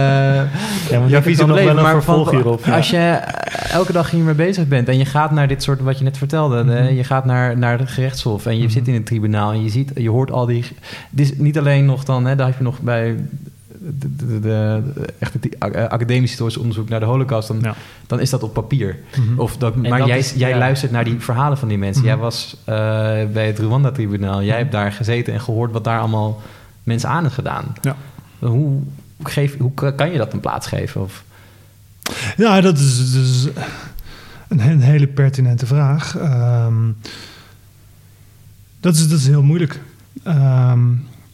Ja, 0.90 1.02
jouw 1.08 1.22
visie 1.22 1.46
nog 1.46 1.56
leven. 1.56 1.76
wel 1.76 1.78
een 1.78 1.84
Maar 1.92 1.92
van- 1.92 2.02
vervolg 2.04 2.32
hierop. 2.32 2.66
ja. 2.66 2.76
als 2.76 2.90
je 2.90 2.98
eh, 2.98 3.72
elke 3.74 3.92
dag 3.92 4.12
hiermee 4.12 4.34
bezig 4.34 4.68
bent 4.68 4.88
en 4.88 4.98
je 4.98 5.06
gaat 5.06 5.32
naar 5.32 5.48
dit 5.48 5.64
soort 5.64 5.82
wat 5.82 5.98
je 5.98 6.04
net 6.04 6.18
vertelde, 6.18 6.64
Mhm. 6.64 6.72
eh, 6.72 6.96
je 6.98 7.04
gaat 7.04 7.26
naar, 7.26 7.58
naar 7.58 7.80
het 7.80 7.90
gerechtshof 7.90 8.46
en 8.46 8.56
je 8.58 8.64
Mhm. 8.64 8.72
zit 8.72 8.88
in 8.88 8.94
het 8.94 9.06
tribunaal 9.06 9.52
en 9.52 9.64
je 9.64 9.70
ziet, 9.70 9.92
je 9.96 10.10
hoort 10.10 10.32
al 10.32 10.46
die. 10.46 10.64
Dit 11.10 11.32
is 11.32 11.38
niet 11.38 11.58
alleen 11.58 11.86
nog 11.86 12.04
dan, 12.04 12.26
hè, 12.26 12.36
daar 12.36 12.48
heb 12.48 12.58
je 12.58 12.64
nog 12.64 12.80
bij 12.80 13.16
de, 13.84 14.16
de, 14.16 14.26
de, 14.26 14.40
de- 14.40 15.06
echt 15.20 15.34
het 15.34 15.58
eh, 15.58 15.86
academisch 15.86 16.30
historisch 16.30 16.58
onderzoek 16.58 16.90
naar 16.90 17.00
de 17.00 17.06
Holocaust, 17.06 17.48
dan, 17.48 17.60
Ja. 17.62 17.76
dan 18.08 18.20
is 18.20 18.30
dat 18.30 18.44
op 18.44 18.54
papier. 18.54 19.00
Mhm. 19.18 19.40
Of 19.40 19.58
dat, 19.58 19.74
En 19.74 19.82
maar 19.82 20.00
dat 20.00 20.08
jij, 20.08 20.18
is- 20.18 20.34
jij 20.34 20.50
ja. 20.50 20.58
luistert 20.58 20.92
naar 20.92 21.04
die 21.04 21.20
verhalen 21.20 21.58
van 21.58 21.68
die 21.68 21.78
mensen. 21.78 22.02
Mhm. 22.04 22.12
Jij 22.12 22.20
was 22.22 22.56
eh, 22.64 22.76
bij 23.34 23.48
het 23.48 23.60
Rwanda-tribunaal. 23.60 24.44
Jij 24.44 24.58
hebt 24.58 24.72
daar 24.72 24.92
gezeten 24.92 25.34
en 25.34 25.42
gehoord 25.42 25.72
wat 25.72 25.84
daar 25.84 26.00
allemaal 26.00 26.42
mensen 26.84 27.10
aan 27.10 27.26
is 27.26 27.34
gedaan. 27.34 27.66
Ja. 27.82 27.96
Hoe, 28.40 28.80
geef, 29.24 29.58
hoe 29.58 29.74
kan 29.96 30.12
je 30.12 30.18
dat 30.18 30.34
een 30.34 30.40
plaats 30.40 30.68
geven? 30.68 31.02
Of, 31.02 31.24
Ja, 32.38 32.62
dat 32.62 32.78
is, 32.78 33.14
dat 33.14 33.24
is 33.24 33.48
een, 34.48 34.60
een 34.60 34.82
hele 34.82 35.08
pertinente 35.08 35.66
vraag. 35.66 36.18
Ehm, 36.18 36.74
dat, 38.80 38.96
is, 38.96 39.08
dat 39.10 39.20
is 39.20 39.28
heel 39.28 39.44
moeilijk. 39.44 39.80
Ehm, 40.24 40.80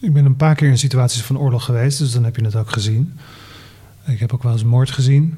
ik 0.00 0.12
ben 0.12 0.24
een 0.24 0.36
paar 0.36 0.54
keer 0.54 0.68
in 0.68 0.78
situaties 0.78 1.22
van 1.22 1.38
oorlog 1.38 1.64
geweest, 1.64 1.98
dus 1.98 2.12
dan 2.12 2.24
heb 2.24 2.36
je 2.36 2.44
het 2.44 2.56
ook 2.56 2.70
gezien. 2.70 3.12
Ik 4.06 4.18
heb 4.18 4.32
ook 4.32 4.42
wel 4.42 4.52
eens 4.52 4.64
moord 4.64 4.90
gezien. 4.90 5.34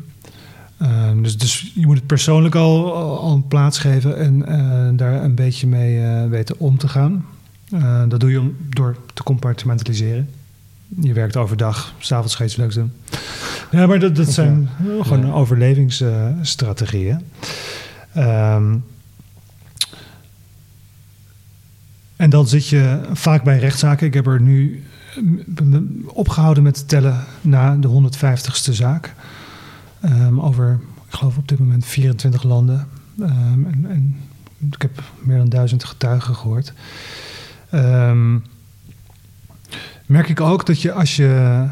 Ehm, 0.79 1.23
dus, 1.23 1.39
dus 1.39 1.73
je 1.75 1.87
moet 1.87 1.97
het 1.97 2.07
persoonlijk 2.07 2.55
al, 2.55 2.95
al, 2.95 3.35
een 3.35 3.49
plaats 3.49 3.79
geven 3.79 4.17
en 4.17 4.47
eh, 4.47 4.89
daar 4.93 5.25
een 5.25 5.35
beetje 5.35 5.67
mee 5.67 6.05
eh, 6.05 6.27
weten 6.27 6.59
om 6.59 6.79
te 6.79 6.89
gaan. 6.89 7.27
Eh, 7.73 8.03
dat 8.09 8.21
doe 8.21 8.31
je 8.31 8.41
om, 8.41 8.57
door 8.69 8.97
te 9.15 9.23
compartimentaliseren. 9.23 10.29
Je 11.01 11.13
werkt 11.13 11.37
overdag, 11.37 11.95
s'avonds 11.99 12.35
ga 12.35 12.43
je 12.43 12.49
iets 12.49 12.59
leuks 12.59 12.75
doen. 12.75 12.93
Ja, 13.71 13.87
maar 13.87 13.99
dat, 13.99 14.17
dat 14.17 14.29
zijn 14.33 14.69
gewoon 15.01 15.27
Ja. 15.27 15.33
overlevingsstrategieën. 15.33 17.21
Ehm, 18.13 18.77
en 22.21 22.31
dan 22.31 22.49
zit 22.49 22.67
je 22.67 23.01
vaak 23.13 23.43
bij 23.45 23.59
rechtszaken. 23.59 24.07
Ik 24.07 24.15
heb 24.15 24.27
er 24.27 24.41
nu 24.41 24.85
eh, 25.17 25.77
opgehouden 26.07 26.63
met 26.63 26.89
tellen 26.89 27.25
na 27.41 27.77
de 27.77 27.89
150ste 27.89 28.73
zaak. 28.73 29.15
Ehm, 30.01 30.41
over, 30.41 30.79
ik 31.09 31.15
geloof 31.15 31.37
op 31.37 31.49
dit 31.49 31.59
moment 31.59 31.85
24 31.85 32.43
landen. 32.43 32.89
Ehm, 33.21 33.65
en, 33.65 34.17
ik 34.73 34.83
heb 34.83 35.03
meer 35.21 35.37
dan 35.37 35.49
duizend 35.49 35.85
getuigen 35.85 36.35
gehoord. 36.35 36.73
Ehm, 37.71 38.39
merk 40.07 40.29
ik 40.29 40.41
ook 40.41 40.67
dat 40.67 40.81
je 40.81 40.93
als 40.93 41.17
je 41.17 41.65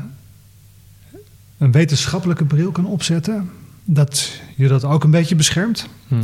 een 1.59 1.73
wetenschappelijke 1.73 2.45
bril 2.45 2.71
kan 2.71 2.87
opzetten, 2.87 3.51
dat 3.85 4.41
je 4.57 4.69
dat 4.69 4.85
ook 4.85 5.05
een 5.05 5.11
beetje 5.11 5.37
beschermt 5.37 5.89
Hm. 6.09 6.15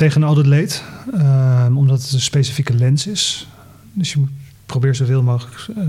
Tegen 0.00 0.22
al 0.22 0.34
dat 0.34 0.46
leed, 0.46 0.82
Ehm, 1.14 1.76
omdat 1.76 2.02
het 2.02 2.12
een 2.12 2.20
specifieke 2.20 2.74
lens 2.74 3.06
is. 3.06 3.48
Dus 3.92 4.12
je 4.12 4.18
moet 4.18 4.28
probeer 4.66 4.94
zoveel 4.94 5.22
mogelijk 5.22 5.66
eh, 5.76 5.82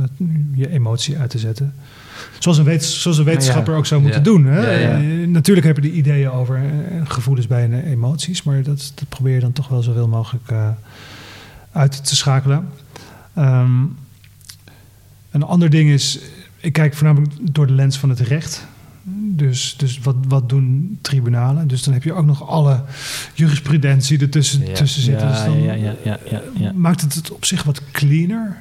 je 0.53 0.69
emotie 0.69 1.17
uit 1.17 1.29
te 1.29 1.39
zetten. 1.39 1.73
Zoals 2.39 2.57
een, 2.57 2.63
wetens- 2.63 3.01
zoals 3.01 3.17
een 3.17 3.23
wetenschapper 3.25 3.75
ook 3.75 3.85
zou 3.85 4.01
moeten 4.01 4.19
Ja. 4.19 4.25
doen. 4.25 4.45
Hè? 4.45 4.71
Ja, 4.79 5.25
natuurlijk 5.27 5.65
heb 5.67 5.75
je 5.75 5.81
die 5.81 5.91
ideeën 5.91 6.29
over 6.31 6.55
eh, 6.55 6.61
gevoelens 7.03 7.47
bij 7.47 7.63
en 7.63 7.73
emoties, 7.83 8.43
maar 8.43 8.63
dat, 8.63 8.91
dat 8.95 9.09
probeer 9.09 9.33
je 9.33 9.39
dan 9.39 9.53
toch 9.53 9.67
wel 9.67 9.81
zoveel 9.83 10.07
mogelijk 10.07 10.49
eh, 10.49 10.69
uit 11.71 12.05
te 12.05 12.15
schakelen. 12.15 12.67
Ehm, 13.33 13.81
een 15.31 15.43
ander 15.43 15.69
ding 15.69 15.89
is, 15.89 16.19
ik 16.57 16.73
kijk 16.73 16.93
voornamelijk 16.93 17.33
door 17.41 17.67
de 17.67 17.73
lens 17.73 17.97
van 17.97 18.09
het 18.09 18.19
recht. 18.19 18.67
Dus, 19.35 19.73
dus 19.77 19.99
wat, 19.99 20.15
wat 20.27 20.49
doen 20.49 20.97
tribunalen? 21.01 21.67
Dus 21.67 21.83
dan 21.83 21.93
heb 21.93 22.03
je 22.03 22.13
ook 22.13 22.25
nog 22.25 22.47
alle 22.47 22.81
jurisprudentie 23.33 24.19
ertussen 24.19 24.65
Ja. 24.67 24.73
tussen 24.73 25.01
zitten. 25.01 25.27
Ja, 25.27 25.33
dus 25.33 25.43
dan 25.43 25.61
ja, 25.61 25.73
ja, 25.73 25.93
ja, 26.03 26.19
ja, 26.29 26.41
ja. 26.53 26.71
maakt 26.75 27.01
het 27.01 27.13
het 27.13 27.31
op 27.31 27.45
zich 27.45 27.63
wat 27.63 27.81
cleaner. 27.91 28.57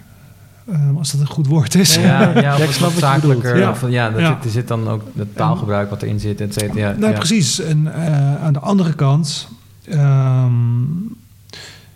Ehm, 0.72 0.96
als 0.96 1.10
dat 1.12 1.20
een 1.20 1.26
goed 1.26 1.46
woord 1.46 1.74
is. 1.74 1.94
Ja, 1.94 2.02
ja, 2.02 2.40
Ja, 2.58 2.64
of 2.66 2.94
zakelijker. 2.98 3.70
Of, 3.70 3.88
ja, 3.88 4.10
dat 4.10 4.20
Ja. 4.20 4.34
Zit, 4.34 4.44
er 4.44 4.50
zit 4.50 4.68
dan 4.68 4.88
ook 4.88 5.02
het 5.16 5.36
taalgebruik 5.36 5.90
wat 5.90 6.02
erin 6.02 6.20
zit, 6.20 6.40
et 6.40 6.52
cetera. 6.54 6.78
Ja, 6.78 6.92
nou, 6.98 7.12
ja. 7.12 7.18
precies. 7.18 7.60
En 7.60 7.94
eh, 7.94 8.42
aan 8.42 8.52
de 8.52 8.58
andere 8.58 8.92
kant, 8.94 9.48
ehm, 9.88 10.52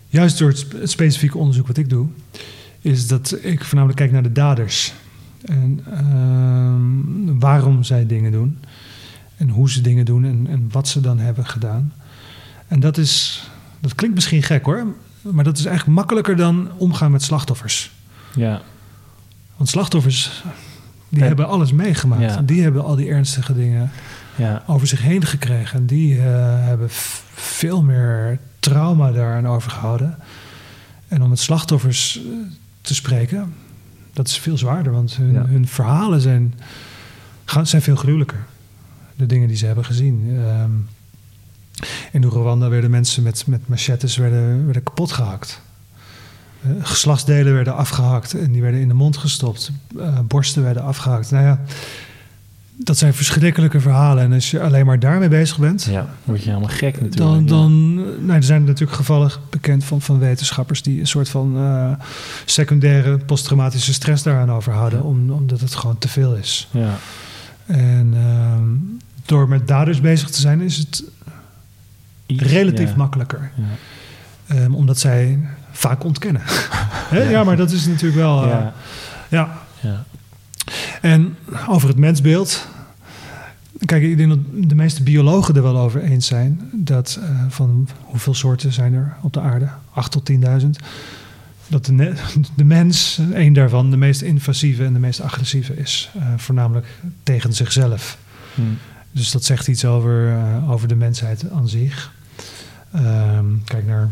juist 0.07 0.37
door 0.37 0.49
het 0.49 0.65
specifieke 0.83 1.37
onderzoek 1.37 1.67
wat 1.67 1.77
ik 1.77 1.89
doe, 1.89 2.07
is 2.81 3.07
dat 3.07 3.37
ik 3.41 3.63
voornamelijk 3.63 3.99
kijk 3.99 4.11
naar 4.11 4.23
de 4.23 4.31
daders. 4.31 4.93
En 5.45 5.79
ehm, 5.91 7.39
waarom 7.39 7.83
zij 7.83 8.05
dingen 8.05 8.31
doen. 8.31 8.59
En 9.37 9.49
hoe 9.49 9.69
ze 9.71 9.81
dingen 9.81 10.05
doen 10.05 10.25
en, 10.25 10.47
en 10.49 10.67
wat 10.71 10.87
ze 10.87 11.01
dan 11.01 11.17
hebben 11.19 11.45
gedaan. 11.45 11.93
En 12.67 12.79
dat 12.79 12.97
is, 12.97 13.43
dat 13.79 13.95
klinkt 13.95 14.15
misschien 14.15 14.43
gek 14.43 14.65
hoor, 14.65 14.85
maar 15.21 15.43
dat 15.43 15.57
is 15.57 15.65
eigenlijk 15.65 15.97
makkelijker 15.97 16.35
dan 16.35 16.69
omgaan 16.77 17.11
met 17.11 17.23
slachtoffers. 17.23 17.91
ja. 18.35 18.61
Want 19.57 19.69
slachtoffers, 19.69 20.43
die 21.09 21.19
Ja. 21.19 21.25
hebben 21.25 21.47
alles 21.47 21.71
meegemaakt. 21.71 22.21
Ja. 22.21 22.41
Die 22.41 22.61
hebben 22.61 22.83
al 22.83 22.95
die 22.95 23.07
ernstige 23.09 23.53
dingen 23.53 23.91
ja. 24.35 24.63
over 24.67 24.87
zich 24.87 25.01
heen 25.01 25.25
gekregen. 25.25 25.79
En 25.79 25.85
die 25.85 26.17
eh, 26.17 26.23
hebben 26.65 26.87
veel 27.33 27.83
meer 27.83 28.39
trauma 28.59 29.11
daaraan 29.11 29.47
overgehouden. 29.47 30.17
En 31.07 31.21
om 31.23 31.29
met 31.29 31.39
slachtoffers 31.39 32.17
eh, 32.17 32.23
te 32.81 32.95
spreken, 32.95 33.53
dat 34.15 34.27
is 34.27 34.37
veel 34.37 34.57
zwaarder. 34.57 34.91
Want 34.91 35.15
hun, 35.15 35.31
Ja. 35.33 35.45
hun 35.45 35.67
verhalen 35.67 36.21
zijn, 36.21 36.53
gaan, 37.45 37.67
zijn 37.67 37.81
veel 37.81 37.95
gruwelijker. 37.95 38.45
De 39.15 39.25
dingen 39.25 39.47
die 39.47 39.57
ze 39.57 39.65
hebben 39.65 39.85
gezien. 39.85 40.37
Ehm, 40.45 40.71
in 42.11 42.23
Rwanda 42.23 42.69
werden 42.69 42.89
mensen 42.89 43.23
met, 43.23 43.43
met 43.47 43.67
machetes 43.67 44.17
werden, 44.17 44.65
werden 44.65 44.83
kapot 44.83 45.11
gehakt. 45.11 45.61
Eh, 46.61 46.69
geslachtsdelen 46.81 47.53
werden 47.53 47.75
afgehakt 47.75 48.33
en 48.33 48.51
die 48.51 48.61
werden 48.61 48.79
in 48.79 48.87
de 48.87 48.93
mond 48.93 49.17
gestopt. 49.17 49.71
Eh, 49.99 50.19
borsten 50.27 50.63
werden 50.63 50.83
afgehakt. 50.83 51.31
Nou 51.31 51.45
ja, 51.45 51.59
dat 52.77 52.97
zijn 52.97 53.13
verschrikkelijke 53.13 53.79
verhalen. 53.79 54.23
En 54.23 54.33
als 54.33 54.51
je 54.51 54.61
alleen 54.61 54.85
maar 54.85 54.99
daarmee 54.99 55.27
bezig 55.29 55.57
bent, 55.57 55.83
Ja. 55.83 56.07
Word 56.23 56.43
je 56.43 56.49
helemaal 56.49 56.69
gek 56.69 57.01
natuurlijk. 57.01 57.17
dan, 57.17 57.45
dan 57.45 57.95
nou, 58.25 58.31
er 58.37 58.43
zijn 58.43 58.63
natuurlijk 58.63 58.97
gevallen 58.97 59.31
bekend 59.49 59.83
van, 59.83 60.01
van 60.01 60.19
wetenschappers 60.19 60.81
die 60.81 60.99
een 60.99 61.07
soort 61.07 61.29
van 61.29 61.57
eh, 61.57 61.91
secundaire 62.45 63.17
posttraumatische 63.17 63.93
stress 63.93 64.23
daaraan 64.23 64.51
overhouden, 64.51 65.03
om, 65.03 65.31
omdat 65.31 65.59
het 65.59 65.75
gewoon 65.75 65.97
te 65.97 66.07
veel 66.07 66.33
is. 66.35 66.67
Ja. 66.71 66.97
En 67.65 68.13
ehm, 68.15 69.01
door 69.25 69.47
met 69.47 69.67
daders 69.67 70.01
bezig 70.01 70.29
te 70.29 70.39
zijn, 70.39 70.61
is 70.61 70.77
het 70.77 71.03
Iets, 72.25 72.43
relatief 72.43 72.89
ja. 72.89 72.95
makkelijker. 72.95 73.51
Ja. 73.55 74.55
Ehm, 74.55 74.73
omdat 74.73 74.99
zij 74.99 75.39
vaak 75.71 76.03
ontkennen. 76.03 76.41
Ja. 77.29 77.43
maar 77.43 77.57
dat 77.57 77.71
is 77.71 77.85
natuurlijk 77.85 78.15
wel. 78.21 78.43
eh, 78.43 78.49
Ja. 79.29 79.61
ja. 79.81 80.03
En 81.01 81.37
over 81.67 81.87
het 81.87 81.97
mensbeeld. 81.97 82.67
Kijk, 83.85 84.03
ik 84.03 84.17
denk 84.17 84.29
dat 84.29 84.69
de 84.69 84.75
meeste 84.75 85.03
biologen 85.03 85.55
er 85.55 85.63
wel 85.63 85.77
over 85.77 86.01
eens 86.01 86.27
zijn. 86.27 86.69
Dat 86.73 87.19
eh, 87.21 87.45
van 87.49 87.87
hoeveel 88.01 88.33
soorten 88.33 88.73
zijn 88.73 88.93
er 88.93 89.15
op 89.21 89.33
de 89.33 89.39
aarde? 89.39 89.69
8 89.93 90.11
tot 90.11 90.31
10.000. 90.31 90.37
Dat 91.67 91.85
de, 91.85 92.13
de 92.55 92.63
mens, 92.63 93.19
één 93.33 93.53
daarvan, 93.53 93.91
de 93.91 93.97
meest 93.97 94.21
invasieve 94.21 94.85
en 94.85 94.93
de 94.93 94.99
meest 94.99 95.21
agressieve 95.21 95.77
is. 95.77 96.09
Eh, 96.19 96.27
voornamelijk 96.37 96.87
tegen 97.23 97.53
zichzelf. 97.53 98.17
Hm. 98.55 98.61
Dus 99.11 99.31
dat 99.31 99.43
zegt 99.43 99.67
iets 99.67 99.85
over, 99.85 100.29
eh, 100.29 100.71
over 100.71 100.87
de 100.87 100.95
mensheid 100.95 101.51
aan 101.51 101.67
zich. 101.67 102.13
Ehm, 102.91 103.45
kijk 103.63 103.85
naar 103.85 104.09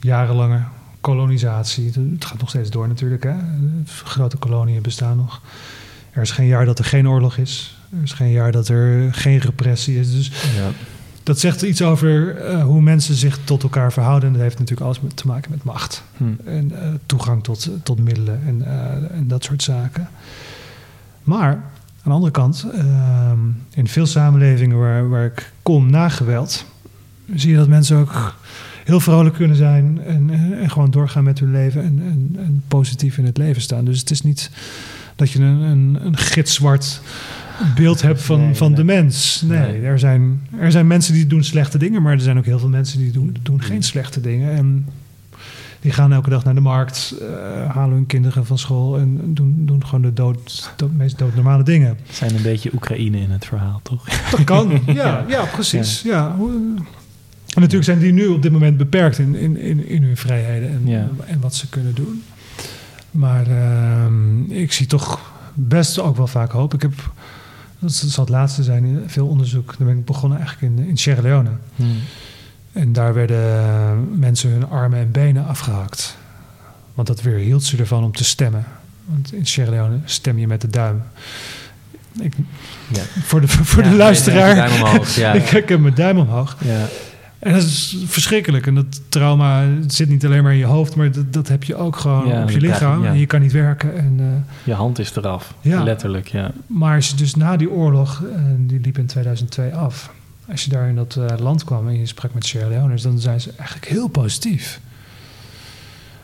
jarenlange 0.00 0.62
kolonisatie. 1.00 1.92
Het 1.94 2.24
gaat 2.24 2.40
nog 2.40 2.48
steeds 2.48 2.70
door 2.70 2.88
natuurlijk. 2.88 3.22
Hè? 3.22 3.34
Grote 3.84 4.36
koloniën 4.36 4.82
bestaan 4.82 5.16
nog. 5.16 5.42
Er 6.12 6.22
is 6.22 6.30
geen 6.30 6.46
jaar 6.46 6.64
dat 6.64 6.78
er 6.78 6.84
geen 6.84 7.08
oorlog 7.08 7.36
is. 7.36 7.78
Er 7.96 8.02
is 8.02 8.12
geen 8.12 8.30
jaar 8.30 8.52
dat 8.52 8.68
er 8.68 9.14
geen 9.14 9.38
repressie 9.38 9.98
is. 10.00 10.12
Dus 10.12 10.26
Ja. 10.56 10.70
dat 11.22 11.38
zegt 11.40 11.62
iets 11.62 11.82
over 11.82 12.36
eh, 12.36 12.62
hoe 12.62 12.80
mensen 12.80 13.14
zich 13.14 13.38
tot 13.44 13.62
elkaar 13.62 13.92
verhouden. 13.92 14.26
En 14.28 14.32
dat 14.34 14.42
heeft 14.42 14.58
natuurlijk 14.58 14.86
alles 14.86 15.00
met, 15.00 15.16
te 15.16 15.26
maken 15.26 15.50
met 15.50 15.64
macht. 15.64 16.02
Hm. 16.16 16.24
En 16.44 16.72
eh, 16.82 16.88
toegang 17.06 17.42
tot, 17.42 17.70
tot 17.82 17.98
middelen 18.04 18.40
en, 18.46 18.62
eh, 18.66 19.16
en 19.16 19.24
dat 19.28 19.44
soort 19.44 19.62
zaken. 19.62 20.08
Maar 21.22 21.52
aan 21.52 21.62
de 22.04 22.10
andere 22.10 22.32
kant, 22.32 22.66
ehm, 22.74 23.38
in 23.74 23.88
veel 23.88 24.06
samenlevingen 24.06 24.78
waar, 24.78 25.08
waar 25.08 25.24
ik 25.24 25.52
kom 25.62 25.90
na 25.90 26.08
geweld, 26.08 26.64
zie 27.34 27.50
je 27.50 27.56
dat 27.56 27.68
mensen 27.68 27.96
ook 27.96 28.34
heel 28.84 29.00
vrolijk 29.00 29.34
kunnen 29.34 29.56
zijn 29.56 30.00
en, 30.06 30.30
en, 30.30 30.58
en 30.60 30.70
gewoon 30.70 30.90
doorgaan 30.90 31.24
met 31.24 31.38
hun 31.38 31.52
leven 31.52 31.82
en, 31.82 32.00
en, 32.04 32.36
en 32.44 32.62
positief 32.68 33.18
in 33.18 33.24
het 33.24 33.36
leven 33.36 33.62
staan. 33.62 33.84
Dus 33.84 33.98
het 34.00 34.10
is 34.10 34.22
niet 34.22 34.50
dat 35.20 35.30
je 35.30 35.38
een, 35.38 35.60
een, 35.60 35.98
een 36.02 36.16
gitzwart 36.16 37.00
beeld 37.74 38.02
hebt 38.02 38.22
van, 38.22 38.40
Nee, 38.40 38.54
van 38.54 38.66
nee. 38.68 38.76
de 38.76 38.84
mens. 38.84 39.42
Nee, 39.46 39.58
Nee. 39.72 39.82
Er, 39.82 39.98
zijn, 39.98 40.40
er 40.58 40.70
zijn 40.70 40.86
mensen 40.86 41.14
die 41.14 41.26
doen 41.26 41.44
slechte 41.44 41.78
dingen, 41.78 42.02
maar 42.02 42.12
er 42.12 42.20
zijn 42.20 42.38
ook 42.38 42.44
heel 42.44 42.58
veel 42.58 42.68
mensen 42.68 42.98
die 42.98 43.10
doen, 43.12 43.36
doen 43.42 43.62
geen 43.62 43.82
slechte 43.82 44.20
dingen. 44.20 44.52
En 44.56 44.86
die 45.80 45.92
gaan 45.92 46.12
elke 46.12 46.30
dag 46.30 46.44
naar 46.44 46.54
de 46.54 46.60
markt, 46.60 47.14
eh, 47.20 47.70
halen 47.74 47.94
hun 47.94 48.06
kinderen 48.06 48.46
van 48.46 48.58
school 48.58 48.98
en 48.98 49.20
doen, 49.24 49.54
doen 49.58 49.84
gewoon 49.86 50.02
de 50.02 50.12
dood, 50.12 50.72
dood, 50.76 50.92
meest 50.92 51.18
doodnormale 51.18 51.62
dingen. 51.62 51.88
Het 52.06 52.16
zijn 52.16 52.34
een 52.36 52.42
beetje 52.42 52.70
Oekraïne 52.74 53.20
in 53.20 53.30
het 53.30 53.44
verhaal, 53.46 53.80
toch? 53.82 54.08
Dat 54.30 54.44
kan, 54.44 54.80
ja, 54.86 55.24
ja, 55.28 55.44
precies. 55.44 56.02
Ja. 56.02 56.36
En 57.54 57.60
natuurlijk 57.60 57.84
zijn 57.84 57.98
die 57.98 58.12
nu 58.12 58.26
op 58.26 58.42
dit 58.42 58.52
moment 58.52 58.76
beperkt 58.76 59.18
in, 59.18 59.34
in, 59.34 59.56
in, 59.56 59.88
in 59.88 60.02
hun 60.02 60.16
vrijheden 60.16 60.68
en, 60.70 60.80
Ja. 60.84 61.08
en 61.26 61.40
wat 61.40 61.54
ze 61.54 61.68
kunnen 61.68 61.94
doen. 61.94 62.22
Maar 63.10 63.46
ehm, 63.46 64.42
ik 64.50 64.72
zie 64.72 64.86
toch 64.86 65.20
best 65.54 65.98
ook 65.98 66.16
wel 66.16 66.26
vaak 66.26 66.50
hoop. 66.52 66.74
Ik 66.74 66.82
heb, 66.82 66.92
dat 67.78 67.92
zal 67.92 68.24
het 68.24 68.32
laatste 68.32 68.62
zijn, 68.62 68.84
in 68.84 69.02
veel 69.06 69.26
onderzoek. 69.26 69.74
Dan 69.78 69.86
ben 69.86 69.96
ik 69.98 70.04
begonnen 70.04 70.38
eigenlijk 70.38 70.72
in, 70.78 70.86
in 70.88 70.96
Sierra 70.98 71.22
Leone. 71.22 71.50
Hm. 71.76 71.84
En 72.72 72.92
daar 72.92 73.14
werden 73.14 74.18
mensen 74.18 74.50
hun 74.50 74.68
armen 74.70 74.98
en 74.98 75.10
benen 75.10 75.46
afgehakt. 75.46 76.16
Want 76.94 77.08
dat 77.08 77.22
weerhield 77.22 77.64
ze 77.64 77.76
ervan 77.76 78.04
om 78.04 78.12
te 78.12 78.24
stemmen. 78.24 78.64
Want 79.04 79.32
in 79.32 79.46
Sierra 79.46 79.70
Leone 79.70 79.98
stem 80.04 80.38
je 80.38 80.46
met 80.46 80.60
de 80.60 80.68
duim. 80.68 81.02
Ik, 82.20 82.32
Ja. 82.88 83.02
Voor 83.22 83.40
de, 83.40 83.48
voor 83.48 83.82
Ja, 83.84 83.90
de 83.90 83.96
luisteraar. 83.96 84.54
duim 84.54 84.82
omhoog, 84.82 85.14
ja. 85.14 85.32
ik, 85.40 85.50
ik 85.50 85.68
heb 85.68 85.80
mijn 85.80 85.94
duim 85.94 86.18
omhoog. 86.18 86.56
Ja. 86.64 86.86
En 87.40 87.52
dat 87.52 87.62
is 87.62 87.96
verschrikkelijk. 88.06 88.66
En 88.66 88.74
dat 88.74 89.00
trauma 89.08 89.64
zit 89.86 90.08
niet 90.08 90.24
alleen 90.24 90.42
maar 90.42 90.52
in 90.52 90.58
je 90.58 90.64
hoofd, 90.64 90.96
maar 90.96 91.12
dat, 91.12 91.32
dat 91.32 91.48
heb 91.48 91.64
je 91.64 91.74
ook 91.76 91.96
gewoon 91.96 92.28
Ja, 92.28 92.42
op 92.42 92.48
je 92.48 92.54
je, 92.54 92.60
lichaam. 92.66 93.02
ja. 93.02 93.08
En 93.10 93.18
je 93.18 93.26
kan 93.26 93.40
niet 93.40 93.52
werken. 93.52 93.96
En, 93.98 94.16
eh, 94.18 94.26
Je 94.64 94.72
hand 94.74 94.98
is 94.98 95.16
eraf. 95.16 95.54
Ja. 95.60 95.82
Letterlijk, 95.82 96.28
ja. 96.28 96.50
maar 96.66 96.94
als 96.96 97.08
je 97.08 97.16
dus 97.16 97.34
na 97.34 97.56
die 97.56 97.70
oorlog, 97.70 98.22
eh, 98.34 98.40
die 98.58 98.80
liep 98.80 98.98
in 98.98 99.06
2002 99.06 99.74
af. 99.74 100.12
Als 100.50 100.64
je 100.64 100.70
daar 100.70 100.88
in 100.88 100.94
dat 100.94 101.16
eh, 101.16 101.38
land 101.38 101.64
kwam 101.64 101.88
en 101.88 101.98
je 101.98 102.06
sprak 102.06 102.34
met 102.34 102.46
Sierra 102.46 102.68
Leone's, 102.68 103.02
dan 103.02 103.18
zijn 103.18 103.40
ze 103.40 103.52
eigenlijk 103.58 103.88
heel 103.88 104.08
positief. 104.08 104.80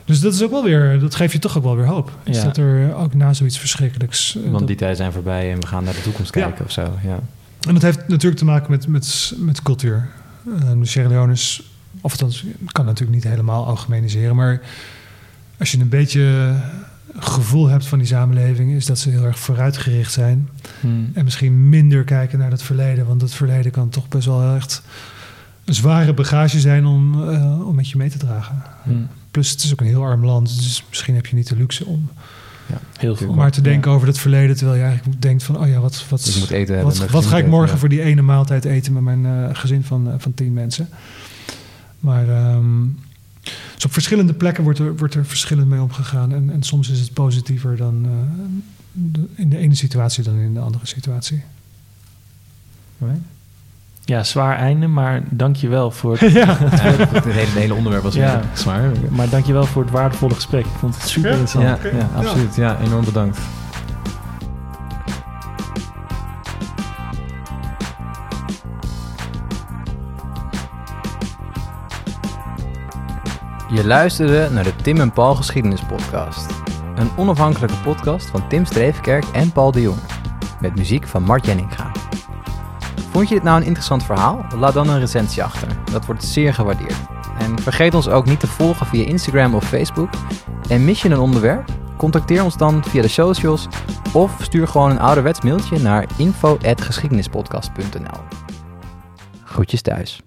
Dus 0.04 0.20
dat 0.20 0.34
is 0.34 0.42
ook 0.42 0.50
wel 0.50 0.62
weer, 0.64 0.98
dat 1.00 1.14
geeft 1.14 1.32
je 1.32 1.38
toch 1.38 1.56
ook 1.56 1.62
wel 1.64 1.76
weer 1.76 1.86
hoop. 1.86 2.10
Is 2.24 2.42
dat 2.42 2.56
er 2.56 2.94
ook 2.94 3.14
na 3.14 3.32
zoiets 3.32 3.58
verschrikkelijks. 3.58 4.36
Want 4.44 4.58
dat- 4.58 4.66
die 4.66 4.76
tijden 4.76 4.96
zijn 4.96 5.12
voorbij 5.12 5.52
en 5.52 5.60
we 5.60 5.66
gaan 5.66 5.84
naar 5.84 5.94
de 5.94 6.02
toekomst 6.02 6.30
kijken 6.30 6.64
of 6.64 6.70
zo. 6.70 6.82
Ja. 7.04 7.18
En 7.66 7.72
dat 7.74 7.82
heeft 7.82 8.08
natuurlijk 8.08 8.36
te 8.40 8.44
maken 8.44 8.70
met, 8.70 8.86
met, 8.88 9.34
met 9.36 9.62
cultuur. 9.62 10.08
Eh, 10.46 10.80
de 10.80 10.86
Sierra 10.86 11.08
Leone's, 11.08 11.62
of 12.00 12.12
althans, 12.12 12.42
ik 12.42 12.72
kan 12.72 12.84
natuurlijk 12.84 13.14
niet 13.14 13.28
helemaal 13.32 13.66
algemeniseren, 13.66 14.36
maar 14.36 14.60
als 15.58 15.70
je 15.70 15.78
een 15.78 15.88
beetje 15.88 16.54
gevoel 17.18 17.68
hebt 17.68 17.86
van 17.86 17.98
die 17.98 18.06
samenleving, 18.06 18.72
is 18.72 18.86
dat 18.86 18.98
ze 18.98 19.10
heel 19.10 19.24
erg 19.24 19.38
vooruitgericht 19.38 20.12
zijn. 20.12 20.48
Hm. 20.80 20.88
En 21.12 21.24
misschien 21.24 21.68
minder 21.68 22.04
kijken 22.04 22.38
naar 22.38 22.50
het 22.50 22.62
verleden, 22.62 23.06
want 23.06 23.20
het 23.20 23.34
verleden 23.34 23.72
kan 23.72 23.88
toch 23.88 24.08
best 24.08 24.26
wel 24.26 24.54
echt 24.54 24.82
een 25.64 25.74
zware 25.74 26.14
bagage 26.14 26.60
zijn 26.60 26.86
om, 26.86 27.28
eh, 27.30 27.66
om 27.66 27.74
met 27.74 27.88
je 27.88 27.96
mee 27.96 28.10
te 28.10 28.18
dragen. 28.18 28.62
Hm. 28.82 28.92
Plus, 29.30 29.50
het 29.50 29.62
is 29.62 29.72
ook 29.72 29.80
een 29.80 29.86
heel 29.86 30.02
arm 30.02 30.24
land, 30.24 30.56
dus 30.56 30.84
misschien 30.88 31.14
heb 31.14 31.26
je 31.26 31.36
niet 31.36 31.48
de 31.48 31.56
luxe 31.56 31.84
om 31.84 32.08
Heel 32.98 33.16
veel. 33.16 33.34
maar 33.34 33.50
te 33.50 33.60
denken 33.60 33.90
Ja. 33.90 33.96
over 33.96 34.08
het 34.08 34.18
verleden, 34.18 34.56
terwijl 34.56 34.78
je 34.78 34.84
eigenlijk 34.84 35.22
denkt 35.22 35.42
van, 35.42 35.58
oh 35.58 35.68
ja, 35.68 35.78
wat, 35.80 36.04
wat, 36.08 36.24
Dus 36.24 36.34
je 36.34 36.40
moet 36.40 36.50
eten 36.50 36.74
hebben. 36.74 36.98
wat, 36.98 37.10
wat 37.10 37.26
ga 37.26 37.38
ik 37.38 37.46
morgen 37.46 37.66
eten, 37.66 37.78
voor 37.78 37.88
die 37.88 38.02
ene 38.02 38.22
maaltijd 38.22 38.64
eten 38.64 38.92
met 38.92 39.02
mijn 39.02 39.26
eh, 39.26 39.48
gezin 39.56 39.84
van, 39.84 40.08
eh, 40.10 40.14
van 40.18 40.34
tien 40.34 40.52
mensen? 40.52 40.88
Maar 42.00 42.28
ehm, 42.28 42.84
dus 43.74 43.84
op 43.84 43.92
verschillende 43.92 44.34
plekken 44.34 44.64
wordt 44.64 44.78
er, 44.78 44.96
wordt 44.96 45.14
er 45.14 45.26
verschillend 45.26 45.68
mee 45.68 45.80
omgegaan. 45.82 46.32
En, 46.32 46.50
en 46.50 46.62
soms 46.62 46.90
is 46.90 47.00
het 47.00 47.12
positiever 47.12 47.76
dan 47.76 48.04
eh, 48.04 48.10
de- 48.92 49.28
in 49.34 49.48
de 49.48 49.56
ene 49.58 49.74
situatie 49.74 50.22
dan 50.24 50.36
in 50.38 50.54
de 50.54 50.60
andere 50.60 50.86
situatie. 50.86 51.42
Right? 52.98 53.18
Ja, 54.06 54.22
zwaar 54.24 54.56
einde, 54.58 54.86
maar 54.86 55.22
dank 55.30 55.56
je 55.56 55.68
wel 55.68 55.90
voor 55.90 56.12
het, 56.18 56.20
ja, 56.32 56.46
Ja, 56.46 56.56
het, 56.58 56.80
hele, 56.80 57.38
het 57.40 57.48
hele 57.52 57.74
onderwerp 57.74 58.02
was 58.04 58.14
Ja. 58.14 58.40
zwaar. 58.52 58.90
maar 59.10 59.28
dank 59.28 59.44
je 59.46 59.52
wel 59.52 59.64
voor 59.66 59.82
het 59.82 59.90
waardevolle 59.90 60.34
gesprek. 60.34 60.64
Ik 60.64 60.70
vond 60.78 60.94
het 60.94 61.08
super 61.08 61.30
Ja? 61.30 61.36
interessant. 61.36 61.82
Ja, 61.82 61.98
ja, 61.98 62.08
absoluut. 62.16 62.56
Ja, 62.56 62.76
enorm 62.84 63.04
bedankt. 63.04 63.38
Je 73.68 73.84
luisterde 73.86 74.48
naar 74.52 74.64
de 74.64 74.76
Tim 74.76 75.00
en 75.00 75.12
Paul 75.12 75.34
Geschiedenis 75.34 75.80
Podcast. 75.80 76.50
Een 76.94 77.10
onafhankelijke 77.16 77.76
podcast 77.76 78.26
van 78.26 78.48
Tim 78.48 78.64
Streefkerk 78.64 79.24
en 79.24 79.52
Paul 79.52 79.70
de 79.72 79.80
Jong. 79.80 79.98
Met 80.60 80.76
muziek 80.76 81.06
van 81.06 81.22
Mart 81.22 81.46
Jenninga. 81.46 81.85
Vond 83.16 83.28
je 83.28 83.34
dit 83.34 83.44
nou 83.44 83.60
een 83.60 83.66
interessant 83.66 84.04
verhaal? 84.04 84.46
Laat 84.58 84.74
dan 84.74 84.88
een 84.88 84.98
recensie 84.98 85.44
achter. 85.44 85.68
Dat 85.92 86.06
wordt 86.06 86.24
zeer 86.24 86.54
gewaardeerd. 86.54 86.96
En 87.38 87.58
vergeet 87.58 87.94
ons 87.94 88.08
ook 88.08 88.26
niet 88.26 88.40
te 88.40 88.46
volgen 88.46 88.86
via 88.86 89.04
Instagram 89.04 89.54
of 89.54 89.64
Facebook. 89.64 90.10
En 90.68 90.84
mis 90.84 91.02
je 91.02 91.08
een 91.08 91.18
onderwerp? 91.18 91.64
Contacteer 91.96 92.44
ons 92.44 92.56
dan 92.56 92.84
via 92.84 93.02
de 93.02 93.08
socials 93.08 93.68
of 94.12 94.38
stuur 94.42 94.68
gewoon 94.68 94.90
een 94.90 94.98
ouderwets 94.98 95.40
mailtje 95.40 95.78
naar 95.78 96.06
info.geschiedenispodcast.nl. 96.16 98.20
Groetjes 99.44 99.82
thuis. 99.82 100.22